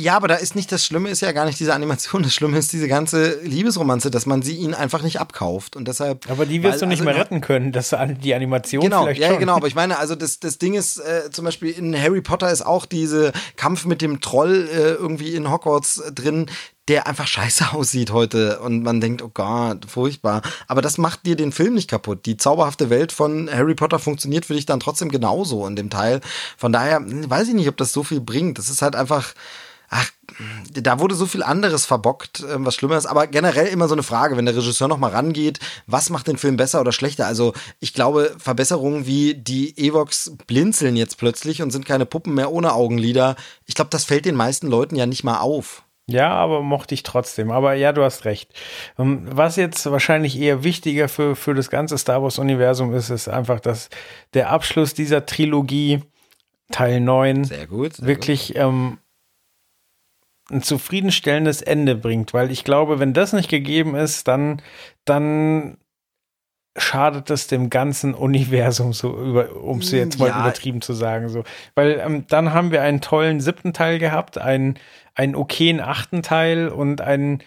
Ja, 0.00 0.16
aber 0.16 0.28
da 0.28 0.36
ist 0.36 0.56
nicht 0.56 0.72
das 0.72 0.84
Schlimme, 0.84 1.10
ist 1.10 1.20
ja 1.20 1.32
gar 1.32 1.44
nicht 1.44 1.60
diese 1.60 1.74
Animation. 1.74 2.22
Das 2.22 2.34
Schlimme 2.34 2.56
ist 2.56 2.72
diese 2.72 2.88
ganze 2.88 3.38
Liebesromanze, 3.42 4.10
dass 4.10 4.24
man 4.24 4.40
sie 4.40 4.56
ihnen 4.56 4.72
einfach 4.72 5.02
nicht 5.02 5.20
abkauft. 5.20 5.76
Und 5.76 5.88
deshalb. 5.88 6.30
Aber 6.30 6.46
die 6.46 6.62
wirst 6.62 6.74
weil, 6.74 6.80
du 6.80 6.86
nicht 6.86 7.00
also, 7.00 7.10
mehr 7.10 7.20
retten 7.20 7.42
können, 7.42 7.70
dass 7.70 7.94
die 8.22 8.34
Animation 8.34 8.82
Genau, 8.82 9.04
vielleicht 9.04 9.20
ja, 9.20 9.28
schon. 9.28 9.40
genau. 9.40 9.56
Aber 9.56 9.66
ich 9.66 9.74
meine, 9.76 9.98
also 9.98 10.14
das, 10.14 10.40
das 10.40 10.56
Ding 10.56 10.72
ist, 10.72 10.98
äh, 10.98 11.30
zum 11.30 11.44
Beispiel 11.44 11.70
in 11.70 11.94
Harry 12.00 12.22
Potter 12.22 12.50
ist 12.50 12.64
auch 12.64 12.86
diese 12.86 13.32
Kampf 13.56 13.84
mit 13.84 14.00
dem 14.00 14.20
Troll 14.20 14.68
äh, 14.72 14.92
irgendwie 14.92 15.34
in 15.34 15.50
Hogwarts 15.50 15.98
äh, 15.98 16.12
drin, 16.12 16.46
der 16.88 17.06
einfach 17.06 17.26
scheiße 17.26 17.72
aussieht 17.72 18.10
heute. 18.10 18.60
Und 18.60 18.82
man 18.82 19.02
denkt, 19.02 19.20
oh 19.20 19.30
Gott, 19.32 19.84
furchtbar. 19.86 20.40
Aber 20.66 20.80
das 20.80 20.96
macht 20.96 21.26
dir 21.26 21.36
den 21.36 21.52
Film 21.52 21.74
nicht 21.74 21.90
kaputt. 21.90 22.24
Die 22.24 22.38
zauberhafte 22.38 22.88
Welt 22.88 23.12
von 23.12 23.50
Harry 23.52 23.74
Potter 23.74 23.98
funktioniert 23.98 24.46
für 24.46 24.54
dich 24.54 24.64
dann 24.64 24.80
trotzdem 24.80 25.10
genauso 25.10 25.66
in 25.66 25.76
dem 25.76 25.90
Teil. 25.90 26.22
Von 26.56 26.72
daher 26.72 26.96
hm, 26.96 27.28
weiß 27.28 27.48
ich 27.48 27.54
nicht, 27.54 27.68
ob 27.68 27.76
das 27.76 27.92
so 27.92 28.02
viel 28.02 28.22
bringt. 28.22 28.56
Das 28.56 28.70
ist 28.70 28.80
halt 28.80 28.96
einfach 28.96 29.34
ach, 29.90 30.10
da 30.72 31.00
wurde 31.00 31.14
so 31.14 31.26
viel 31.26 31.42
anderes 31.42 31.84
verbockt, 31.84 32.44
ähm, 32.48 32.64
was 32.64 32.76
schlimmer 32.76 32.96
ist. 32.96 33.06
Aber 33.06 33.26
generell 33.26 33.66
immer 33.66 33.88
so 33.88 33.94
eine 33.94 34.02
Frage, 34.02 34.36
wenn 34.36 34.46
der 34.46 34.56
Regisseur 34.56 34.88
noch 34.88 34.98
mal 34.98 35.10
rangeht, 35.10 35.58
was 35.86 36.10
macht 36.10 36.28
den 36.28 36.38
Film 36.38 36.56
besser 36.56 36.80
oder 36.80 36.92
schlechter? 36.92 37.26
Also 37.26 37.52
ich 37.80 37.92
glaube, 37.92 38.34
Verbesserungen 38.38 39.06
wie 39.06 39.34
die 39.34 39.76
Evox 39.76 40.36
blinzeln 40.46 40.96
jetzt 40.96 41.18
plötzlich 41.18 41.60
und 41.60 41.70
sind 41.72 41.84
keine 41.84 42.06
Puppen 42.06 42.34
mehr 42.34 42.52
ohne 42.52 42.72
Augenlider. 42.72 43.36
Ich 43.66 43.74
glaube, 43.74 43.90
das 43.90 44.04
fällt 44.04 44.24
den 44.24 44.36
meisten 44.36 44.68
Leuten 44.68 44.96
ja 44.96 45.06
nicht 45.06 45.24
mal 45.24 45.40
auf. 45.40 45.82
Ja, 46.06 46.30
aber 46.30 46.62
mochte 46.62 46.94
ich 46.94 47.02
trotzdem. 47.02 47.50
Aber 47.50 47.74
ja, 47.74 47.92
du 47.92 48.02
hast 48.02 48.24
recht. 48.24 48.52
Ähm, 48.98 49.26
was 49.30 49.56
jetzt 49.56 49.90
wahrscheinlich 49.90 50.38
eher 50.38 50.64
wichtiger 50.64 51.08
für, 51.08 51.36
für 51.36 51.54
das 51.54 51.70
ganze 51.70 51.98
Star 51.98 52.22
Wars-Universum 52.22 52.94
ist, 52.94 53.10
ist 53.10 53.28
einfach, 53.28 53.60
dass 53.60 53.90
der 54.34 54.50
Abschluss 54.50 54.94
dieser 54.94 55.26
Trilogie, 55.26 56.00
Teil 56.72 57.00
9, 57.00 57.44
sehr 57.44 57.66
gut, 57.66 57.94
sehr 57.94 58.06
wirklich 58.06 58.48
gut. 58.48 58.56
Ähm, 58.56 58.98
ein 60.50 60.62
zufriedenstellendes 60.62 61.62
Ende 61.62 61.94
bringt, 61.94 62.34
weil 62.34 62.50
ich 62.50 62.64
glaube, 62.64 62.98
wenn 62.98 63.12
das 63.12 63.32
nicht 63.32 63.48
gegeben 63.48 63.94
ist, 63.94 64.28
dann, 64.28 64.60
dann 65.04 65.76
schadet 66.76 67.30
das 67.30 67.46
dem 67.46 67.68
ganzen 67.70 68.14
Universum, 68.14 68.92
so 68.92 69.10
um 69.10 69.78
es 69.80 69.90
jetzt 69.90 70.18
mal 70.18 70.28
ja. 70.28 70.40
übertrieben 70.40 70.80
zu 70.80 70.92
sagen, 70.92 71.28
so. 71.28 71.44
Weil 71.74 72.00
ähm, 72.04 72.26
dann 72.28 72.52
haben 72.52 72.70
wir 72.70 72.82
einen 72.82 73.00
tollen 73.00 73.40
siebten 73.40 73.72
Teil 73.72 73.98
gehabt, 73.98 74.38
einen, 74.38 74.78
einen 75.14 75.34
okayen 75.34 75.80
achten 75.80 76.22
Teil 76.22 76.68
und 76.68 77.00
einen 77.00 77.42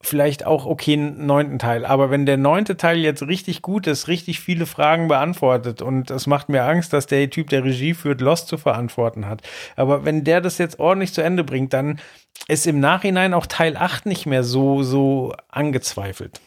vielleicht 0.00 0.46
auch 0.46 0.64
okay 0.64 0.96
neunten 0.96 1.58
Teil. 1.58 1.84
Aber 1.84 2.10
wenn 2.10 2.24
der 2.24 2.36
neunte 2.36 2.76
Teil 2.76 2.98
jetzt 2.98 3.22
richtig 3.22 3.62
gut 3.62 3.86
ist, 3.86 4.08
richtig 4.08 4.40
viele 4.40 4.66
Fragen 4.66 5.08
beantwortet 5.08 5.82
und 5.82 6.10
es 6.10 6.26
macht 6.26 6.48
mir 6.48 6.64
Angst, 6.64 6.92
dass 6.92 7.06
der 7.06 7.28
Typ, 7.30 7.48
der 7.48 7.64
Regie 7.64 7.94
führt, 7.94 8.20
Lost 8.20 8.48
zu 8.48 8.58
verantworten 8.58 9.26
hat. 9.26 9.42
Aber 9.76 10.04
wenn 10.04 10.24
der 10.24 10.40
das 10.40 10.58
jetzt 10.58 10.78
ordentlich 10.78 11.12
zu 11.12 11.22
Ende 11.22 11.42
bringt, 11.42 11.72
dann 11.72 11.98
ist 12.46 12.66
im 12.66 12.78
Nachhinein 12.80 13.34
auch 13.34 13.46
Teil 13.46 13.76
8 13.76 14.06
nicht 14.06 14.26
mehr 14.26 14.44
so, 14.44 14.82
so 14.82 15.34
angezweifelt 15.48 16.40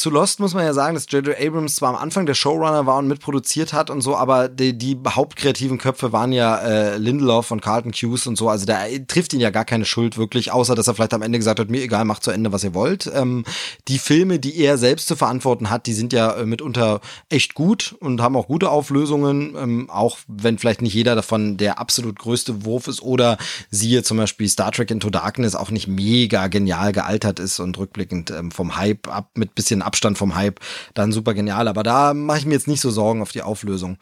zu 0.00 0.10
Lost 0.10 0.40
muss 0.40 0.54
man 0.54 0.64
ja 0.64 0.72
sagen, 0.72 0.94
dass 0.94 1.06
J.J. 1.10 1.38
Abrams 1.38 1.74
zwar 1.76 1.90
am 1.90 1.96
Anfang 1.96 2.24
der 2.24 2.34
Showrunner 2.34 2.86
war 2.86 2.96
und 2.96 3.06
mitproduziert 3.06 3.72
hat 3.72 3.90
und 3.90 4.00
so, 4.00 4.16
aber 4.16 4.48
die, 4.48 4.76
die 4.76 4.98
hauptkreativen 5.06 5.76
Köpfe 5.78 6.12
waren 6.12 6.32
ja 6.32 6.56
äh, 6.56 6.96
Lindelof 6.96 7.50
und 7.50 7.60
Carlton 7.60 7.92
Hughes 7.92 8.26
und 8.26 8.36
so. 8.36 8.48
Also 8.48 8.64
da 8.64 8.78
trifft 9.06 9.34
ihn 9.34 9.40
ja 9.40 9.50
gar 9.50 9.66
keine 9.66 9.84
Schuld 9.84 10.16
wirklich, 10.16 10.52
außer 10.52 10.74
dass 10.74 10.88
er 10.88 10.94
vielleicht 10.94 11.12
am 11.12 11.22
Ende 11.22 11.38
gesagt 11.38 11.60
hat, 11.60 11.68
mir 11.68 11.82
egal, 11.82 12.06
macht 12.06 12.24
zu 12.24 12.30
Ende, 12.30 12.50
was 12.50 12.64
ihr 12.64 12.72
wollt. 12.72 13.10
Ähm, 13.14 13.44
die 13.88 13.98
Filme, 13.98 14.38
die 14.38 14.56
er 14.58 14.78
selbst 14.78 15.06
zu 15.06 15.16
verantworten 15.16 15.68
hat, 15.68 15.86
die 15.86 15.92
sind 15.92 16.14
ja 16.14 16.32
äh, 16.32 16.46
mitunter 16.46 17.00
echt 17.28 17.54
gut 17.54 17.94
und 18.00 18.22
haben 18.22 18.36
auch 18.36 18.46
gute 18.46 18.70
Auflösungen, 18.70 19.54
ähm, 19.56 19.90
auch 19.90 20.18
wenn 20.26 20.58
vielleicht 20.58 20.80
nicht 20.80 20.94
jeder 20.94 21.14
davon 21.14 21.58
der 21.58 21.78
absolut 21.78 22.18
größte 22.18 22.64
Wurf 22.64 22.88
ist 22.88 23.02
oder 23.02 23.36
siehe 23.70 24.02
zum 24.02 24.16
Beispiel 24.16 24.48
Star 24.48 24.72
Trek 24.72 24.90
Into 24.90 25.10
Darkness 25.10 25.54
auch 25.54 25.70
nicht 25.70 25.88
mega 25.88 26.46
genial 26.46 26.92
gealtert 26.92 27.38
ist 27.38 27.60
und 27.60 27.76
rückblickend 27.76 28.30
ähm, 28.30 28.50
vom 28.50 28.76
Hype 28.78 29.06
ab 29.08 29.28
mit 29.34 29.54
bisschen 29.54 29.82
Abstand 29.90 30.16
vom 30.16 30.36
Hype 30.36 30.60
dann 30.94 31.10
super 31.10 31.34
genial. 31.34 31.66
Aber 31.66 31.82
da 31.82 32.14
mache 32.14 32.38
ich 32.38 32.46
mir 32.46 32.54
jetzt 32.54 32.68
nicht 32.68 32.80
so 32.80 32.90
Sorgen 32.90 33.22
auf 33.22 33.32
die 33.32 33.42
Auflösung. 33.42 33.98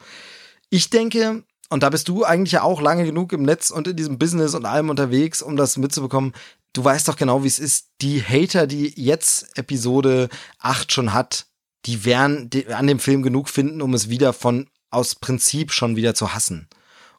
Ich 0.69 0.91
denke, 0.91 1.43
und 1.69 1.81
da 1.81 1.89
bist 1.89 2.07
du 2.07 2.23
eigentlich 2.23 2.51
ja 2.51 2.61
auch 2.61 2.79
lange 2.79 3.05
genug 3.05 3.33
im 3.33 3.41
Netz 3.41 3.71
und 3.71 3.87
in 3.87 3.95
diesem 3.95 4.19
Business 4.19 4.53
und 4.53 4.65
allem 4.65 4.89
unterwegs, 4.89 5.41
um 5.41 5.55
das 5.55 5.77
mitzubekommen. 5.77 6.33
Du 6.73 6.83
weißt 6.83 7.07
doch 7.07 7.15
genau, 7.15 7.43
wie 7.43 7.47
es 7.47 7.57
ist. 7.57 7.87
Die 8.01 8.21
Hater, 8.21 8.67
die 8.67 8.93
jetzt 8.95 9.57
Episode 9.57 10.29
8 10.59 10.91
schon 10.91 11.13
hat, 11.13 11.47
die 11.85 12.05
werden 12.05 12.51
an 12.71 12.85
dem 12.85 12.99
Film 12.99 13.23
genug 13.23 13.49
finden, 13.49 13.81
um 13.81 13.95
es 13.95 14.09
wieder 14.09 14.33
von 14.33 14.69
aus 14.91 15.15
Prinzip 15.15 15.71
schon 15.71 15.95
wieder 15.95 16.13
zu 16.13 16.33
hassen. 16.33 16.67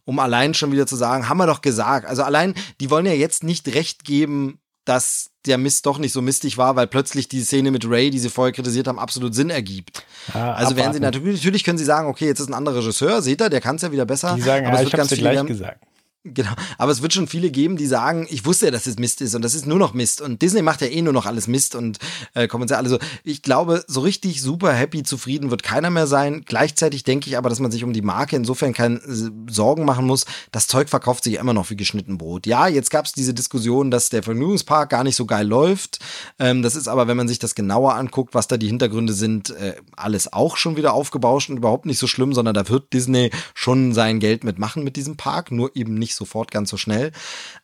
Um 0.05 0.19
allein 0.19 0.55
schon 0.55 0.73
wieder 0.73 0.87
zu 0.87 0.97
sagen, 0.97 1.29
haben 1.29 1.39
wir 1.39 1.47
doch 1.47 1.63
gesagt. 1.63 2.07
Also 2.07 2.23
allein, 2.23 2.55
die 2.81 2.91
wollen 2.91 3.07
ja 3.07 3.13
jetzt 3.13 3.45
nicht 3.45 3.69
recht 3.75 4.05
geben, 4.05 4.61
dass 4.85 5.30
der 5.47 5.59
Mist 5.59 5.87
doch 5.87 5.99
nicht 5.99 6.13
so 6.13 6.21
mistig 6.21 6.59
war, 6.59 6.77
weil 6.77 6.87
plötzlich 6.87 7.29
die 7.29 7.41
Szene 7.43 7.71
mit 7.71 7.89
Ray, 7.89 8.11
die 8.11 8.19
sie 8.19 8.29
vorher 8.29 8.53
kritisiert 8.53 8.89
haben, 8.89 8.99
absolut 8.99 9.35
Sinn 9.35 9.51
ergibt. 9.51 10.05
Ja, 10.35 10.53
also 10.53 10.77
werden 10.77 10.93
sie 10.93 11.01
natürlich, 11.01 11.37
natürlich 11.37 11.65
können 11.65 11.79
sie 11.79 11.85
sagen, 11.85 12.09
okay, 12.09 12.27
jetzt 12.27 12.41
ist 12.41 12.49
ein 12.49 12.55
anderer 12.55 12.77
Regisseur, 12.77 13.23
seht 13.23 13.41
ihr, 13.41 13.49
der 13.49 13.61
kann 13.61 13.77
es 13.77 13.83
ja 13.83 13.93
wieder 13.93 14.05
besser. 14.05 14.35
Die 14.37 14.43
sagen, 14.43 14.67
aber 14.67 14.77
ja, 14.77 14.83
es 14.83 14.87
wird 14.87 14.95
ich 14.95 15.01
hab's 15.01 15.09
dir 15.09 15.17
gleich 15.17 15.47
gesagt. 15.47 15.85
Genau, 16.23 16.51
aber 16.77 16.93
es 16.93 17.01
wird 17.01 17.15
schon 17.15 17.29
viele 17.29 17.51
geben, 17.51 17.79
die 17.79 17.87
sagen, 17.87 18.27
ich 18.29 18.45
wusste 18.45 18.67
ja, 18.67 18.71
dass 18.71 18.87
es 18.87 18.99
Mist 18.99 19.23
ist 19.23 19.35
und 19.35 19.41
das 19.41 19.55
ist 19.55 19.65
nur 19.65 19.79
noch 19.79 19.95
Mist 19.95 20.21
und 20.21 20.43
Disney 20.43 20.61
macht 20.61 20.83
ja 20.83 20.87
eh 20.89 21.01
nur 21.01 21.15
noch 21.15 21.25
alles 21.25 21.49
Mist 21.49 21.75
und 21.75 21.99
äh, 22.35 22.47
kommen 22.47 22.69
sie 22.69 22.77
alle 22.77 22.91
so. 22.91 22.99
Ich 23.25 23.41
glaube, 23.41 23.83
so 23.87 24.01
richtig 24.01 24.43
super 24.43 24.75
happy, 24.75 25.03
zufrieden 25.03 25.51
wird 25.51 25.63
keiner 25.63 25.89
mehr 25.89 26.07
sein. 26.07 26.43
Gleichzeitig 26.45 27.05
denke 27.05 27.31
ich 27.31 27.39
aber, 27.39 27.49
dass 27.49 27.59
man 27.59 27.71
sich 27.71 27.85
um 27.85 27.95
die 27.95 28.03
Marke 28.03 28.37
insofern 28.37 28.75
keine 28.75 28.97
äh, 28.97 29.31
Sorgen 29.49 29.87
machen 29.87 30.05
muss. 30.05 30.27
Das 30.53 30.67
Zeug 30.67 30.91
verkauft 30.91 31.25
sich 31.25 31.37
immer 31.37 31.55
noch 31.55 31.71
wie 31.71 31.77
geschnitten 31.77 32.19
Brot. 32.19 32.47
Ja, 32.47 32.69
jetzt 32.69 32.91
gab 32.91 33.07
es 33.07 33.13
diese 33.13 33.33
Diskussion, 33.33 33.91
dass 33.91 34.11
der 34.11 34.23
Vergnügungspark 34.23 34.91
gar 34.91 35.05
nicht 35.05 35.17
so 35.17 35.25
geil 35.25 35.47
läuft. 35.47 36.01
Ähm, 36.39 36.61
das 36.61 36.77
ist 36.77 36.87
aber, 36.87 37.09
wenn 37.09 37.17
man 37.17 37.29
sich 37.29 37.39
das 37.39 37.55
genauer 37.55 37.95
anguckt, 37.95 38.35
was 38.35 38.47
da 38.47 38.59
die 38.59 38.69
Hintergründe 38.69 39.15
sind, 39.15 39.49
äh, 39.57 39.77
alles 39.97 40.31
auch 40.35 40.59
schon 40.59 40.77
wieder 40.77 40.93
aufgebauscht 40.93 41.49
und 41.49 41.57
überhaupt 41.57 41.87
nicht 41.87 41.99
so 41.99 42.07
schlimm, 42.07 42.35
sondern 42.35 42.53
da 42.53 42.69
wird 42.69 42.93
Disney 42.93 43.31
schon 43.55 43.95
sein 43.95 44.21
Geld 44.21 44.45
mitmachen 44.45 44.85
mit 44.85 44.97
diesem 44.97 45.17
Park, 45.17 45.51
nur 45.51 45.75
eben 45.75 45.95
nicht 45.95 46.10
sofort 46.15 46.51
ganz 46.51 46.71
so 46.71 46.77
schnell. 46.77 47.13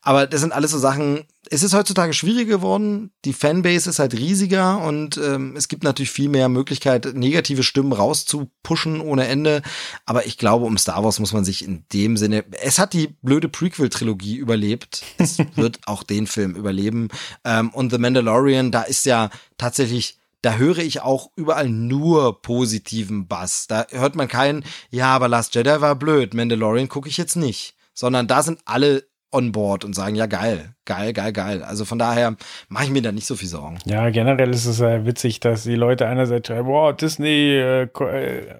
Aber 0.02 0.26
das 0.26 0.40
sind 0.40 0.52
alles 0.52 0.70
so 0.70 0.78
Sachen, 0.78 1.24
es 1.50 1.62
ist 1.62 1.74
heutzutage 1.74 2.12
schwieriger 2.12 2.56
geworden. 2.56 3.10
Die 3.24 3.32
Fanbase 3.32 3.90
ist 3.90 3.98
halt 3.98 4.14
riesiger 4.14 4.82
und 4.82 5.16
ähm, 5.18 5.54
es 5.56 5.68
gibt 5.68 5.84
natürlich 5.84 6.10
viel 6.10 6.28
mehr 6.28 6.48
Möglichkeit, 6.48 7.14
negative 7.14 7.62
Stimmen 7.62 7.92
rauszupushen 7.92 9.00
ohne 9.00 9.26
Ende. 9.26 9.62
Aber 10.04 10.26
ich 10.26 10.38
glaube, 10.38 10.64
um 10.64 10.78
Star 10.78 11.04
Wars 11.04 11.20
muss 11.20 11.32
man 11.32 11.44
sich 11.44 11.64
in 11.64 11.84
dem 11.92 12.16
Sinne, 12.16 12.44
es 12.62 12.78
hat 12.78 12.92
die 12.92 13.08
blöde 13.22 13.48
Prequel-Trilogie 13.48 14.36
überlebt. 14.36 15.02
Es 15.18 15.38
wird 15.56 15.80
auch 15.86 16.02
den 16.02 16.26
Film 16.26 16.54
überleben. 16.54 17.08
Ähm, 17.44 17.70
und 17.70 17.90
The 17.90 17.98
Mandalorian, 17.98 18.70
da 18.70 18.82
ist 18.82 19.06
ja 19.06 19.30
tatsächlich 19.58 20.18
da 20.42 20.58
höre 20.58 20.78
ich 20.78 21.00
auch 21.00 21.32
überall 21.34 21.68
nur 21.68 22.40
positiven 22.40 23.26
Bass. 23.26 23.66
Da 23.66 23.86
hört 23.90 24.14
man 24.14 24.28
keinen, 24.28 24.64
ja, 24.90 25.08
aber 25.08 25.26
Last 25.26 25.56
Jedi 25.56 25.80
war 25.80 25.96
blöd, 25.96 26.34
Mandalorian 26.34 26.88
gucke 26.88 27.08
ich 27.08 27.16
jetzt 27.16 27.34
nicht 27.34 27.75
sondern 27.96 28.28
da 28.28 28.42
sind 28.42 28.60
alle 28.66 29.02
on 29.32 29.50
board 29.50 29.84
und 29.84 29.94
sagen, 29.94 30.14
ja 30.14 30.26
geil, 30.26 30.74
geil, 30.84 31.12
geil, 31.12 31.32
geil. 31.32 31.62
Also 31.62 31.84
von 31.84 31.98
daher 31.98 32.36
mache 32.68 32.84
ich 32.84 32.90
mir 32.90 33.02
da 33.02 33.10
nicht 33.10 33.26
so 33.26 33.34
viel 33.34 33.48
Sorgen. 33.48 33.78
Ja, 33.84 34.08
generell 34.10 34.50
ist 34.50 34.66
es 34.66 34.78
ja 34.78 35.04
witzig, 35.04 35.40
dass 35.40 35.64
die 35.64 35.74
Leute 35.74 36.06
einerseits 36.06 36.46
schreiben, 36.46 36.68
boah, 36.68 36.92
Disney, 36.94 37.56
äh, 37.56 37.82
äh, 37.82 38.54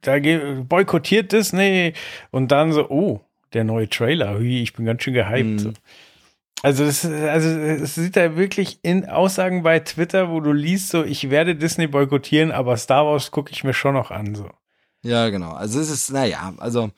da 0.00 0.18
boykottiert 0.62 1.32
Disney 1.32 1.92
und 2.30 2.50
dann 2.50 2.72
so, 2.72 2.90
oh, 2.90 3.20
der 3.52 3.64
neue 3.64 3.88
Trailer, 3.88 4.34
hui, 4.34 4.62
ich 4.62 4.72
bin 4.72 4.84
ganz 4.84 5.02
schön 5.02 5.14
gehypt. 5.14 5.64
Mhm. 5.64 5.74
Also 6.62 6.84
es, 6.84 7.04
also 7.04 7.48
es 7.48 7.94
sieht 7.94 8.16
da 8.16 8.36
wirklich 8.36 8.78
in 8.82 9.06
Aussagen 9.08 9.62
bei 9.62 9.80
Twitter, 9.80 10.30
wo 10.30 10.40
du 10.40 10.52
liest, 10.52 10.88
so 10.88 11.04
ich 11.04 11.30
werde 11.30 11.54
Disney 11.54 11.86
boykottieren, 11.86 12.52
aber 12.52 12.76
Star 12.78 13.06
Wars 13.06 13.30
gucke 13.30 13.52
ich 13.52 13.64
mir 13.64 13.74
schon 13.74 13.94
noch 13.94 14.10
an. 14.10 14.34
So. 14.34 14.48
Ja, 15.02 15.28
genau. 15.28 15.52
Also 15.52 15.78
es 15.78 15.90
ist, 15.90 16.10
naja, 16.10 16.54
also 16.58 16.90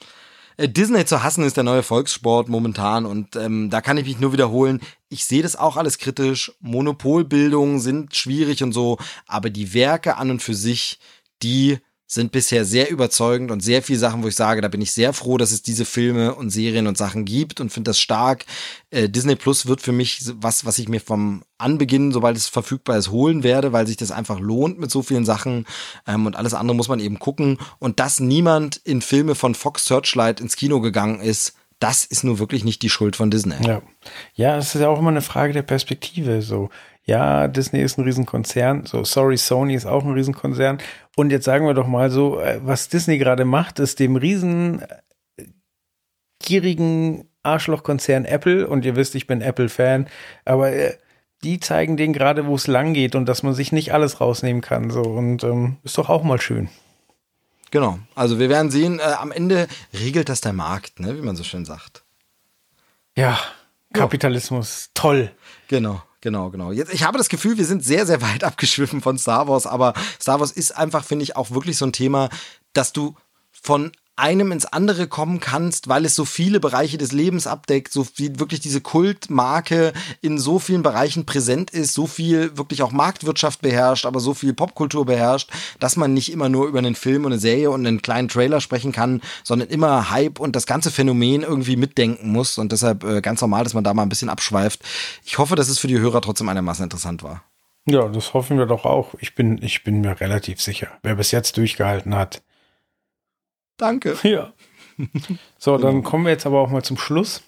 Disney 0.58 1.04
zu 1.04 1.22
hassen 1.22 1.44
ist 1.44 1.58
der 1.58 1.64
neue 1.64 1.82
Volkssport 1.82 2.48
momentan 2.48 3.04
und 3.04 3.36
ähm, 3.36 3.68
da 3.68 3.82
kann 3.82 3.98
ich 3.98 4.06
mich 4.06 4.20
nur 4.20 4.32
wiederholen. 4.32 4.80
Ich 5.10 5.26
sehe 5.26 5.42
das 5.42 5.54
auch 5.54 5.76
alles 5.76 5.98
kritisch. 5.98 6.52
Monopolbildungen 6.60 7.78
sind 7.78 8.16
schwierig 8.16 8.62
und 8.62 8.72
so, 8.72 8.96
aber 9.26 9.50
die 9.50 9.74
Werke 9.74 10.16
an 10.16 10.30
und 10.30 10.42
für 10.42 10.54
sich, 10.54 10.98
die 11.42 11.78
sind 12.06 12.30
bisher 12.30 12.64
sehr 12.64 12.90
überzeugend 12.90 13.50
und 13.50 13.62
sehr 13.62 13.82
viele 13.82 13.98
Sachen, 13.98 14.22
wo 14.22 14.28
ich 14.28 14.36
sage, 14.36 14.60
da 14.60 14.68
bin 14.68 14.80
ich 14.80 14.92
sehr 14.92 15.12
froh, 15.12 15.38
dass 15.38 15.50
es 15.50 15.62
diese 15.62 15.84
Filme 15.84 16.34
und 16.34 16.50
Serien 16.50 16.86
und 16.86 16.96
Sachen 16.96 17.24
gibt 17.24 17.60
und 17.60 17.70
finde 17.70 17.90
das 17.90 17.98
stark. 17.98 18.44
Äh, 18.90 19.08
Disney 19.08 19.34
Plus 19.34 19.66
wird 19.66 19.80
für 19.80 19.92
mich 19.92 20.20
was, 20.36 20.64
was 20.64 20.78
ich 20.78 20.88
mir 20.88 21.00
vom 21.00 21.42
Anbeginn, 21.58 22.12
sobald 22.12 22.36
es 22.36 22.48
verfügbar 22.48 22.96
ist, 22.96 23.10
holen 23.10 23.42
werde, 23.42 23.72
weil 23.72 23.86
sich 23.86 23.96
das 23.96 24.12
einfach 24.12 24.38
lohnt 24.38 24.78
mit 24.78 24.90
so 24.90 25.02
vielen 25.02 25.24
Sachen 25.24 25.66
ähm, 26.06 26.26
und 26.26 26.36
alles 26.36 26.54
andere 26.54 26.76
muss 26.76 26.88
man 26.88 27.00
eben 27.00 27.18
gucken 27.18 27.58
und 27.80 27.98
dass 27.98 28.20
niemand 28.20 28.76
in 28.76 29.02
Filme 29.02 29.34
von 29.34 29.54
Fox 29.56 29.86
Searchlight 29.86 30.40
ins 30.40 30.54
Kino 30.54 30.80
gegangen 30.80 31.20
ist, 31.20 31.54
das 31.78 32.04
ist 32.04 32.24
nur 32.24 32.38
wirklich 32.38 32.64
nicht 32.64 32.82
die 32.82 32.88
Schuld 32.88 33.16
von 33.16 33.30
Disney. 33.30 33.56
Ja. 33.66 33.82
Ja, 34.34 34.56
es 34.56 34.74
ist 34.74 34.80
ja 34.80 34.88
auch 34.88 34.98
immer 34.98 35.10
eine 35.10 35.22
Frage 35.22 35.52
der 35.52 35.62
Perspektive. 35.62 36.40
So, 36.40 36.70
ja, 37.06 37.46
Disney 37.46 37.80
ist 37.80 37.98
ein 37.98 38.04
Riesenkonzern. 38.04 38.84
So, 38.84 39.04
sorry, 39.04 39.36
Sony 39.36 39.74
ist 39.74 39.86
auch 39.86 40.04
ein 40.04 40.12
Riesenkonzern. 40.12 40.78
Und 41.14 41.30
jetzt 41.30 41.44
sagen 41.44 41.66
wir 41.66 41.74
doch 41.74 41.86
mal 41.86 42.10
so, 42.10 42.40
äh, 42.40 42.60
was 42.62 42.88
Disney 42.88 43.18
gerade 43.18 43.44
macht, 43.44 43.78
ist 43.78 44.00
dem 44.00 44.16
riesen 44.16 44.82
äh, 45.36 45.44
gierigen 46.40 47.28
Arschlochkonzern 47.44 48.24
Apple, 48.24 48.66
und 48.66 48.84
ihr 48.84 48.96
wisst, 48.96 49.14
ich 49.14 49.28
bin 49.28 49.40
Apple-Fan, 49.40 50.08
aber 50.44 50.72
äh, 50.72 50.96
die 51.44 51.60
zeigen 51.60 51.96
denen 51.96 52.12
gerade, 52.12 52.46
wo 52.46 52.56
es 52.56 52.66
lang 52.66 52.92
geht 52.92 53.14
und 53.14 53.26
dass 53.26 53.44
man 53.44 53.54
sich 53.54 53.70
nicht 53.70 53.94
alles 53.94 54.20
rausnehmen 54.20 54.60
kann. 54.60 54.90
So, 54.90 55.02
und 55.02 55.44
ähm, 55.44 55.76
ist 55.84 55.96
doch 55.98 56.08
auch 56.08 56.24
mal 56.24 56.40
schön. 56.40 56.68
Genau. 57.70 58.00
Also 58.16 58.40
wir 58.40 58.48
werden 58.48 58.70
sehen, 58.72 58.98
äh, 58.98 59.02
am 59.02 59.30
Ende 59.30 59.68
regelt 59.92 60.28
das 60.28 60.40
der 60.40 60.52
Markt, 60.52 60.98
ne, 60.98 61.16
wie 61.16 61.22
man 61.22 61.36
so 61.36 61.44
schön 61.44 61.64
sagt. 61.64 62.04
Ja, 63.16 63.38
Kapitalismus, 63.92 64.90
toll. 64.92 65.30
Genau. 65.68 66.02
Genau, 66.26 66.50
genau. 66.50 66.72
Jetzt, 66.72 66.92
ich 66.92 67.04
habe 67.04 67.18
das 67.18 67.28
Gefühl, 67.28 67.56
wir 67.56 67.64
sind 67.64 67.84
sehr, 67.84 68.04
sehr 68.04 68.20
weit 68.20 68.42
abgeschwiffen 68.50 69.00
von 69.00 69.16
Star 69.16 69.46
Wars, 69.46 69.64
aber 69.64 69.94
Star 70.20 70.40
Wars 70.40 70.50
ist 70.50 70.76
einfach, 70.76 71.04
finde 71.04 71.22
ich, 71.22 71.36
auch 71.36 71.52
wirklich 71.52 71.78
so 71.78 71.86
ein 71.86 71.92
Thema, 71.92 72.30
dass 72.72 72.92
du 72.92 73.14
von 73.52 73.92
einem 74.16 74.50
ins 74.50 74.64
andere 74.64 75.06
kommen 75.06 75.40
kannst, 75.40 75.88
weil 75.88 76.04
es 76.06 76.14
so 76.14 76.24
viele 76.24 76.58
Bereiche 76.58 76.96
des 76.96 77.12
Lebens 77.12 77.46
abdeckt, 77.46 77.92
so 77.92 78.02
viel 78.02 78.38
wirklich 78.38 78.60
diese 78.60 78.80
Kultmarke 78.80 79.92
in 80.22 80.38
so 80.38 80.58
vielen 80.58 80.82
Bereichen 80.82 81.26
präsent 81.26 81.70
ist, 81.70 81.92
so 81.92 82.06
viel 82.06 82.56
wirklich 82.56 82.82
auch 82.82 82.92
Marktwirtschaft 82.92 83.60
beherrscht, 83.60 84.06
aber 84.06 84.20
so 84.20 84.32
viel 84.32 84.54
Popkultur 84.54 85.04
beherrscht, 85.04 85.50
dass 85.80 85.96
man 85.96 86.14
nicht 86.14 86.32
immer 86.32 86.48
nur 86.48 86.66
über 86.66 86.78
einen 86.78 86.94
Film 86.94 87.26
und 87.26 87.32
eine 87.32 87.40
Serie 87.40 87.70
und 87.70 87.86
einen 87.86 88.00
kleinen 88.00 88.28
Trailer 88.28 88.62
sprechen 88.62 88.92
kann, 88.92 89.20
sondern 89.44 89.68
immer 89.68 90.10
Hype 90.10 90.40
und 90.40 90.56
das 90.56 90.66
ganze 90.66 90.90
Phänomen 90.90 91.42
irgendwie 91.42 91.76
mitdenken 91.76 92.32
muss 92.32 92.56
und 92.56 92.72
deshalb 92.72 93.04
äh, 93.04 93.20
ganz 93.20 93.42
normal, 93.42 93.64
dass 93.64 93.74
man 93.74 93.84
da 93.84 93.92
mal 93.92 94.02
ein 94.02 94.08
bisschen 94.08 94.30
abschweift. 94.30 94.80
Ich 95.24 95.36
hoffe, 95.36 95.56
dass 95.56 95.68
es 95.68 95.78
für 95.78 95.88
die 95.88 95.98
Hörer 95.98 96.22
trotzdem 96.22 96.48
einigermaßen 96.48 96.84
interessant 96.84 97.22
war. 97.22 97.42
Ja, 97.88 98.08
das 98.08 98.34
hoffen 98.34 98.58
wir 98.58 98.66
doch 98.66 98.84
auch. 98.84 99.14
Ich 99.20 99.34
bin, 99.34 99.62
ich 99.62 99.84
bin 99.84 100.00
mir 100.00 100.20
relativ 100.20 100.60
sicher. 100.60 100.88
Wer 101.02 101.14
bis 101.14 101.30
jetzt 101.30 101.56
durchgehalten 101.56 102.16
hat, 102.16 102.42
Danke. 103.76 104.16
Ja. 104.22 104.52
So, 105.58 105.76
dann 105.76 106.02
kommen 106.02 106.24
wir 106.24 106.32
jetzt 106.32 106.46
aber 106.46 106.60
auch 106.60 106.70
mal 106.70 106.82
zum 106.82 106.96
Schluss. 106.96 107.42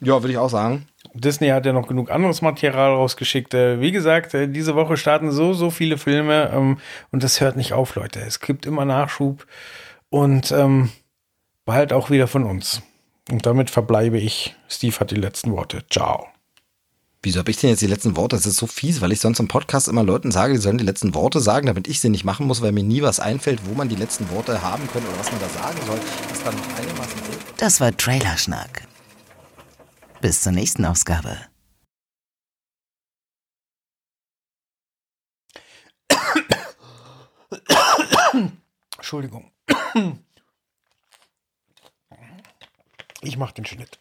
Ja, 0.00 0.22
würde 0.22 0.32
ich 0.32 0.36
auch 0.36 0.50
sagen. 0.50 0.88
Disney 1.14 1.48
hat 1.48 1.64
ja 1.64 1.72
noch 1.72 1.88
genug 1.88 2.10
anderes 2.10 2.42
Material 2.42 2.90
rausgeschickt. 2.90 3.54
Äh, 3.54 3.80
Wie 3.80 3.92
gesagt, 3.92 4.34
äh, 4.34 4.46
diese 4.46 4.74
Woche 4.74 4.98
starten 4.98 5.30
so, 5.30 5.54
so 5.54 5.70
viele 5.70 5.96
Filme 5.96 6.50
ähm, 6.52 6.78
und 7.12 7.22
das 7.22 7.40
hört 7.40 7.56
nicht 7.56 7.72
auf, 7.72 7.94
Leute. 7.94 8.20
Es 8.20 8.40
gibt 8.40 8.66
immer 8.66 8.84
Nachschub 8.84 9.46
und 10.10 10.52
ähm, 10.52 10.90
bald 11.64 11.94
auch 11.94 12.10
wieder 12.10 12.26
von 12.26 12.44
uns. 12.44 12.82
Und 13.30 13.46
damit 13.46 13.70
verbleibe 13.70 14.18
ich. 14.18 14.54
Steve 14.68 15.00
hat 15.00 15.10
die 15.10 15.16
letzten 15.16 15.52
Worte. 15.52 15.82
Ciao. 15.90 16.28
Wieso 17.26 17.40
habe 17.40 17.50
ich 17.50 17.56
denn 17.56 17.70
jetzt 17.70 17.82
die 17.82 17.88
letzten 17.88 18.16
Worte? 18.16 18.36
Das 18.36 18.46
ist 18.46 18.56
so 18.56 18.68
fies, 18.68 19.00
weil 19.00 19.10
ich 19.10 19.18
sonst 19.18 19.40
im 19.40 19.48
Podcast 19.48 19.88
immer 19.88 20.04
Leuten 20.04 20.30
sage, 20.30 20.52
die 20.52 20.60
sollen 20.60 20.78
die 20.78 20.84
letzten 20.84 21.12
Worte 21.12 21.40
sagen, 21.40 21.66
damit 21.66 21.88
ich 21.88 21.98
sie 21.98 22.08
nicht 22.08 22.22
machen 22.22 22.46
muss, 22.46 22.62
weil 22.62 22.70
mir 22.70 22.84
nie 22.84 23.02
was 23.02 23.18
einfällt, 23.18 23.66
wo 23.66 23.74
man 23.74 23.88
die 23.88 23.96
letzten 23.96 24.30
Worte 24.30 24.62
haben 24.62 24.86
könnte 24.92 25.08
oder 25.08 25.18
was 25.18 25.32
man 25.32 25.40
da 25.40 25.48
sagen 25.48 25.76
soll. 25.84 25.98
Das 26.28 26.44
dann 26.44 26.54
noch 26.54 26.78
einigermaßen 26.78 27.20
Das 27.56 27.80
war 27.80 27.96
Trailerschnack. 27.96 28.86
Bis 30.20 30.42
zur 30.42 30.52
nächsten 30.52 30.84
Ausgabe. 30.84 31.36
Entschuldigung. 38.98 39.50
Ich 43.20 43.36
mach 43.36 43.50
den 43.50 43.66
Schnitt. 43.66 43.98